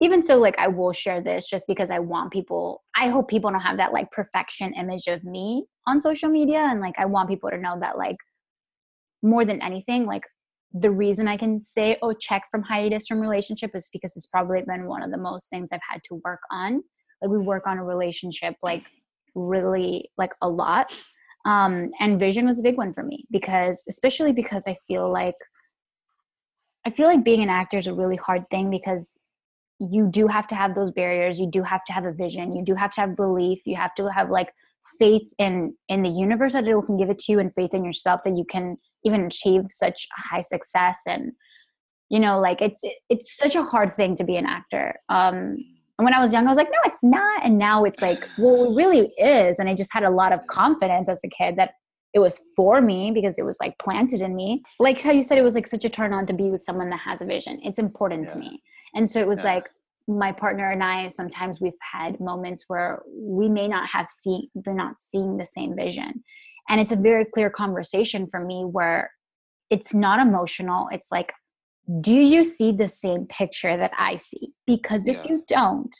Even 0.00 0.22
so, 0.22 0.38
like, 0.38 0.58
I 0.58 0.68
will 0.68 0.92
share 0.92 1.20
this 1.20 1.48
just 1.48 1.66
because 1.66 1.90
I 1.90 1.98
want 1.98 2.32
people, 2.32 2.84
I 2.96 3.08
hope 3.08 3.28
people 3.28 3.50
don't 3.50 3.60
have 3.60 3.78
that 3.78 3.92
like 3.92 4.10
perfection 4.12 4.72
image 4.74 5.08
of 5.08 5.24
me 5.24 5.66
on 5.86 6.00
social 6.00 6.30
media. 6.30 6.58
And 6.58 6.80
like, 6.80 6.94
I 6.98 7.04
want 7.04 7.28
people 7.28 7.50
to 7.50 7.58
know 7.58 7.76
that, 7.80 7.98
like, 7.98 8.16
more 9.22 9.44
than 9.44 9.60
anything, 9.60 10.06
like, 10.06 10.22
the 10.72 10.90
reason 10.90 11.26
I 11.26 11.36
can 11.36 11.60
say, 11.60 11.96
oh, 12.02 12.12
check 12.12 12.44
from 12.50 12.62
hiatus 12.62 13.06
from 13.06 13.20
relationship 13.20 13.70
is 13.74 13.88
because 13.92 14.16
it's 14.16 14.26
probably 14.26 14.62
been 14.66 14.86
one 14.86 15.02
of 15.02 15.10
the 15.10 15.18
most 15.18 15.48
things 15.48 15.70
I've 15.72 15.80
had 15.88 16.02
to 16.04 16.20
work 16.24 16.40
on. 16.50 16.82
Like, 17.22 17.30
we 17.30 17.38
work 17.38 17.66
on 17.66 17.78
a 17.78 17.84
relationship, 17.84 18.54
like, 18.62 18.84
really 19.34 20.10
like 20.18 20.34
a 20.42 20.48
lot 20.48 20.92
um 21.44 21.90
and 22.00 22.18
vision 22.18 22.46
was 22.46 22.58
a 22.58 22.62
big 22.62 22.76
one 22.76 22.92
for 22.92 23.02
me 23.02 23.24
because 23.30 23.82
especially 23.88 24.32
because 24.32 24.66
i 24.66 24.74
feel 24.86 25.10
like 25.10 25.36
i 26.84 26.90
feel 26.90 27.06
like 27.06 27.24
being 27.24 27.42
an 27.42 27.48
actor 27.48 27.76
is 27.76 27.86
a 27.86 27.94
really 27.94 28.16
hard 28.16 28.48
thing 28.50 28.70
because 28.70 29.20
you 29.80 30.08
do 30.10 30.26
have 30.26 30.46
to 30.46 30.54
have 30.54 30.74
those 30.74 30.90
barriers 30.90 31.38
you 31.38 31.48
do 31.50 31.62
have 31.62 31.84
to 31.84 31.92
have 31.92 32.04
a 32.04 32.12
vision 32.12 32.54
you 32.54 32.64
do 32.64 32.74
have 32.74 32.92
to 32.92 33.00
have 33.00 33.16
belief 33.16 33.60
you 33.64 33.76
have 33.76 33.94
to 33.94 34.10
have 34.10 34.30
like 34.30 34.52
faith 34.98 35.32
in 35.38 35.74
in 35.88 36.02
the 36.02 36.08
universe 36.08 36.52
that 36.52 36.66
it 36.66 36.86
can 36.86 36.96
give 36.96 37.10
it 37.10 37.18
to 37.18 37.32
you 37.32 37.38
and 37.38 37.54
faith 37.54 37.74
in 37.74 37.84
yourself 37.84 38.20
that 38.24 38.36
you 38.36 38.44
can 38.44 38.76
even 39.04 39.24
achieve 39.24 39.62
such 39.66 40.06
high 40.16 40.40
success 40.40 41.00
and 41.06 41.32
you 42.08 42.18
know 42.18 42.40
like 42.40 42.60
it's 42.60 42.82
it's 43.08 43.36
such 43.36 43.54
a 43.54 43.62
hard 43.62 43.92
thing 43.92 44.16
to 44.16 44.24
be 44.24 44.36
an 44.36 44.46
actor 44.46 44.94
um 45.08 45.56
and 45.98 46.04
when 46.04 46.14
I 46.14 46.20
was 46.20 46.32
young, 46.32 46.46
I 46.46 46.50
was 46.50 46.56
like, 46.56 46.70
no, 46.70 46.78
it's 46.84 47.02
not. 47.02 47.44
And 47.44 47.58
now 47.58 47.82
it's 47.82 48.00
like, 48.00 48.26
well, 48.38 48.70
it 48.70 48.76
really 48.76 49.12
is. 49.18 49.58
And 49.58 49.68
I 49.68 49.74
just 49.74 49.92
had 49.92 50.04
a 50.04 50.10
lot 50.10 50.32
of 50.32 50.46
confidence 50.46 51.08
as 51.08 51.24
a 51.24 51.28
kid 51.28 51.56
that 51.56 51.72
it 52.14 52.20
was 52.20 52.52
for 52.54 52.80
me 52.80 53.10
because 53.10 53.36
it 53.36 53.44
was 53.44 53.58
like 53.60 53.76
planted 53.78 54.20
in 54.20 54.36
me. 54.36 54.62
Like 54.78 55.00
how 55.00 55.10
you 55.10 55.22
said, 55.22 55.38
it 55.38 55.42
was 55.42 55.56
like 55.56 55.66
such 55.66 55.84
a 55.84 55.90
turn 55.90 56.12
on 56.12 56.24
to 56.26 56.32
be 56.32 56.50
with 56.50 56.62
someone 56.62 56.88
that 56.90 57.00
has 57.00 57.20
a 57.20 57.24
vision. 57.24 57.60
It's 57.64 57.80
important 57.80 58.28
to 58.28 58.36
me. 58.36 58.62
And 58.94 59.08
so 59.08 59.20
it 59.20 59.28
was 59.28 59.38
Yeah. 59.38 59.54
like, 59.54 59.68
my 60.10 60.32
partner 60.32 60.70
and 60.70 60.82
I, 60.82 61.08
sometimes 61.08 61.60
we've 61.60 61.72
had 61.92 62.18
moments 62.18 62.64
where 62.66 63.02
we 63.12 63.46
may 63.48 63.68
not 63.68 63.90
have 63.90 64.08
seen, 64.08 64.48
they're 64.54 64.72
not 64.72 64.98
seeing 64.98 65.36
the 65.36 65.44
same 65.44 65.76
vision. 65.76 66.24
And 66.68 66.80
it's 66.80 66.92
a 66.92 66.96
very 66.96 67.26
clear 67.26 67.50
conversation 67.50 68.26
for 68.26 68.40
me 68.42 68.64
where 68.64 69.10
it's 69.68 69.92
not 69.92 70.18
emotional. 70.18 70.88
It's 70.90 71.12
like, 71.12 71.34
do 72.00 72.14
you 72.14 72.42
see 72.42 72.72
the 72.72 72.88
same 72.88 73.26
picture 73.26 73.76
that 73.76 73.92
I 73.98 74.16
see? 74.16 74.52
Because 74.66 75.06
if 75.06 75.16
Yeah. 75.16 75.24
you 75.28 75.44
don't, 75.46 75.94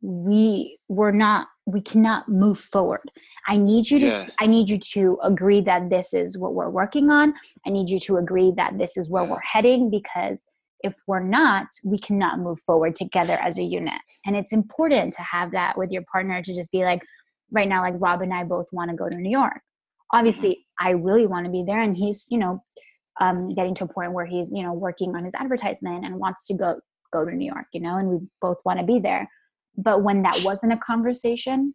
we 0.00 0.78
we're 0.88 1.10
not 1.12 1.48
we 1.66 1.80
cannot 1.80 2.28
move 2.28 2.58
forward. 2.58 3.10
I 3.48 3.56
need 3.56 3.88
you 3.90 3.98
to 4.00 4.06
Yeah. 4.06 4.26
I 4.38 4.46
need 4.46 4.68
you 4.68 4.78
to 4.92 5.18
agree 5.22 5.62
that 5.62 5.88
this 5.88 6.12
is 6.12 6.36
what 6.36 6.52
we're 6.54 6.68
working 6.68 7.10
on. 7.10 7.34
I 7.66 7.70
need 7.70 7.88
you 7.88 7.98
to 8.00 8.16
agree 8.18 8.52
that 8.56 8.76
this 8.76 8.98
is 8.98 9.08
where 9.08 9.24
Yeah. 9.24 9.30
we're 9.30 9.40
heading 9.40 9.90
because 9.90 10.42
if 10.84 10.94
we're 11.06 11.22
not, 11.24 11.66
we 11.82 11.98
cannot 11.98 12.38
move 12.38 12.60
forward 12.60 12.94
together 12.94 13.34
as 13.42 13.58
a 13.58 13.62
unit. 13.62 14.00
And 14.26 14.36
it's 14.36 14.52
important 14.52 15.14
to 15.14 15.22
have 15.22 15.50
that 15.52 15.76
with 15.76 15.90
your 15.90 16.02
partner 16.12 16.42
to 16.42 16.54
just 16.54 16.70
be 16.70 16.84
like 16.84 17.02
right 17.50 17.68
now 17.68 17.80
like 17.80 17.94
Rob 17.96 18.20
and 18.20 18.32
I 18.32 18.44
both 18.44 18.66
want 18.70 18.90
to 18.90 18.96
go 18.96 19.08
to 19.08 19.16
New 19.16 19.30
York. 19.30 19.60
Obviously, 20.12 20.66
I 20.78 20.90
really 20.90 21.26
want 21.26 21.46
to 21.46 21.50
be 21.50 21.64
there 21.66 21.80
and 21.80 21.96
he's, 21.96 22.26
you 22.30 22.38
know, 22.38 22.62
um, 23.20 23.48
getting 23.48 23.74
to 23.76 23.84
a 23.84 23.88
point 23.88 24.12
where 24.12 24.26
he's 24.26 24.52
you 24.52 24.62
know 24.62 24.72
working 24.72 25.14
on 25.14 25.24
his 25.24 25.34
advertisement 25.34 26.04
and 26.04 26.18
wants 26.18 26.46
to 26.48 26.54
go 26.54 26.80
go 27.12 27.24
to 27.24 27.32
New 27.32 27.46
York, 27.46 27.66
you 27.72 27.80
know, 27.80 27.96
and 27.96 28.08
we 28.08 28.18
both 28.42 28.58
want 28.64 28.80
to 28.80 28.84
be 28.84 28.98
there. 28.98 29.28
But 29.76 30.02
when 30.02 30.22
that 30.22 30.42
wasn't 30.44 30.72
a 30.72 30.76
conversation, 30.76 31.74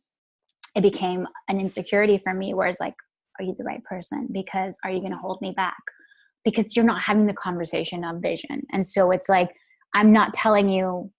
it 0.76 0.82
became 0.82 1.28
an 1.48 1.60
insecurity 1.60 2.18
for 2.18 2.34
me. 2.34 2.54
Where 2.54 2.68
it's 2.68 2.80
like, 2.80 2.96
are 3.40 3.46
you 3.46 3.56
the 3.58 3.64
right 3.64 3.84
person? 3.86 4.28
Because 4.32 4.78
are 4.84 4.92
you 4.92 5.00
going 5.00 5.14
to 5.14 5.18
hold 5.18 5.40
me 5.42 5.54
back? 5.56 5.78
Because 6.46 6.76
you're 6.76 6.86
not 6.86 7.04
having 7.04 7.28
the 7.28 7.34
conversation 7.34 8.04
of 8.04 8.22
vision, 8.22 8.64
and 8.72 8.86
so 8.86 9.12
it's 9.12 9.30
like 9.30 9.50
I'm 9.94 10.12
not 10.14 10.34
telling 10.34 10.70
you 10.70 11.12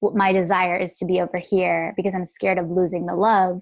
what 0.00 0.14
my 0.16 0.32
desire 0.32 0.76
is 0.76 0.96
to 0.98 1.04
be 1.04 1.20
over 1.20 1.38
here 1.38 1.92
because 1.96 2.14
I'm 2.14 2.24
scared 2.24 2.58
of 2.58 2.70
losing 2.70 3.06
the 3.06 3.14
love. 3.14 3.60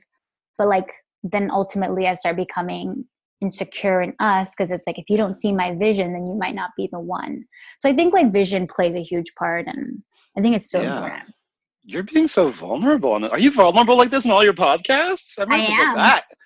But 0.57 0.69
like 0.69 0.91
then 1.23 1.51
ultimately, 1.51 2.07
I 2.07 2.15
start 2.15 2.37
becoming 2.37 3.05
insecure 3.41 4.03
in 4.03 4.15
us 4.21 4.55
because 4.55 4.71
it's 4.71 4.87
like 4.87 4.99
if 4.99 5.09
you 5.09 5.17
don't 5.17 5.35
see 5.35 5.51
my 5.51 5.75
vision 5.75 6.13
then 6.13 6.27
you 6.27 6.35
might 6.35 6.55
not 6.55 6.71
be 6.77 6.87
the 6.93 7.01
one 7.01 7.43
so 7.79 7.89
i 7.89 7.93
think 7.95 8.13
like 8.13 8.31
vision 8.31 8.67
plays 8.67 8.95
a 8.95 9.03
huge 9.03 9.35
part 9.35 9.67
and 9.67 10.03
i 10.37 10.43
think 10.43 10.55
it's 10.55 10.71
so 10.71 10.83
Yeah. 10.83 10.97
important 10.97 11.35
You're 11.85 12.03
being 12.03 12.29
so 12.29 12.51
vulnerable. 12.51 13.13
Are 13.25 13.39
you 13.39 13.51
vulnerable 13.51 13.97
like 13.97 14.11
this 14.11 14.27
in 14.27 14.31
all 14.31 14.45
your 14.45 14.53
podcasts? 14.53 15.39
I, 15.39 15.45
I 15.49 15.61
am. 15.83 15.97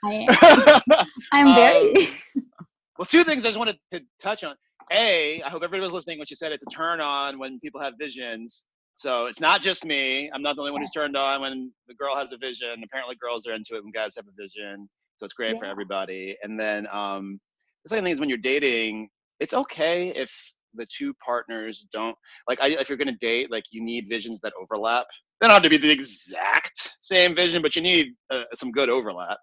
I, 0.05 1.05
i'm 1.33 1.55
very 1.55 2.07
Um, 2.37 2.43
well, 2.99 3.07
two 3.07 3.25
things 3.25 3.45
I 3.45 3.49
just 3.49 3.59
wanted 3.59 3.79
to 3.93 4.01
touch 4.21 4.45
on. 4.45 4.55
A, 4.93 5.39
I 5.45 5.49
hope 5.49 5.63
everybody 5.63 5.83
was 5.83 5.93
listening 5.93 6.19
when 6.19 6.27
she 6.27 6.35
said 6.35 6.53
it's 6.53 6.65
a 6.65 6.71
turn 6.71 7.01
on 7.01 7.39
when 7.39 7.59
people 7.61 7.81
have 7.81 7.95
visions. 7.99 8.67
So 8.97 9.27
it's 9.27 9.41
not 9.41 9.61
just 9.61 9.85
me. 9.85 10.31
I'm 10.33 10.43
not 10.43 10.57
the 10.57 10.63
only 10.63 10.73
one 10.73 10.81
who's 10.81 10.91
turned 10.93 11.17
on 11.17 11.41
when 11.41 11.73
the 11.89 11.95
girl 11.95 12.15
has 12.15 12.33
a 12.33 12.37
vision. 12.37 12.83
Apparently, 12.85 13.17
girls 13.17 13.47
are 13.47 13.55
into 13.55 13.75
it 13.75 13.83
when 13.83 13.93
guys 13.93 14.15
have 14.17 14.27
a 14.29 14.43
vision. 14.43 14.89
So 15.17 15.25
it's 15.25 15.35
great 15.35 15.59
for 15.59 15.65
everybody. 15.65 16.37
And 16.43 16.59
then 16.59 16.87
um, 16.93 17.41
the 17.85 17.89
second 17.89 18.05
thing 18.05 18.13
is 18.13 18.21
when 18.21 18.29
you're 18.29 18.39
dating, 18.39 19.09
it's 19.41 19.55
okay 19.55 20.09
if 20.09 20.53
the 20.75 20.87
two 20.87 21.15
partners 21.25 21.87
don't 21.93 22.17
like. 22.49 22.61
I, 22.61 22.69
if 22.69 22.89
you're 22.89 22.99
gonna 22.99 23.17
date, 23.21 23.51
like 23.51 23.65
you 23.71 23.83
need 23.83 24.09
visions 24.09 24.41
that 24.41 24.53
overlap. 24.61 25.07
They 25.41 25.47
don't 25.47 25.55
have 25.55 25.63
to 25.63 25.71
be 25.71 25.77
the 25.77 25.91
exact 25.91 26.97
same 27.01 27.35
vision, 27.35 27.63
but 27.63 27.77
you 27.77 27.83
need 27.83 28.09
uh, 28.31 28.45
some 28.55 28.71
good 28.71 28.91
overlap. 28.91 29.39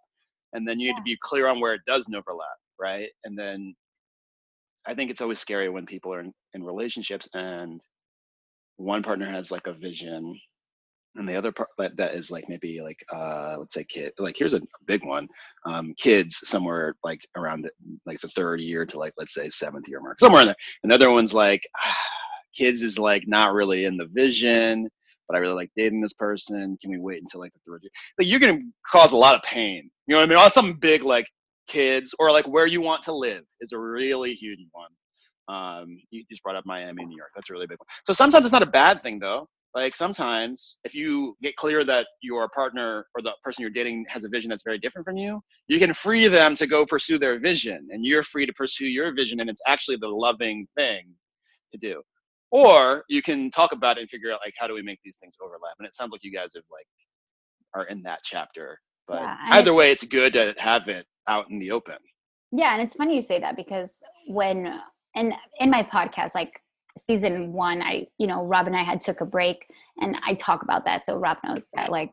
And 0.53 0.67
then 0.67 0.79
you 0.79 0.89
need 0.89 0.97
to 0.97 1.03
be 1.03 1.17
clear 1.21 1.47
on 1.47 1.59
where 1.59 1.73
it 1.73 1.81
doesn't 1.87 2.13
overlap, 2.13 2.47
right? 2.81 3.09
And 3.23 3.37
then 3.37 3.75
I 4.85 4.93
think 4.95 5.11
it's 5.11 5.21
always 5.21 5.39
scary 5.39 5.69
when 5.69 5.85
people 5.85 6.13
are 6.13 6.21
in, 6.21 6.33
in 6.53 6.63
relationships 6.63 7.29
and 7.33 7.79
one 8.77 9.03
partner 9.03 9.29
has 9.29 9.51
like 9.51 9.67
a 9.67 9.73
vision 9.73 10.35
and 11.15 11.27
the 11.27 11.35
other 11.35 11.51
part 11.51 11.69
that, 11.77 11.95
that 11.97 12.15
is 12.15 12.31
like 12.31 12.45
maybe 12.47 12.81
like 12.81 12.97
uh 13.13 13.57
let's 13.59 13.73
say 13.73 13.83
kid 13.83 14.13
like 14.17 14.35
here's 14.37 14.53
a 14.53 14.61
big 14.87 15.05
one 15.05 15.27
um 15.65 15.93
kids 15.97 16.39
somewhere 16.45 16.95
like 17.03 17.19
around 17.35 17.61
the, 17.61 17.69
like 18.05 18.19
the 18.21 18.29
third 18.29 18.61
year 18.61 18.85
to 18.85 18.97
like 18.97 19.13
let's 19.17 19.33
say 19.33 19.49
seventh 19.49 19.87
year 19.87 19.99
mark 19.99 20.19
somewhere 20.19 20.41
in 20.41 20.47
there. 20.47 20.55
Another 20.83 21.11
one's 21.11 21.33
like 21.33 21.61
kids 22.57 22.81
is 22.81 22.97
like 22.97 23.23
not 23.27 23.53
really 23.53 23.85
in 23.85 23.97
the 23.97 24.07
vision 24.07 24.89
but 25.31 25.37
i 25.37 25.39
really 25.39 25.53
like 25.53 25.71
dating 25.77 26.01
this 26.01 26.13
person. 26.13 26.77
Can 26.81 26.91
we 26.91 26.99
wait 26.99 27.19
until 27.19 27.39
like 27.39 27.53
the 27.53 27.59
third 27.65 27.83
year? 27.83 27.91
Like 28.17 28.27
you're 28.27 28.39
gonna 28.39 28.59
cause 28.85 29.13
a 29.13 29.17
lot 29.17 29.35
of 29.35 29.41
pain. 29.43 29.89
You 30.07 30.15
know 30.15 30.21
what 30.21 30.25
i 30.25 30.29
mean? 30.29 30.37
On 30.37 30.51
something 30.51 30.77
big 30.79 31.03
like 31.03 31.25
kids 31.77 32.07
or 32.19 32.31
like 32.37 32.47
where 32.55 32.67
you 32.75 32.81
want 32.89 33.01
to 33.07 33.13
live 33.27 33.43
is 33.63 33.71
a 33.71 33.79
really 33.79 34.33
huge 34.43 34.59
one 34.81 34.93
um, 35.55 35.85
you 36.11 36.23
just 36.29 36.43
brought 36.43 36.55
up 36.55 36.65
Miami, 36.65 37.03
New 37.05 37.17
York. 37.17 37.31
That's 37.35 37.49
a 37.49 37.53
really 37.53 37.67
big 37.67 37.79
one. 37.79 37.87
So 38.05 38.13
sometimes 38.13 38.45
it's 38.45 38.53
not 38.53 38.63
a 38.63 38.73
bad 38.83 39.01
thing 39.01 39.19
though. 39.19 39.47
like 39.75 39.95
sometimes 39.95 40.77
if 40.83 40.93
you 40.93 41.35
get 41.41 41.55
clear 41.55 41.83
that 41.85 42.07
your 42.21 42.47
partner 42.49 43.05
or 43.15 43.21
the 43.21 43.31
person 43.43 43.61
you're 43.61 43.71
dating 43.71 44.05
has 44.09 44.23
a 44.23 44.29
vision 44.29 44.49
that's 44.49 44.63
very 44.63 44.77
different 44.77 45.05
from 45.05 45.17
you 45.17 45.41
you 45.67 45.79
can 45.79 45.93
free 45.93 46.27
them 46.27 46.55
to 46.55 46.67
go 46.67 46.85
pursue 46.85 47.17
their 47.17 47.39
vision 47.39 47.87
and 47.91 48.05
you're 48.05 48.23
free 48.23 48.45
to 48.45 48.53
pursue 48.53 48.87
your 48.87 49.13
vision 49.13 49.39
and 49.39 49.49
it's 49.49 49.61
actually 49.67 49.97
the 49.97 50.07
loving 50.07 50.67
thing 50.77 51.03
to 51.71 51.77
do 51.77 52.01
or 52.51 53.03
you 53.09 53.21
can 53.21 53.49
talk 53.51 53.71
about 53.71 53.97
it 53.97 54.01
and 54.01 54.09
figure 54.09 54.31
out 54.31 54.39
like 54.45 54.53
how 54.57 54.67
do 54.67 54.73
we 54.73 54.81
make 54.81 54.99
these 55.05 55.17
things 55.17 55.35
overlap 55.43 55.75
and 55.79 55.87
it 55.87 55.95
sounds 55.95 56.11
like 56.11 56.23
you 56.23 56.33
guys 56.33 56.51
have 56.55 56.63
like 56.71 56.87
are 57.73 57.85
in 57.85 58.01
that 58.03 58.19
chapter 58.23 58.77
but 59.11 59.21
Yeah, 59.21 59.37
either 59.51 59.73
way 59.73 59.91
it's 59.91 60.03
good 60.03 60.33
to 60.33 60.55
have 60.57 60.87
it 60.87 61.05
out 61.27 61.49
in 61.49 61.59
the 61.59 61.71
open 61.71 61.97
Yeah, 62.51 62.73
and 62.73 62.81
it's 62.81 62.95
funny 62.95 63.15
you 63.15 63.21
say 63.21 63.39
that 63.39 63.55
because 63.55 64.01
when 64.27 64.79
and 65.15 65.33
in 65.59 65.69
my 65.69 65.83
podcast, 65.83 66.33
like 66.35 66.61
season 66.97 67.51
one, 67.53 67.81
I 67.81 68.07
you 68.17 68.27
know 68.27 68.43
Rob 68.45 68.67
and 68.67 68.75
I 68.75 68.83
had 68.83 69.01
took 69.01 69.21
a 69.21 69.25
break, 69.25 69.65
and 69.97 70.17
I 70.25 70.33
talk 70.35 70.63
about 70.63 70.85
that, 70.85 71.05
so 71.05 71.17
Rob 71.17 71.37
knows 71.45 71.67
that 71.73 71.89
like 71.91 72.11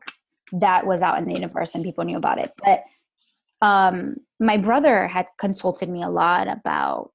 that 0.51 0.85
was 0.85 1.01
out 1.01 1.17
in 1.19 1.25
the 1.25 1.33
universe 1.33 1.75
and 1.75 1.83
people 1.83 2.03
knew 2.03 2.17
about 2.17 2.39
it. 2.39 2.51
But 2.63 2.83
um, 3.61 4.15
my 4.39 4.57
brother 4.57 5.07
had 5.07 5.27
consulted 5.37 5.89
me 5.89 6.03
a 6.03 6.09
lot 6.09 6.47
about. 6.47 7.11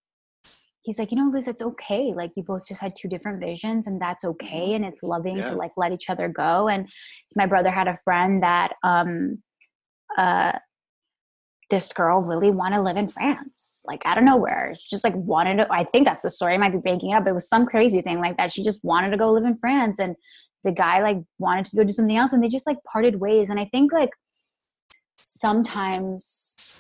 He's 0.83 0.99
like, 0.99 1.11
you 1.11 1.17
know, 1.17 1.31
Liz, 1.31 1.49
it's 1.49 1.63
okay. 1.63 2.13
Like 2.15 2.33
you 2.37 2.43
both 2.43 2.69
just 2.69 2.83
had 2.83 2.95
two 2.95 3.09
different 3.09 3.43
visions, 3.43 3.87
and 3.87 4.01
that's 4.01 4.25
okay, 4.25 4.75
and 4.75 4.85
it's 4.85 5.03
loving 5.03 5.39
Yeah. 5.39 5.51
to 5.51 5.55
like 5.57 5.73
let 5.77 5.93
each 5.93 6.09
other 6.11 6.29
go. 6.29 6.69
And 6.69 6.89
my 7.37 7.47
brother 7.47 7.71
had 7.71 7.89
a 7.89 7.97
friend 7.97 8.43
that 8.43 8.75
um, 8.83 9.43
uh, 10.17 10.53
this 11.71 11.93
girl 11.93 12.21
really 12.21 12.51
want 12.51 12.75
to 12.75 12.83
live 12.83 12.97
in 12.97 13.09
France, 13.09 13.83
like 13.87 14.03
out 14.05 14.19
of 14.19 14.25
nowhere. 14.25 14.75
She 14.79 14.89
just 14.91 15.05
like 15.05 15.15
wanted 15.17 15.57
to. 15.57 15.73
I 15.73 15.85
think 15.85 16.07
that's 16.07 16.23
the 16.23 16.31
story. 16.31 16.55
I 16.55 16.59
might 16.59 16.73
be 16.73 16.81
making 16.85 17.11
it 17.11 17.15
up. 17.15 17.27
It 17.27 17.33
was 17.33 17.49
some 17.49 17.67
crazy 17.67 18.03
thing 18.03 18.21
like 18.21 18.37
that. 18.37 18.53
She 18.53 18.63
just 18.63 18.85
wanted 18.85 19.11
to 19.11 19.17
go 19.17 19.33
live 19.33 19.45
in 19.45 19.57
France, 19.57 19.99
and 19.99 20.17
the 20.63 20.73
guy 20.73 21.03
like 21.03 21.19
wanted 21.39 21.65
to 21.67 21.77
go 21.77 21.85
do 21.85 21.93
something 21.93 22.17
else, 22.17 22.33
and 22.33 22.43
they 22.43 22.49
just 22.49 22.67
like 22.67 22.79
parted 22.85 23.21
ways. 23.21 23.51
And 23.51 23.59
I 23.59 23.65
think 23.67 23.93
like 23.93 24.11
sometimes, 25.23 26.74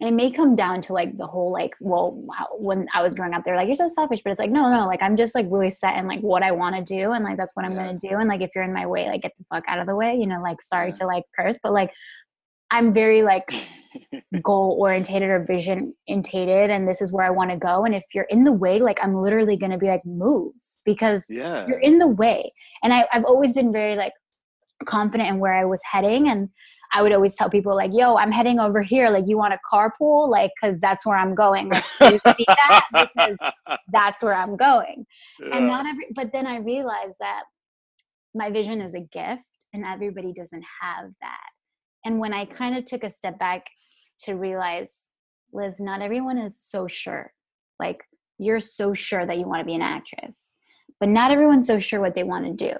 and 0.00 0.08
it 0.08 0.14
may 0.14 0.30
come 0.30 0.54
down 0.54 0.80
to 0.82 0.92
like 0.94 1.16
the 1.18 1.26
whole 1.26 1.52
like, 1.52 1.74
well, 1.78 2.12
when 2.58 2.86
I 2.94 3.02
was 3.02 3.14
growing 3.14 3.34
up, 3.34 3.44
they're 3.44 3.56
like, 3.56 3.66
you're 3.66 3.76
so 3.76 3.88
selfish, 3.88 4.22
but 4.22 4.30
it's 4.30 4.40
like, 4.40 4.50
no, 4.50 4.70
no, 4.72 4.86
like 4.86 5.02
I'm 5.02 5.16
just 5.16 5.34
like 5.34 5.46
really 5.50 5.70
set 5.70 5.96
in 5.98 6.06
like 6.08 6.20
what 6.20 6.42
I 6.42 6.52
want 6.52 6.74
to 6.76 6.82
do, 6.82 7.12
and 7.12 7.24
like 7.24 7.36
that's 7.36 7.54
what 7.54 7.64
I'm 7.64 7.72
Yeah. 7.72 7.86
gonna 7.86 7.98
do. 7.98 8.16
And 8.18 8.28
like 8.28 8.40
if 8.40 8.50
you're 8.54 8.64
in 8.64 8.72
my 8.72 8.86
way, 8.86 9.08
like 9.08 9.22
get 9.22 9.32
the 9.38 9.44
fuck 9.52 9.64
out 9.68 9.78
of 9.78 9.86
the 9.86 9.94
way. 9.94 10.14
You 10.16 10.26
know, 10.26 10.40
like 10.40 10.62
sorry 10.62 10.88
Yeah. 10.88 10.94
to 11.00 11.06
like 11.06 11.24
curse, 11.38 11.58
but 11.62 11.72
like 11.72 11.92
I'm 12.70 12.92
very 12.94 13.22
like 13.22 13.52
goal 14.42 14.76
orientated 14.80 15.28
or 15.28 15.44
vision 15.44 15.94
intated 16.08 16.70
and 16.70 16.88
this 16.88 17.02
is 17.02 17.12
where 17.12 17.24
I 17.24 17.30
want 17.30 17.50
to 17.50 17.56
go 17.56 17.84
and 17.84 17.94
if 17.94 18.04
you're 18.14 18.24
in 18.30 18.44
the 18.44 18.52
way 18.52 18.78
like 18.78 19.02
I'm 19.02 19.14
literally 19.16 19.56
to 19.56 19.76
be 19.78 19.88
like 19.88 20.04
move 20.06 20.52
because 20.84 21.26
yeah 21.28 21.66
you're 21.66 21.80
in 21.80 21.98
the 21.98 22.06
way 22.06 22.52
and 22.84 22.92
I, 22.94 23.08
I've 23.12 23.24
always 23.24 23.52
been 23.52 23.72
very 23.72 23.96
like 23.96 24.12
confident 24.86 25.28
in 25.28 25.40
where 25.40 25.52
I 25.54 25.64
was 25.64 25.80
heading 25.90 26.28
and 26.28 26.48
I 26.92 27.02
would 27.02 27.12
always 27.12 27.34
tell 27.34 27.48
people 27.50 27.74
like 27.76 27.92
yo 27.94 28.16
I'm 28.16 28.32
heading 28.32 28.58
over 28.58 28.82
here. 28.82 29.10
Like 29.10 29.24
you 29.26 29.38
want 29.38 29.54
a 29.54 29.58
carpool? 29.72 30.28
Like 30.28 30.50
because 30.60 30.80
that's 30.80 31.06
where 31.06 31.16
I'm 31.16 31.34
going. 31.34 31.70
Like 31.70 31.84
you 32.02 32.20
see 32.36 32.44
that? 32.48 32.86
Because 32.92 33.36
that's 33.92 34.22
where 34.22 34.34
I'm 34.34 34.56
going. 34.56 35.06
And 35.52 35.66
not 35.66 35.86
every 35.86 36.06
but 36.14 36.32
then 36.32 36.46
I 36.46 36.58
realized 36.58 37.16
that 37.20 37.44
my 38.34 38.50
vision 38.50 38.80
is 38.80 38.94
a 38.94 39.00
gift 39.00 39.44
and 39.72 39.84
everybody 39.84 40.32
doesn't 40.32 40.64
have 40.80 41.10
that. 41.20 41.48
And 42.04 42.18
when 42.18 42.32
I 42.32 42.44
kind 42.44 42.76
of 42.76 42.84
took 42.84 43.04
a 43.04 43.10
step 43.10 43.38
back 43.38 43.66
to 44.24 44.34
realize, 44.34 45.08
Liz, 45.52 45.80
not 45.80 46.02
everyone 46.02 46.38
is 46.38 46.58
so 46.60 46.86
sure. 46.86 47.32
Like 47.78 48.02
you're 48.38 48.60
so 48.60 48.94
sure 48.94 49.26
that 49.26 49.38
you 49.38 49.46
want 49.46 49.60
to 49.60 49.66
be 49.66 49.74
an 49.74 49.82
actress, 49.82 50.54
but 50.98 51.08
not 51.08 51.30
everyone's 51.30 51.66
so 51.66 51.78
sure 51.78 52.00
what 52.00 52.14
they 52.14 52.24
want 52.24 52.46
to 52.46 52.68
do. 52.68 52.74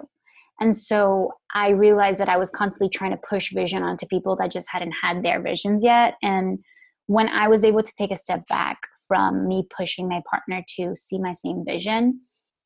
And 0.61 0.77
so 0.77 1.33
I 1.55 1.71
realized 1.71 2.21
that 2.21 2.29
I 2.29 2.37
was 2.37 2.51
constantly 2.51 2.91
trying 2.91 3.13
to 3.13 3.21
push 3.29 3.53
vision 3.53 3.83
onto 3.83 4.07
people 4.07 4.37
that 4.37 4.51
just 4.51 4.69
hadn't 4.71 4.93
had 5.03 5.25
their 5.25 5.41
visions 5.41 5.83
yet. 5.83 6.15
And 6.23 6.59
when 7.07 7.29
I 7.29 7.49
was 7.49 7.65
able 7.65 7.83
to 7.83 7.93
take 7.97 8.11
a 8.11 8.17
step 8.17 8.47
back 8.49 8.79
from 9.09 9.49
me 9.49 9.67
pushing 9.77 10.09
my 10.09 10.23
partner 10.31 10.63
to 10.77 10.95
see 10.97 11.19
my 11.19 11.33
same 11.33 11.65
vision, 11.67 12.21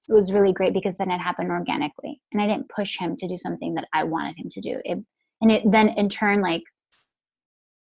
it 0.08 0.12
was 0.12 0.32
really 0.32 0.52
great 0.52 0.74
because 0.74 0.98
then 0.98 1.10
it 1.10 1.18
happened 1.18 1.50
organically. 1.50 2.20
And 2.32 2.42
I 2.42 2.46
didn't 2.46 2.68
push 2.68 2.98
him 2.98 3.16
to 3.16 3.28
do 3.28 3.36
something 3.38 3.74
that 3.74 3.86
I 3.94 4.04
wanted 4.04 4.36
him 4.38 4.48
to 4.50 4.60
do. 4.60 4.80
It 4.84 4.98
and 5.40 5.52
it 5.52 5.62
then 5.70 5.90
in 5.90 6.08
turn 6.08 6.40
like 6.40 6.62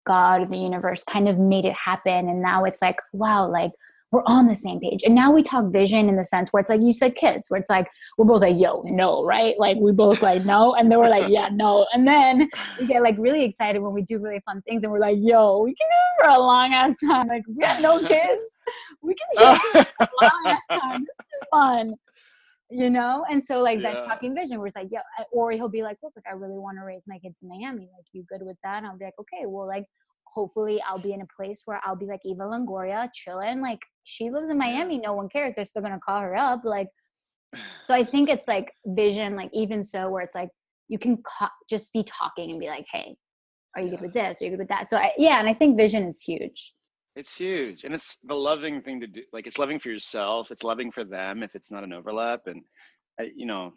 god 0.05 0.49
the 0.49 0.57
universe 0.57 1.03
kind 1.03 1.27
of 1.29 1.37
made 1.37 1.65
it 1.65 1.73
happen 1.73 2.29
and 2.29 2.41
now 2.41 2.63
it's 2.65 2.81
like 2.81 2.97
wow 3.13 3.49
like 3.49 3.71
we're 4.11 4.23
on 4.25 4.47
the 4.47 4.55
same 4.55 4.79
page. 4.79 5.01
And 5.03 5.13
now 5.15 5.31
we 5.31 5.43
talk 5.43 5.71
vision 5.71 6.07
in 6.07 6.15
the 6.15 6.23
sense 6.23 6.51
where 6.51 6.61
it's 6.61 6.69
like 6.69 6.81
you 6.81 6.93
said 6.93 7.15
kids 7.15 7.49
where 7.49 7.59
it's 7.59 7.69
like 7.69 7.87
we're 8.17 8.25
both 8.25 8.41
like 8.41 8.57
yo 8.57 8.81
no 8.85 9.23
right? 9.25 9.55
Like 9.59 9.77
we 9.77 9.91
both 9.91 10.21
like 10.21 10.45
no. 10.45 10.75
And 10.75 10.91
then 10.91 10.99
we're 10.99 11.09
like 11.09 11.29
yeah 11.29 11.49
no. 11.51 11.85
And 11.93 12.07
then 12.07 12.49
we 12.79 12.85
get 12.87 13.01
like 13.01 13.15
really 13.17 13.43
excited 13.43 13.81
when 13.81 13.93
we 13.93 14.03
do 14.03 14.19
really 14.19 14.41
fun 14.45 14.61
things 14.61 14.83
and 14.83 14.91
we're 14.91 14.99
like 14.99 15.17
yo 15.19 15.59
we 15.59 15.75
can 15.75 15.87
do 15.89 15.95
this 15.95 16.29
for 16.29 16.37
a 16.37 16.41
long 16.41 16.73
ass 16.73 16.95
time. 17.05 17.27
Like 17.27 17.43
we 17.47 17.55
got 17.61 17.81
no 17.81 17.99
kids. 18.07 18.41
We 19.01 19.15
can 19.15 19.27
chill 19.37 19.55
for 19.71 19.79
a 19.99 20.07
long 20.21 20.41
ass 20.71 20.79
time. 20.81 21.01
This 21.01 21.41
is 21.41 21.47
fun 21.51 21.93
you 22.71 22.89
know? 22.89 23.23
And 23.29 23.45
so 23.45 23.61
like 23.61 23.79
Yeah. 23.81 23.93
that 23.93 24.05
talking 24.05 24.33
vision 24.33 24.57
where 24.57 24.67
it's 24.67 24.75
like 24.75 24.87
yeah 24.91 25.01
or 25.31 25.51
he'll 25.51 25.69
be 25.69 25.83
like 25.83 25.97
look 26.01 26.13
like 26.15 26.25
i 26.27 26.31
really 26.33 26.57
want 26.57 26.77
to 26.79 26.83
raise 26.83 27.03
my 27.07 27.19
kids 27.19 27.37
in 27.43 27.49
miami. 27.49 27.89
Like 27.95 28.05
you 28.13 28.23
good 28.27 28.41
with 28.43 28.57
that? 28.63 28.77
And 28.77 28.87
i'll 28.87 28.97
be 28.97 29.05
like 29.05 29.19
okay 29.19 29.45
well 29.45 29.67
like 29.67 29.85
hopefully 30.35 30.81
i'll 30.87 30.99
be 30.99 31.13
in 31.13 31.21
a 31.21 31.27
place 31.35 31.61
where 31.65 31.81
i'll 31.85 31.95
be 31.95 32.05
like 32.05 32.19
eva 32.25 32.43
longoria 32.43 33.09
chilling 33.13 33.61
like 33.61 33.79
she 34.03 34.29
lives 34.29 34.49
in 34.49 34.57
miami 34.57 34.97
no 34.97 35.13
one 35.13 35.29
cares 35.29 35.55
they're 35.55 35.65
still 35.65 35.81
gonna 35.81 35.99
call 35.99 36.21
her 36.21 36.35
up 36.35 36.61
like 36.63 36.87
so 37.87 37.93
i 37.93 38.03
think 38.03 38.29
it's 38.29 38.47
like 38.47 38.71
vision 38.85 39.35
like 39.35 39.49
even 39.53 39.83
so 39.83 40.09
where 40.09 40.23
it's 40.23 40.35
like 40.35 40.49
you 40.87 40.99
can 40.99 41.17
co- 41.23 41.47
just 41.69 41.91
be 41.93 42.03
talking 42.03 42.51
and 42.51 42.59
be 42.59 42.67
like 42.67 42.85
hey 42.91 43.15
are 43.75 43.81
you 43.81 43.89
good 43.89 44.01
with 44.01 44.13
this 44.13 44.41
are 44.41 44.45
you 44.45 44.51
good 44.51 44.59
with 44.59 44.69
that 44.69 44.87
so 44.87 44.97
I, 44.97 45.11
yeah 45.17 45.39
and 45.39 45.49
i 45.49 45.53
think 45.53 45.77
vision 45.77 46.03
is 46.05 46.21
huge 46.21 46.73
It's 47.15 47.37
huge, 47.37 47.85
and 47.85 47.93
it's 47.95 48.17
the 48.31 48.35
loving 48.35 48.81
thing 48.81 48.99
to 48.99 49.07
do. 49.07 49.21
Like 49.31 49.47
it's 49.47 49.57
loving 49.57 49.79
for 49.79 49.89
yourself. 49.89 50.51
It's 50.51 50.65
loving 50.65 50.91
for 50.91 51.05
them 51.05 51.43
if 51.43 51.55
it's 51.55 51.71
not 51.71 51.85
an 51.85 51.93
overlap. 51.93 52.41
And 52.51 52.61
I, 53.17 53.31
you 53.41 53.45
know, 53.51 53.71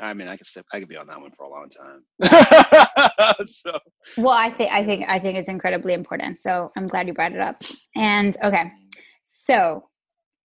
I 0.00 0.14
mean, 0.14 0.28
I 0.28 0.36
could 0.36 0.46
sit, 0.46 0.64
I 0.72 0.80
could 0.80 0.88
be 0.88 0.96
on 0.96 1.06
that 1.06 1.20
one 1.20 1.30
for 1.36 1.44
a 1.44 1.48
long 1.48 1.68
time. 1.70 2.02
so 3.46 3.78
well 4.16 4.32
i 4.32 4.50
think 4.50 4.72
i 4.72 4.84
think 4.84 5.04
i 5.08 5.18
think 5.18 5.36
it's 5.38 5.48
incredibly 5.48 5.92
important 5.94 6.36
so 6.38 6.70
i'm 6.76 6.86
glad 6.88 7.06
you 7.06 7.14
brought 7.14 7.32
it 7.32 7.40
up 7.40 7.62
and 7.94 8.36
okay 8.42 8.70
So 9.22 9.88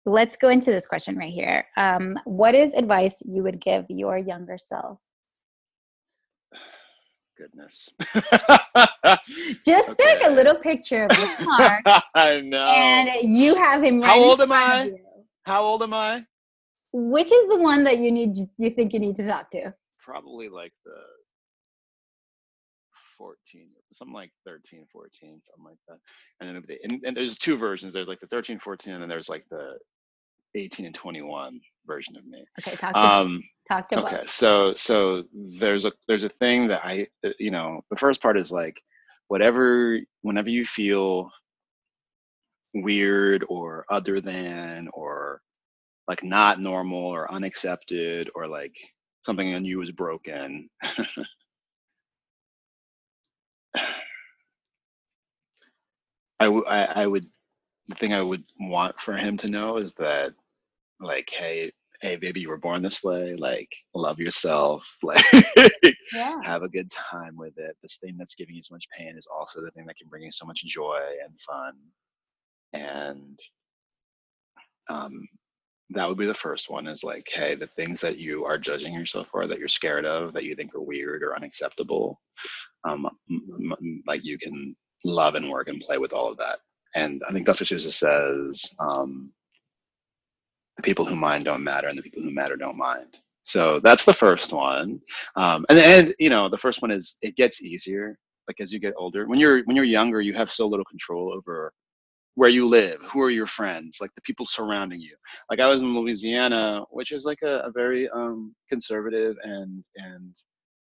let's 0.05 0.35
go 0.37 0.49
into 0.49 0.71
this 0.71 0.87
question 0.87 1.17
right 1.17 1.31
here. 1.31 1.65
Um, 1.77 2.17
what 2.25 2.55
is 2.55 2.73
advice 2.73 3.21
you 3.25 3.43
would 3.43 3.59
give 3.61 3.85
your 3.89 4.17
younger 4.17 4.57
self? 4.57 4.99
goodness. 7.37 7.89
Just 9.65 9.97
take 9.97 10.19
a 10.25 10.29
little 10.31 10.55
picture 10.55 11.05
of 11.09 11.17
your 11.17 11.29
Mark, 11.45 11.81
I 12.15 12.41
know. 12.41 12.67
and 12.67 13.09
you 13.37 13.55
have 13.55 13.83
him 13.83 14.01
right 14.01 14.09
How 14.09 14.19
old 14.23 14.41
am 14.41 14.51
I? 14.51 14.83
you. 14.85 14.99
How 15.43 15.63
old 15.63 15.83
am 15.83 15.93
I? 15.93 16.25
Which 16.99 17.31
is 17.31 17.47
the 17.49 17.59
one 17.59 17.83
that 17.83 17.99
you 17.99 18.11
need? 18.11 18.35
You 18.57 18.69
think 18.71 18.93
you 18.93 18.99
need 18.99 19.15
to 19.17 19.27
talk 19.27 19.51
to? 19.51 19.73
Probably 19.99 20.49
like 20.49 20.73
the 20.85 20.99
14, 23.17 23.67
something 23.93 24.13
like 24.13 24.31
13, 24.45 24.85
14, 24.91 25.09
something 25.21 25.65
like 25.65 25.77
that. 25.87 25.97
And 26.39 26.55
then 26.55 26.63
the, 26.67 26.77
and, 26.83 27.03
and 27.05 27.17
there's 27.17 27.37
two 27.37 27.57
versions. 27.57 27.93
There's 27.93 28.07
like 28.07 28.19
the 28.19 28.27
13, 28.27 28.59
14, 28.59 28.93
and 28.93 29.01
then 29.01 29.09
there's 29.09 29.29
like 29.29 29.45
the 29.49 29.77
18 30.55 30.85
and 30.87 30.95
21 30.95 31.59
version 31.85 32.15
of 32.17 32.25
me. 32.25 32.43
Okay, 32.59 32.75
talk 32.75 32.93
to 32.93 32.99
Um, 32.99 33.43
talk 33.67 33.89
to 33.89 33.99
okay 33.99 34.17
both. 34.21 34.29
so 34.29 34.73
so 34.75 35.23
there's 35.59 35.85
a 35.85 35.91
there's 36.07 36.23
a 36.23 36.29
thing 36.29 36.67
that 36.69 36.79
i 36.85 37.05
uh, 37.25 37.29
you 37.37 37.51
know 37.51 37.81
the 37.89 37.97
first 37.97 38.21
part 38.21 38.37
is 38.37 38.49
like 38.49 38.81
whatever 39.27 39.99
whenever 40.21 40.49
you 40.49 40.65
feel 40.65 41.29
weird 42.73 43.43
or 43.49 43.85
other 43.91 44.21
than 44.21 44.87
or 44.93 45.41
like 46.07 46.23
not 46.23 46.61
normal 46.61 46.99
or 46.99 47.31
unaccepted 47.31 48.29
or 48.35 48.47
like 48.47 48.75
something 49.21 49.53
on 49.55 49.65
you 49.65 49.81
is 49.81 49.91
broken. 49.91 50.69
I, 56.39 56.45
w- 56.45 56.65
I 56.67 56.85
I 57.03 57.07
would 57.07 57.25
the 57.89 57.95
thing 57.95 58.13
i 58.13 58.21
would 58.21 58.43
want 58.59 58.99
for 59.01 59.17
him 59.17 59.37
to 59.37 59.49
know 59.49 59.77
is 59.77 59.93
that 59.95 60.33
like 60.99 61.29
hey 61.37 61.71
hey 62.01 62.15
baby 62.17 62.41
you 62.41 62.49
were 62.49 62.57
born 62.57 62.81
this 62.81 63.03
way 63.03 63.35
like 63.37 63.69
love 63.95 64.19
yourself 64.19 64.97
like 65.03 65.23
Yeah. 66.11 66.41
have 66.41 66.63
a 66.63 66.69
good 66.69 66.89
time 66.91 67.35
with 67.37 67.57
it. 67.57 67.75
This 67.81 67.97
thing 67.97 68.15
that's 68.17 68.35
giving 68.35 68.55
you 68.55 68.63
so 68.63 68.75
much 68.75 68.87
pain 68.97 69.17
is 69.17 69.27
also 69.33 69.61
the 69.61 69.71
thing 69.71 69.85
that 69.87 69.97
can 69.97 70.07
bring 70.09 70.23
you 70.23 70.31
so 70.31 70.45
much 70.45 70.63
joy 70.65 71.01
and 71.25 71.39
fun. 71.41 71.73
And 72.73 73.39
um 74.89 75.27
that 75.91 76.07
would 76.07 76.17
be 76.17 76.25
the 76.27 76.33
first 76.33 76.69
one 76.69 76.87
is 76.87 77.03
like 77.03 77.27
hey 77.31 77.55
the 77.55 77.67
things 77.67 78.01
that 78.01 78.17
you 78.17 78.45
are 78.45 78.57
judging 78.57 78.93
yourself 78.93 79.27
for 79.27 79.47
that 79.47 79.59
you're 79.59 79.67
scared 79.67 80.05
of 80.05 80.33
that 80.33 80.43
you 80.43 80.55
think 80.55 80.73
are 80.75 80.81
weird 80.81 81.23
or 81.23 81.35
unacceptable 81.35 82.19
um 82.87 83.07
like 84.05 84.23
you 84.23 84.37
can 84.37 84.75
love 85.05 85.35
and 85.35 85.49
work 85.49 85.67
and 85.67 85.81
play 85.81 85.97
with 85.97 86.13
all 86.13 86.29
of 86.29 86.37
that 86.37 86.59
and 86.95 87.23
i 87.29 87.33
think 87.33 87.45
that's 87.45 87.61
what 87.61 87.81
says 87.81 88.75
um 88.79 89.31
the 90.77 90.83
people 90.83 91.05
who 91.05 91.15
mind 91.15 91.45
don't 91.45 91.63
matter 91.63 91.87
and 91.87 91.97
the 91.97 92.03
people 92.03 92.21
who 92.21 92.31
matter 92.31 92.55
don't 92.55 92.77
mind 92.77 93.17
So 93.43 93.79
that's 93.79 94.05
the 94.05 94.13
first 94.13 94.51
one. 94.51 94.99
Um, 95.37 95.65
and 95.69 95.77
then, 95.77 96.13
you 96.19 96.29
know, 96.29 96.49
the 96.49 96.57
first 96.57 96.81
one 96.81 96.91
is 96.91 97.15
it 97.21 97.37
gets 97.37 97.63
easier. 97.63 98.17
Like 98.47 98.59
as 98.59 98.73
you 98.73 98.79
get 98.79 98.93
older, 98.97 99.25
when 99.25 99.39
you're 99.39 99.63
when 99.63 99.75
you're 99.75 99.85
younger, 99.85 100.21
you 100.21 100.33
have 100.33 100.51
so 100.51 100.67
little 100.67 100.85
control 100.85 101.33
over 101.33 101.71
where 102.37 102.49
you 102.51 102.67
live, 102.67 103.01
who 103.01 103.19
are 103.19 103.31
your 103.31 103.47
friends, 103.47 103.97
like 103.99 104.13
the 104.13 104.21
people 104.21 104.45
surrounding 104.45 105.01
you. 105.01 105.15
Like 105.49 105.59
I 105.59 105.65
was 105.65 105.81
in 105.81 105.95
Louisiana, 105.95 106.83
which 106.91 107.11
is 107.11 107.25
like 107.25 107.39
a, 107.43 107.61
a 107.65 107.71
very 107.71 108.07
um, 108.09 108.53
conservative 108.69 109.35
and 109.43 109.83
and 109.95 110.37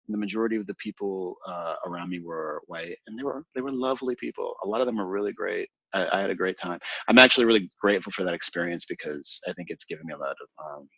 the 0.07 0.19
majority 0.19 0.55
of 0.55 0.67
the 0.67 0.75
people 0.75 1.35
uh, 1.47 1.73
around 1.87 2.11
me 2.11 2.19
were 2.19 2.61
white, 2.67 2.97
and 3.07 3.17
they 3.17 3.23
were 3.23 3.43
they 3.55 3.61
were 3.61 3.71
lovely 3.71 4.15
people. 4.19 4.53
A 4.63 4.67
lot 4.67 4.81
of 4.81 4.87
them 4.87 5.01
are 5.01 5.07
really 5.07 5.33
great. 5.33 5.67
I, 5.95 6.07
I, 6.13 6.21
had 6.21 6.29
a 6.29 6.35
great 6.35 6.59
time. 6.59 6.79
I'm 7.07 7.17
actually 7.17 7.45
really 7.45 7.71
grateful 7.81 8.11
for 8.11 8.23
that 8.23 8.35
experience 8.35 8.85
because 8.87 9.39
I 9.49 9.53
think 9.53 9.69
it's 9.71 9.85
given 9.85 10.05
me 10.05 10.13
a 10.13 10.17
lot 10.17 10.35
of 10.39 10.47
um, 10.63 10.89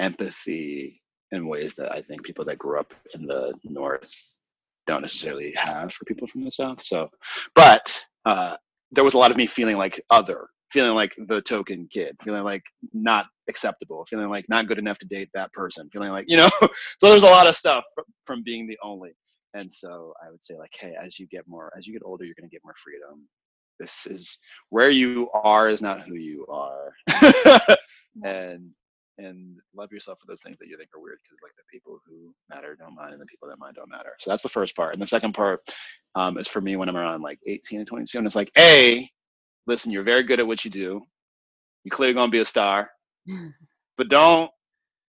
empathy 0.00 1.00
in 1.30 1.46
ways 1.46 1.74
that 1.74 1.92
I 1.92 2.02
think 2.02 2.24
people 2.24 2.44
that 2.46 2.58
grew 2.58 2.80
up 2.80 2.92
in 3.14 3.24
the 3.24 3.54
North 3.62 4.12
don't 4.88 5.02
necessarily 5.02 5.54
have 5.56 5.92
for 5.92 6.04
people 6.06 6.26
from 6.26 6.42
the 6.42 6.50
South. 6.50 6.82
So, 6.82 7.08
but 7.54 8.04
uh, 8.26 8.56
there 8.92 9.04
was 9.04 9.14
a 9.14 9.18
lot 9.18 9.30
of 9.30 9.36
me 9.36 9.46
feeling 9.46 9.76
like 9.76 10.00
other, 10.10 10.48
feeling 10.70 10.94
like 10.94 11.14
the 11.28 11.40
token 11.42 11.88
kid, 11.90 12.16
feeling 12.22 12.44
like 12.44 12.62
not 12.92 13.26
acceptable, 13.48 14.04
feeling 14.08 14.28
like 14.28 14.48
not 14.48 14.66
good 14.66 14.78
enough 14.78 14.98
to 14.98 15.06
date 15.06 15.28
that 15.34 15.52
person, 15.52 15.88
feeling 15.92 16.10
like, 16.10 16.24
you 16.28 16.36
know, 16.36 16.50
so 16.60 17.08
there's 17.08 17.22
a 17.22 17.26
lot 17.26 17.46
of 17.46 17.56
stuff 17.56 17.84
from, 17.94 18.04
from 18.24 18.42
being 18.42 18.66
the 18.66 18.78
only. 18.82 19.12
And 19.54 19.70
so 19.70 20.14
I 20.24 20.30
would 20.30 20.42
say 20.42 20.56
like, 20.56 20.72
hey, 20.78 20.94
as 21.00 21.18
you 21.18 21.26
get 21.26 21.46
more, 21.48 21.72
as 21.76 21.86
you 21.86 21.92
get 21.92 22.02
older, 22.04 22.24
you're 22.24 22.36
going 22.38 22.48
to 22.48 22.54
get 22.54 22.62
more 22.64 22.74
freedom. 22.76 23.26
This 23.80 24.06
is 24.06 24.38
where 24.68 24.90
you 24.90 25.28
are 25.32 25.70
is 25.70 25.82
not 25.82 26.02
who 26.02 26.14
you 26.14 26.46
are. 26.48 26.92
Mm-hmm. 28.18 28.26
and 28.26 28.70
and 29.24 29.56
love 29.74 29.92
yourself 29.92 30.18
for 30.18 30.26
those 30.26 30.42
things 30.42 30.58
that 30.58 30.68
you 30.68 30.76
think 30.76 30.90
are 30.96 31.00
weird 31.00 31.18
because 31.22 31.42
like 31.42 31.52
the 31.56 31.62
people 31.70 32.00
who 32.06 32.34
matter 32.48 32.76
don't 32.76 32.94
mind 32.94 33.12
and 33.12 33.20
the 33.20 33.26
people 33.26 33.48
that 33.48 33.58
mind 33.58 33.76
don't 33.76 33.90
matter. 33.90 34.12
So 34.18 34.30
that's 34.30 34.42
the 34.42 34.48
first 34.48 34.74
part 34.76 34.94
and 34.94 35.02
the 35.02 35.06
second 35.06 35.34
part 35.34 35.60
um, 36.14 36.38
is 36.38 36.48
for 36.48 36.60
me 36.60 36.76
when 36.76 36.88
i'm 36.88 36.96
around 36.96 37.22
like 37.22 37.38
18 37.46 37.80
and 37.80 37.88
22 37.88 38.18
and 38.18 38.26
it's 38.26 38.36
like 38.36 38.50
a 38.58 39.08
listen 39.66 39.92
you're 39.92 40.02
very 40.02 40.22
good 40.22 40.40
at 40.40 40.46
what 40.46 40.64
you 40.64 40.70
do. 40.70 41.02
You're 41.84 41.96
clearly 41.96 42.14
going 42.14 42.28
to 42.28 42.32
be 42.32 42.40
a 42.40 42.44
star. 42.44 42.90
But 43.98 44.08
don't 44.08 44.50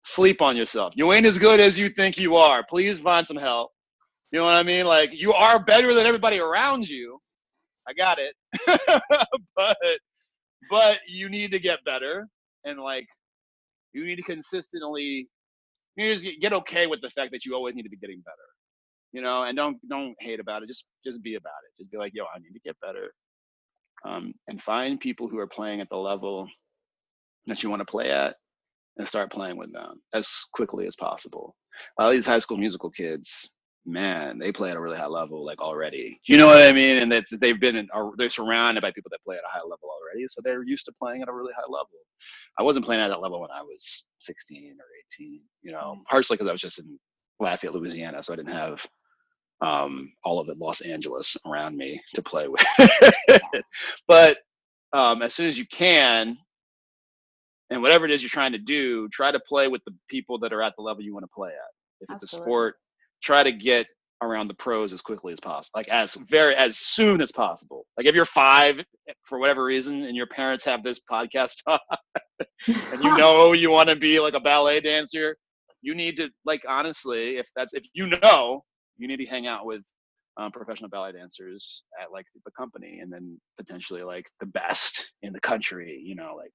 sleep 0.01 0.41
on 0.41 0.57
yourself. 0.57 0.93
You 0.95 1.13
ain't 1.13 1.27
as 1.27 1.37
good 1.37 1.59
as 1.59 1.77
you 1.77 1.89
think 1.89 2.17
you 2.17 2.35
are. 2.37 2.65
Please 2.67 2.99
find 2.99 3.27
some 3.27 3.37
help. 3.37 3.71
You 4.31 4.39
know 4.39 4.45
what 4.45 4.55
i 4.55 4.63
mean? 4.63 4.87
Like 4.87 5.13
you 5.13 5.31
are 5.33 5.63
better 5.63 5.93
than 5.93 6.07
everybody 6.07 6.39
around 6.39 6.89
you. 6.89 7.19
I 7.87 7.93
got 7.93 8.17
it. 8.19 8.33
But 9.55 9.77
but 10.69 10.99
you 11.07 11.29
need 11.29 11.51
to 11.51 11.59
get 11.59 11.83
better 11.85 12.27
and 12.65 12.79
like 12.79 13.07
you 13.93 14.05
need 14.05 14.17
to 14.17 14.23
consistently 14.23 15.27
you 15.99 16.13
just 16.13 16.25
get 16.39 16.53
okay 16.53 16.87
with 16.87 17.01
the 17.01 17.09
fact 17.09 17.31
that 17.31 17.45
you 17.45 17.53
always 17.53 17.75
need 17.75 17.83
to 17.83 17.89
be 17.89 17.97
getting 17.97 18.21
better. 18.21 18.35
You 19.11 19.21
know, 19.21 19.43
and 19.43 19.57
don't 19.57 19.77
don't 19.89 20.15
hate 20.19 20.39
about 20.39 20.63
it. 20.63 20.67
Just 20.67 20.87
just 21.03 21.21
be 21.21 21.35
about 21.35 21.49
it. 21.67 21.81
Just 21.81 21.91
be 21.91 21.97
like, 21.97 22.13
yo, 22.15 22.23
I 22.23 22.39
need 22.39 22.53
to 22.53 22.59
get 22.63 22.79
better. 22.81 23.11
Um, 24.05 24.33
and 24.47 24.61
find 24.61 24.99
people 24.99 25.27
who 25.27 25.39
are 25.39 25.47
playing 25.47 25.81
at 25.81 25.89
the 25.89 25.97
level 25.97 26.47
that 27.47 27.63
you 27.63 27.69
want 27.69 27.81
to 27.81 27.85
play 27.85 28.11
at 28.11 28.35
and 28.97 29.07
start 29.07 29.31
playing 29.31 29.57
with 29.57 29.73
them 29.73 30.01
as 30.13 30.29
quickly 30.53 30.87
as 30.87 30.95
possible. 30.95 31.55
A 31.97 32.03
lot 32.03 32.09
of 32.09 32.15
these 32.15 32.25
high 32.25 32.39
school 32.39 32.57
musical 32.57 32.89
kids, 32.89 33.55
man, 33.85 34.37
they 34.37 34.51
play 34.51 34.71
at 34.71 34.77
a 34.77 34.79
really 34.79 34.97
high 34.97 35.07
level 35.07 35.45
like 35.45 35.61
already. 35.61 36.19
You 36.25 36.37
know 36.37 36.47
what 36.47 36.61
I 36.61 36.71
mean? 36.71 36.99
And 36.99 37.11
that 37.11 37.25
they've 37.39 37.59
been 37.59 37.75
in, 37.75 37.89
they're 38.17 38.29
surrounded 38.29 38.81
by 38.81 38.91
people 38.91 39.09
that 39.11 39.23
play 39.23 39.35
at 39.35 39.43
a 39.43 39.51
high 39.51 39.63
level 39.63 39.89
already, 39.89 40.27
so 40.27 40.41
they're 40.43 40.63
used 40.63 40.85
to 40.85 40.91
playing 40.93 41.21
at 41.21 41.29
a 41.29 41.33
really 41.33 41.53
high 41.55 41.69
level. 41.69 41.89
I 42.57 42.63
wasn't 42.63 42.85
playing 42.85 43.01
at 43.01 43.07
that 43.09 43.21
level 43.21 43.41
when 43.41 43.51
I 43.51 43.61
was 43.61 44.05
16 44.19 44.77
or 44.79 44.85
18. 45.19 45.41
You 45.61 45.71
know, 45.71 45.95
mm. 45.97 46.03
partially 46.09 46.35
because 46.35 46.49
I 46.49 46.51
was 46.51 46.61
just 46.61 46.79
in 46.79 46.99
Lafayette, 47.39 47.73
Louisiana, 47.73 48.21
so 48.21 48.33
I 48.33 48.35
didn't 48.35 48.53
have 48.53 48.85
um, 49.61 50.11
all 50.23 50.39
of 50.39 50.49
it 50.49 50.57
Los 50.57 50.81
Angeles 50.81 51.35
around 51.45 51.77
me 51.77 52.01
to 52.15 52.21
play 52.21 52.47
with. 52.47 52.65
but 54.07 54.39
um, 54.93 55.21
as 55.21 55.33
soon 55.33 55.47
as 55.47 55.57
you 55.57 55.65
can, 55.65 56.37
and 57.69 57.81
whatever 57.81 58.05
it 58.05 58.11
is 58.11 58.21
you're 58.23 58.29
trying 58.29 58.51
to 58.53 58.57
do, 58.57 59.07
try 59.09 59.31
to 59.31 59.39
play 59.39 59.67
with 59.67 59.83
the 59.85 59.93
people 60.09 60.39
that 60.39 60.53
are 60.53 60.61
at 60.61 60.75
the 60.75 60.81
level 60.81 61.03
you 61.03 61.13
want 61.13 61.23
to 61.23 61.31
play 61.33 61.49
at. 61.49 62.01
If 62.01 62.15
it's 62.15 62.23
Absolutely. 62.23 62.43
a 62.43 62.47
sport, 62.47 62.75
try 63.21 63.43
to 63.43 63.51
get 63.51 63.87
around 64.21 64.47
the 64.47 64.53
pros 64.55 64.91
as 64.91 65.01
quickly 65.01 65.31
as 65.31 65.39
possible 65.39 65.71
like 65.75 65.87
as 65.87 66.15
very 66.27 66.53
as 66.55 66.77
soon 66.77 67.21
as 67.21 67.31
possible. 67.31 67.85
Like 67.97 68.05
if 68.05 68.15
you're 68.15 68.25
five 68.25 68.83
for 69.23 69.39
whatever 69.39 69.63
reason 69.63 70.03
and 70.03 70.15
your 70.15 70.27
parents 70.27 70.65
have 70.65 70.83
this 70.83 70.99
podcast 71.09 71.55
on 71.67 71.79
and 72.67 73.03
you 73.03 73.15
know 73.17 73.53
you 73.53 73.71
want 73.71 73.89
to 73.89 73.95
be 73.95 74.19
like 74.19 74.33
a 74.33 74.39
ballet 74.39 74.81
dancer 74.81 75.37
you 75.81 75.95
need 75.95 76.17
to 76.17 76.29
like 76.45 76.61
honestly 76.67 77.37
if 77.37 77.47
that's 77.55 77.73
if 77.73 77.83
you 77.93 78.07
know 78.21 78.63
you 78.97 79.07
need 79.07 79.17
to 79.17 79.25
hang 79.25 79.47
out 79.47 79.65
with 79.65 79.81
um, 80.37 80.51
professional 80.51 80.89
ballet 80.89 81.11
dancers 81.11 81.83
at 82.01 82.11
like 82.11 82.25
the 82.45 82.51
company 82.51 82.99
and 83.01 83.11
then 83.11 83.39
potentially 83.57 84.03
like 84.03 84.25
the 84.39 84.45
best 84.45 85.13
in 85.21 85.33
the 85.33 85.39
country 85.39 86.01
you 86.03 86.15
know 86.15 86.35
like 86.35 86.51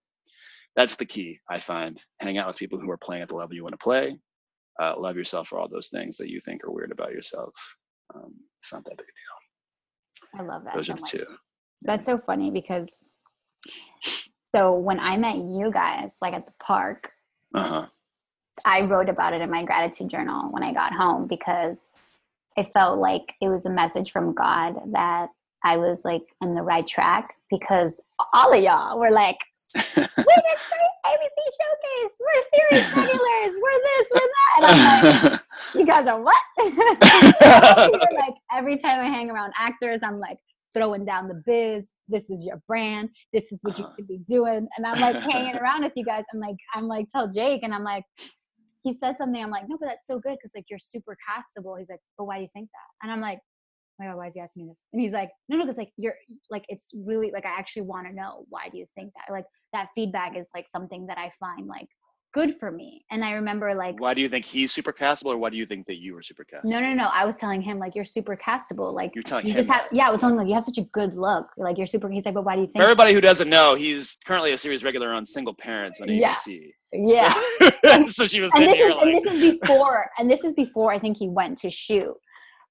that's 0.76 0.96
the 0.96 1.04
key 1.04 1.38
i 1.50 1.60
find. 1.60 2.00
Hang 2.20 2.38
out 2.38 2.48
with 2.48 2.56
people 2.56 2.78
who 2.78 2.90
are 2.90 2.98
playing 2.98 3.22
at 3.22 3.28
the 3.28 3.36
level 3.36 3.54
you 3.54 3.62
want 3.62 3.74
to 3.74 3.84
play 3.84 4.16
uh, 4.80 4.94
love 4.98 5.16
yourself 5.16 5.48
for 5.48 5.58
all 5.58 5.68
those 5.68 5.88
things 5.88 6.16
that 6.16 6.30
you 6.30 6.40
think 6.40 6.64
are 6.64 6.70
weird 6.70 6.92
about 6.92 7.12
yourself. 7.12 7.54
Um, 8.14 8.34
it's 8.58 8.72
not 8.72 8.84
that 8.84 8.96
big 8.96 9.06
a 9.06 10.38
deal. 10.38 10.40
I 10.40 10.52
love 10.52 10.64
that. 10.64 10.74
Those 10.74 10.86
so 10.86 10.92
are 10.92 10.96
the 10.96 11.02
much. 11.02 11.10
two. 11.10 11.26
That's 11.82 12.06
so 12.06 12.18
funny 12.18 12.50
because 12.50 12.98
so 14.54 14.78
when 14.78 15.00
I 15.00 15.16
met 15.16 15.36
you 15.36 15.70
guys, 15.72 16.14
like 16.20 16.34
at 16.34 16.46
the 16.46 16.52
park, 16.62 17.10
uh-huh. 17.54 17.86
I 18.64 18.82
wrote 18.82 19.08
about 19.08 19.32
it 19.32 19.40
in 19.40 19.50
my 19.50 19.64
gratitude 19.64 20.10
journal 20.10 20.48
when 20.50 20.62
I 20.62 20.72
got 20.72 20.92
home 20.92 21.26
because 21.26 21.80
it 22.56 22.72
felt 22.72 23.00
like 23.00 23.34
it 23.40 23.48
was 23.48 23.66
a 23.66 23.70
message 23.70 24.12
from 24.12 24.32
God 24.32 24.76
that 24.92 25.28
I 25.64 25.76
was 25.76 26.04
like 26.04 26.22
in 26.42 26.54
the 26.54 26.62
right 26.62 26.86
track 26.86 27.34
because 27.50 28.00
all 28.32 28.52
of 28.52 28.62
y'all 28.62 28.98
were 28.98 29.10
like, 29.10 29.38
did 29.74 30.58
great 30.70 30.94
ABC 31.06 31.38
showcase. 31.60 32.14
We're 32.20 32.42
series 32.54 32.96
regulars. 32.96 33.54
We're 33.60 33.80
this, 33.82 34.06
we're 34.14 34.30
that. 34.34 34.52
And 34.56 34.64
I'm 34.66 35.32
like, 35.32 35.40
you 35.74 35.86
guys 35.86 36.06
are 36.08 36.20
what? 36.20 36.36
like 38.12 38.34
every 38.52 38.78
time 38.78 39.00
I 39.00 39.08
hang 39.08 39.30
around 39.30 39.52
actors, 39.58 40.00
I'm 40.02 40.18
like 40.20 40.38
throwing 40.74 41.04
down 41.04 41.28
the 41.28 41.42
biz. 41.46 41.86
This 42.08 42.30
is 42.30 42.44
your 42.44 42.60
brand. 42.68 43.08
This 43.32 43.50
is 43.52 43.60
what 43.62 43.78
you 43.78 43.84
uh-huh. 43.84 43.94
could 43.96 44.08
be 44.08 44.18
doing. 44.28 44.68
And 44.76 44.86
I'm 44.86 45.00
like 45.00 45.16
hanging 45.16 45.56
around 45.56 45.84
with 45.84 45.92
you 45.96 46.04
guys. 46.04 46.24
I'm 46.32 46.40
like, 46.40 46.56
I'm 46.74 46.86
like, 46.86 47.06
tell 47.10 47.28
Jake, 47.30 47.62
and 47.62 47.74
I'm 47.74 47.84
like, 47.84 48.04
he 48.82 48.92
says 48.92 49.16
something. 49.16 49.42
I'm 49.42 49.50
like, 49.50 49.68
no, 49.68 49.78
but 49.78 49.86
that's 49.86 50.06
so 50.06 50.18
good 50.18 50.36
because 50.36 50.52
like 50.54 50.66
you're 50.68 50.78
super 50.78 51.16
castable. 51.16 51.78
He's 51.78 51.88
like, 51.88 52.00
but 52.18 52.24
why 52.24 52.36
do 52.36 52.42
you 52.42 52.48
think 52.52 52.68
that? 52.70 53.02
And 53.02 53.10
I'm 53.10 53.20
like, 53.20 53.38
my 53.98 54.06
God, 54.06 54.16
why 54.16 54.26
is 54.26 54.34
he 54.34 54.40
asking 54.40 54.66
me 54.66 54.72
this? 54.72 54.78
And 54.92 55.00
he's 55.00 55.12
like, 55.12 55.30
no, 55.48 55.56
no, 55.56 55.64
because 55.64 55.78
like 55.78 55.92
you're 55.96 56.16
like 56.50 56.64
it's 56.68 56.90
really 56.94 57.30
like 57.32 57.46
I 57.46 57.58
actually 57.58 57.82
want 57.82 58.06
to 58.08 58.14
know 58.14 58.44
why 58.48 58.68
do 58.68 58.78
you 58.78 58.86
think 58.94 59.12
that? 59.14 59.32
Like 59.32 59.44
that 59.72 59.88
feedback 59.94 60.36
is 60.36 60.48
like 60.54 60.66
something 60.68 61.06
that 61.06 61.18
I 61.18 61.30
find 61.38 61.66
like 61.66 61.88
good 62.34 62.52
for 62.52 62.70
me. 62.70 63.04
And 63.10 63.24
I 63.24 63.32
remember 63.32 63.74
like 63.74 63.98
Why 64.00 64.12
do 64.12 64.20
you 64.20 64.28
think 64.28 64.44
he's 64.44 64.72
super 64.72 64.92
castable 64.92 65.28
or 65.28 65.38
why 65.38 65.50
do 65.50 65.56
you 65.56 65.64
think 65.64 65.86
that 65.86 65.96
you 65.96 66.14
were 66.14 66.22
super 66.22 66.44
castable? 66.44 66.70
No, 66.70 66.80
no, 66.80 66.92
no. 66.92 67.08
I 67.12 67.24
was 67.24 67.36
telling 67.36 67.62
him 67.62 67.78
like 67.78 67.94
you're 67.94 68.04
super 68.04 68.36
castable. 68.36 68.92
Like 68.92 69.14
you're 69.14 69.22
telling 69.22 69.46
you 69.46 69.52
him 69.52 69.58
just 69.58 69.70
have 69.70 69.84
yeah, 69.92 70.08
I 70.08 70.10
was 70.10 70.20
telling 70.20 70.34
him 70.34 70.38
like 70.40 70.48
you 70.48 70.54
have 70.54 70.64
such 70.64 70.78
a 70.78 70.82
good 70.92 71.14
look. 71.14 71.46
Like 71.56 71.78
you're 71.78 71.86
super 71.86 72.10
he's 72.10 72.26
like, 72.26 72.34
but 72.34 72.44
why 72.44 72.56
do 72.56 72.62
you 72.62 72.66
think 72.66 72.78
For 72.78 72.82
everybody 72.82 73.14
who 73.14 73.20
doesn't 73.20 73.48
know, 73.48 73.76
he's 73.76 74.18
currently 74.26 74.52
a 74.52 74.58
series 74.58 74.84
regular 74.84 75.12
on 75.12 75.24
single 75.24 75.54
parents 75.54 76.00
on 76.00 76.08
ABC. 76.08 76.72
Yeah. 76.92 77.32
So, 77.84 78.06
so 78.06 78.26
she 78.26 78.40
was 78.40 78.52
and 78.54 78.66
this 78.66 78.78
is 78.78 78.94
like... 78.94 79.06
and 79.06 79.14
this 79.14 79.32
is 79.32 79.58
before 79.60 80.10
and 80.18 80.30
this 80.30 80.44
is 80.44 80.52
before 80.52 80.92
I 80.92 80.98
think 80.98 81.16
he 81.16 81.28
went 81.28 81.56
to 81.58 81.70
shoot 81.70 82.14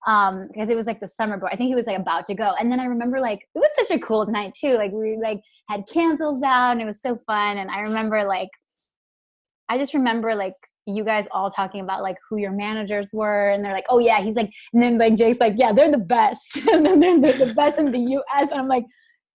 um 0.07 0.47
because 0.51 0.69
it 0.69 0.75
was 0.75 0.85
like 0.85 0.99
the 0.99 1.07
summer 1.07 1.37
but 1.37 1.51
i 1.53 1.55
think 1.55 1.69
he 1.69 1.75
was 1.75 1.87
like 1.87 1.99
about 1.99 2.25
to 2.27 2.35
go. 2.35 2.53
And 2.59 2.71
then 2.71 2.79
i 2.79 2.85
remember 2.85 3.19
like 3.19 3.39
it 3.55 3.59
was 3.59 3.69
such 3.77 3.95
a 3.95 3.99
cool 3.99 4.25
night 4.25 4.53
too. 4.59 4.73
Like 4.73 4.91
we 4.91 5.17
like 5.21 5.41
had 5.69 5.87
candles 5.87 6.43
out 6.43 6.71
and 6.71 6.81
it 6.81 6.85
was 6.85 7.01
so 7.01 7.19
fun. 7.27 7.57
And 7.57 7.69
i 7.71 7.79
remember 7.79 8.25
like 8.25 8.49
i 9.69 9.77
just 9.77 9.93
remember 9.93 10.35
like 10.35 10.55
you 10.85 11.05
guys 11.05 11.25
all 11.31 11.49
talking 11.49 11.79
about 11.79 12.01
like 12.01 12.17
who 12.29 12.37
your 12.37 12.51
managers 12.51 13.09
were 13.13 13.49
and 13.51 13.63
they're 13.63 13.71
like 13.71 13.85
oh 13.89 13.99
yeah 13.99 14.19
he's 14.21 14.35
like 14.35 14.51
and 14.73 14.83
then 14.83 14.97
like 14.97 15.15
jake's 15.15 15.39
like 15.39 15.53
yeah 15.55 15.71
they're 15.71 15.91
the 15.91 15.97
best. 15.97 16.57
And 16.71 16.85
then 16.85 16.99
they're, 16.99 17.19
they're 17.21 17.47
the 17.47 17.53
best 17.53 17.79
in 17.79 17.91
the 17.91 17.99
us 17.99 18.49
and 18.51 18.59
i'm 18.59 18.67
like 18.67 18.83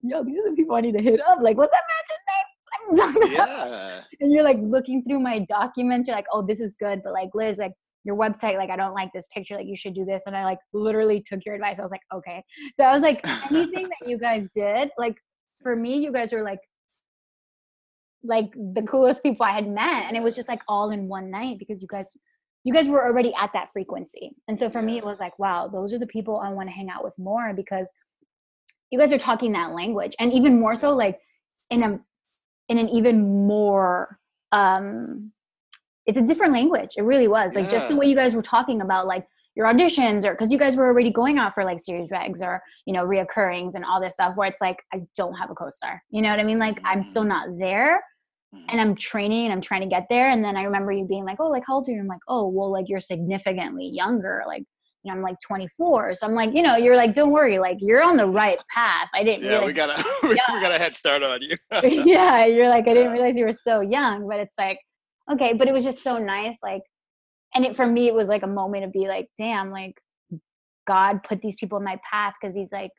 yo 0.02 0.24
these 0.24 0.40
are 0.40 0.50
the 0.50 0.56
people 0.56 0.76
i 0.76 0.82
need 0.82 0.94
to 0.94 1.02
hit 1.02 1.20
up. 1.28 1.40
Like 1.42 1.58
what's 1.58 1.72
that 1.72 1.84
man's 1.92 2.10
name? 2.30 2.46
Yeah. 3.32 4.02
and 4.20 4.32
you're 4.32 4.44
like 4.44 4.58
looking 4.62 5.04
through 5.04 5.20
my 5.20 5.40
documents. 5.40 6.08
You're 6.08 6.16
like 6.16 6.28
oh 6.32 6.42
this 6.42 6.60
is 6.60 6.76
good. 6.78 7.02
But 7.04 7.14
like 7.14 7.30
liz 7.34 7.58
like 7.58 7.74
your 8.06 8.16
website 8.16 8.58
like 8.58 8.70
i 8.70 8.76
don't 8.78 8.94
like 8.94 9.12
this 9.14 9.26
picture 9.34 9.56
like 9.56 9.68
you 9.68 9.76
should 9.76 9.94
do 9.94 10.06
this 10.06 10.24
and 10.28 10.38
i 10.38 10.46
like 10.46 10.60
literally 10.74 11.22
took 11.22 11.44
your 11.46 11.56
advice. 11.56 11.80
I 11.80 11.82
was 11.82 11.92
like 11.92 12.04
okay. 12.14 12.44
So 12.76 12.86
i 12.86 12.94
was 12.94 13.02
like 13.02 13.20
anything 13.52 13.90
that 13.90 14.08
you 14.08 14.18
guys 14.18 14.48
did 14.56 14.90
like 14.98 15.18
for 15.62 15.76
me 15.76 15.98
you 15.98 16.14
guys 16.14 16.32
are 16.32 16.44
like 16.44 16.60
like 18.24 18.52
the 18.54 18.84
coolest 18.84 19.22
people 19.24 19.46
i 19.46 19.52
had 19.52 19.68
met 19.68 20.06
and 20.06 20.16
it 20.16 20.24
was 20.24 20.36
just 20.36 20.48
like 20.48 20.62
all 20.68 20.92
in 20.92 21.08
one 21.08 21.30
night 21.30 21.58
because 21.60 21.82
you 21.82 21.88
guys 21.90 22.16
you 22.64 22.74
guys 22.74 22.88
were 22.88 23.06
already 23.06 23.32
at 23.40 23.54
that 23.54 23.72
frequency. 23.72 24.36
And 24.48 24.58
so 24.58 24.70
for 24.70 24.82
me 24.82 24.98
it 24.98 25.06
was 25.06 25.20
like 25.20 25.38
wow 25.40 25.68
those 25.68 25.94
are 25.94 26.00
the 26.00 26.08
people 26.08 26.40
i 26.40 26.50
want 26.50 26.70
to 26.70 26.74
hang 26.74 26.90
out 26.90 27.04
with 27.04 27.18
more 27.18 27.54
because 27.54 27.92
you 28.92 29.00
guys 29.00 29.14
are 29.14 29.18
talking 29.18 29.52
that 29.54 29.74
language 29.74 30.16
and 30.20 30.32
even 30.32 30.60
more 30.60 30.76
so 30.76 30.94
like 30.96 31.20
in 31.70 31.84
a 31.84 32.00
in 32.70 32.78
an 32.78 32.90
even 32.90 33.48
more 33.48 34.20
um 34.52 35.32
it's 36.06 36.18
a 36.18 36.22
different 36.22 36.54
language. 36.54 36.90
It 36.98 37.04
really 37.04 37.28
was. 37.28 37.56
Like 37.56 37.70
just 37.70 37.88
the 37.88 37.96
way 37.96 38.06
you 38.06 38.16
guys 38.16 38.34
were 38.36 38.42
talking 38.42 38.82
about 38.82 39.08
like 39.08 39.26
your 39.56 39.68
auditions 39.68 40.26
or 40.26 40.32
because 40.32 40.52
you 40.52 40.58
guys 40.58 40.76
were 40.76 40.86
already 40.86 41.12
going 41.12 41.38
out 41.38 41.54
for 41.54 41.64
like 41.64 41.80
series 41.80 42.12
regs 42.12 42.42
or 42.42 42.62
you 42.86 42.94
know 42.94 43.06
reoccurrings 43.06 43.76
and 43.76 43.86
all 43.86 44.02
this 44.02 44.14
stuff 44.14 44.36
where 44.36 44.48
it's 44.48 44.62
like 44.62 44.84
I 44.94 45.00
don't 45.16 45.34
have 45.36 45.50
a 45.50 45.56
co-star. 45.56 46.04
You 46.10 46.22
know 46.22 46.30
what 46.30 46.40
I 46.40 46.44
mean? 46.44 46.60
Like 46.60 46.80
I'm 46.86 47.04
still 47.04 47.24
Mm. 47.24 47.28
not 47.30 47.48
there 47.60 48.04
Mhm. 48.54 48.66
and 48.70 48.82
I'm 48.82 48.96
training 48.96 49.46
and 49.46 49.54
I'm 49.54 49.62
trying 49.62 49.82
to 49.82 49.88
get 49.88 50.06
there. 50.10 50.30
And 50.30 50.44
then 50.44 50.56
I 50.58 50.64
remember 50.64 50.92
you 50.92 51.06
being 51.06 51.26
like, 51.26 51.38
Oh, 51.40 51.48
like 51.48 51.64
how 51.66 51.76
old 51.76 51.88
are 51.88 51.92
you? 51.92 52.00
I'm 52.00 52.08
like, 52.08 52.20
Oh, 52.28 52.48
well, 52.48 52.72
like 52.72 52.88
you're 52.90 53.00
significantly 53.00 53.88
younger. 53.88 54.44
Like, 54.46 54.64
you 55.04 55.12
know, 55.12 55.18
I'm 55.18 55.22
like 55.24 55.38
24. 55.40 56.16
So 56.16 56.28
I'm 56.28 56.34
like, 56.34 56.54
you 56.54 56.62
know, 56.62 56.76
you're 56.76 56.96
like, 56.98 57.14
don't 57.14 57.32
worry, 57.32 57.58
like 57.60 57.78
you're 57.80 58.04
on 58.04 58.18
the 58.18 58.28
right 58.28 58.58
path. 58.74 59.08
I 59.14 59.24
didn't 59.24 59.44
yeah, 59.46 59.60
we 59.64 59.72
realize 59.72 59.74
got 59.76 59.90
a 60.00 60.06
we, 60.28 60.36
Yeah. 60.36 60.54
we 60.56 60.62
got 60.62 60.76
a 60.76 60.80
head 60.80 60.96
start 60.96 61.24
on 61.24 61.42
you. 61.42 61.56
yeah, 61.84 62.46
you're 62.46 62.70
like, 62.70 62.88
I 62.88 62.94
didn't 62.94 63.06
Yeah. 63.06 63.12
realize 63.14 63.38
you 63.38 63.46
were 63.46 63.54
so 63.54 63.82
young, 63.82 64.28
but 64.28 64.40
it's 64.40 64.58
like, 64.58 64.80
okay, 65.32 65.54
but 65.54 65.68
it 65.68 65.74
was 65.74 65.84
just 65.84 66.04
so 66.04 66.18
nice. 66.18 66.58
Like, 66.64 66.82
and 67.54 67.66
it 67.66 67.76
for 67.76 67.86
me, 67.86 68.08
it 68.08 68.14
was 68.14 68.28
like 68.28 68.44
a 68.44 68.48
moment 68.48 68.84
to 68.84 68.90
be 68.90 69.08
like, 69.08 69.28
damn, 69.38 69.72
like 69.72 69.96
God 70.88 71.24
put 71.24 71.42
these 71.42 71.56
people 71.56 71.78
in 71.78 71.84
my 71.84 72.00
path 72.10 72.34
because 72.40 72.56
He's 72.56 72.72
like, 72.72 72.92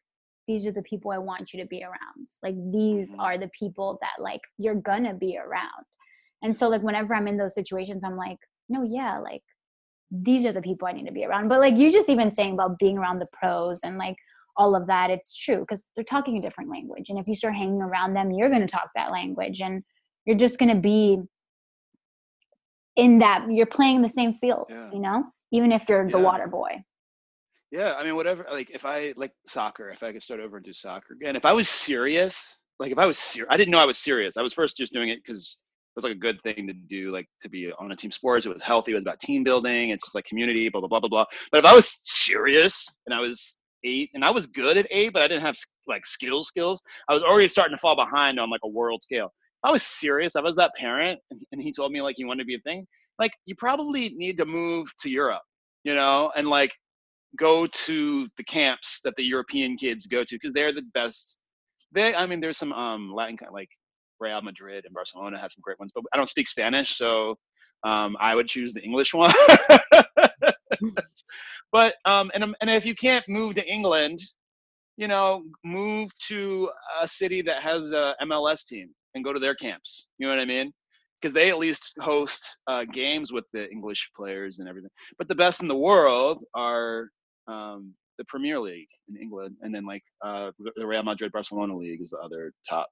these 0.48 0.66
are 0.66 0.72
the 0.72 0.82
people 0.82 1.10
I 1.10 1.18
want 1.18 1.52
you 1.52 1.60
to 1.60 1.66
be 1.66 1.82
around. 1.82 2.28
Like, 2.42 2.54
these 2.72 3.14
Mhm. 3.14 3.20
are 3.20 3.38
the 3.38 3.50
people 3.58 3.98
that 4.02 4.22
like 4.22 4.40
you're 4.58 4.74
gonna 4.76 5.14
be 5.14 5.38
around. 5.38 5.84
And 6.42 6.56
so, 6.56 6.68
like, 6.68 6.82
whenever 6.82 7.14
I'm 7.14 7.28
in 7.28 7.36
those 7.36 7.54
situations, 7.54 8.04
I'm 8.04 8.16
like, 8.16 8.38
no, 8.68 8.82
yeah, 8.82 9.18
like 9.18 9.42
these 10.10 10.44
are 10.44 10.52
the 10.52 10.62
people 10.62 10.86
I 10.88 10.92
need 10.92 11.06
to 11.06 11.12
be 11.12 11.24
around. 11.24 11.48
But 11.48 11.60
like 11.60 11.76
you 11.76 11.90
just 11.92 12.08
even 12.08 12.30
saying 12.30 12.54
about 12.54 12.78
being 12.78 12.98
around 12.98 13.18
the 13.18 13.26
pros 13.32 13.80
and 13.82 13.98
like 13.98 14.16
all 14.56 14.74
of 14.76 14.86
that, 14.86 15.10
it's 15.10 15.36
true 15.36 15.58
because 15.60 15.88
they're 15.94 16.04
talking 16.04 16.38
a 16.38 16.42
different 16.42 16.70
language. 16.70 17.10
And 17.10 17.18
if 17.18 17.26
you 17.28 17.34
start 17.34 17.54
hanging 17.56 17.82
around 17.82 18.14
them, 18.14 18.30
you're 18.30 18.48
going 18.48 18.62
to 18.62 18.66
talk 18.66 18.90
that 18.94 19.10
language 19.12 19.60
and 19.60 19.82
you're 20.24 20.36
just 20.36 20.58
going 20.58 20.74
to 20.74 20.80
be 20.80 21.18
in 22.96 23.18
that, 23.18 23.46
you're 23.50 23.66
playing 23.66 24.02
the 24.02 24.08
same 24.08 24.32
field, 24.32 24.66
Yeah. 24.68 24.90
you 24.92 24.98
know, 25.00 25.24
even 25.52 25.72
if 25.72 25.88
you're 25.88 26.08
the 26.08 26.18
water 26.18 26.46
boy. 26.46 26.82
Yeah, 27.70 27.94
I 27.94 28.04
mean, 28.04 28.16
whatever. 28.16 28.46
Like, 28.50 28.70
if 28.70 28.84
I 28.84 29.12
like 29.16 29.32
soccer, 29.46 29.90
if 29.90 30.02
I 30.02 30.12
could 30.12 30.22
start 30.22 30.40
over 30.40 30.56
and 30.56 30.64
do 30.64 30.72
soccer 30.72 31.14
again, 31.14 31.36
if 31.36 31.44
I 31.44 31.52
was 31.52 31.68
serious, 31.68 32.58
like 32.78 32.92
if 32.92 32.98
I 32.98 33.06
was 33.06 33.18
serious, 33.18 33.48
I 33.50 33.56
didn't 33.56 33.72
know 33.72 33.78
I 33.78 33.84
was 33.86 33.98
serious. 33.98 34.36
I 34.36 34.42
was 34.42 34.54
first 34.54 34.76
just 34.76 34.92
doing 34.92 35.08
it 35.08 35.18
because 35.24 35.58
it 35.58 35.96
was 35.98 36.04
like 36.04 36.12
a 36.14 36.18
good 36.18 36.40
thing 36.42 36.66
to 36.66 36.72
do, 36.72 37.10
like 37.10 37.26
to 37.42 37.48
be 37.48 37.72
on 37.78 37.90
a 37.90 37.96
team 37.96 38.10
sports. 38.12 38.46
It 38.46 38.52
was 38.52 38.62
healthy. 38.62 38.92
It 38.92 38.94
was 38.96 39.04
about 39.04 39.18
team 39.20 39.42
building. 39.42 39.90
It's 39.90 40.04
just 40.04 40.14
like 40.14 40.24
community, 40.26 40.68
blah 40.68 40.80
blah 40.80 40.88
blah 40.88 41.00
blah 41.00 41.08
blah. 41.08 41.24
But 41.50 41.58
if 41.58 41.64
I 41.64 41.74
was 41.74 41.88
serious 42.04 42.94
and 43.06 43.14
I 43.14 43.20
was 43.20 43.58
eight 43.84 44.10
and 44.14 44.24
I 44.24 44.30
was 44.30 44.46
good 44.46 44.76
at 44.78 44.86
eight, 44.90 45.12
but 45.12 45.22
I 45.22 45.28
didn't 45.28 45.42
have 45.44 45.56
like 45.86 46.06
skill 46.06 46.44
skills, 46.44 46.80
I 47.08 47.14
was 47.14 47.22
already 47.22 47.48
starting 47.48 47.76
to 47.76 47.80
fall 47.80 47.96
behind 47.96 48.38
on 48.38 48.48
like 48.50 48.60
a 48.64 48.68
world 48.68 49.02
scale. 49.02 49.32
I 49.64 49.72
was 49.72 49.82
serious. 49.82 50.36
I 50.36 50.40
was 50.40 50.56
that 50.56 50.72
parent, 50.78 51.20
and, 51.52 51.60
he 51.60 51.72
told 51.72 51.92
me 51.92 52.02
like 52.02 52.18
you 52.18 52.26
want 52.26 52.40
to 52.40 52.46
be 52.46 52.54
a 52.54 52.60
thing. 52.60 52.86
Like 53.18 53.32
you 53.46 53.54
probably 53.56 54.10
need 54.10 54.36
to 54.38 54.44
move 54.44 54.88
to 55.00 55.10
Europe, 55.10 55.42
you 55.84 55.94
know, 55.94 56.30
and 56.36 56.48
like 56.48 56.72
go 57.38 57.66
to 57.66 58.28
the 58.36 58.44
camps 58.44 59.00
that 59.04 59.14
the 59.16 59.24
European 59.24 59.76
kids 59.76 60.06
go 60.06 60.22
to 60.24 60.34
because 60.36 60.52
they're 60.54 60.72
the 60.72 60.84
best. 60.94 61.38
They, 61.92 62.14
I 62.14 62.26
mean, 62.26 62.40
there's 62.40 62.58
some 62.58 62.72
um 62.72 63.12
Latin 63.14 63.36
kind 63.36 63.52
like 63.52 63.70
Real 64.20 64.40
Madrid 64.42 64.84
and 64.84 64.94
Barcelona 64.94 65.38
have 65.38 65.52
some 65.52 65.62
great 65.62 65.78
ones, 65.78 65.92
but 65.94 66.04
I 66.12 66.16
don't 66.16 66.30
speak 66.30 66.48
Spanish, 66.48 66.96
so 66.96 67.36
um, 67.84 68.16
I 68.20 68.34
would 68.34 68.48
choose 68.48 68.74
the 68.74 68.82
English 68.82 69.14
one. 69.14 69.32
but 71.72 71.94
um, 72.04 72.30
and 72.34 72.44
um, 72.44 72.54
and 72.60 72.70
if 72.70 72.86
you 72.86 72.94
can't 72.94 73.26
move 73.28 73.54
to 73.56 73.66
England, 73.66 74.20
you 74.96 75.08
know, 75.08 75.44
move 75.64 76.10
to 76.28 76.70
a 77.00 77.08
city 77.08 77.42
that 77.42 77.62
has 77.62 77.92
a 77.92 78.14
MLS 78.22 78.66
team 78.66 78.90
and 79.16 79.24
go 79.24 79.32
to 79.32 79.40
their 79.40 79.54
camps. 79.54 80.08
You 80.18 80.26
know 80.26 80.34
what 80.34 80.40
I 80.40 80.44
mean? 80.44 80.72
Because 81.20 81.32
they 81.34 81.50
at 81.50 81.58
least 81.58 81.94
host 82.00 82.58
uh, 82.68 82.84
games 82.84 83.32
with 83.32 83.48
the 83.52 83.68
English 83.70 84.10
players 84.16 84.58
and 84.60 84.68
everything. 84.68 84.90
But 85.18 85.28
the 85.28 85.34
best 85.34 85.62
in 85.62 85.68
the 85.68 85.76
world 85.76 86.44
are 86.54 87.08
um, 87.48 87.94
the 88.18 88.24
Premier 88.24 88.60
League 88.60 88.88
in 89.08 89.16
England, 89.16 89.56
and 89.62 89.74
then 89.74 89.84
like 89.84 90.02
uh, 90.24 90.50
the 90.76 90.86
Real 90.86 91.02
Madrid 91.02 91.32
Barcelona 91.32 91.76
League 91.76 92.00
is 92.00 92.10
the 92.10 92.18
other 92.18 92.52
top, 92.68 92.86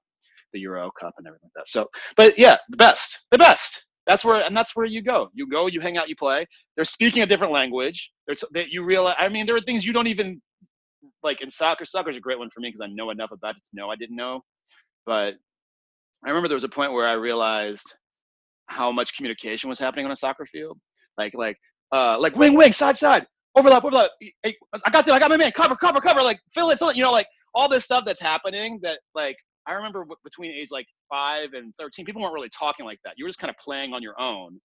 the 0.53 0.59
Euro 0.61 0.91
Cup 0.99 1.13
and 1.17 1.27
everything 1.27 1.49
like 1.55 1.63
that. 1.63 1.69
So, 1.69 1.87
but 2.17 2.37
yeah, 2.37 2.57
the 2.69 2.77
best, 2.77 3.25
the 3.31 3.37
best. 3.37 3.85
That's 4.07 4.23
where, 4.23 4.43
and 4.43 4.55
that's 4.55 4.75
where 4.75 4.85
you 4.85 5.01
go. 5.01 5.29
You 5.33 5.49
go, 5.49 5.65
you 5.67 5.81
hang 5.81 5.97
out, 5.97 6.09
you 6.09 6.15
play. 6.15 6.45
They're 6.75 6.85
speaking 6.85 7.23
a 7.23 7.25
different 7.25 7.53
language. 7.53 8.11
There's 8.27 8.43
that 8.53 8.69
you 8.69 8.83
realize. 8.83 9.15
I 9.17 9.29
mean, 9.29 9.45
there 9.45 9.55
are 9.55 9.61
things 9.61 9.85
you 9.85 9.93
don't 9.93 10.07
even 10.07 10.41
like 11.23 11.41
in 11.41 11.49
soccer. 11.49 11.85
Soccer 11.85 12.11
is 12.11 12.17
a 12.17 12.21
great 12.21 12.39
one 12.39 12.49
for 12.53 12.59
me 12.59 12.69
because 12.69 12.81
I 12.81 12.93
know 12.93 13.09
enough 13.09 13.31
about 13.31 13.55
it 13.55 13.61
to 13.65 13.71
know 13.73 13.89
I 13.89 13.95
didn't 13.95 14.15
know. 14.15 14.41
But 15.05 15.35
I 16.25 16.29
remember 16.29 16.47
there 16.47 16.55
was 16.55 16.63
a 16.63 16.69
point 16.69 16.91
where 16.91 17.07
I 17.07 17.13
realized 17.13 17.95
how 18.67 18.91
much 18.91 19.15
communication 19.15 19.69
was 19.69 19.79
happening 19.79 20.05
on 20.05 20.11
a 20.11 20.15
soccer 20.15 20.45
field. 20.45 20.79
Like, 21.17 21.33
like, 21.35 21.57
uh, 21.91 22.17
like 22.19 22.35
wing, 22.35 22.55
wing, 22.55 22.71
side, 22.71 22.97
side, 22.97 23.25
overlap, 23.55 23.83
overlap. 23.83 24.09
I 24.43 24.53
got 24.91 25.05
this. 25.05 25.13
I 25.13 25.19
got 25.19 25.29
my 25.29 25.37
man. 25.37 25.51
Cover, 25.51 25.75
cover, 25.75 26.01
cover. 26.01 26.21
Like, 26.21 26.39
fill 26.53 26.71
it, 26.71 26.79
fill 26.79 26.89
it. 26.89 26.97
You 26.97 27.03
know, 27.03 27.11
like 27.11 27.27
all 27.53 27.69
this 27.69 27.83
stuff 27.85 28.05
that's 28.05 28.21
happening. 28.21 28.79
That 28.81 28.99
like 29.13 29.37
I 29.67 29.73
remember 29.73 29.99
w- 29.99 30.15
between 30.23 30.51
age 30.51 30.69
like 30.71 30.87
five 31.09 31.53
and 31.53 31.73
thirteen, 31.79 32.05
people 32.05 32.21
weren't 32.21 32.33
really 32.33 32.49
talking 32.49 32.85
like 32.85 32.99
that. 33.05 33.13
You 33.17 33.25
were 33.25 33.29
just 33.29 33.39
kind 33.39 33.49
of 33.49 33.57
playing 33.57 33.93
on 33.93 34.01
your 34.01 34.19
own. 34.19 34.59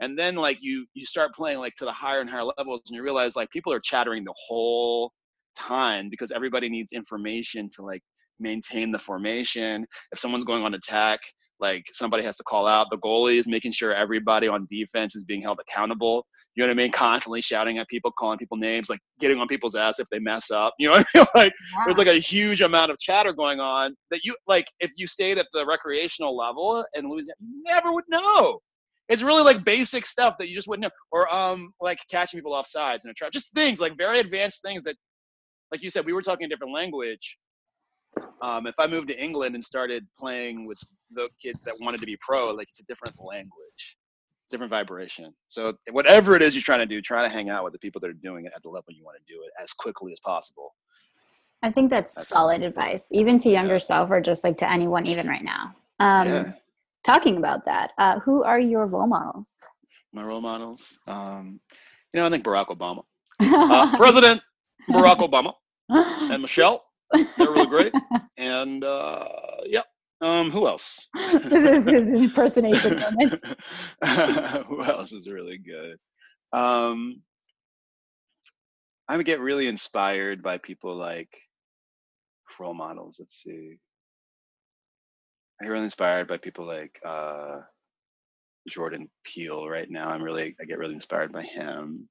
And 0.00 0.18
then 0.18 0.34
like 0.34 0.58
you 0.60 0.86
you 0.94 1.06
start 1.06 1.34
playing 1.34 1.58
like 1.58 1.74
to 1.76 1.84
the 1.84 1.92
higher 1.92 2.20
and 2.20 2.28
higher 2.28 2.44
levels, 2.58 2.82
and 2.88 2.96
you 2.96 3.02
realize 3.02 3.36
like 3.36 3.48
people 3.50 3.72
are 3.72 3.80
chattering 3.80 4.24
the 4.24 4.34
whole 4.36 5.12
time 5.56 6.08
because 6.10 6.30
everybody 6.32 6.68
needs 6.68 6.92
information 6.92 7.70
to 7.76 7.82
like 7.82 8.02
maintain 8.38 8.92
the 8.92 8.98
formation. 8.98 9.86
If 10.12 10.18
someone's 10.18 10.44
going 10.44 10.62
on 10.62 10.74
attack, 10.74 11.20
like 11.60 11.84
somebody 11.92 12.22
has 12.22 12.36
to 12.36 12.42
call 12.44 12.66
out. 12.66 12.88
The 12.90 12.98
goalie 12.98 13.38
is 13.38 13.48
making 13.48 13.72
sure 13.72 13.94
everybody 13.94 14.48
on 14.48 14.66
defense 14.70 15.16
is 15.16 15.24
being 15.24 15.42
held 15.42 15.58
accountable. 15.60 16.26
You 16.54 16.62
know 16.62 16.68
what 16.68 16.80
I 16.80 16.82
mean? 16.84 16.92
Constantly 16.92 17.42
shouting 17.42 17.78
at 17.78 17.88
people, 17.88 18.10
calling 18.18 18.38
people 18.38 18.56
names, 18.56 18.88
like 18.88 19.00
getting 19.20 19.38
on 19.38 19.46
people's 19.46 19.74
ass 19.74 19.98
if 19.98 20.08
they 20.10 20.18
mess 20.18 20.50
up. 20.50 20.74
You 20.78 20.88
know 20.88 20.94
what 20.94 21.06
I 21.14 21.18
mean? 21.18 21.26
Like 21.34 21.52
there's 21.84 21.98
like 21.98 22.06
a 22.06 22.18
huge 22.18 22.60
amount 22.62 22.90
of 22.90 22.98
chatter 22.98 23.32
going 23.32 23.60
on 23.60 23.94
that 24.10 24.24
you 24.24 24.36
like 24.46 24.66
if 24.80 24.92
you 24.96 25.06
stayed 25.06 25.38
at 25.38 25.46
the 25.52 25.64
recreational 25.66 26.36
level 26.36 26.84
in 26.94 27.08
Louisiana, 27.08 27.36
you 27.40 27.62
never 27.64 27.92
would 27.92 28.04
know. 28.08 28.60
It's 29.08 29.22
really 29.22 29.42
like 29.42 29.64
basic 29.64 30.04
stuff 30.04 30.34
that 30.38 30.48
you 30.48 30.54
just 30.54 30.66
wouldn't 30.66 30.82
know. 30.82 30.90
Or 31.10 31.32
um 31.34 31.72
like 31.80 31.98
catching 32.10 32.38
people 32.38 32.54
off 32.54 32.66
sides 32.66 33.04
in 33.04 33.10
a 33.10 33.14
trap. 33.14 33.32
Just 33.32 33.52
things 33.54 33.80
like 33.80 33.96
very 33.96 34.20
advanced 34.20 34.62
things 34.62 34.82
that 34.84 34.96
like 35.72 35.82
you 35.82 35.90
said, 35.90 36.06
we 36.06 36.12
were 36.12 36.22
talking 36.22 36.46
a 36.46 36.48
different 36.48 36.72
language. 36.72 37.38
Um, 38.42 38.66
if 38.66 38.74
I 38.78 38.86
moved 38.86 39.08
to 39.08 39.22
England 39.22 39.54
and 39.54 39.64
started 39.64 40.06
playing 40.18 40.66
with 40.66 40.78
the 41.12 41.28
kids 41.42 41.62
that 41.64 41.74
wanted 41.80 42.00
to 42.00 42.06
be 42.06 42.16
pro, 42.20 42.44
like 42.44 42.68
it's 42.68 42.80
a 42.80 42.84
different 42.84 43.14
language, 43.24 43.96
different 44.50 44.70
vibration. 44.70 45.34
So 45.48 45.74
whatever 45.90 46.36
it 46.36 46.42
is 46.42 46.54
you're 46.54 46.62
trying 46.62 46.80
to 46.80 46.86
do, 46.86 47.00
try 47.00 47.22
to 47.26 47.32
hang 47.32 47.48
out 47.50 47.64
with 47.64 47.72
the 47.72 47.78
people 47.78 48.00
that 48.02 48.08
are 48.10 48.14
doing 48.14 48.46
it 48.46 48.52
at 48.54 48.62
the 48.62 48.68
level 48.68 48.92
you 48.92 49.04
want 49.04 49.16
to 49.18 49.32
do 49.32 49.40
it 49.42 49.50
as 49.62 49.72
quickly 49.72 50.12
as 50.12 50.20
possible. 50.20 50.74
I 51.62 51.70
think 51.70 51.90
that's, 51.90 52.14
That's- 52.14 52.28
solid 52.28 52.62
advice, 52.62 53.08
even 53.12 53.38
to 53.38 53.48
younger 53.50 53.74
Yeah. 53.74 53.78
self 53.78 54.10
or 54.10 54.20
just 54.20 54.44
like 54.44 54.58
to 54.58 54.70
anyone, 54.70 55.06
even 55.06 55.26
right 55.28 55.42
now. 55.44 55.74
Um, 55.98 56.28
yeah, 56.28 56.52
Talking 57.04 57.36
about 57.38 57.64
that, 57.64 57.92
uh, 57.98 58.18
who 58.20 58.42
are 58.42 58.58
your 58.60 58.86
role 58.86 59.06
models? 59.06 59.50
my 60.12 60.22
role 60.22 60.40
models. 60.40 60.98
Um, 61.06 61.60
you 62.12 62.20
know, 62.20 62.26
I 62.26 62.30
think 62.30 62.44
Barack 62.44 62.66
Obama, 62.68 63.02
uh, 63.40 63.96
President 63.96 64.40
Barack 64.88 65.18
Obama, 65.18 65.52
and 65.88 66.40
Michelle. 66.42 66.84
They're 67.12 67.50
really 67.50 67.66
great. 67.66 67.92
And 68.38 68.84
uh, 68.84 69.24
yeah, 69.64 69.82
um, 70.20 70.50
who 70.50 70.66
else? 70.66 71.08
this 71.14 71.86
is 71.86 71.86
his 71.86 72.08
impersonation 72.22 73.00
moment. 73.00 73.40
Who 74.66 74.84
else 74.84 75.12
is 75.12 75.26
really 75.30 75.58
good? 75.58 75.96
Um, 76.52 77.22
I 79.08 79.22
get 79.22 79.40
really 79.40 79.68
inspired 79.68 80.42
by 80.42 80.58
people 80.58 80.94
like 80.94 81.30
role 82.58 82.74
models. 82.74 83.16
Let's 83.18 83.42
see. 83.42 83.76
I 85.60 85.64
get 85.64 85.70
really 85.70 85.84
inspired 85.84 86.28
by 86.28 86.38
people 86.38 86.66
like 86.66 86.92
uh, 87.06 87.60
Jordan 88.68 89.08
Peele 89.24 89.68
right 89.68 89.90
now. 89.90 90.08
I'm 90.08 90.22
really, 90.22 90.54
I 90.60 90.64
get 90.64 90.78
really 90.78 90.94
inspired 90.94 91.32
by 91.32 91.42
him. 91.42 92.08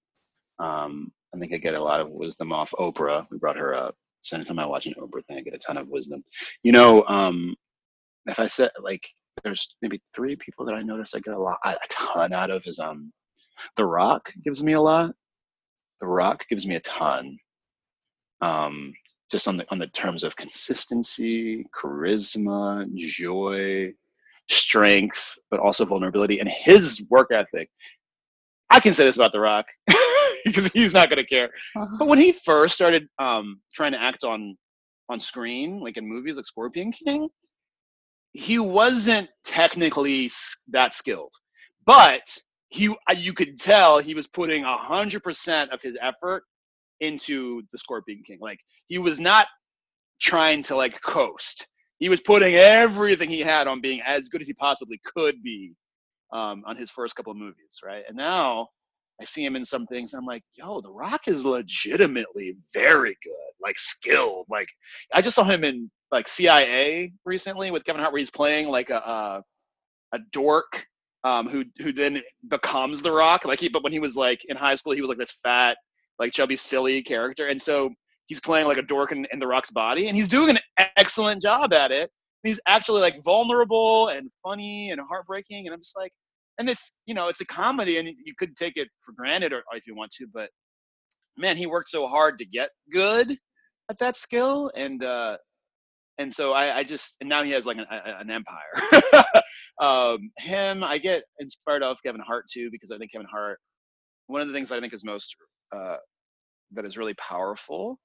Um, 0.59 1.11
I 1.33 1.37
think 1.37 1.53
I 1.53 1.57
get 1.57 1.75
a 1.75 1.83
lot 1.83 1.99
of 1.99 2.09
wisdom 2.09 2.53
off 2.53 2.73
Oprah. 2.79 3.27
We 3.29 3.37
brought 3.37 3.57
her 3.57 3.73
up. 3.73 3.95
So 4.25 4.35
anytime 4.35 4.59
I 4.59 4.65
watch 4.65 4.87
an 4.87 4.95
Oprah 4.99 5.23
thing, 5.25 5.37
I 5.37 5.41
get 5.41 5.53
a 5.53 5.59
ton 5.59 5.77
of 5.77 5.87
wisdom. 5.87 6.23
You 6.63 6.71
know, 6.71 7.05
um, 7.07 7.55
if 8.25 8.39
I 8.39 8.47
said 8.47 8.71
like 8.81 9.07
there's 9.43 9.75
maybe 9.81 10.01
three 10.15 10.35
people 10.35 10.65
that 10.65 10.73
I 10.75 10.81
notice 10.81 11.13
I 11.13 11.19
get 11.19 11.35
a 11.35 11.39
lot, 11.39 11.59
a 11.63 11.75
ton 11.89 12.33
out 12.33 12.49
of 12.49 12.65
is 12.65 12.79
um, 12.79 13.13
The 13.75 13.85
Rock 13.85 14.33
gives 14.43 14.63
me 14.63 14.73
a 14.73 14.81
lot. 14.81 15.13
The 16.01 16.07
Rock 16.07 16.45
gives 16.49 16.65
me 16.65 16.75
a 16.75 16.79
ton. 16.81 17.37
Um, 18.41 18.93
just 19.31 19.47
on 19.47 19.57
the 19.57 19.65
on 19.69 19.79
the 19.79 19.87
terms 19.87 20.23
of 20.23 20.35
consistency, 20.35 21.65
charisma, 21.75 22.91
joy, 22.95 23.93
strength, 24.49 25.37
but 25.51 25.59
also 25.59 25.85
vulnerability 25.85 26.39
and 26.39 26.49
his 26.49 27.03
work 27.09 27.31
ethic. 27.31 27.69
I 28.71 28.79
can 28.79 28.93
say 28.93 29.05
this 29.05 29.15
about 29.17 29.31
The 29.31 29.39
Rock 29.39 29.67
because 30.55 30.67
he's 30.67 30.93
not 30.93 31.09
going 31.09 31.21
to 31.21 31.27
care. 31.27 31.49
But 31.97 32.07
when 32.07 32.19
he 32.19 32.31
first 32.31 32.75
started 32.75 33.07
um, 33.19 33.59
trying 33.73 33.91
to 33.93 34.01
act 34.01 34.23
on 34.23 34.55
on 35.09 35.19
screen, 35.19 35.79
like 35.79 35.97
in 35.97 36.07
movies 36.07 36.37
like 36.37 36.45
Scorpion 36.45 36.91
King, 36.91 37.27
he 38.33 38.59
wasn't 38.59 39.29
technically 39.43 40.29
that 40.69 40.93
skilled, 40.93 41.33
but 41.85 42.21
he 42.69 42.93
you 43.17 43.33
could 43.33 43.59
tell 43.59 43.99
he 43.99 44.13
was 44.13 44.27
putting 44.27 44.63
a 44.63 44.77
hundred 44.77 45.23
percent 45.23 45.71
of 45.71 45.81
his 45.81 45.97
effort 46.01 46.43
into 47.01 47.63
the 47.71 47.77
Scorpion 47.77 48.21
King. 48.25 48.37
Like 48.39 48.59
he 48.87 48.99
was 48.99 49.19
not 49.19 49.47
trying 50.21 50.63
to 50.63 50.75
like 50.75 51.01
coast. 51.01 51.67
He 51.97 52.09
was 52.09 52.19
putting 52.21 52.55
everything 52.55 53.29
he 53.29 53.39
had 53.39 53.67
on 53.67 53.81
being 53.81 54.01
as 54.01 54.27
good 54.27 54.41
as 54.41 54.47
he 54.47 54.53
possibly 54.53 54.99
could 55.15 55.41
be 55.41 55.73
um, 56.33 56.63
on 56.67 56.75
his 56.75 56.91
first 56.91 57.15
couple 57.15 57.31
of 57.31 57.37
movies, 57.37 57.79
right? 57.83 58.03
And 58.07 58.17
now 58.17 58.67
I 59.21 59.23
see 59.23 59.45
him 59.45 59.55
in 59.55 59.63
some 59.63 59.85
things. 59.87 60.13
I'm 60.13 60.25
like, 60.25 60.43
yo, 60.55 60.81
The 60.81 60.91
Rock 60.91 61.27
is 61.27 61.45
legitimately 61.45 62.57
very 62.73 63.17
good, 63.23 63.53
like 63.61 63.79
skilled. 63.79 64.45
Like 64.49 64.67
I 65.13 65.21
just 65.21 65.35
saw 65.35 65.43
him 65.43 65.63
in 65.63 65.89
like 66.11 66.27
CIA 66.27 67.13
recently 67.23 67.71
with 67.71 67.85
Kevin 67.85 68.01
Hart, 68.01 68.13
where 68.13 68.19
he's 68.19 68.31
playing 68.31 68.67
like 68.67 68.89
a 68.89 68.97
a, 68.97 69.43
a 70.13 70.19
dork 70.31 70.85
um, 71.23 71.47
who 71.47 71.65
who 71.79 71.91
then 71.91 72.21
becomes 72.49 73.01
The 73.01 73.11
Rock. 73.11 73.45
Like 73.45 73.59
he, 73.59 73.69
but 73.69 73.83
when 73.83 73.93
he 73.93 73.99
was 73.99 74.17
like 74.17 74.41
in 74.49 74.57
high 74.57 74.75
school, 74.75 74.93
he 74.93 75.01
was 75.01 75.09
like 75.09 75.17
this 75.17 75.39
fat, 75.43 75.77
like 76.19 76.33
chubby, 76.33 76.55
silly 76.57 77.01
character, 77.01 77.47
and 77.47 77.61
so 77.61 77.91
he's 78.27 78.39
playing 78.39 78.67
like 78.67 78.77
a 78.77 78.81
dork 78.81 79.11
in, 79.11 79.25
in 79.31 79.39
The 79.39 79.47
Rock's 79.47 79.71
body, 79.71 80.07
and 80.07 80.15
he's 80.15 80.27
doing 80.27 80.49
an 80.49 80.87
excellent 80.97 81.41
job 81.41 81.73
at 81.73 81.91
it. 81.91 82.11
He's 82.43 82.59
actually 82.67 83.01
like 83.01 83.23
vulnerable 83.23 84.09
and 84.09 84.29
funny 84.43 84.91
and 84.91 85.01
heartbreaking, 85.01 85.67
and 85.67 85.73
I'm 85.73 85.81
just 85.81 85.95
like, 85.95 86.11
and 86.57 86.69
it's 86.69 86.97
you 87.05 87.13
know 87.13 87.27
it's 87.27 87.41
a 87.41 87.45
comedy 87.45 87.97
and 87.97 88.07
you 88.07 88.33
could 88.37 88.55
take 88.55 88.77
it 88.77 88.87
for 89.01 89.13
granted 89.13 89.53
or, 89.53 89.57
or 89.71 89.77
if 89.77 89.87
you 89.87 89.95
want 89.95 90.11
to 90.11 90.27
but 90.33 90.49
man 91.37 91.57
he 91.57 91.65
worked 91.65 91.89
so 91.89 92.07
hard 92.07 92.37
to 92.37 92.45
get 92.45 92.69
good 92.91 93.37
at 93.89 93.99
that 93.99 94.15
skill 94.15 94.71
and 94.75 95.03
uh 95.03 95.37
and 96.17 96.33
so 96.33 96.53
I, 96.53 96.77
I 96.77 96.83
just 96.83 97.17
and 97.19 97.29
now 97.29 97.43
he 97.43 97.51
has 97.51 97.65
like 97.65 97.77
an, 97.77 97.85
a, 97.91 98.19
an 98.19 98.29
empire. 98.31 99.21
Um 99.81 100.31
him 100.37 100.83
i 100.85 100.97
get 100.97 101.23
inspired 101.39 101.83
off 101.83 101.99
kevin 102.05 102.21
hart 102.21 102.45
too 102.49 102.69
because 102.71 102.91
i 102.91 102.97
think 102.97 103.11
kevin 103.11 103.27
hart 103.29 103.59
one 104.27 104.41
of 104.41 104.47
the 104.47 104.53
things 104.53 104.71
i 104.71 104.79
think 104.79 104.93
is 104.93 105.03
most 105.03 105.35
uh 105.75 105.97
that 106.71 106.85
is 106.85 106.97
really 106.97 107.13
powerful 107.15 107.99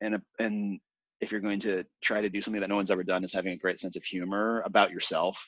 and 0.00 0.18
and 0.38 0.80
if 1.20 1.30
you're 1.30 1.40
going 1.42 1.60
to 1.60 1.84
try 2.02 2.22
to 2.22 2.30
do 2.30 2.40
something 2.40 2.60
that 2.60 2.68
no 2.68 2.76
one's 2.76 2.90
ever 2.90 3.04
done 3.04 3.22
is 3.22 3.32
having 3.34 3.52
a 3.52 3.58
great 3.58 3.78
sense 3.78 3.96
of 3.96 4.04
humor 4.04 4.62
about 4.64 4.90
yourself 4.90 5.38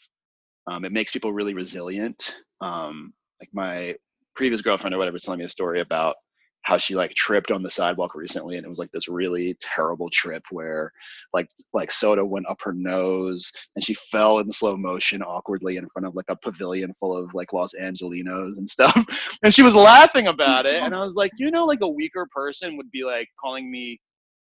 um, 0.66 0.84
it 0.84 0.92
makes 0.92 1.12
people 1.12 1.32
really 1.32 1.54
resilient. 1.54 2.36
Um, 2.60 3.12
like 3.40 3.50
my 3.52 3.94
previous 4.34 4.62
girlfriend 4.62 4.94
or 4.94 4.98
whatever 4.98 5.14
was 5.14 5.22
telling 5.22 5.38
me 5.38 5.44
a 5.44 5.50
story 5.50 5.80
about 5.80 6.16
how 6.62 6.76
she 6.76 6.94
like 6.94 7.12
tripped 7.14 7.50
on 7.50 7.62
the 7.62 7.70
sidewalk 7.70 8.14
recently 8.14 8.56
and 8.56 8.64
it 8.64 8.68
was 8.68 8.78
like 8.78 8.90
this 8.92 9.08
really 9.08 9.56
terrible 9.60 10.08
trip 10.10 10.42
where 10.50 10.92
like 11.32 11.48
like 11.72 11.90
soda 11.90 12.24
went 12.24 12.46
up 12.48 12.60
her 12.62 12.72
nose 12.72 13.50
and 13.74 13.84
she 13.84 13.94
fell 13.94 14.38
in 14.38 14.50
slow 14.50 14.76
motion 14.76 15.22
awkwardly 15.22 15.76
in 15.76 15.88
front 15.88 16.06
of 16.06 16.14
like 16.14 16.26
a 16.28 16.36
pavilion 16.36 16.92
full 16.94 17.16
of 17.16 17.34
like 17.34 17.52
los 17.52 17.74
angelinos 17.74 18.58
and 18.58 18.68
stuff 18.70 19.04
and 19.42 19.52
she 19.52 19.62
was 19.62 19.74
laughing 19.74 20.28
about 20.28 20.64
it 20.64 20.82
and 20.82 20.94
i 20.94 21.04
was 21.04 21.16
like 21.16 21.32
you 21.36 21.50
know 21.50 21.64
like 21.64 21.80
a 21.82 21.88
weaker 21.88 22.26
person 22.34 22.76
would 22.76 22.90
be 22.90 23.04
like 23.04 23.28
calling 23.40 23.70
me 23.70 24.00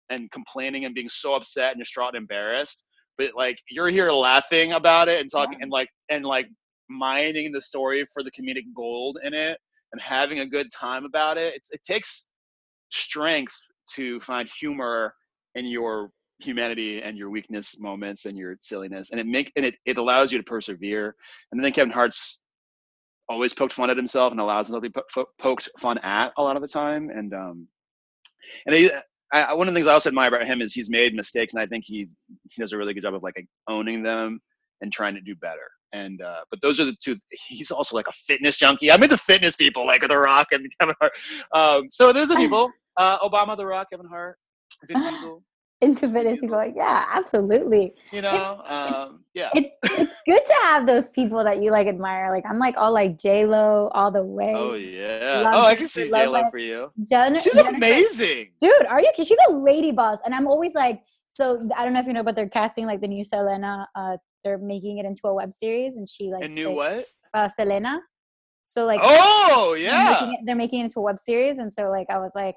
and 0.10 0.31
complaining 0.31 0.86
and 0.86 0.95
being 0.95 1.10
so 1.10 1.36
upset 1.36 1.72
and 1.72 1.80
distraught 1.80 2.15
and 2.15 2.23
embarrassed 2.23 2.84
but 3.20 3.36
like 3.36 3.60
you're 3.70 3.90
here 3.90 4.12
laughing 4.12 4.74
about 4.74 5.08
it 5.08 5.22
and 5.22 5.30
talking 5.30 5.60
yeah. 5.60 5.64
and 5.64 5.72
like 5.72 5.90
and 6.10 6.26
like 6.26 6.50
mining 6.90 7.52
the 7.52 7.62
story 7.62 8.04
for 8.12 8.24
the 8.24 8.32
comedic 8.32 8.64
gold 8.74 9.20
in 9.24 9.36
it 9.36 9.60
and 9.91 10.02
having 10.02 10.40
a 10.40 10.46
good 10.46 10.72
time 10.72 11.06
about 11.06 11.38
it 11.38 11.54
it's, 11.54 11.72
it 11.72 11.84
takes 11.84 12.26
strength 12.90 13.56
to 13.94 14.20
find 14.22 14.50
humor 14.60 15.14
in 15.54 15.66
your 15.66 16.10
humanity 16.40 17.02
and 17.02 17.18
your 17.18 17.30
weakness 17.30 17.80
moments 17.80 18.26
and 18.26 18.38
your 18.38 18.56
silliness 18.62 19.12
and 19.12 19.20
it 19.20 19.28
make 19.28 19.52
and 19.56 19.66
it, 19.66 19.76
it 19.86 19.98
allows 19.98 20.32
you 20.32 20.38
to 20.38 20.44
persevere 20.44 21.16
and 21.52 21.62
I 21.62 21.64
think 21.64 21.76
Kevin 21.76 21.91
Hart's 21.91 22.41
always 23.28 23.54
poked 23.54 23.74
fun 23.74 23.90
at 23.90 23.98
himself 23.98 24.32
and 24.32 24.40
allows 24.40 24.68
himself 24.68 24.84
to 24.84 24.90
be 24.90 25.02
po- 25.14 25.30
poked 25.38 25.70
fun 25.78 26.00
at 26.00 26.32
a 26.38 26.41
lot 26.41 26.56
of 26.56 26.62
the 26.62 26.68
time 26.68 27.10
and 27.10 27.34
um 27.34 27.68
and 28.66 28.76
he, 28.76 28.90
I, 29.31 29.53
one 29.53 29.68
of 29.68 29.73
the 29.73 29.77
things 29.77 29.88
I 29.88 29.93
also 29.93 30.10
admire 30.10 30.30
about 30.30 30.47
him 30.47 30.61
is 30.61 30.73
he's 30.73 30.89
made 30.89 31.14
mistakes, 31.14 31.53
and 31.53 31.61
I 31.61 31.65
think 31.65 31.84
he's 31.85 32.15
he 32.49 32.61
does 32.61 32.73
a 32.73 32.77
really 32.77 32.93
good 32.93 33.03
job 33.03 33.14
of 33.14 33.23
like 33.23 33.45
owning 33.68 34.01
them 34.01 34.39
and 34.81 34.91
trying 34.91 35.14
to 35.15 35.22
do 35.22 35.35
better. 35.35 35.69
And 35.93 36.22
uh, 36.22 36.41
but 36.49 36.61
those 36.61 36.80
are 36.80 36.85
the 36.85 36.95
two. 37.03 37.18
He's 37.47 37.72
also 37.72 37.95
like 37.95 38.07
a 38.07 38.14
fitness 38.14 38.57
junkie. 38.57 38.91
I'm 38.91 39.01
into 39.03 39.18
fitness 39.18 39.56
people 39.56 39.85
like 39.85 40.07
The 40.07 40.18
Rock 40.18 40.47
and 40.51 40.68
Kevin 40.80 40.95
Hart. 40.99 41.14
Um, 41.53 41.88
so 41.91 42.14
those 42.14 42.31
are 42.31 42.38
people: 42.38 42.72
uh, 42.97 43.19
Obama, 43.19 43.57
The 43.57 43.65
Rock, 43.65 43.88
Kevin 43.91 44.07
Hart, 44.07 44.38
Vin 44.88 45.01
Diesel 45.01 45.43
into 45.81 46.10
fitness 46.10 46.41
people. 46.41 46.57
Like 46.57 46.73
yeah 46.76 47.06
absolutely. 47.14 47.93
You 48.11 48.22
know 48.22 48.61
it's, 48.61 48.72
um, 48.72 49.23
yeah. 49.34 49.49
it, 49.53 49.72
it's 49.84 50.14
good 50.26 50.41
to 50.45 50.53
have 50.64 50.85
those 50.85 51.10
people 51.10 51.43
that 51.43 51.61
you 51.61 51.72
like 51.72 51.88
admire. 51.88 52.31
Like 52.31 52.43
i'm 52.49 52.60
like 52.60 52.76
all 52.77 52.93
like 52.93 53.18
j-lo 53.18 53.89
all 53.93 54.11
the 54.11 54.23
way. 54.23 54.53
Oh 54.56 54.73
yeah. 54.73 55.41
Love 55.41 55.53
oh 55.56 55.68
i 55.68 55.76
can 55.76 55.88
see 55.88 56.10
j-lo 56.10 56.43
for 56.51 56.57
you. 56.57 56.91
Jen- 57.10 57.39
she's 57.41 57.53
Jennifer, 57.53 57.76
amazing. 57.76 58.51
Dude 58.60 58.85
are 58.88 59.01
you 59.01 59.11
she's 59.18 59.38
a 59.49 59.53
lady 59.53 59.91
boss 59.91 60.19
and 60.26 60.34
i'm 60.34 60.47
always 60.47 60.73
like 60.73 61.01
so 61.30 61.68
i 61.77 61.84
don't 61.84 61.93
know 61.93 61.99
if 61.99 62.07
you 62.07 62.14
know 62.14 62.23
but 62.23 62.35
they're 62.35 62.49
casting 62.49 62.85
like 62.85 63.01
the 63.01 63.07
new 63.07 63.23
selena 63.23 63.88
uh 63.95 64.18
they're 64.43 64.57
making 64.57 64.97
it 64.97 65.06
into 65.06 65.22
a 65.26 65.34
web 65.34 65.53
series 65.53 65.97
and 65.97 66.07
she 66.07 66.31
like 66.31 66.43
a 66.43 66.47
new 66.47 66.72
what? 66.72 67.06
uh 67.34 67.47
selena. 67.47 67.99
So 68.64 68.85
like 68.85 68.99
oh 69.01 69.76
yeah 69.80 69.91
they're 69.91 70.11
making, 70.11 70.34
it, 70.34 70.39
they're 70.45 70.56
making 70.56 70.80
it 70.81 70.84
into 70.85 70.99
a 70.99 71.03
web 71.03 71.19
series 71.19 71.60
and 71.60 71.73
so 71.73 71.89
like 71.89 72.07
i 72.10 72.18
was 72.18 72.31
like 72.35 72.56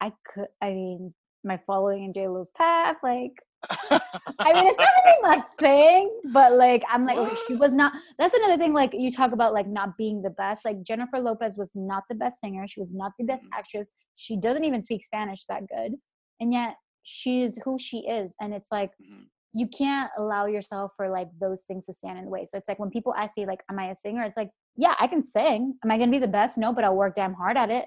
I 0.00 0.12
could, 0.26 0.48
I 0.60 0.70
mean, 0.70 1.14
my 1.46 1.58
following 1.66 2.04
in 2.04 2.12
J 2.12 2.28
Lo's 2.28 2.50
path. 2.50 2.96
Like, 3.02 3.32
I 3.70 4.52
mean, 4.52 4.66
it's 4.66 4.78
not 4.78 4.88
really 5.04 5.22
my 5.22 5.42
thing, 5.58 6.20
but 6.32 6.52
like, 6.54 6.84
I'm 6.90 7.06
like, 7.06 7.16
okay, 7.16 7.36
she 7.46 7.54
was 7.54 7.72
not. 7.72 7.92
That's 8.18 8.34
another 8.34 8.58
thing. 8.58 8.72
Like, 8.72 8.92
you 8.92 9.10
talk 9.10 9.32
about 9.32 9.54
like 9.54 9.66
not 9.66 9.96
being 9.96 10.22
the 10.22 10.30
best. 10.30 10.64
Like, 10.64 10.82
Jennifer 10.82 11.18
Lopez 11.18 11.56
was 11.56 11.72
not 11.74 12.04
the 12.08 12.14
best 12.14 12.40
singer. 12.40 12.66
She 12.68 12.80
was 12.80 12.92
not 12.92 13.12
the 13.18 13.24
best 13.24 13.44
mm-hmm. 13.44 13.58
actress. 13.58 13.92
She 14.14 14.36
doesn't 14.36 14.64
even 14.64 14.82
speak 14.82 15.04
Spanish 15.04 15.44
that 15.46 15.62
good, 15.68 15.94
and 16.40 16.52
yet 16.52 16.76
she 17.02 17.42
is 17.42 17.58
who 17.64 17.78
she 17.78 17.98
is. 17.98 18.34
And 18.40 18.52
it's 18.52 18.70
like. 18.70 18.90
Mm-hmm. 19.02 19.22
You 19.58 19.68
can't 19.68 20.10
allow 20.18 20.44
yourself 20.44 20.92
for 20.98 21.08
like 21.08 21.28
those 21.40 21.62
things 21.62 21.86
to 21.86 21.94
stand 21.94 22.18
in 22.18 22.26
the 22.26 22.30
way. 22.30 22.44
So 22.44 22.58
it's 22.58 22.68
like 22.68 22.78
when 22.78 22.90
people 22.90 23.14
ask 23.14 23.38
me 23.38 23.46
like, 23.46 23.60
"Am 23.70 23.78
I 23.78 23.86
a 23.86 23.94
singer?" 23.94 24.22
It's 24.22 24.36
like, 24.36 24.50
yeah, 24.76 24.94
I 25.00 25.06
can 25.06 25.22
sing. 25.22 25.78
Am 25.82 25.90
I 25.90 25.96
gonna 25.96 26.10
be 26.10 26.18
the 26.18 26.28
best? 26.28 26.58
No, 26.58 26.74
but 26.74 26.84
I'll 26.84 26.94
work 26.94 27.14
damn 27.14 27.32
hard 27.32 27.56
at 27.56 27.70
it. 27.70 27.86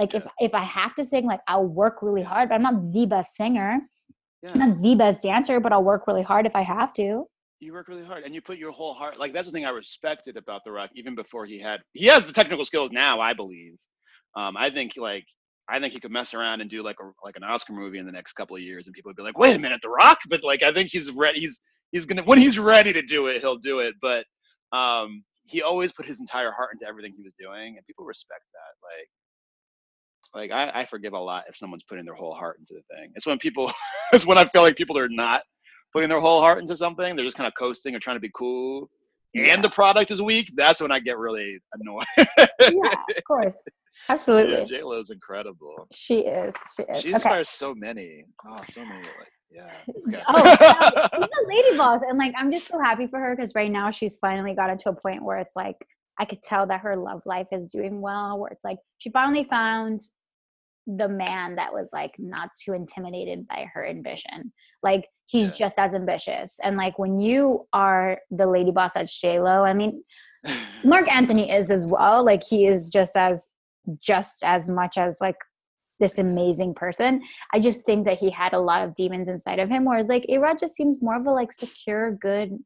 Like 0.00 0.14
yeah. 0.14 0.20
if 0.20 0.26
if 0.40 0.54
I 0.54 0.62
have 0.62 0.94
to 0.94 1.04
sing, 1.04 1.26
like 1.26 1.40
I'll 1.46 1.66
work 1.66 1.98
really 2.00 2.22
hard. 2.22 2.48
But 2.48 2.54
I'm 2.56 2.62
not 2.62 2.90
the 2.90 3.06
best 3.06 3.36
singer. 3.36 3.80
Yeah. 4.42 4.48
I'm 4.54 4.58
not 4.58 4.78
the 4.78 4.94
best 4.94 5.22
dancer, 5.22 5.60
but 5.60 5.72
I'll 5.72 5.84
work 5.84 6.06
really 6.06 6.22
hard 6.22 6.46
if 6.46 6.56
I 6.56 6.62
have 6.62 6.94
to. 6.94 7.26
You 7.60 7.74
work 7.74 7.88
really 7.88 8.06
hard, 8.06 8.24
and 8.24 8.34
you 8.34 8.40
put 8.40 8.56
your 8.56 8.72
whole 8.72 8.94
heart. 8.94 9.20
Like 9.20 9.34
that's 9.34 9.46
the 9.46 9.52
thing 9.52 9.66
I 9.66 9.70
respected 9.70 10.38
about 10.38 10.62
The 10.64 10.72
Rock, 10.72 10.90
even 10.94 11.14
before 11.14 11.44
he 11.44 11.60
had. 11.60 11.80
He 11.92 12.06
has 12.06 12.26
the 12.26 12.32
technical 12.32 12.64
skills 12.64 12.90
now, 12.90 13.20
I 13.20 13.34
believe. 13.34 13.74
Um, 14.34 14.56
I 14.56 14.70
think 14.70 14.92
like 14.96 15.26
I 15.68 15.78
think 15.78 15.92
he 15.92 16.00
could 16.00 16.10
mess 16.10 16.32
around 16.32 16.62
and 16.62 16.70
do 16.70 16.82
like 16.82 16.96
a 17.00 17.10
like 17.22 17.36
an 17.36 17.44
Oscar 17.44 17.74
movie 17.74 17.98
in 17.98 18.06
the 18.06 18.12
next 18.12 18.32
couple 18.32 18.56
of 18.56 18.62
years, 18.62 18.86
and 18.86 18.94
people 18.94 19.10
would 19.10 19.16
be 19.16 19.22
like, 19.22 19.38
"Wait 19.38 19.54
a 19.54 19.60
minute, 19.60 19.80
The 19.82 19.90
Rock!" 19.90 20.18
But 20.30 20.42
like, 20.42 20.62
I 20.62 20.72
think 20.72 20.90
he's 20.90 21.10
ready. 21.12 21.40
He's 21.40 21.60
he's 21.92 22.06
gonna 22.06 22.22
when 22.22 22.38
he's 22.38 22.58
ready 22.58 22.94
to 22.94 23.02
do 23.02 23.26
it, 23.26 23.42
he'll 23.42 23.58
do 23.58 23.80
it. 23.80 23.94
But 24.00 24.24
um, 24.72 25.22
he 25.44 25.60
always 25.62 25.92
put 25.92 26.06
his 26.06 26.20
entire 26.20 26.52
heart 26.52 26.70
into 26.72 26.86
everything 26.88 27.12
he 27.14 27.22
was 27.22 27.34
doing, 27.38 27.76
and 27.76 27.86
people 27.86 28.06
respect 28.06 28.44
that. 28.54 28.72
Like, 28.86 29.08
like 30.34 30.50
I, 30.50 30.70
I 30.74 30.84
forgive 30.84 31.12
a 31.12 31.18
lot 31.18 31.44
if 31.48 31.56
someone's 31.56 31.84
putting 31.84 32.04
their 32.04 32.14
whole 32.14 32.34
heart 32.34 32.58
into 32.58 32.74
the 32.74 32.82
thing. 32.94 33.12
It's 33.14 33.26
when 33.26 33.38
people, 33.38 33.72
it's 34.12 34.26
when 34.26 34.38
I 34.38 34.44
feel 34.44 34.62
like 34.62 34.76
people 34.76 34.98
are 34.98 35.08
not 35.08 35.42
putting 35.92 36.08
their 36.08 36.20
whole 36.20 36.40
heart 36.40 36.60
into 36.60 36.76
something. 36.76 37.16
They're 37.16 37.24
just 37.24 37.36
kind 37.36 37.48
of 37.48 37.54
coasting 37.58 37.94
or 37.94 37.98
trying 37.98 38.16
to 38.16 38.20
be 38.20 38.30
cool. 38.34 38.90
Yeah. 39.32 39.54
And 39.54 39.62
the 39.62 39.70
product 39.70 40.10
is 40.10 40.20
weak. 40.20 40.52
That's 40.56 40.80
when 40.80 40.90
I 40.90 40.98
get 40.98 41.16
really 41.16 41.58
annoyed. 41.74 42.04
yeah, 42.16 42.94
of 43.16 43.24
course. 43.24 43.56
Absolutely. 44.08 44.54
Yeah, 44.54 44.64
J 44.64 44.82
Lo 44.82 44.98
is 44.98 45.10
incredible. 45.10 45.86
She 45.92 46.20
is. 46.20 46.54
She 46.76 46.82
is. 46.84 47.02
She 47.02 47.12
inspires 47.12 47.48
okay. 47.48 47.56
so 47.56 47.74
many. 47.74 48.24
Oh, 48.48 48.60
so 48.68 48.84
many. 48.84 49.02
Like, 49.02 49.28
yeah. 49.50 49.70
Okay. 50.08 50.22
oh, 50.26 51.08
she's 51.14 51.28
a 51.44 51.48
lady 51.48 51.76
boss, 51.76 52.00
and 52.02 52.18
like 52.18 52.32
I'm 52.36 52.50
just 52.50 52.66
so 52.66 52.80
happy 52.80 53.06
for 53.06 53.20
her 53.20 53.36
because 53.36 53.54
right 53.54 53.70
now 53.70 53.90
she's 53.90 54.16
finally 54.16 54.54
gotten 54.54 54.78
to 54.78 54.88
a 54.88 54.94
point 54.94 55.22
where 55.22 55.38
it's 55.38 55.54
like 55.54 55.76
I 56.18 56.24
could 56.24 56.40
tell 56.40 56.66
that 56.66 56.80
her 56.80 56.96
love 56.96 57.22
life 57.26 57.48
is 57.52 57.70
doing 57.70 58.00
well. 58.00 58.38
Where 58.38 58.50
it's 58.50 58.64
like 58.64 58.78
she 58.98 59.10
finally 59.10 59.44
found 59.44 60.00
the 60.96 61.08
man 61.08 61.56
that 61.56 61.72
was 61.72 61.90
like 61.92 62.14
not 62.18 62.50
too 62.62 62.72
intimidated 62.72 63.46
by 63.46 63.68
her 63.72 63.86
ambition. 63.86 64.52
Like 64.82 65.06
he's 65.26 65.50
yeah. 65.50 65.56
just 65.56 65.78
as 65.78 65.94
ambitious. 65.94 66.58
And 66.62 66.76
like 66.76 66.98
when 66.98 67.20
you 67.20 67.66
are 67.72 68.18
the 68.30 68.46
lady 68.46 68.70
boss 68.70 68.96
at 68.96 69.08
Lo, 69.22 69.64
I 69.64 69.72
mean, 69.74 70.02
Marc 70.84 71.08
Anthony 71.12 71.50
is 71.50 71.70
as 71.70 71.86
well. 71.86 72.24
Like 72.24 72.42
he 72.42 72.66
is 72.66 72.88
just 72.88 73.16
as 73.16 73.48
just 74.00 74.44
as 74.44 74.68
much 74.68 74.98
as 74.98 75.18
like 75.20 75.36
this 76.00 76.18
amazing 76.18 76.74
person. 76.74 77.22
I 77.52 77.60
just 77.60 77.84
think 77.84 78.06
that 78.06 78.18
he 78.18 78.30
had 78.30 78.52
a 78.52 78.60
lot 78.60 78.82
of 78.82 78.94
demons 78.94 79.28
inside 79.28 79.58
of 79.58 79.68
him. 79.68 79.84
Whereas 79.84 80.08
like 80.08 80.26
Rod 80.38 80.58
just 80.58 80.74
seems 80.74 81.02
more 81.02 81.16
of 81.16 81.26
a 81.26 81.30
like 81.30 81.52
secure, 81.52 82.12
good. 82.12 82.58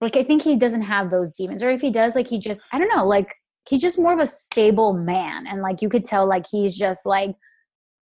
Like 0.00 0.16
I 0.16 0.24
think 0.24 0.42
he 0.42 0.56
doesn't 0.56 0.82
have 0.82 1.10
those 1.10 1.36
demons, 1.36 1.62
or 1.62 1.70
if 1.70 1.80
he 1.80 1.90
does, 1.90 2.14
like 2.14 2.28
he 2.28 2.38
just 2.38 2.68
I 2.72 2.78
don't 2.78 2.94
know, 2.94 3.06
like 3.06 3.32
he's 3.68 3.80
just 3.80 3.98
more 3.98 4.12
of 4.12 4.18
a 4.18 4.26
stable 4.26 4.92
man 4.92 5.46
and 5.46 5.62
like 5.62 5.82
you 5.82 5.88
could 5.88 6.04
tell 6.04 6.26
like 6.26 6.46
he's 6.50 6.76
just 6.76 7.06
like 7.06 7.34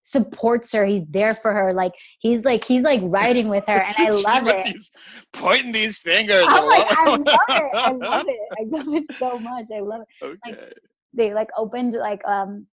supports 0.03 0.73
her. 0.73 0.85
He's 0.85 1.07
there 1.07 1.35
for 1.35 1.53
her. 1.53 1.73
Like 1.73 1.93
he's 2.19 2.45
like 2.45 2.65
he's 2.65 2.83
like 2.83 3.01
riding 3.05 3.49
with 3.49 3.67
her, 3.67 3.81
and 3.81 3.97
I 3.97 4.09
love 4.11 4.49
it. 4.49 4.67
These, 4.67 4.91
pointing 5.33 5.73
these 5.73 5.99
fingers. 5.99 6.45
I'm 6.47 6.67
like, 6.67 6.87
I 6.91 7.05
love 7.07 7.21
it. 7.21 7.71
I 7.75 7.93
love 7.93 8.27
it. 8.29 8.41
I 8.59 8.63
love 8.77 8.95
it 8.95 9.05
so 9.19 9.39
much. 9.39 9.67
I 9.75 9.81
love 9.81 10.03
it. 10.03 10.25
Okay. 10.25 10.39
Like, 10.45 10.75
they 11.15 11.33
like 11.33 11.49
opened 11.57 11.95
like 11.95 12.25
um 12.27 12.67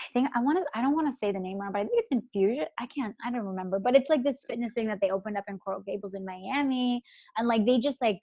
I 0.00 0.04
think 0.12 0.28
I 0.34 0.40
want 0.40 0.58
to. 0.58 0.66
I 0.74 0.82
don't 0.82 0.94
want 0.94 1.06
to 1.10 1.16
say 1.16 1.32
the 1.32 1.38
name 1.38 1.58
wrong, 1.58 1.72
but 1.72 1.80
I 1.80 1.82
think 1.84 1.94
it's 1.96 2.10
Infusion. 2.10 2.66
I 2.78 2.86
can't. 2.86 3.14
I 3.24 3.30
don't 3.30 3.46
remember. 3.46 3.78
But 3.78 3.94
it's 3.96 4.10
like 4.10 4.22
this 4.22 4.44
fitness 4.44 4.72
thing 4.72 4.88
that 4.88 4.98
they 5.00 5.10
opened 5.10 5.38
up 5.38 5.44
in 5.48 5.58
Coral 5.58 5.80
Gables 5.80 6.14
in 6.14 6.24
Miami, 6.24 7.02
and 7.38 7.46
like 7.46 7.64
they 7.64 7.78
just 7.78 8.02
like 8.02 8.18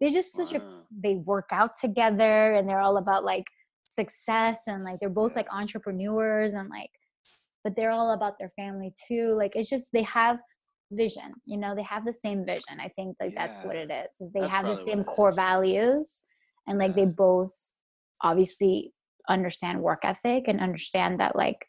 they 0.00 0.10
just 0.10 0.32
such 0.32 0.54
a 0.54 0.62
they 0.90 1.16
work 1.16 1.48
out 1.52 1.78
together, 1.78 2.54
and 2.54 2.68
they're 2.68 2.80
all 2.80 2.96
about 2.96 3.22
like 3.22 3.44
success, 3.90 4.62
and 4.66 4.84
like 4.84 5.00
they're 5.00 5.08
both 5.10 5.34
like 5.36 5.48
entrepreneurs, 5.52 6.54
and 6.54 6.68
like, 6.70 6.90
but 7.64 7.76
they're 7.76 7.90
all 7.90 8.12
about 8.12 8.38
their 8.38 8.50
family 8.50 8.92
too. 9.06 9.34
Like 9.36 9.52
it's 9.54 9.70
just 9.70 9.92
they 9.92 10.02
have 10.02 10.38
vision. 10.92 11.34
You 11.46 11.58
know, 11.58 11.74
they 11.74 11.82
have 11.82 12.04
the 12.04 12.12
same 12.14 12.44
vision. 12.44 12.80
I 12.80 12.88
think 12.96 13.16
like 13.20 13.34
that's 13.36 13.60
what 13.62 13.76
it 13.76 13.90
is. 13.90 14.26
Is 14.26 14.32
they 14.32 14.40
That's 14.40 14.54
have 14.54 14.66
the 14.66 14.76
same 14.76 15.04
core 15.04 15.30
is. 15.30 15.36
values, 15.36 16.22
and 16.66 16.78
like 16.78 16.96
Yeah. 16.96 17.04
they 17.04 17.10
both 17.10 17.52
obviously 18.22 18.92
understand 19.28 19.80
work 19.82 20.00
ethic 20.04 20.48
and 20.48 20.60
understand 20.60 21.20
that 21.20 21.36
like 21.36 21.66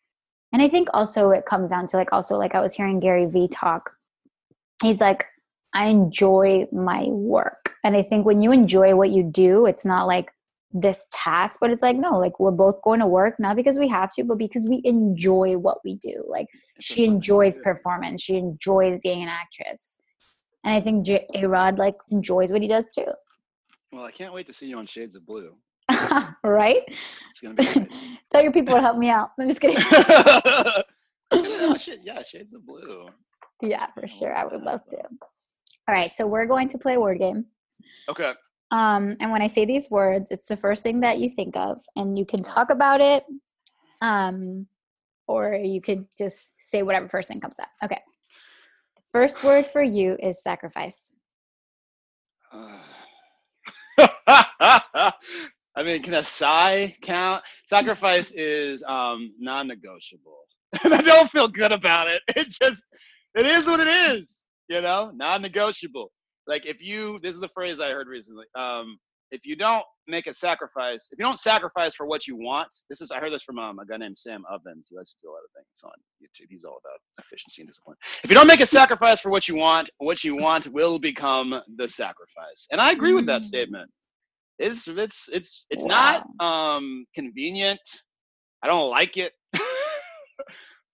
and 0.52 0.62
i 0.62 0.68
think 0.68 0.88
also 0.94 1.32
it 1.32 1.46
comes 1.46 1.70
down 1.70 1.88
to 1.88 1.96
like 1.98 2.12
also 2.12 2.36
like 2.38 2.56
i 2.56 2.60
was 2.60 2.74
hearing 2.74 3.00
gary 3.00 3.26
vee 3.26 3.48
talk 3.48 3.92
he's 4.82 5.00
like 5.02 5.26
i 5.76 5.86
enjoy 5.86 6.66
my 6.72 7.04
work 7.04 7.76
and 7.84 7.96
i 7.96 8.02
think 8.02 8.26
when 8.26 8.42
you 8.42 8.52
enjoy 8.52 8.96
what 8.96 9.12
you 9.12 9.22
do 9.24 9.66
it's 9.66 9.86
not 9.86 10.08
like 10.08 10.32
this 10.74 11.08
task 11.12 11.60
but 11.60 11.70
it's 11.70 11.82
like 11.82 11.98
no 11.98 12.18
like 12.18 12.40
we're 12.40 12.52
both 12.52 12.82
going 12.82 13.00
to 13.00 13.08
work 13.08 13.36
not 13.40 13.56
because 13.56 13.78
we 13.78 13.88
have 13.88 14.10
to 14.14 14.24
but 14.24 14.38
because 14.38 14.68
we 14.70 14.82
enjoy 14.86 15.58
what 15.58 15.78
we 15.84 15.96
do 15.96 16.24
like 16.28 16.48
she 16.80 17.04
enjoys 17.06 17.60
performance 17.60 18.22
she 18.22 18.38
enjoys 18.38 19.00
being 19.00 19.22
an 19.22 19.30
actress 19.30 19.98
and 20.64 20.74
i 20.74 20.80
think 20.80 21.06
J- 21.06 21.28
a-rod 21.36 21.78
like 21.78 21.96
enjoys 22.10 22.52
what 22.52 22.62
he 22.62 22.68
does 22.68 22.94
too 22.94 23.06
Well, 23.92 24.06
I 24.06 24.12
can't 24.12 24.34
wait 24.34 24.48
to 24.48 24.54
see 24.54 24.68
you 24.68 24.78
on 24.78 24.86
Shades 24.86 25.16
of 25.18 25.26
Blue. 25.26 25.54
right 26.46 26.84
It's 26.88 27.42
gonna 27.42 27.56
be 27.56 27.66
great. 27.66 27.92
tell 28.32 28.42
your 28.42 28.54
people 28.54 28.76
to 28.76 28.82
help 28.82 28.98
me 28.98 29.10
out 29.10 29.32
i'm 29.40 29.50
just 29.50 29.60
kidding 29.60 29.78
shit, 31.78 32.02
yeah, 32.04 32.22
Shades 32.22 32.54
of 32.54 32.66
Blue. 32.66 33.08
Yeah, 33.62 33.88
for 33.94 34.08
sure. 34.08 34.36
I 34.36 34.46
would 34.46 34.62
love 34.62 34.82
to. 34.90 34.98
All 34.98 35.96
right, 35.96 36.12
so 36.14 36.28
we're 36.28 36.46
going 36.46 36.68
to 36.70 36.78
play 36.78 36.96
a 36.96 37.00
word 37.00 37.20
game. 37.20 37.46
Okay. 38.10 38.34
Um, 38.72 39.16
and 39.20 39.32
when 39.32 39.42
I 39.42 39.48
say 39.48 39.66
these 39.66 39.90
words, 39.92 40.32
it's 40.32 40.48
the 40.48 40.58
first 40.58 40.82
thing 40.84 41.02
that 41.02 41.20
you 41.20 41.30
think 41.30 41.58
of, 41.58 41.82
and 41.96 42.18
you 42.18 42.26
can 42.26 42.42
talk 42.42 42.70
about 42.70 43.02
it, 43.02 43.26
um, 44.02 44.68
or 45.28 45.54
you 45.54 45.82
could 45.82 46.06
just 46.18 46.70
say 46.70 46.82
whatever 46.82 47.10
first 47.10 47.28
thing 47.28 47.42
comes 47.42 47.60
up. 47.60 47.70
Okay. 47.84 48.00
The 48.96 49.02
first 49.12 49.44
word 49.44 49.68
for 49.68 49.82
you 49.82 50.18
is 50.22 50.42
sacrifice. 50.42 51.12
I 55.74 55.84
mean, 55.84 56.02
can 56.02 56.14
a 56.16 56.24
sigh 56.24 56.96
count? 57.02 57.44
Sacrifice 57.68 58.32
is 58.32 58.84
um, 58.84 59.34
non-negotiable, 59.40 60.42
I 60.84 61.02
don't 61.02 61.30
feel 61.30 61.48
good 61.48 61.72
about 61.72 62.08
it. 62.08 62.22
It 62.36 62.50
just, 62.50 62.84
it 63.36 63.46
is 63.46 63.68
what 63.68 63.80
it 63.80 63.88
is. 63.88 64.40
You 64.70 64.82
know, 64.82 65.12
non-negotiable. 65.14 66.12
Like 66.52 66.68
if 66.68 66.84
you, 66.84 67.20
this 67.24 67.36
is 67.36 67.42
the 67.42 67.50
phrase 67.50 67.82
I 67.82 67.92
heard 67.92 68.10
recently. 68.10 68.46
Um, 68.60 69.00
if 69.32 69.46
you 69.48 69.56
don't 69.58 69.86
make 70.08 70.28
a 70.28 70.34
sacrifice, 70.34 71.10
if 71.14 71.20
you 71.20 71.26
don't 71.26 71.40
sacrifice 71.40 71.96
for 71.96 72.06
what 72.08 72.28
you 72.28 72.38
want, 72.38 72.70
this 72.90 73.02
is 73.02 73.12
I 73.12 73.20
heard 73.22 73.34
this 73.34 73.44
from 73.44 73.60
um, 73.60 73.80
a 73.80 73.86
guy 73.88 73.98
named 73.98 74.18
Sam 74.20 74.44
Ovens. 74.52 74.90
He 74.92 74.98
likes 74.98 75.14
to 75.14 75.20
do 75.24 75.30
a 75.30 75.34
lot 75.34 75.40
of 75.46 75.52
things 75.56 75.82
on 75.86 75.94
YouTube. 76.22 76.48
He's 76.52 76.66
all 76.66 76.80
about 76.86 77.00
efficiency 77.20 77.64
and 77.64 77.70
discipline. 77.70 77.98
If 78.24 78.30
you 78.32 78.36
don't 78.36 78.48
make 78.48 78.62
a 78.62 78.68
sacrifice 78.68 79.22
for 79.22 79.32
what 79.32 79.48
you 79.48 79.56
want, 79.56 79.90
what 80.00 80.24
you 80.26 80.36
want 80.38 80.68
will 80.74 81.00
become 81.00 81.62
the 81.78 81.88
sacrifice. 81.88 82.68
And 82.72 82.82
I 82.82 82.92
agree 82.92 83.14
with 83.14 83.26
that 83.28 83.44
Mm. 83.44 83.46
statement. 83.46 83.92
It's 84.60 84.88
it's 84.88 85.30
it's 85.34 85.66
it's 85.72 85.86
Wow. 85.86 86.24
not 86.42 86.46
um 86.48 87.06
convenient. 87.16 87.82
I 88.64 88.68
don't 88.68 88.90
like 88.92 89.18
it. 89.18 89.34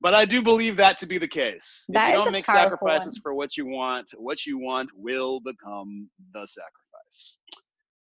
but 0.02 0.14
I 0.14 0.26
do 0.26 0.42
believe 0.42 0.76
that 0.78 0.98
to 1.00 1.06
be 1.06 1.18
the 1.18 1.28
case. 1.28 1.86
That 1.90 2.10
if 2.10 2.18
you 2.18 2.24
don't 2.24 2.32
make 2.32 2.46
sacrifices 2.46 3.16
one. 3.16 3.22
for 3.22 3.34
what 3.34 3.58
you 3.58 3.66
want, 3.66 4.12
what 4.16 4.46
you 4.46 4.60
want 4.60 4.90
will 4.96 5.40
become 5.40 6.10
the 6.34 6.46
sacrifice. 6.46 7.38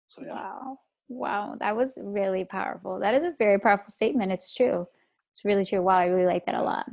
So 0.08 0.24
yeah. 0.26 0.34
Wow. 0.34 0.78
Wow. 1.08 1.56
That 1.60 1.76
was 1.76 1.98
really 2.02 2.44
powerful. 2.44 3.00
That 3.00 3.14
is 3.14 3.24
a 3.24 3.34
very 3.38 3.60
powerful 3.60 3.90
statement. 3.90 4.32
It's 4.32 4.54
true. 4.54 4.88
It's 5.32 5.46
really 5.46 5.66
true. 5.66 5.82
Wow. 5.82 5.98
I 5.98 6.08
really 6.08 6.26
like 6.26 6.46
that 6.46 6.56
a 6.56 6.62
lot. 6.62 6.86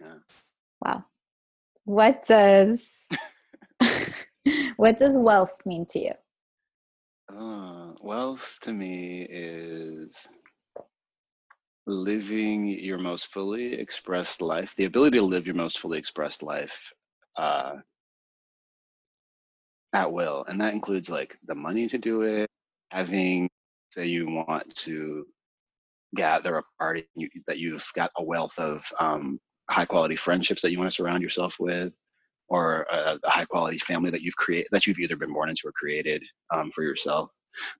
Yeah. 0.00 0.14
Wow. 0.84 1.04
What 1.84 2.24
does 2.26 3.08
what 4.76 4.98
does 4.98 5.16
wealth 5.16 5.58
mean 5.64 5.86
to 5.90 5.98
you? 6.00 6.12
Uh, 7.36 7.92
wealth 8.02 8.58
to 8.62 8.72
me 8.72 9.26
is 9.30 10.28
living 11.92 12.66
your 12.66 12.98
most 12.98 13.26
fully 13.26 13.74
expressed 13.74 14.42
life, 14.42 14.74
the 14.76 14.84
ability 14.84 15.18
to 15.18 15.24
live 15.24 15.46
your 15.46 15.54
most 15.54 15.78
fully 15.78 15.98
expressed 15.98 16.42
life 16.42 16.92
uh, 17.36 17.74
at 19.92 20.12
will. 20.12 20.44
And 20.48 20.60
that 20.60 20.74
includes 20.74 21.10
like 21.10 21.38
the 21.46 21.54
money 21.54 21.88
to 21.88 21.98
do 21.98 22.22
it, 22.22 22.48
having, 22.90 23.48
say, 23.92 24.06
you 24.06 24.26
want 24.26 24.74
to 24.76 25.26
gather 26.14 26.58
a 26.58 26.62
party 26.78 27.06
you, 27.14 27.28
that 27.46 27.58
you've 27.58 27.86
got 27.94 28.10
a 28.16 28.24
wealth 28.24 28.58
of 28.58 28.84
um, 28.98 29.38
high 29.70 29.86
quality 29.86 30.16
friendships 30.16 30.62
that 30.62 30.70
you 30.72 30.78
want 30.78 30.90
to 30.90 30.94
surround 30.94 31.22
yourself 31.22 31.56
with. 31.60 31.92
Or 32.48 32.86
a, 32.92 33.18
a 33.24 33.30
high 33.30 33.46
quality 33.46 33.78
family 33.78 34.10
that 34.10 34.20
you've 34.20 34.36
created, 34.36 34.68
that 34.72 34.86
you've 34.86 34.98
either 34.98 35.16
been 35.16 35.32
born 35.32 35.48
into 35.48 35.68
or 35.68 35.72
created 35.72 36.22
um, 36.52 36.70
for 36.70 36.82
yourself. 36.82 37.30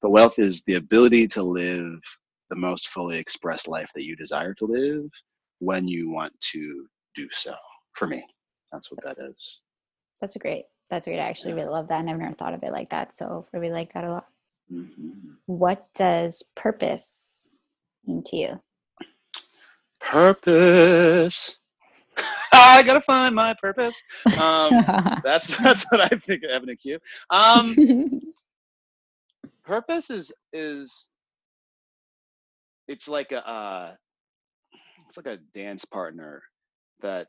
But 0.01 0.11
wealth 0.11 0.39
is 0.39 0.63
the 0.63 0.77
ability 0.77 1.29
to 1.29 1.43
live 1.43 2.01
the 2.53 2.57
most 2.57 2.89
fully 2.89 3.17
expressed 3.17 3.67
life 3.67 3.91
that 3.95 4.05
you 4.05 4.15
desire 4.15 4.53
to 4.53 4.67
live 4.67 5.07
when 5.61 5.89
you 5.89 6.11
want 6.11 6.35
to 6.53 6.87
do 7.15 7.27
so. 7.31 7.55
For 7.95 8.07
me, 8.07 8.23
that's 8.71 8.91
what 8.91 9.03
that 9.05 9.17
is. 9.31 9.61
That's 10.21 10.37
a 10.37 10.39
great. 10.39 10.67
That's 10.91 11.07
great. 11.07 11.19
I 11.19 11.23
actually 11.23 11.55
really 11.55 11.71
love 11.71 11.89
that. 11.89 12.01
and 12.01 12.11
I've 12.11 12.19
never 12.19 12.35
thought 12.35 12.53
of 12.53 12.63
it 12.63 12.71
like 12.71 12.91
that. 12.91 13.11
So 13.15 13.47
I 13.55 13.57
really 13.57 13.73
like 13.73 13.95
that 13.95 14.05
a 14.05 14.11
lot. 14.11 14.27
Mhm. 14.71 15.37
What 15.47 15.89
does 15.95 16.43
purpose 16.55 17.49
mean 18.07 18.23
to 18.25 18.37
you? 18.37 18.61
Purpose. 19.99 21.57
I 22.53 22.83
gotta 22.83 23.01
find 23.01 23.35
my 23.35 23.55
purpose. 23.63 24.03
Um, 24.39 24.75
that's 25.25 25.57
that's 25.57 25.85
what 25.91 26.03
I 26.03 26.09
think 26.09 26.43
of 26.45 26.51
Avenue 26.51 26.77
Q. 26.77 26.99
Um, 27.31 27.75
purpose 29.65 30.11
is 30.11 30.31
is 30.53 31.09
it's 32.89 33.09
like 33.09 33.33
a 33.33 33.49
uh, 33.49 33.95
it's 35.09 35.17
like 35.17 35.27
a 35.27 35.39
dance 35.55 35.85
partner 35.85 36.43
that 37.01 37.29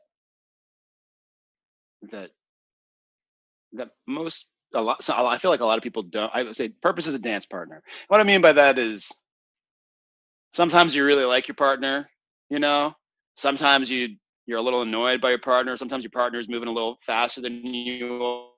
that 2.10 2.30
that 3.72 3.90
most 4.06 4.48
a 4.74 4.80
lot 4.80 5.02
so 5.02 5.14
i 5.26 5.38
feel 5.38 5.50
like 5.50 5.60
a 5.60 5.64
lot 5.64 5.78
of 5.78 5.82
people 5.82 6.02
don't 6.02 6.30
i 6.34 6.42
would 6.42 6.56
say 6.56 6.68
purpose 6.68 7.06
is 7.06 7.14
a 7.14 7.18
dance 7.18 7.46
partner. 7.46 7.82
What 8.08 8.20
i 8.20 8.24
mean 8.24 8.40
by 8.40 8.52
that 8.52 8.78
is 8.78 9.10
sometimes 10.52 10.94
you 10.94 11.04
really 11.04 11.24
like 11.24 11.48
your 11.48 11.54
partner 11.54 12.08
you 12.50 12.58
know? 12.58 12.94
Sometimes 13.36 13.90
you 13.90 14.16
you're 14.46 14.58
a 14.58 14.62
little 14.62 14.82
annoyed 14.82 15.20
by 15.20 15.30
your 15.30 15.38
partner 15.38 15.76
sometimes 15.76 16.04
your 16.04 16.10
partner 16.10 16.38
is 16.38 16.48
moving 16.48 16.68
a 16.68 16.72
little 16.72 16.98
faster 17.02 17.40
than 17.40 17.64
you 17.64 18.48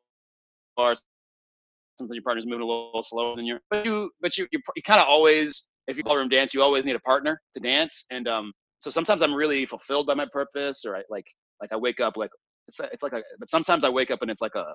are 0.77 0.95
sometimes 1.99 2.15
your 2.15 2.23
partner's 2.23 2.47
moving 2.47 2.63
a 2.63 2.67
little 2.67 3.03
slower 3.03 3.37
than 3.37 3.47
you 3.47 3.59
but 3.71 3.87
you 3.87 4.11
but 4.21 4.37
you 4.37 4.47
you, 4.51 4.61
you 4.75 4.83
kind 4.83 5.01
of 5.01 5.07
always 5.07 5.69
if 5.89 5.97
you 5.97 6.05
ballroom 6.05 6.29
dance 6.29 6.53
you 6.55 6.63
always 6.63 6.85
need 6.85 6.97
a 6.97 7.01
partner 7.01 7.41
to 7.55 7.61
dance 7.61 8.05
and 8.11 8.29
um 8.29 8.53
so 8.81 8.91
sometimes 8.91 9.23
i'm 9.23 9.35
really 9.35 9.67
fulfilled 9.67 10.07
by 10.07 10.15
my 10.15 10.27
purpose 10.33 10.85
or 10.85 10.97
i 10.97 11.03
like 11.11 11.27
like 11.61 11.73
i 11.73 11.77
wake 11.77 12.01
up 12.01 12.17
like 12.17 12.31
it's 12.69 12.81
it's 12.93 13.03
like 13.03 13.13
a 13.13 13.23
but 13.39 13.49
sometimes 13.49 13.85
i 13.85 13.89
wake 13.89 14.11
up 14.11 14.23
and 14.23 14.31
it's 14.31 14.43
like 14.43 14.55
a 14.55 14.67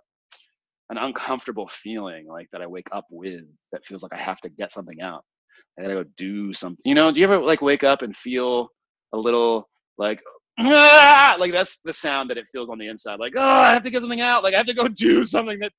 an 0.90 0.98
uncomfortable 0.98 1.68
feeling 1.70 2.28
like 2.28 2.48
that 2.52 2.62
i 2.62 2.68
wake 2.68 2.88
up 2.92 3.06
with 3.10 3.44
that 3.72 3.86
feels 3.86 4.04
like 4.04 4.14
i 4.14 4.18
have 4.18 4.42
to 4.42 4.50
get 4.50 4.72
something 4.72 5.02
out 5.02 5.24
i 5.78 5.82
gotta 5.82 5.94
go 5.94 6.06
do 6.18 6.52
something 6.54 6.82
you 6.86 6.96
know 6.96 7.12
do 7.12 7.20
you 7.20 7.26
ever 7.26 7.40
like 7.40 7.62
wake 7.62 7.84
up 7.84 8.02
and 8.02 8.16
feel 8.16 8.70
a 9.14 9.18
little 9.18 9.70
like 9.98 10.22
"Ah!" 10.60 11.36
like 11.40 11.52
that's 11.52 11.80
the 11.86 11.94
sound 11.94 12.30
that 12.30 12.38
it 12.38 12.46
feels 12.52 12.70
on 12.70 12.78
the 12.78 12.88
inside 12.88 13.20
like 13.20 13.34
oh 13.38 13.42
i 13.42 13.72
have 13.72 13.84
to 13.84 13.90
get 13.90 14.02
something 14.02 14.22
out 14.22 14.44
like 14.44 14.54
i 14.54 14.58
have 14.58 14.66
to 14.66 14.74
go 14.74 14.88
do 15.08 15.24
something 15.24 15.60
that 15.60 15.72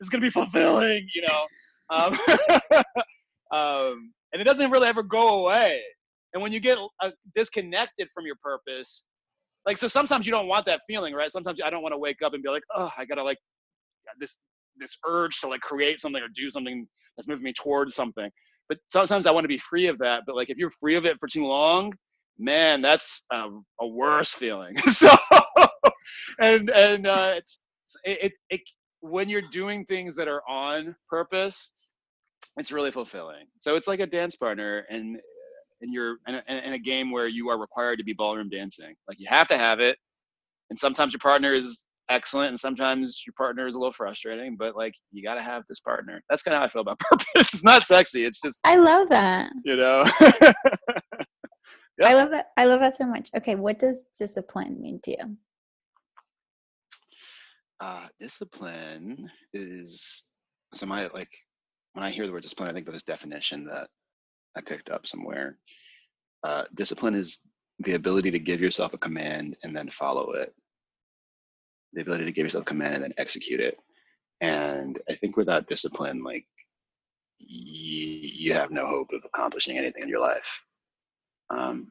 is 0.00 0.08
gonna 0.08 0.22
be 0.22 0.30
fulfilling 0.30 1.06
you 1.14 1.22
know 1.22 1.46
um, 1.90 2.18
um 3.52 4.12
and 4.32 4.40
it 4.40 4.44
doesn't 4.44 4.70
really 4.70 4.88
ever 4.88 5.02
go 5.02 5.44
away. 5.44 5.80
And 6.34 6.42
when 6.42 6.52
you 6.52 6.60
get 6.60 6.78
uh, 7.02 7.10
disconnected 7.34 8.08
from 8.14 8.26
your 8.26 8.36
purpose 8.42 9.04
like 9.66 9.78
so 9.78 9.86
sometimes 9.86 10.26
you 10.26 10.32
don't 10.32 10.48
want 10.48 10.66
that 10.66 10.80
feeling 10.88 11.14
right? 11.14 11.30
Sometimes 11.30 11.60
i 11.64 11.70
don't 11.70 11.82
want 11.82 11.92
to 11.92 11.98
wake 11.98 12.22
up 12.24 12.34
and 12.34 12.42
be 12.42 12.48
like 12.48 12.64
oh 12.74 12.90
i 12.96 13.04
gotta 13.04 13.22
like 13.22 13.38
this 14.18 14.38
this 14.78 14.98
urge 15.06 15.38
to 15.40 15.48
like 15.48 15.60
create 15.60 16.00
something 16.00 16.22
or 16.22 16.28
do 16.34 16.50
something 16.50 16.86
that's 17.16 17.28
moving 17.28 17.44
me 17.44 17.52
towards 17.52 17.94
something. 17.94 18.30
But 18.68 18.78
sometimes 18.88 19.26
i 19.26 19.30
want 19.30 19.44
to 19.44 19.48
be 19.48 19.58
free 19.58 19.86
of 19.86 19.98
that 19.98 20.22
but 20.26 20.34
like 20.36 20.50
if 20.50 20.56
you're 20.56 20.70
free 20.70 20.94
of 20.96 21.04
it 21.04 21.18
for 21.20 21.28
too 21.28 21.46
long 21.46 21.92
man, 22.38 22.82
that's 22.82 23.22
a, 23.30 23.48
a 23.80 23.86
worse 23.86 24.32
feeling. 24.32 24.76
so, 24.88 25.10
and 26.40 26.70
and 26.70 27.06
uh, 27.06 27.34
it's 27.36 27.58
it, 28.04 28.18
it, 28.22 28.32
it 28.50 28.60
when 29.00 29.28
you're 29.28 29.42
doing 29.42 29.84
things 29.86 30.14
that 30.16 30.28
are 30.28 30.42
on 30.48 30.94
purpose, 31.08 31.72
it's 32.56 32.72
really 32.72 32.90
fulfilling. 32.90 33.46
So 33.58 33.76
it's 33.76 33.88
like 33.88 34.00
a 34.00 34.06
dance 34.06 34.36
partner, 34.36 34.86
and 34.90 35.18
and 35.80 35.92
you're 35.92 36.18
in 36.28 36.36
a, 36.36 36.42
in 36.48 36.74
a 36.74 36.78
game 36.78 37.10
where 37.10 37.26
you 37.26 37.48
are 37.48 37.58
required 37.58 37.96
to 37.98 38.04
be 38.04 38.12
ballroom 38.12 38.48
dancing. 38.48 38.94
Like 39.08 39.18
you 39.18 39.26
have 39.28 39.48
to 39.48 39.58
have 39.58 39.80
it, 39.80 39.96
and 40.70 40.78
sometimes 40.78 41.12
your 41.12 41.20
partner 41.20 41.52
is 41.54 41.86
excellent 42.08 42.50
and 42.50 42.60
sometimes 42.60 43.22
your 43.26 43.32
partner 43.34 43.66
is 43.66 43.74
a 43.74 43.78
little 43.78 43.92
frustrating 43.92 44.56
but 44.56 44.76
like 44.76 44.94
you 45.12 45.22
got 45.22 45.34
to 45.34 45.42
have 45.42 45.62
this 45.68 45.80
partner. 45.80 46.22
That's 46.28 46.42
kind 46.42 46.54
of 46.54 46.60
how 46.60 46.64
i 46.64 46.68
feel 46.68 46.82
about 46.82 46.98
purpose. 47.10 47.54
It's 47.54 47.64
not 47.64 47.84
sexy 47.84 48.24
it's 48.24 48.40
just 48.40 48.58
i 48.64 48.76
love 48.76 49.08
that. 49.10 49.50
You 49.64 49.76
know? 49.76 50.04
Yep. 51.98 52.08
i 52.08 52.14
love 52.14 52.30
that 52.30 52.46
i 52.56 52.64
love 52.64 52.80
that 52.80 52.96
so 52.96 53.06
much. 53.06 53.28
Okay 53.36 53.54
what 53.54 53.78
does 53.78 54.02
discipline 54.18 54.80
mean 54.80 54.98
to 55.04 55.10
you? 55.10 55.36
Uh, 57.80 58.06
discipline 58.18 59.30
is 59.52 60.24
so 60.72 60.86
my 60.86 61.08
like 61.08 61.28
when 61.94 62.04
i 62.04 62.10
hear 62.10 62.26
the 62.26 62.32
word 62.32 62.42
discipline 62.42 62.70
i 62.70 62.72
think 62.72 62.86
of 62.86 62.94
this 62.94 63.02
definition 63.04 63.64
that 63.66 63.88
i 64.56 64.60
picked 64.60 64.90
up 64.90 65.06
somewhere 65.06 65.58
uh, 66.44 66.64
discipline 66.74 67.14
is 67.14 67.40
the 67.80 67.94
ability 67.94 68.30
to 68.30 68.38
give 68.38 68.60
yourself 68.60 68.94
a 68.94 68.98
command 68.98 69.56
and 69.62 69.76
then 69.76 69.88
follow 69.90 70.32
it 70.32 70.54
the 71.92 72.02
ability 72.02 72.24
to 72.24 72.32
give 72.32 72.46
yourself 72.46 72.62
a 72.62 72.66
command 72.66 72.94
and 72.94 73.04
then 73.04 73.14
execute 73.18 73.60
it. 73.60 73.78
And 74.40 74.98
I 75.08 75.14
think 75.16 75.36
without 75.36 75.68
discipline, 75.68 76.24
like 76.24 76.46
you, 77.38 78.06
you 78.32 78.52
have 78.54 78.70
no 78.70 78.86
hope 78.86 79.12
of 79.12 79.24
accomplishing 79.24 79.78
anything 79.78 80.02
in 80.02 80.08
your 80.08 80.20
life. 80.20 80.64
Um, 81.50 81.88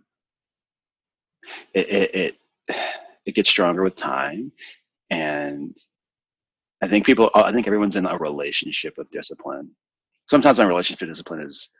it, 1.73 1.89
it, 1.89 2.15
it, 2.15 2.37
it 3.25 3.35
gets 3.35 3.49
stronger 3.49 3.83
with 3.83 3.95
time. 3.95 4.51
And 5.09 5.77
I 6.81 6.87
think 6.87 7.05
people, 7.05 7.29
I 7.35 7.51
think 7.51 7.67
everyone's 7.67 7.95
in 7.95 8.05
a 8.05 8.17
relationship 8.17 8.95
with 8.97 9.11
discipline. 9.11 9.71
Sometimes 10.31 10.59
my 10.59 10.63
relationship 10.63 11.09
discipline 11.09 11.41
is, 11.41 11.71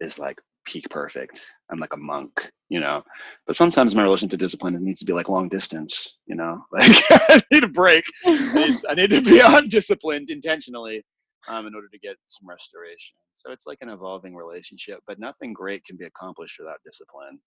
is 0.00 0.18
like 0.18 0.38
peak 0.66 0.86
perfect. 0.90 1.40
I'm 1.72 1.78
like 1.78 1.94
a 1.94 1.96
monk, 1.96 2.50
you 2.68 2.80
know. 2.80 3.02
But 3.46 3.56
sometimes 3.56 3.94
my 3.94 4.02
relationship 4.02 4.32
to 4.32 4.44
discipline 4.44 4.76
needs 4.84 5.00
to 5.00 5.06
be 5.06 5.14
like 5.14 5.30
long 5.30 5.48
distance, 5.48 6.18
you 6.26 6.36
know. 6.36 6.60
Like 6.70 6.82
I 7.10 7.42
need 7.50 7.64
a 7.64 7.68
break. 7.68 8.04
I 8.26 8.52
need, 8.54 8.76
I 8.90 8.94
need 8.94 9.10
to 9.12 9.22
be 9.22 9.40
undisciplined 9.44 10.28
intentionally 10.28 11.02
um, 11.48 11.66
in 11.66 11.74
order 11.74 11.88
to 11.88 11.98
get 11.98 12.16
some 12.26 12.46
restoration. 12.46 13.16
So 13.36 13.52
it's 13.52 13.66
like 13.66 13.78
an 13.80 13.88
evolving 13.88 14.36
relationship, 14.36 14.98
but 15.06 15.18
nothing 15.18 15.54
great 15.54 15.82
can 15.86 15.96
be 15.96 16.04
accomplished 16.04 16.56
without 16.58 16.84
discipline. 16.84 17.40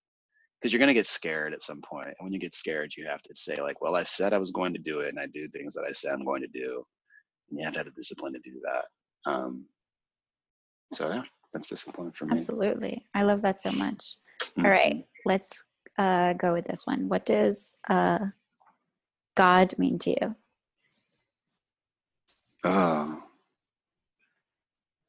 Because 0.60 0.74
you're 0.74 0.80
going 0.80 0.88
to 0.88 0.96
get 0.96 1.06
scared 1.06 1.54
at 1.54 1.62
some 1.62 1.82
point, 1.88 2.08
and 2.08 2.16
when 2.22 2.34
you 2.34 2.40
get 2.40 2.56
scared, 2.56 2.94
you 2.98 3.06
have 3.06 3.22
to 3.22 3.36
say 3.36 3.62
like, 3.62 3.80
"Well, 3.80 3.96
I 3.96 4.04
said 4.04 4.34
I 4.34 4.40
was 4.40 4.52
going 4.52 4.74
to 4.74 4.80
do 4.80 5.02
it, 5.02 5.10
and 5.10 5.20
I 5.20 5.28
do 5.28 5.48
things 5.50 5.76
that 5.76 5.86
I 5.88 5.92
said 5.92 6.14
I'm 6.14 6.26
going 6.26 6.42
to 6.42 6.48
do." 6.48 6.84
And 7.50 7.60
you 7.60 7.66
have 7.66 7.74
to 7.74 7.80
have 7.80 7.86
the 7.86 8.00
discipline 8.02 8.34
to 8.34 8.40
do 8.40 8.60
that. 8.64 9.32
Um, 9.32 9.66
so 10.92 11.10
yeah 11.10 11.24
that's 11.54 11.68
discipline 11.68 12.12
for 12.12 12.26
me. 12.26 12.36
Absolutely. 12.36 13.06
I 13.14 13.24
love 13.24 13.42
that 13.42 13.60
so 13.60 13.72
much. 13.72 14.18
Mm-hmm. 14.42 14.66
All 14.66 14.72
right, 14.72 15.06
let's 15.26 15.64
uh, 15.98 16.34
go 16.34 16.54
with 16.54 16.66
this 16.66 16.86
one. 16.88 17.10
What 17.10 17.26
does 17.26 17.76
uh, 17.90 18.20
God 19.36 19.74
mean 19.78 20.00
to 20.00 20.12
you? 20.12 20.36
Oh. 22.64 23.22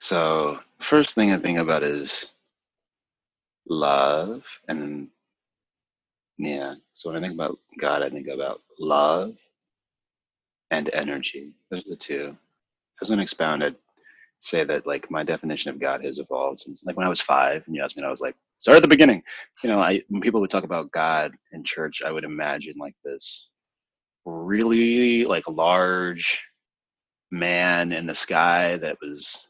So, 0.00 0.58
first 0.80 1.14
thing 1.14 1.32
I 1.32 1.38
think 1.38 1.58
about 1.58 1.84
is 1.84 2.32
love. 3.68 4.42
And 4.68 5.08
yeah, 6.38 6.74
so 6.94 7.10
when 7.10 7.22
I 7.22 7.26
think 7.26 7.34
about 7.34 7.58
God, 7.78 8.02
I 8.02 8.10
think 8.10 8.26
about 8.26 8.60
love 8.80 9.36
and 10.72 10.90
energy. 10.92 11.52
Those 11.70 11.86
are 11.86 11.90
the 11.90 11.96
two. 11.96 12.36
I 12.36 12.96
was 13.00 13.08
going 13.08 13.18
to 13.18 13.22
expound 13.22 13.62
it 13.62 13.76
say 14.42 14.64
that 14.64 14.86
like 14.86 15.10
my 15.10 15.22
definition 15.22 15.70
of 15.70 15.80
God 15.80 16.04
has 16.04 16.18
evolved 16.18 16.60
since 16.60 16.84
like 16.84 16.96
when 16.96 17.06
I 17.06 17.10
was 17.10 17.20
five 17.20 17.62
and 17.66 17.74
you 17.74 17.82
asked 17.82 17.96
me, 17.96 18.02
and 18.02 18.08
I 18.08 18.10
was 18.10 18.20
like, 18.20 18.34
start 18.60 18.76
at 18.76 18.82
the 18.82 18.88
beginning. 18.88 19.22
You 19.62 19.70
know, 19.70 19.80
I 19.80 20.02
when 20.08 20.20
people 20.20 20.40
would 20.40 20.50
talk 20.50 20.64
about 20.64 20.92
God 20.92 21.32
in 21.52 21.64
church, 21.64 22.02
I 22.04 22.12
would 22.12 22.24
imagine 22.24 22.74
like 22.78 22.94
this 23.04 23.50
really 24.24 25.24
like 25.24 25.48
large 25.48 26.40
man 27.30 27.92
in 27.92 28.06
the 28.06 28.14
sky 28.14 28.76
that 28.78 28.96
was 29.00 29.48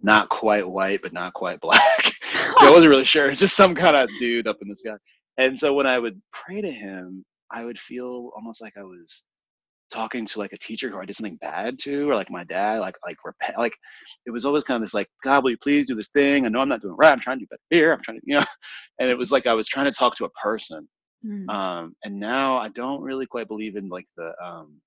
not 0.00 0.28
quite 0.28 0.68
white 0.68 1.02
but 1.02 1.12
not 1.12 1.34
quite 1.34 1.60
black. 1.60 2.12
I 2.60 2.70
wasn't 2.70 2.90
really 2.90 3.04
sure. 3.04 3.32
Just 3.32 3.56
some 3.56 3.74
kind 3.74 3.96
of 3.96 4.08
dude 4.18 4.46
up 4.46 4.58
in 4.62 4.68
the 4.68 4.76
sky. 4.76 4.96
And 5.36 5.58
so 5.58 5.74
when 5.74 5.86
I 5.86 5.98
would 5.98 6.20
pray 6.32 6.60
to 6.60 6.70
him, 6.70 7.24
I 7.50 7.64
would 7.64 7.78
feel 7.78 8.30
almost 8.34 8.60
like 8.60 8.74
I 8.76 8.82
was 8.82 9.24
talking 9.92 10.26
to 10.26 10.38
like 10.38 10.52
a 10.52 10.58
teacher 10.58 10.88
who 10.88 10.98
I 10.98 11.04
did 11.04 11.16
something 11.16 11.38
bad 11.40 11.78
to, 11.80 12.10
or 12.10 12.14
like 12.14 12.30
my 12.30 12.44
dad, 12.44 12.80
like 12.80 12.96
like 13.06 13.16
repent, 13.24 13.58
like 13.58 13.74
it 14.26 14.30
was 14.30 14.44
always 14.44 14.64
kind 14.64 14.76
of 14.76 14.82
this 14.82 14.94
like, 14.94 15.08
God, 15.22 15.44
will 15.44 15.50
you 15.50 15.58
please 15.58 15.86
do 15.86 15.94
this 15.94 16.10
thing? 16.10 16.44
I 16.44 16.48
know 16.48 16.60
I'm 16.60 16.68
not 16.68 16.82
doing 16.82 16.96
right. 16.96 17.12
I'm 17.12 17.20
trying 17.20 17.38
to 17.38 17.44
do 17.44 17.48
better 17.50 17.62
here. 17.70 17.92
I'm 17.92 18.00
trying 18.00 18.20
to, 18.20 18.22
you 18.26 18.38
know, 18.38 18.44
and 18.98 19.08
it 19.08 19.18
was 19.18 19.32
like 19.32 19.46
I 19.46 19.54
was 19.54 19.68
trying 19.68 19.86
to 19.86 19.92
talk 19.92 20.16
to 20.16 20.24
a 20.24 20.30
person. 20.30 20.88
Mm. 21.26 21.48
Um, 21.48 21.94
and 22.04 22.18
now 22.18 22.58
I 22.58 22.68
don't 22.68 23.02
really 23.02 23.26
quite 23.26 23.48
believe 23.48 23.76
in 23.76 23.88
like 23.88 24.06
the 24.16 24.32
um, 24.44 24.80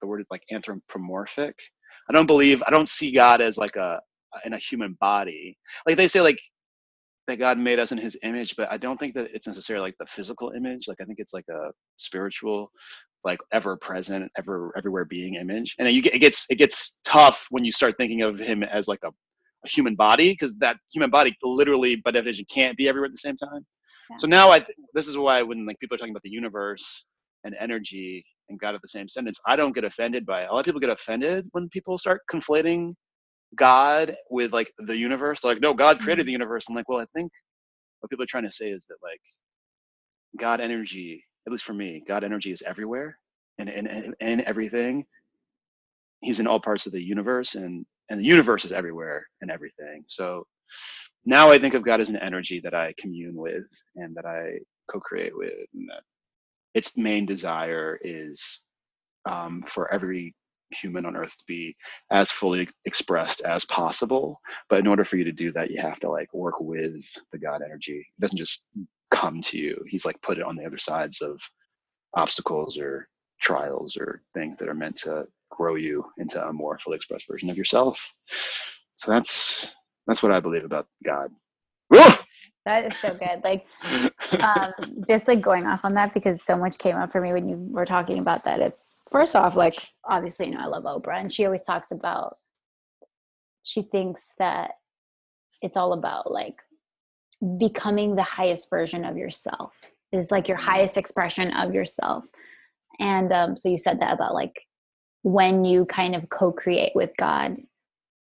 the 0.00 0.06
word 0.06 0.20
is 0.20 0.26
like 0.30 0.42
anthropomorphic. 0.52 1.58
I 2.08 2.12
don't 2.12 2.26
believe 2.26 2.62
I 2.66 2.70
don't 2.70 2.88
see 2.88 3.12
God 3.12 3.40
as 3.40 3.58
like 3.58 3.76
a 3.76 4.00
in 4.44 4.54
a 4.54 4.58
human 4.58 4.96
body. 5.00 5.56
Like 5.86 5.96
they 5.96 6.08
say 6.08 6.20
like 6.20 6.38
that 7.28 7.38
God 7.38 7.58
made 7.58 7.78
us 7.78 7.92
in 7.92 7.98
his 7.98 8.18
image, 8.22 8.56
but 8.56 8.70
I 8.70 8.76
don't 8.76 8.98
think 8.98 9.14
that 9.14 9.28
it's 9.32 9.46
necessarily 9.46 9.88
like 9.88 9.96
the 9.98 10.06
physical 10.06 10.50
image. 10.50 10.88
Like 10.88 11.00
I 11.00 11.04
think 11.04 11.18
it's 11.20 11.32
like 11.32 11.46
a 11.48 11.70
spiritual 11.96 12.70
like 13.24 13.38
ever 13.52 13.76
present, 13.76 14.30
ever 14.36 14.72
everywhere 14.76 15.04
being 15.04 15.36
image. 15.36 15.76
And 15.78 15.88
you 15.90 16.02
get, 16.02 16.14
it 16.14 16.18
gets 16.18 16.46
it 16.50 16.56
gets 16.56 16.98
tough 17.04 17.46
when 17.50 17.64
you 17.64 17.72
start 17.72 17.94
thinking 17.96 18.22
of 18.22 18.38
him 18.38 18.62
as 18.62 18.88
like 18.88 18.98
a, 19.04 19.08
a 19.08 19.68
human 19.68 19.94
body 19.94 20.30
because 20.30 20.56
that 20.58 20.76
human 20.92 21.10
body 21.10 21.36
literally 21.42 21.96
by 21.96 22.10
definition 22.10 22.44
can't 22.50 22.76
be 22.76 22.88
everywhere 22.88 23.06
at 23.06 23.12
the 23.12 23.18
same 23.18 23.36
time. 23.36 23.64
Yeah. 24.10 24.16
So 24.18 24.26
now 24.26 24.50
I 24.50 24.58
th- 24.58 24.76
this 24.94 25.06
is 25.06 25.16
why 25.16 25.42
when 25.42 25.64
like 25.64 25.78
people 25.78 25.94
are 25.94 25.98
talking 25.98 26.12
about 26.12 26.22
the 26.22 26.30
universe 26.30 27.06
and 27.44 27.54
energy 27.60 28.24
and 28.48 28.58
God 28.58 28.74
at 28.74 28.82
the 28.82 28.88
same 28.88 29.08
sentence, 29.08 29.40
I 29.46 29.54
don't 29.54 29.74
get 29.74 29.84
offended 29.84 30.26
by 30.26 30.42
it. 30.42 30.48
A 30.50 30.52
lot 30.52 30.60
of 30.60 30.64
people 30.64 30.80
get 30.80 30.90
offended 30.90 31.46
when 31.52 31.68
people 31.68 31.98
start 31.98 32.22
conflating 32.30 32.94
God 33.56 34.16
with 34.30 34.52
like 34.52 34.72
the 34.78 34.96
universe. 34.96 35.40
They're 35.40 35.52
like, 35.52 35.62
no, 35.62 35.74
God 35.74 36.00
created 36.00 36.22
mm-hmm. 36.22 36.26
the 36.26 36.32
universe. 36.32 36.66
I'm 36.68 36.74
like, 36.74 36.88
well, 36.88 37.00
I 37.00 37.06
think 37.14 37.30
what 38.00 38.10
people 38.10 38.22
are 38.24 38.26
trying 38.26 38.44
to 38.44 38.50
say 38.50 38.70
is 38.70 38.86
that 38.86 38.96
like 39.02 39.20
God 40.38 40.60
energy 40.60 41.24
at 41.46 41.52
least 41.52 41.64
for 41.64 41.74
me, 41.74 42.02
God 42.06 42.24
energy 42.24 42.52
is 42.52 42.62
everywhere 42.62 43.18
and 43.58 43.68
and, 43.68 44.14
and 44.20 44.40
everything. 44.42 45.04
He's 46.20 46.40
in 46.40 46.46
all 46.46 46.60
parts 46.60 46.86
of 46.86 46.92
the 46.92 47.02
universe 47.02 47.54
and 47.54 47.84
and 48.10 48.20
the 48.20 48.24
universe 48.24 48.64
is 48.64 48.72
everywhere 48.72 49.26
and 49.40 49.50
everything. 49.50 50.04
So 50.08 50.46
now 51.24 51.50
I 51.50 51.58
think 51.58 51.74
of 51.74 51.84
God 51.84 52.00
as 52.00 52.10
an 52.10 52.16
energy 52.16 52.60
that 52.60 52.74
I 52.74 52.94
commune 52.98 53.36
with 53.36 53.66
and 53.96 54.14
that 54.16 54.26
I 54.26 54.58
co-create 54.90 55.36
with 55.36 55.52
and 55.74 55.88
that 55.88 56.02
its 56.74 56.96
main 56.96 57.26
desire 57.26 57.98
is 58.02 58.62
um, 59.28 59.64
for 59.68 59.92
every 59.92 60.34
human 60.74 61.06
on 61.06 61.16
earth 61.16 61.36
to 61.38 61.44
be 61.46 61.76
as 62.10 62.30
fully 62.30 62.68
expressed 62.86 63.42
as 63.42 63.64
possible 63.66 64.40
but 64.70 64.80
in 64.80 64.86
order 64.88 65.04
for 65.04 65.16
you 65.16 65.24
to 65.24 65.32
do 65.32 65.52
that 65.52 65.70
you 65.70 65.80
have 65.80 66.00
to 66.00 66.10
like 66.10 66.32
work 66.34 66.60
with 66.60 67.06
the 67.32 67.38
god 67.38 67.62
energy 67.64 67.98
it 67.98 68.20
doesn't 68.20 68.38
just 68.38 68.68
come 69.12 69.40
to 69.42 69.58
you. 69.58 69.80
He's 69.88 70.04
like 70.04 70.20
put 70.22 70.38
it 70.38 70.44
on 70.44 70.56
the 70.56 70.66
other 70.66 70.78
sides 70.78 71.20
of 71.22 71.40
obstacles 72.16 72.78
or 72.78 73.08
trials 73.40 73.96
or 73.96 74.22
things 74.34 74.58
that 74.58 74.68
are 74.68 74.74
meant 74.74 74.96
to 74.96 75.26
grow 75.50 75.76
you 75.76 76.04
into 76.18 76.44
a 76.44 76.52
more 76.52 76.78
fully 76.78 76.96
expressed 76.96 77.28
version 77.28 77.50
of 77.50 77.58
yourself. 77.58 78.12
So 78.96 79.12
that's 79.12 79.74
that's 80.06 80.22
what 80.22 80.32
I 80.32 80.40
believe 80.40 80.64
about 80.64 80.88
God. 81.04 81.30
That 82.64 82.92
is 82.92 82.98
so 82.98 83.12
good. 83.14 83.42
Like 83.42 83.66
um, 84.40 84.72
just 85.08 85.26
like 85.26 85.40
going 85.40 85.66
off 85.66 85.80
on 85.84 85.94
that 85.94 86.14
because 86.14 86.42
so 86.42 86.56
much 86.56 86.78
came 86.78 86.96
up 86.96 87.10
for 87.10 87.20
me 87.20 87.32
when 87.32 87.48
you 87.48 87.56
were 87.70 87.84
talking 87.84 88.18
about 88.18 88.44
that. 88.44 88.60
It's 88.60 89.00
first 89.10 89.34
off, 89.34 89.56
like 89.56 89.88
obviously, 90.04 90.46
you 90.46 90.54
know, 90.54 90.60
I 90.60 90.66
love 90.66 90.84
Oprah 90.84 91.20
and 91.20 91.32
she 91.32 91.44
always 91.44 91.64
talks 91.64 91.90
about 91.90 92.36
she 93.62 93.82
thinks 93.82 94.28
that 94.38 94.72
it's 95.60 95.76
all 95.76 95.92
about 95.92 96.30
like 96.30 96.56
becoming 97.58 98.14
the 98.14 98.22
highest 98.22 98.70
version 98.70 99.04
of 99.04 99.16
yourself 99.16 99.92
is 100.12 100.30
like 100.30 100.48
your 100.48 100.56
mm-hmm. 100.56 100.70
highest 100.70 100.96
expression 100.96 101.52
of 101.52 101.74
yourself 101.74 102.24
and 103.00 103.32
um, 103.32 103.56
so 103.56 103.68
you 103.68 103.78
said 103.78 104.00
that 104.00 104.12
about 104.12 104.34
like 104.34 104.66
when 105.22 105.64
you 105.64 105.84
kind 105.86 106.14
of 106.14 106.28
co-create 106.28 106.92
with 106.94 107.10
god 107.18 107.56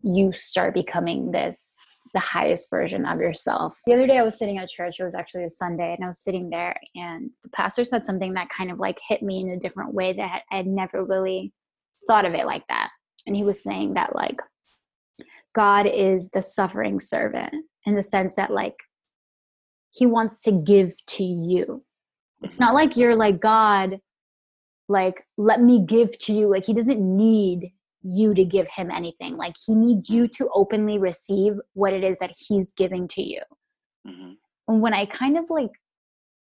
you 0.02 0.32
start 0.32 0.74
becoming 0.74 1.30
this 1.30 1.96
the 2.14 2.20
highest 2.20 2.70
version 2.70 3.04
of 3.04 3.20
yourself 3.20 3.76
the 3.86 3.92
other 3.92 4.06
day 4.06 4.18
i 4.18 4.22
was 4.22 4.38
sitting 4.38 4.58
at 4.58 4.68
church 4.68 4.98
it 4.98 5.04
was 5.04 5.14
actually 5.14 5.44
a 5.44 5.50
sunday 5.50 5.94
and 5.94 6.04
i 6.04 6.06
was 6.06 6.20
sitting 6.20 6.50
there 6.50 6.74
and 6.94 7.30
the 7.42 7.50
pastor 7.50 7.84
said 7.84 8.04
something 8.04 8.34
that 8.34 8.48
kind 8.48 8.70
of 8.70 8.80
like 8.80 8.98
hit 9.08 9.22
me 9.22 9.40
in 9.40 9.50
a 9.50 9.58
different 9.58 9.92
way 9.94 10.12
that 10.12 10.42
i 10.50 10.56
had 10.56 10.66
never 10.66 11.04
really 11.04 11.52
thought 12.06 12.24
of 12.24 12.34
it 12.34 12.46
like 12.46 12.66
that 12.68 12.90
and 13.26 13.36
he 13.36 13.42
was 13.42 13.62
saying 13.62 13.94
that 13.94 14.14
like 14.14 14.40
god 15.54 15.86
is 15.86 16.30
the 16.30 16.42
suffering 16.42 17.00
servant 17.00 17.52
in 17.84 17.94
the 17.94 18.02
sense 18.02 18.36
that 18.36 18.50
like 18.50 18.74
he 19.98 20.06
wants 20.06 20.42
to 20.42 20.52
give 20.52 20.94
to 21.06 21.24
you. 21.24 21.84
It's 22.42 22.60
not 22.60 22.74
like 22.74 22.96
you're 22.96 23.16
like, 23.16 23.40
God, 23.40 23.98
like, 24.88 25.24
let 25.36 25.60
me 25.60 25.84
give 25.84 26.16
to 26.20 26.32
you. 26.32 26.48
Like, 26.48 26.64
he 26.64 26.72
doesn't 26.72 27.00
need 27.00 27.72
you 28.08 28.34
to 28.34 28.44
give 28.44 28.68
him 28.68 28.90
anything. 28.90 29.36
Like, 29.36 29.54
he 29.64 29.74
needs 29.74 30.08
you 30.08 30.28
to 30.28 30.48
openly 30.54 30.98
receive 30.98 31.54
what 31.74 31.92
it 31.92 32.04
is 32.04 32.18
that 32.18 32.32
he's 32.36 32.72
giving 32.72 33.06
to 33.08 33.22
you. 33.22 33.42
Mm-hmm. 34.06 34.32
And 34.68 34.80
when 34.80 34.94
I 34.94 35.06
kind 35.06 35.36
of 35.36 35.44
like 35.50 35.72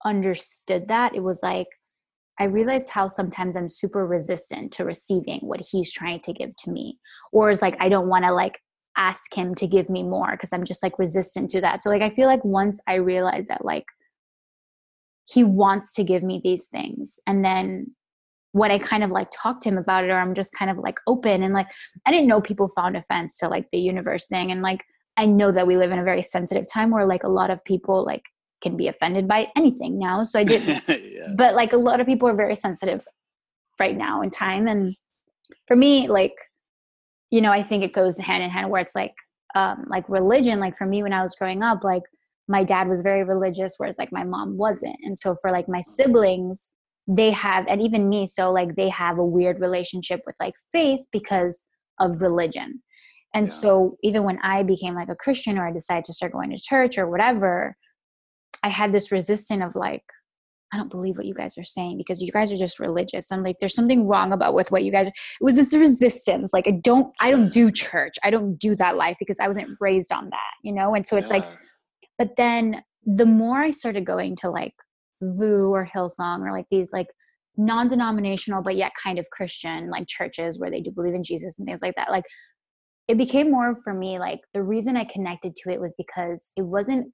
understood 0.05 0.87
that, 0.87 1.15
it 1.15 1.23
was 1.23 1.41
like, 1.43 1.67
I 2.39 2.45
realized 2.45 2.89
how 2.89 3.07
sometimes 3.07 3.55
I'm 3.55 3.67
super 3.67 4.07
resistant 4.07 4.71
to 4.73 4.85
receiving 4.85 5.39
what 5.41 5.61
he's 5.71 5.91
trying 5.91 6.21
to 6.21 6.33
give 6.33 6.55
to 6.57 6.71
me. 6.71 6.97
Or 7.33 7.49
is 7.49 7.61
like, 7.61 7.75
I 7.79 7.89
don't 7.89 8.07
want 8.07 8.23
to 8.25 8.33
like 8.33 8.59
ask 8.97 9.35
him 9.35 9.55
to 9.55 9.67
give 9.67 9.89
me 9.89 10.03
more 10.03 10.31
because 10.31 10.53
I'm 10.53 10.63
just 10.63 10.81
like 10.81 10.97
resistant 10.99 11.49
to 11.51 11.61
that. 11.61 11.81
So 11.81 11.89
like 11.89 12.01
I 12.01 12.09
feel 12.09 12.27
like 12.27 12.43
once 12.45 12.81
I 12.87 12.95
realize 12.95 13.47
that 13.47 13.65
like 13.65 13.85
he 15.25 15.43
wants 15.43 15.93
to 15.95 16.03
give 16.03 16.23
me 16.23 16.41
these 16.43 16.65
things 16.65 17.19
and 17.27 17.43
then 17.43 17.95
when 18.51 18.71
I 18.71 18.79
kind 18.79 19.03
of 19.03 19.11
like 19.11 19.29
talk 19.31 19.61
to 19.61 19.69
him 19.69 19.77
about 19.77 20.03
it 20.03 20.09
or 20.09 20.17
I'm 20.17 20.33
just 20.33 20.53
kind 20.53 20.71
of 20.71 20.77
like 20.77 20.99
open 21.07 21.43
and 21.43 21.53
like 21.53 21.67
I 22.05 22.11
didn't 22.11 22.27
know 22.27 22.41
people 22.41 22.67
found 22.69 22.97
offense 22.97 23.37
to 23.39 23.47
like 23.47 23.67
the 23.71 23.79
universe 23.79 24.27
thing 24.27 24.51
and 24.51 24.61
like 24.61 24.81
I 25.17 25.25
know 25.25 25.51
that 25.51 25.67
we 25.67 25.77
live 25.77 25.91
in 25.91 25.99
a 25.99 26.03
very 26.03 26.21
sensitive 26.21 26.65
time 26.71 26.91
where 26.91 27.05
like 27.05 27.23
a 27.23 27.29
lot 27.29 27.49
of 27.49 27.63
people 27.65 28.05
like 28.05 28.23
can 28.61 28.75
be 28.75 28.87
offended 28.87 29.27
by 29.27 29.51
anything 29.55 29.99
now 29.99 30.23
so 30.23 30.39
I 30.39 30.43
didn't 30.43 30.83
yeah. 30.87 31.27
but 31.35 31.55
like 31.55 31.73
a 31.73 31.77
lot 31.77 31.99
of 31.99 32.07
people 32.07 32.27
are 32.27 32.35
very 32.35 32.55
sensitive 32.55 33.01
right 33.79 33.95
now 33.95 34.21
in 34.21 34.29
time 34.29 34.67
and 34.67 34.95
for 35.67 35.75
me 35.75 36.07
like 36.07 36.33
you 37.31 37.41
know, 37.41 37.51
I 37.51 37.63
think 37.63 37.83
it 37.83 37.93
goes 37.93 38.17
hand 38.17 38.43
in 38.43 38.49
hand 38.49 38.69
where 38.69 38.81
it's 38.81 38.95
like, 38.95 39.13
um, 39.55 39.85
like 39.87 40.09
religion, 40.09 40.59
like 40.59 40.77
for 40.77 40.85
me 40.85 41.03
when 41.03 41.13
I 41.13 41.21
was 41.21 41.35
growing 41.35 41.63
up, 41.63 41.83
like 41.83 42.03
my 42.47 42.63
dad 42.63 42.87
was 42.87 43.01
very 43.01 43.23
religious, 43.23 43.75
whereas 43.77 43.97
like 43.97 44.11
my 44.11 44.23
mom 44.23 44.57
wasn't. 44.57 44.97
And 45.03 45.17
so 45.17 45.35
for 45.35 45.51
like 45.51 45.67
my 45.67 45.81
siblings, 45.81 46.71
they 47.09 47.31
have, 47.31 47.65
and 47.67 47.81
even 47.81 48.07
me, 48.07 48.27
so 48.27 48.51
like 48.51 48.75
they 48.75 48.87
have 48.89 49.17
a 49.17 49.25
weird 49.25 49.59
relationship 49.59 50.21
with 50.27 50.35
like 50.39 50.53
faith 50.71 51.01
because 51.11 51.65
of 51.99 52.21
religion. 52.21 52.83
And 53.33 53.47
yeah. 53.47 53.53
so 53.53 53.91
even 54.03 54.23
when 54.23 54.37
I 54.43 54.61
became 54.61 54.93
like 54.93 55.09
a 55.09 55.15
Christian 55.15 55.57
or 55.57 55.67
I 55.67 55.71
decided 55.71 56.05
to 56.05 56.13
start 56.13 56.33
going 56.33 56.51
to 56.51 56.57
church 56.57 56.97
or 56.97 57.09
whatever, 57.09 57.75
I 58.63 58.69
had 58.69 58.91
this 58.91 59.11
resistance 59.11 59.63
of 59.63 59.75
like, 59.75 60.03
I 60.71 60.77
don't 60.77 60.91
believe 60.91 61.17
what 61.17 61.25
you 61.25 61.33
guys 61.33 61.57
are 61.57 61.63
saying 61.63 61.97
because 61.97 62.21
you 62.21 62.31
guys 62.31 62.51
are 62.51 62.57
just 62.57 62.79
religious. 62.79 63.31
I'm 63.31 63.43
like, 63.43 63.55
there's 63.59 63.73
something 63.73 64.05
wrong 64.07 64.31
about 64.31 64.53
with 64.53 64.71
what 64.71 64.83
you 64.83 64.91
guys. 64.91 65.07
Are. 65.07 65.13
It 65.41 65.43
was 65.43 65.55
this 65.55 65.73
resistance. 65.73 66.51
Like, 66.53 66.67
I 66.67 66.79
don't, 66.83 67.07
I 67.19 67.31
don't 67.31 67.51
do 67.51 67.71
church. 67.71 68.13
I 68.23 68.29
don't 68.29 68.55
do 68.57 68.75
that 68.75 68.95
life 68.95 69.17
because 69.17 69.39
I 69.39 69.47
wasn't 69.47 69.69
raised 69.79 70.11
on 70.11 70.29
that, 70.29 70.51
you 70.63 70.71
know. 70.71 70.93
And 70.93 71.07
so 71.07 71.17
it's 71.17 71.31
yeah. 71.31 71.37
like, 71.37 71.47
but 72.19 72.35
then 72.35 72.83
the 73.03 73.25
more 73.25 73.57
I 73.57 73.71
started 73.71 74.05
going 74.05 74.35
to 74.37 74.51
like 74.51 74.75
VOUS 75.21 75.71
or 75.71 75.89
Hillsong 75.93 76.41
or 76.41 76.51
like 76.51 76.67
these 76.69 76.93
like 76.93 77.07
non-denominational 77.57 78.61
but 78.61 78.75
yet 78.75 78.91
kind 79.01 79.19
of 79.19 79.29
Christian 79.31 79.89
like 79.89 80.07
churches 80.07 80.59
where 80.59 80.71
they 80.71 80.81
do 80.81 80.91
believe 80.91 81.13
in 81.13 81.23
Jesus 81.23 81.59
and 81.59 81.67
things 81.67 81.81
like 81.81 81.95
that, 81.95 82.11
like 82.11 82.25
it 83.07 83.17
became 83.17 83.51
more 83.51 83.75
for 83.83 83.93
me 83.93 84.19
like 84.19 84.39
the 84.53 84.63
reason 84.63 84.95
I 84.95 85.03
connected 85.03 85.55
to 85.57 85.71
it 85.71 85.81
was 85.81 85.93
because 85.97 86.51
it 86.55 86.63
wasn't 86.63 87.11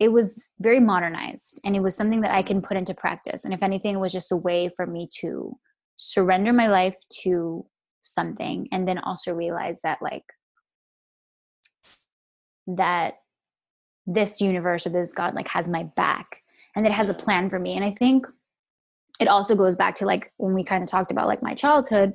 it 0.00 0.10
was 0.10 0.50
very 0.58 0.80
modernized 0.80 1.60
and 1.62 1.76
it 1.76 1.82
was 1.82 1.94
something 1.94 2.22
that 2.22 2.34
I 2.34 2.40
can 2.40 2.62
put 2.62 2.78
into 2.78 2.94
practice. 2.94 3.44
And 3.44 3.52
if 3.52 3.62
anything, 3.62 3.94
it 3.94 4.00
was 4.00 4.12
just 4.12 4.32
a 4.32 4.36
way 4.36 4.70
for 4.74 4.86
me 4.86 5.06
to 5.20 5.54
surrender 5.96 6.54
my 6.54 6.68
life 6.68 6.96
to 7.22 7.66
something 8.00 8.66
and 8.72 8.88
then 8.88 8.98
also 8.98 9.34
realize 9.34 9.82
that, 9.82 9.98
like, 10.00 10.24
that 12.66 13.16
this 14.06 14.40
universe 14.40 14.86
or 14.86 14.90
this 14.90 15.12
God, 15.12 15.34
like, 15.34 15.48
has 15.48 15.68
my 15.68 15.82
back 15.96 16.42
and 16.74 16.84
that 16.84 16.92
it 16.92 16.96
has 16.96 17.08
a 17.08 17.14
plan 17.14 17.50
for 17.50 17.58
me. 17.58 17.74
And 17.76 17.84
I 17.84 17.90
think 17.90 18.26
it 19.20 19.28
also 19.28 19.54
goes 19.54 19.76
back 19.76 19.96
to, 19.96 20.06
like, 20.06 20.32
when 20.36 20.54
we 20.54 20.64
kind 20.64 20.82
of 20.82 20.88
talked 20.88 21.10
about, 21.10 21.26
like, 21.26 21.42
my 21.42 21.54
childhood. 21.54 22.14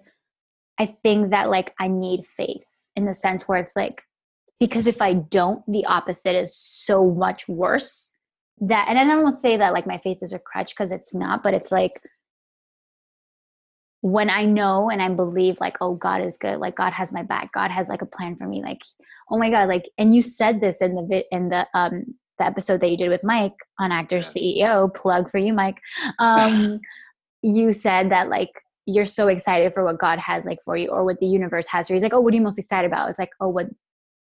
I 0.80 0.86
think 0.86 1.32
that, 1.32 1.49
like, 1.49 1.73
I 1.80 1.88
need 1.88 2.26
faith 2.26 2.68
in 2.95 3.06
the 3.06 3.14
sense 3.14 3.48
where 3.48 3.60
it's 3.60 3.76
like, 3.76 4.03
because 4.60 4.88
if 4.88 5.02
I 5.02 5.14
don't, 5.14 5.60
the 5.72 5.86
opposite 5.86 6.36
is 6.36 6.56
so 6.56 7.11
much 7.11 7.48
worse. 7.48 8.11
That, 8.61 8.86
and 8.88 8.98
I 8.98 9.03
don't 9.03 9.23
want 9.23 9.36
to 9.36 9.41
say 9.41 9.57
that 9.57 9.73
like 9.73 9.86
my 9.86 9.98
faith 9.98 10.19
is 10.22 10.32
a 10.32 10.40
crutch 10.40 10.73
because 10.73 10.91
it's 10.91 11.14
not, 11.14 11.44
but 11.44 11.53
it's 11.53 11.73
like 11.73 11.91
when 13.99 14.30
I 14.30 14.45
know 14.45 14.90
and 14.90 15.02
I 15.02 15.10
believe 15.10 15.60
like, 15.60 15.76
oh, 15.82 15.95
God 15.95 16.22
is 16.22 16.38
good, 16.38 16.60
like 16.60 16.76
God 16.76 16.94
has 16.94 17.11
my 17.11 17.22
back, 17.22 17.52
God 17.52 17.69
has 17.69 17.90
like 17.90 18.02
a 18.02 18.06
plan 18.06 18.38
for 18.38 18.48
me, 18.48 18.64
like, 18.64 18.82
oh 19.30 19.38
my 19.38 19.49
God, 19.49 19.68
like, 19.68 19.90
and 19.98 20.15
you 20.15 20.22
said 20.22 20.61
this 20.61 20.82
in 20.82 20.95
the 20.95 21.26
in 21.32 21.49
the 21.49 21.68
um 21.73 22.15
the 22.38 22.45
episode 22.45 22.82
that 22.82 22.90
you 22.90 22.98
did 22.98 23.10
with 23.10 23.24
Mike 23.24 23.56
on 23.80 23.91
Actor 23.91 24.20
CEO, 24.20 24.94
plug 24.94 25.30
for 25.30 25.38
you, 25.38 25.53
Mike. 25.53 25.80
Um, 26.20 26.80
you 27.41 27.74
said 27.74 28.12
that 28.12 28.30
like 28.30 28.52
you're 28.86 29.06
so 29.06 29.28
excited 29.28 29.74
for 29.74 29.84
what 29.84 29.99
God 29.99 30.20
has 30.20 30.45
like 30.45 30.60
for 30.64 30.78
you 30.78 30.90
or 30.90 31.03
what 31.03 31.20
the 31.20 31.26
universe 31.26 31.68
has 31.68 31.88
for 31.88 31.94
you. 31.94 31.95
He's 31.95 32.03
like, 32.03 32.14
oh, 32.14 32.22
what 32.22 32.34
are 32.34 32.38
you 32.38 32.44
most 32.44 32.60
excited 32.60 32.88
about? 32.88 33.10
It's 33.10 33.20
like, 33.20 33.32
oh, 33.40 33.49
what 33.49 33.68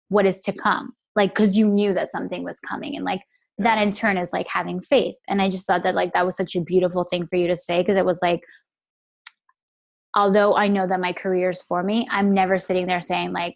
what 0.09 0.27
is 0.27 0.43
to 0.43 0.53
come? 0.53 0.93
Like 1.17 1.31
because 1.35 1.57
you 1.57 1.69
knew 1.69 1.95
that 1.95 2.11
something 2.11 2.45
was 2.45 2.61
coming 2.61 2.97
and 2.97 3.05
like 3.05 3.23
that 3.59 3.79
in 3.79 3.91
turn 3.91 4.17
is 4.17 4.33
like 4.33 4.49
having 4.49 4.81
faith. 4.81 5.15
And 5.29 5.41
i 5.41 5.49
just 5.49 5.67
thought 5.67 5.83
that 5.83 5.95
like 5.95 6.13
that 6.13 6.25
was 6.25 6.37
such 6.37 6.57
a 6.57 6.61
beautiful 6.61 7.05
thing 7.05 7.27
for 7.27 7.37
you 7.37 7.47
to 7.49 7.57
say 7.57 7.81
because 7.81 7.97
it 7.97 8.05
was 8.05 8.21
like 8.23 8.43
although 10.15 10.55
i 10.57 10.69
know 10.69 10.87
that 10.87 11.01
my 11.01 11.13
career 11.13 11.51
is 11.51 11.63
for 11.63 11.83
me 11.83 12.07
i'm 12.11 12.35
never 12.35 12.59
sitting 12.59 12.87
there 12.87 13.01
saying 13.01 13.33
like 13.33 13.55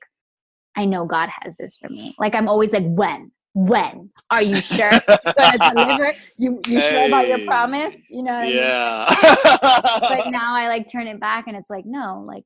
i 0.75 0.85
know 0.85 1.05
god 1.05 1.29
has 1.43 1.59
this 1.59 1.77
for 1.77 1.89
me. 1.89 2.15
Like 2.19 2.35
i'm 2.35 2.49
always 2.49 2.73
like 2.73 2.87
when 2.87 3.31
when 3.59 4.11
are 4.31 4.43
you 4.43 4.61
sure 4.61 4.91
gonna 5.39 5.59
deliver 5.75 6.13
you 6.37 6.61
you 6.67 6.79
hey. 6.79 6.91
sure 6.91 7.07
about 7.07 7.27
your 7.27 7.45
promise 7.47 7.95
you 8.11 8.23
know 8.23 8.43
yeah 8.43 9.07
I 9.09 10.01
mean? 10.03 10.19
but 10.25 10.31
now 10.31 10.55
i 10.55 10.69
like 10.69 10.91
turn 10.91 11.07
it 11.07 11.19
back 11.19 11.47
and 11.47 11.57
it's 11.57 11.71
like 11.71 11.87
no 11.87 12.23
like 12.27 12.45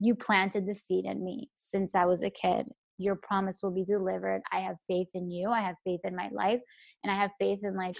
you 0.00 0.14
planted 0.14 0.66
the 0.66 0.74
seed 0.74 1.04
in 1.04 1.22
me 1.22 1.50
since 1.56 1.94
i 1.94 2.06
was 2.06 2.22
a 2.22 2.30
kid 2.30 2.66
your 2.98 3.16
promise 3.16 3.60
will 3.62 3.70
be 3.70 3.84
delivered. 3.84 4.42
I 4.52 4.60
have 4.60 4.76
faith 4.88 5.08
in 5.14 5.30
you. 5.30 5.50
I 5.50 5.60
have 5.60 5.76
faith 5.84 6.00
in 6.04 6.16
my 6.16 6.28
life. 6.32 6.60
And 7.04 7.10
I 7.10 7.14
have 7.14 7.30
faith 7.38 7.60
in 7.62 7.76
like 7.76 7.96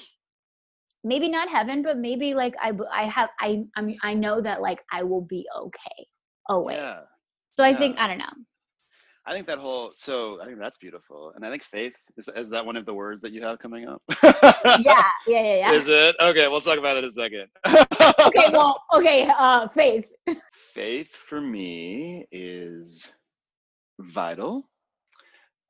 maybe 1.04 1.28
not 1.28 1.48
heaven, 1.48 1.82
but 1.82 1.98
maybe 1.98 2.34
like 2.34 2.54
I 2.60 2.72
I 2.92 3.04
have 3.04 3.30
I 3.40 3.64
I'm, 3.76 3.94
I 4.02 4.14
know 4.14 4.40
that 4.40 4.62
like 4.62 4.82
I 4.90 5.02
will 5.02 5.22
be 5.22 5.46
okay 5.56 6.06
always. 6.48 6.78
Yeah. 6.78 7.00
So 7.54 7.64
I 7.64 7.70
yeah. 7.70 7.78
think 7.78 7.98
I 7.98 8.08
don't 8.08 8.18
know. 8.18 8.24
I 9.26 9.32
think 9.32 9.46
that 9.48 9.58
whole 9.58 9.92
so 9.94 10.40
I 10.40 10.46
think 10.46 10.58
that's 10.58 10.78
beautiful, 10.78 11.32
and 11.34 11.44
I 11.44 11.50
think 11.50 11.62
faith 11.62 11.96
is 12.16 12.28
is 12.36 12.48
that 12.50 12.64
one 12.64 12.76
of 12.76 12.86
the 12.86 12.94
words 12.94 13.20
that 13.22 13.32
you 13.32 13.42
have 13.42 13.58
coming 13.58 13.88
up. 13.88 14.02
yeah, 14.22 14.80
yeah, 14.82 15.02
yeah, 15.26 15.54
yeah. 15.56 15.72
Is 15.78 15.88
it 15.88 16.14
okay? 16.20 16.46
We'll 16.48 16.60
talk 16.60 16.78
about 16.78 16.96
it 16.96 17.04
in 17.04 17.08
a 17.08 17.12
second. 17.12 17.48
okay, 18.26 18.50
well, 18.52 18.82
okay, 18.94 19.28
uh, 19.36 19.66
faith. 19.68 20.14
Faith 20.52 21.10
for 21.10 21.40
me 21.40 22.26
is 22.30 23.14
vital 23.98 24.68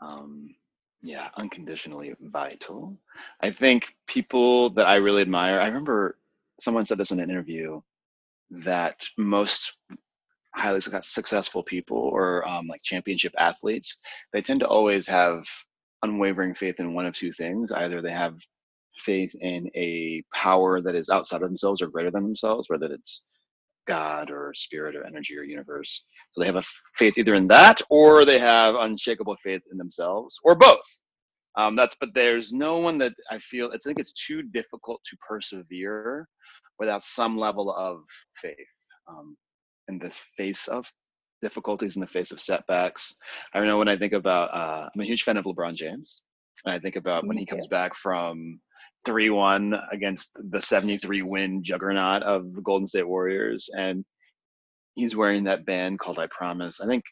um, 0.00 0.54
yeah, 1.02 1.28
unconditionally 1.36 2.14
vital. 2.20 2.96
I 3.40 3.50
think 3.50 3.94
people 4.06 4.70
that 4.70 4.86
I 4.86 4.96
really 4.96 5.22
admire, 5.22 5.60
I 5.60 5.66
remember 5.66 6.18
someone 6.60 6.86
said 6.86 6.98
this 6.98 7.10
in 7.10 7.20
an 7.20 7.30
interview 7.30 7.80
that 8.50 9.04
most 9.18 9.76
highly 10.56 10.80
successful 10.80 11.62
people 11.62 11.98
or 11.98 12.46
um, 12.48 12.66
like 12.66 12.82
championship 12.82 13.34
athletes, 13.38 14.00
they 14.32 14.40
tend 14.42 14.60
to 14.60 14.66
always 14.66 15.06
have 15.06 15.44
unwavering 16.02 16.54
faith 16.54 16.80
in 16.80 16.94
one 16.94 17.06
of 17.06 17.14
two 17.14 17.32
things. 17.32 17.72
Either 17.72 18.00
they 18.00 18.12
have 18.12 18.38
faith 18.98 19.34
in 19.40 19.70
a 19.74 20.22
power 20.34 20.80
that 20.80 20.94
is 20.94 21.10
outside 21.10 21.42
of 21.42 21.48
themselves 21.48 21.82
or 21.82 21.88
greater 21.88 22.10
than 22.10 22.22
themselves, 22.22 22.68
whether 22.70 22.86
it's 22.86 23.26
God 23.86 24.30
or 24.30 24.52
spirit 24.54 24.96
or 24.96 25.06
energy 25.06 25.36
or 25.38 25.42
universe, 25.42 26.06
so 26.32 26.40
they 26.40 26.46
have 26.46 26.56
a 26.56 26.64
faith 26.96 27.18
either 27.18 27.34
in 27.34 27.46
that 27.48 27.80
or 27.90 28.24
they 28.24 28.38
have 28.38 28.74
unshakable 28.74 29.36
faith 29.36 29.62
in 29.70 29.78
themselves 29.78 30.38
or 30.42 30.54
both. 30.54 31.02
Um, 31.56 31.76
that's 31.76 31.96
but 31.98 32.10
there's 32.14 32.52
no 32.52 32.78
one 32.78 32.98
that 32.98 33.14
I 33.30 33.38
feel 33.38 33.70
I 33.72 33.78
think 33.82 33.98
it's 33.98 34.12
too 34.12 34.42
difficult 34.42 35.00
to 35.04 35.16
persevere 35.26 36.28
without 36.78 37.02
some 37.02 37.38
level 37.38 37.74
of 37.74 38.02
faith 38.34 38.56
um, 39.08 39.36
in 39.88 39.98
the 39.98 40.10
face 40.36 40.68
of 40.68 40.90
difficulties 41.42 41.96
in 41.96 42.00
the 42.00 42.06
face 42.06 42.32
of 42.32 42.40
setbacks. 42.40 43.14
I 43.54 43.60
know 43.64 43.78
when 43.78 43.88
I 43.88 43.96
think 43.96 44.12
about 44.12 44.54
uh, 44.54 44.88
I'm 44.94 45.00
a 45.00 45.04
huge 45.04 45.22
fan 45.22 45.36
of 45.36 45.44
LeBron 45.44 45.74
James, 45.74 46.22
and 46.64 46.74
I 46.74 46.78
think 46.78 46.96
about 46.96 47.26
when 47.26 47.36
he 47.36 47.46
comes 47.46 47.66
back 47.66 47.94
from 47.94 48.60
3-1 49.06 49.80
against 49.92 50.38
the 50.50 50.60
73 50.60 51.22
win 51.22 51.62
juggernaut 51.62 52.22
of 52.22 52.54
the 52.54 52.62
Golden 52.62 52.86
State 52.86 53.06
Warriors 53.06 53.70
and 53.76 54.04
he's 54.96 55.14
wearing 55.14 55.44
that 55.44 55.64
band 55.64 56.00
called 56.00 56.18
I 56.18 56.26
Promise. 56.26 56.80
I 56.80 56.86
think 56.86 57.04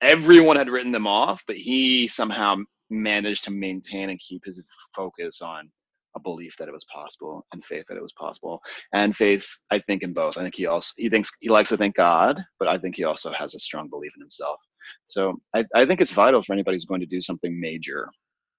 everyone 0.00 0.56
had 0.56 0.68
written 0.68 0.90
them 0.90 1.06
off, 1.06 1.44
but 1.46 1.56
he 1.56 2.08
somehow 2.08 2.56
managed 2.90 3.44
to 3.44 3.50
maintain 3.50 4.10
and 4.10 4.18
keep 4.18 4.44
his 4.44 4.60
focus 4.94 5.40
on 5.40 5.70
a 6.16 6.20
belief 6.20 6.56
that 6.58 6.68
it 6.68 6.74
was 6.74 6.84
possible 6.92 7.44
and 7.52 7.64
faith 7.64 7.84
that 7.88 7.96
it 7.96 8.02
was 8.02 8.12
possible. 8.12 8.60
And 8.92 9.16
faith, 9.16 9.46
I 9.70 9.80
think, 9.80 10.02
in 10.02 10.12
both. 10.12 10.38
I 10.38 10.42
think 10.42 10.54
he 10.54 10.66
also 10.66 10.92
he 10.96 11.08
thinks 11.08 11.30
he 11.40 11.48
likes 11.48 11.70
to 11.70 11.76
thank 11.76 11.96
God, 11.96 12.42
but 12.58 12.68
I 12.68 12.78
think 12.78 12.96
he 12.96 13.04
also 13.04 13.32
has 13.32 13.54
a 13.54 13.58
strong 13.58 13.88
belief 13.88 14.12
in 14.16 14.22
himself. 14.22 14.60
So 15.06 15.40
I, 15.54 15.64
I 15.74 15.86
think 15.86 16.00
it's 16.00 16.12
vital 16.12 16.42
for 16.42 16.52
anybody 16.52 16.76
who's 16.76 16.84
going 16.84 17.00
to 17.00 17.06
do 17.06 17.20
something 17.20 17.58
major. 17.58 18.08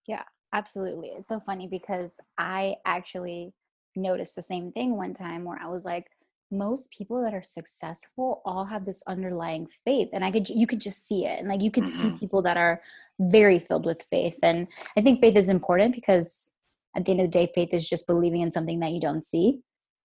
Yeah, 0.08 0.24
Absolutely. 0.56 1.10
It's 1.10 1.28
so 1.28 1.42
funny 1.42 1.68
because 1.68 2.18
I 2.38 2.76
actually 2.86 3.52
noticed 3.98 4.38
the 4.38 4.42
same 4.42 4.72
thing 4.72 4.96
one 4.96 5.14
time 5.14 5.44
where 5.44 5.60
I 5.62 5.68
was 5.68 5.84
like, 5.84 6.06
most 6.50 6.92
people 6.92 7.22
that 7.24 7.34
are 7.34 7.42
successful 7.42 8.42
all 8.46 8.64
have 8.64 8.86
this 8.86 9.02
underlying 9.08 9.68
faith 9.84 10.10
and 10.14 10.24
i 10.24 10.30
could 10.30 10.48
you 10.48 10.68
could 10.68 10.80
just 10.80 11.08
see 11.08 11.26
it 11.26 11.40
and 11.40 11.48
like 11.48 11.60
you 11.60 11.72
could 11.72 11.86
mm-hmm. 11.86 12.12
see 12.12 12.20
people 12.20 12.40
that 12.40 12.56
are 12.56 12.84
very 13.20 13.58
filled 13.58 13.84
with 13.84 14.04
faith 14.04 14.38
and 14.44 14.68
i 14.96 15.02
think 15.02 15.20
faith 15.20 15.36
is 15.36 15.50
important 15.50 15.96
because 15.96 16.52
at 16.96 17.06
the 17.06 17.12
end 17.12 17.22
of 17.22 17.28
the 17.28 17.32
day 17.32 17.52
faith 17.54 17.74
is 17.74 17.88
just 17.88 18.08
believing 18.08 18.42
in 18.42 18.52
something 18.52 18.80
that 18.80 18.92
you 18.92 19.00
don't 19.00 19.24
see. 19.24 19.60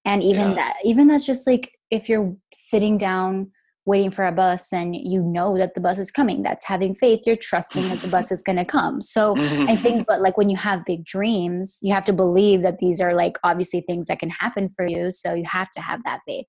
And 0.05 0.23
even 0.23 0.51
yeah. 0.51 0.55
that 0.55 0.75
even 0.85 1.09
that's 1.09 1.27
just 1.27 1.47
like 1.47 1.73
if 1.91 2.09
you're 2.09 2.35
sitting 2.53 2.99
down 2.99 3.51
waiting 3.87 4.11
for 4.11 4.27
a 4.27 4.33
bus 4.33 4.73
and 4.73 4.95
you 4.95 5.23
know 5.23 5.57
that 5.57 5.75
the 5.75 5.81
bus 5.81 5.99
is 5.99 6.11
coming 6.11 6.43
that's 6.43 6.67
having 6.67 6.95
faith 6.95 7.21
you're 7.27 7.35
trusting 7.35 7.89
that 7.89 7.99
the 8.01 8.09
bus 8.09 8.31
is 8.31 8.43
going 8.43 8.57
to 8.57 8.65
come. 8.65 9.03
So 9.03 9.35
mm-hmm. 9.35 9.69
i 9.69 9.77
think 9.77 10.07
but 10.07 10.21
like 10.21 10.37
when 10.37 10.49
you 10.49 10.57
have 10.57 10.85
big 10.87 11.05
dreams 11.05 11.79
you 11.83 11.93
have 11.95 12.05
to 12.07 12.13
believe 12.13 12.63
that 12.63 12.79
these 12.79 13.01
are 13.01 13.15
like 13.15 13.39
obviously 13.45 13.83
things 13.83 14.07
that 14.07 14.19
can 14.19 14.31
happen 14.31 14.69
for 14.69 14.87
you 14.87 15.11
so 15.11 15.35
you 15.35 15.45
have 15.47 15.71
to 15.71 15.81
have 15.81 16.03
that 16.05 16.21
faith. 16.27 16.47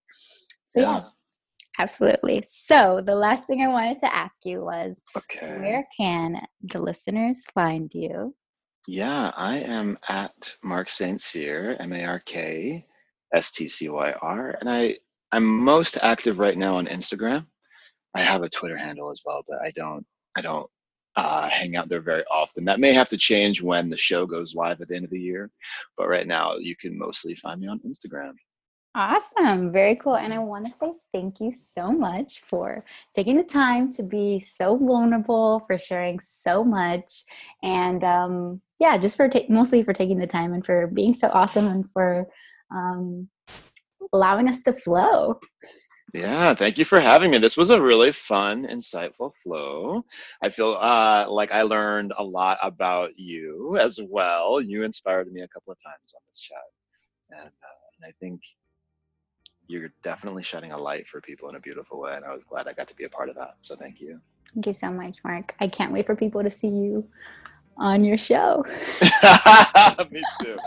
So 0.65 0.81
yeah. 0.81 0.95
yes 0.95 1.11
absolutely. 1.79 2.43
So 2.45 3.01
the 3.03 3.15
last 3.15 3.47
thing 3.47 3.61
i 3.61 3.67
wanted 3.67 3.97
to 3.99 4.15
ask 4.15 4.45
you 4.45 4.63
was 4.63 5.01
okay. 5.17 5.57
where 5.59 5.85
can 5.97 6.41
the 6.61 6.81
listeners 6.81 7.43
find 7.53 7.91
you 7.93 8.35
yeah 8.87 9.31
i 9.35 9.57
am 9.57 9.97
at 10.09 10.53
mark 10.63 10.89
st 10.89 11.21
cyr 11.21 11.77
m-a-r-k 11.79 12.85
s-t-c-y-r 13.33 14.57
and 14.59 14.69
i 14.69 14.95
I'm 15.31 15.45
most 15.45 15.97
active 16.01 16.39
right 16.39 16.57
now 16.57 16.75
on 16.75 16.87
Instagram. 16.87 17.45
I 18.13 18.21
have 18.21 18.43
a 18.43 18.49
Twitter 18.49 18.77
handle 18.77 19.09
as 19.09 19.21
well, 19.25 19.43
but 19.47 19.61
I 19.61 19.71
don't 19.71 20.05
I 20.35 20.41
don't 20.41 20.69
uh, 21.15 21.47
hang 21.47 21.75
out 21.75 21.87
there 21.87 22.01
very 22.01 22.23
often. 22.31 22.65
That 22.65 22.79
may 22.79 22.93
have 22.93 23.09
to 23.09 23.17
change 23.17 23.61
when 23.61 23.89
the 23.89 23.97
show 23.97 24.25
goes 24.25 24.55
live 24.55 24.81
at 24.81 24.89
the 24.89 24.95
end 24.95 25.05
of 25.05 25.11
the 25.11 25.19
year, 25.19 25.49
but 25.97 26.09
right 26.09 26.27
now 26.27 26.55
you 26.55 26.75
can 26.75 26.97
mostly 26.97 27.35
find 27.35 27.61
me 27.61 27.67
on 27.67 27.79
Instagram. 27.79 28.33
Awesome. 28.93 29.71
Very 29.71 29.95
cool. 29.95 30.17
And 30.17 30.33
I 30.33 30.39
want 30.39 30.65
to 30.65 30.71
say 30.71 30.91
thank 31.13 31.39
you 31.39 31.53
so 31.53 31.91
much 31.93 32.41
for 32.49 32.83
taking 33.15 33.37
the 33.37 33.43
time 33.43 33.91
to 33.93 34.03
be 34.03 34.41
so 34.41 34.75
vulnerable, 34.75 35.63
for 35.65 35.77
sharing 35.77 36.19
so 36.19 36.65
much. 36.65 37.23
And 37.63 38.03
um, 38.03 38.61
yeah, 38.79 38.97
just 38.97 39.15
for 39.15 39.29
ta- 39.29 39.47
mostly 39.47 39.81
for 39.83 39.93
taking 39.93 40.17
the 40.17 40.27
time 40.27 40.51
and 40.51 40.65
for 40.65 40.87
being 40.87 41.13
so 41.13 41.29
awesome 41.29 41.67
and 41.67 41.85
for 41.93 42.27
um, 42.69 43.29
allowing 44.11 44.49
us 44.49 44.61
to 44.63 44.73
flow. 44.73 45.39
Yeah, 46.13 46.53
thank 46.53 46.77
you 46.77 46.83
for 46.83 46.99
having 46.99 47.31
me. 47.31 47.37
This 47.37 47.55
was 47.55 47.69
a 47.69 47.81
really 47.81 48.11
fun, 48.11 48.67
insightful 48.67 49.31
flow. 49.41 50.03
I 50.43 50.49
feel 50.49 50.77
uh, 50.77 51.31
like 51.31 51.53
I 51.53 51.61
learned 51.61 52.11
a 52.17 52.23
lot 52.23 52.57
about 52.61 53.17
you 53.17 53.77
as 53.79 54.01
well. 54.09 54.59
You 54.59 54.83
inspired 54.83 55.31
me 55.31 55.41
a 55.41 55.47
couple 55.47 55.71
of 55.71 55.77
times 55.81 56.13
on 56.13 56.21
this 56.27 56.41
chat. 56.41 56.57
And, 57.29 57.47
uh, 57.47 57.81
and 58.01 58.09
I 58.09 58.11
think 58.19 58.41
you're 59.71 59.91
definitely 60.03 60.43
shedding 60.43 60.71
a 60.71 60.77
light 60.77 61.07
for 61.07 61.21
people 61.21 61.49
in 61.49 61.55
a 61.55 61.59
beautiful 61.59 61.99
way. 61.99 62.15
And 62.15 62.25
I 62.25 62.33
was 62.33 62.43
glad 62.43 62.67
I 62.67 62.73
got 62.73 62.87
to 62.89 62.95
be 62.95 63.05
a 63.05 63.09
part 63.09 63.29
of 63.29 63.35
that. 63.35 63.55
So 63.61 63.75
thank 63.75 64.01
you. 64.01 64.19
Thank 64.53 64.67
you 64.67 64.73
so 64.73 64.91
much, 64.91 65.17
Mark. 65.23 65.55
I 65.59 65.67
can't 65.67 65.93
wait 65.93 66.05
for 66.05 66.15
people 66.15 66.43
to 66.43 66.49
see 66.49 66.67
you 66.67 67.07
on 67.77 68.03
your 68.03 68.17
show. 68.17 68.65
me 70.11 70.21
too. 70.41 70.57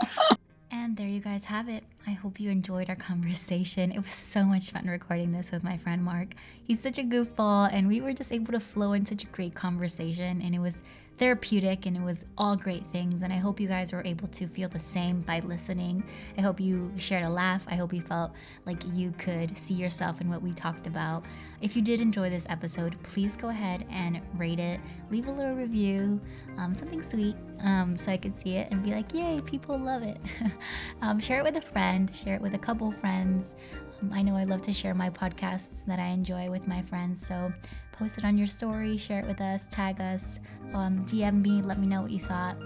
And 0.71 0.97
there 0.97 1.07
you 1.07 1.19
guys 1.19 1.45
have 1.45 1.69
it. 1.69 1.83
I 2.07 2.11
hope 2.11 2.39
you 2.39 2.49
enjoyed 2.49 2.89
our 2.89 2.95
conversation. 2.95 3.91
It 3.91 3.99
was 3.99 4.13
so 4.13 4.43
much 4.43 4.71
fun 4.71 4.87
recording 4.87 5.31
this 5.31 5.51
with 5.51 5.63
my 5.63 5.77
friend 5.77 6.03
Mark. 6.03 6.29
He's 6.63 6.79
such 6.79 6.97
a 6.97 7.03
goofball, 7.03 7.69
and 7.71 7.87
we 7.87 8.01
were 8.01 8.13
just 8.13 8.31
able 8.31 8.51
to 8.53 8.59
flow 8.59 8.93
in 8.93 9.05
such 9.05 9.23
a 9.23 9.27
great 9.27 9.55
conversation, 9.55 10.41
and 10.41 10.53
it 10.55 10.59
was 10.59 10.83
therapeutic 11.17 11.85
and 11.85 11.95
it 11.95 12.01
was 12.01 12.25
all 12.37 12.55
great 12.55 12.83
things. 12.91 13.21
And 13.21 13.31
I 13.31 13.37
hope 13.37 13.59
you 13.59 13.67
guys 13.67 13.93
were 13.93 14.03
able 14.03 14.27
to 14.29 14.47
feel 14.47 14.69
the 14.69 14.79
same 14.79 15.21
by 15.21 15.39
listening. 15.39 16.03
I 16.37 16.41
hope 16.41 16.59
you 16.59 16.91
shared 16.97 17.23
a 17.23 17.29
laugh. 17.29 17.65
I 17.67 17.75
hope 17.75 17.93
you 17.93 18.01
felt 18.01 18.31
like 18.65 18.83
you 18.93 19.13
could 19.17 19.57
see 19.57 19.73
yourself 19.73 20.21
in 20.21 20.29
what 20.29 20.41
we 20.41 20.53
talked 20.53 20.87
about. 20.87 21.25
If 21.61 21.75
you 21.75 21.81
did 21.81 22.01
enjoy 22.01 22.29
this 22.29 22.45
episode, 22.49 23.01
please 23.03 23.35
go 23.35 23.49
ahead 23.49 23.85
and 23.89 24.21
rate 24.35 24.59
it, 24.59 24.79
leave 25.09 25.27
a 25.27 25.31
little 25.31 25.55
review, 25.55 26.19
um, 26.57 26.75
something 26.75 27.01
sweet, 27.01 27.35
um, 27.61 27.97
so 27.97 28.11
I 28.11 28.17
could 28.17 28.35
see 28.35 28.57
it 28.57 28.67
and 28.71 28.83
be 28.83 28.91
like, 28.91 29.13
yay, 29.13 29.39
people 29.45 29.77
love 29.77 30.03
it. 30.03 30.17
um, 31.01 31.19
share 31.19 31.39
it 31.39 31.43
with 31.43 31.57
a 31.57 31.61
friend, 31.61 32.13
share 32.15 32.35
it 32.35 32.41
with 32.41 32.53
a 32.53 32.59
couple 32.59 32.91
friends. 32.91 33.55
Um, 34.01 34.11
I 34.13 34.21
know 34.21 34.35
I 34.35 34.43
love 34.43 34.61
to 34.63 34.73
share 34.73 34.93
my 34.93 35.09
podcasts 35.09 35.85
that 35.85 35.99
I 35.99 36.07
enjoy 36.07 36.49
with 36.49 36.67
my 36.67 36.81
friends, 36.81 37.25
so 37.25 37.53
post 37.97 38.17
it 38.17 38.25
on 38.25 38.37
your 38.37 38.47
story, 38.47 38.97
share 38.97 39.19
it 39.19 39.27
with 39.27 39.41
us, 39.41 39.67
tag 39.69 39.99
us, 40.01 40.39
um, 40.73 41.05
DM 41.05 41.41
me, 41.41 41.61
let 41.61 41.79
me 41.79 41.87
know 41.87 42.01
what 42.01 42.11
you 42.11 42.19
thought. 42.19 42.57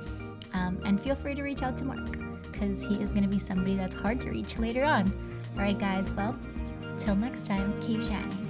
Um, 0.54 0.80
and 0.84 1.00
feel 1.00 1.16
free 1.16 1.36
to 1.36 1.44
reach 1.44 1.62
out 1.62 1.78
to 1.78 1.86
Mark 1.86 2.18
because 2.52 2.84
he 2.84 2.96
is 3.02 3.12
going 3.12 3.24
to 3.24 3.30
be 3.30 3.40
somebody 3.40 3.76
that's 3.76 3.96
hard 3.96 4.20
to 4.22 4.30
reach 4.30 4.58
later 4.58 4.84
on. 4.84 5.12
All 5.56 5.62
right, 5.62 5.78
guys, 5.78 6.12
well, 6.14 6.38
till 6.98 7.16
next 7.16 7.46
time, 7.46 7.80
keep 7.82 8.02
shining. 8.04 8.49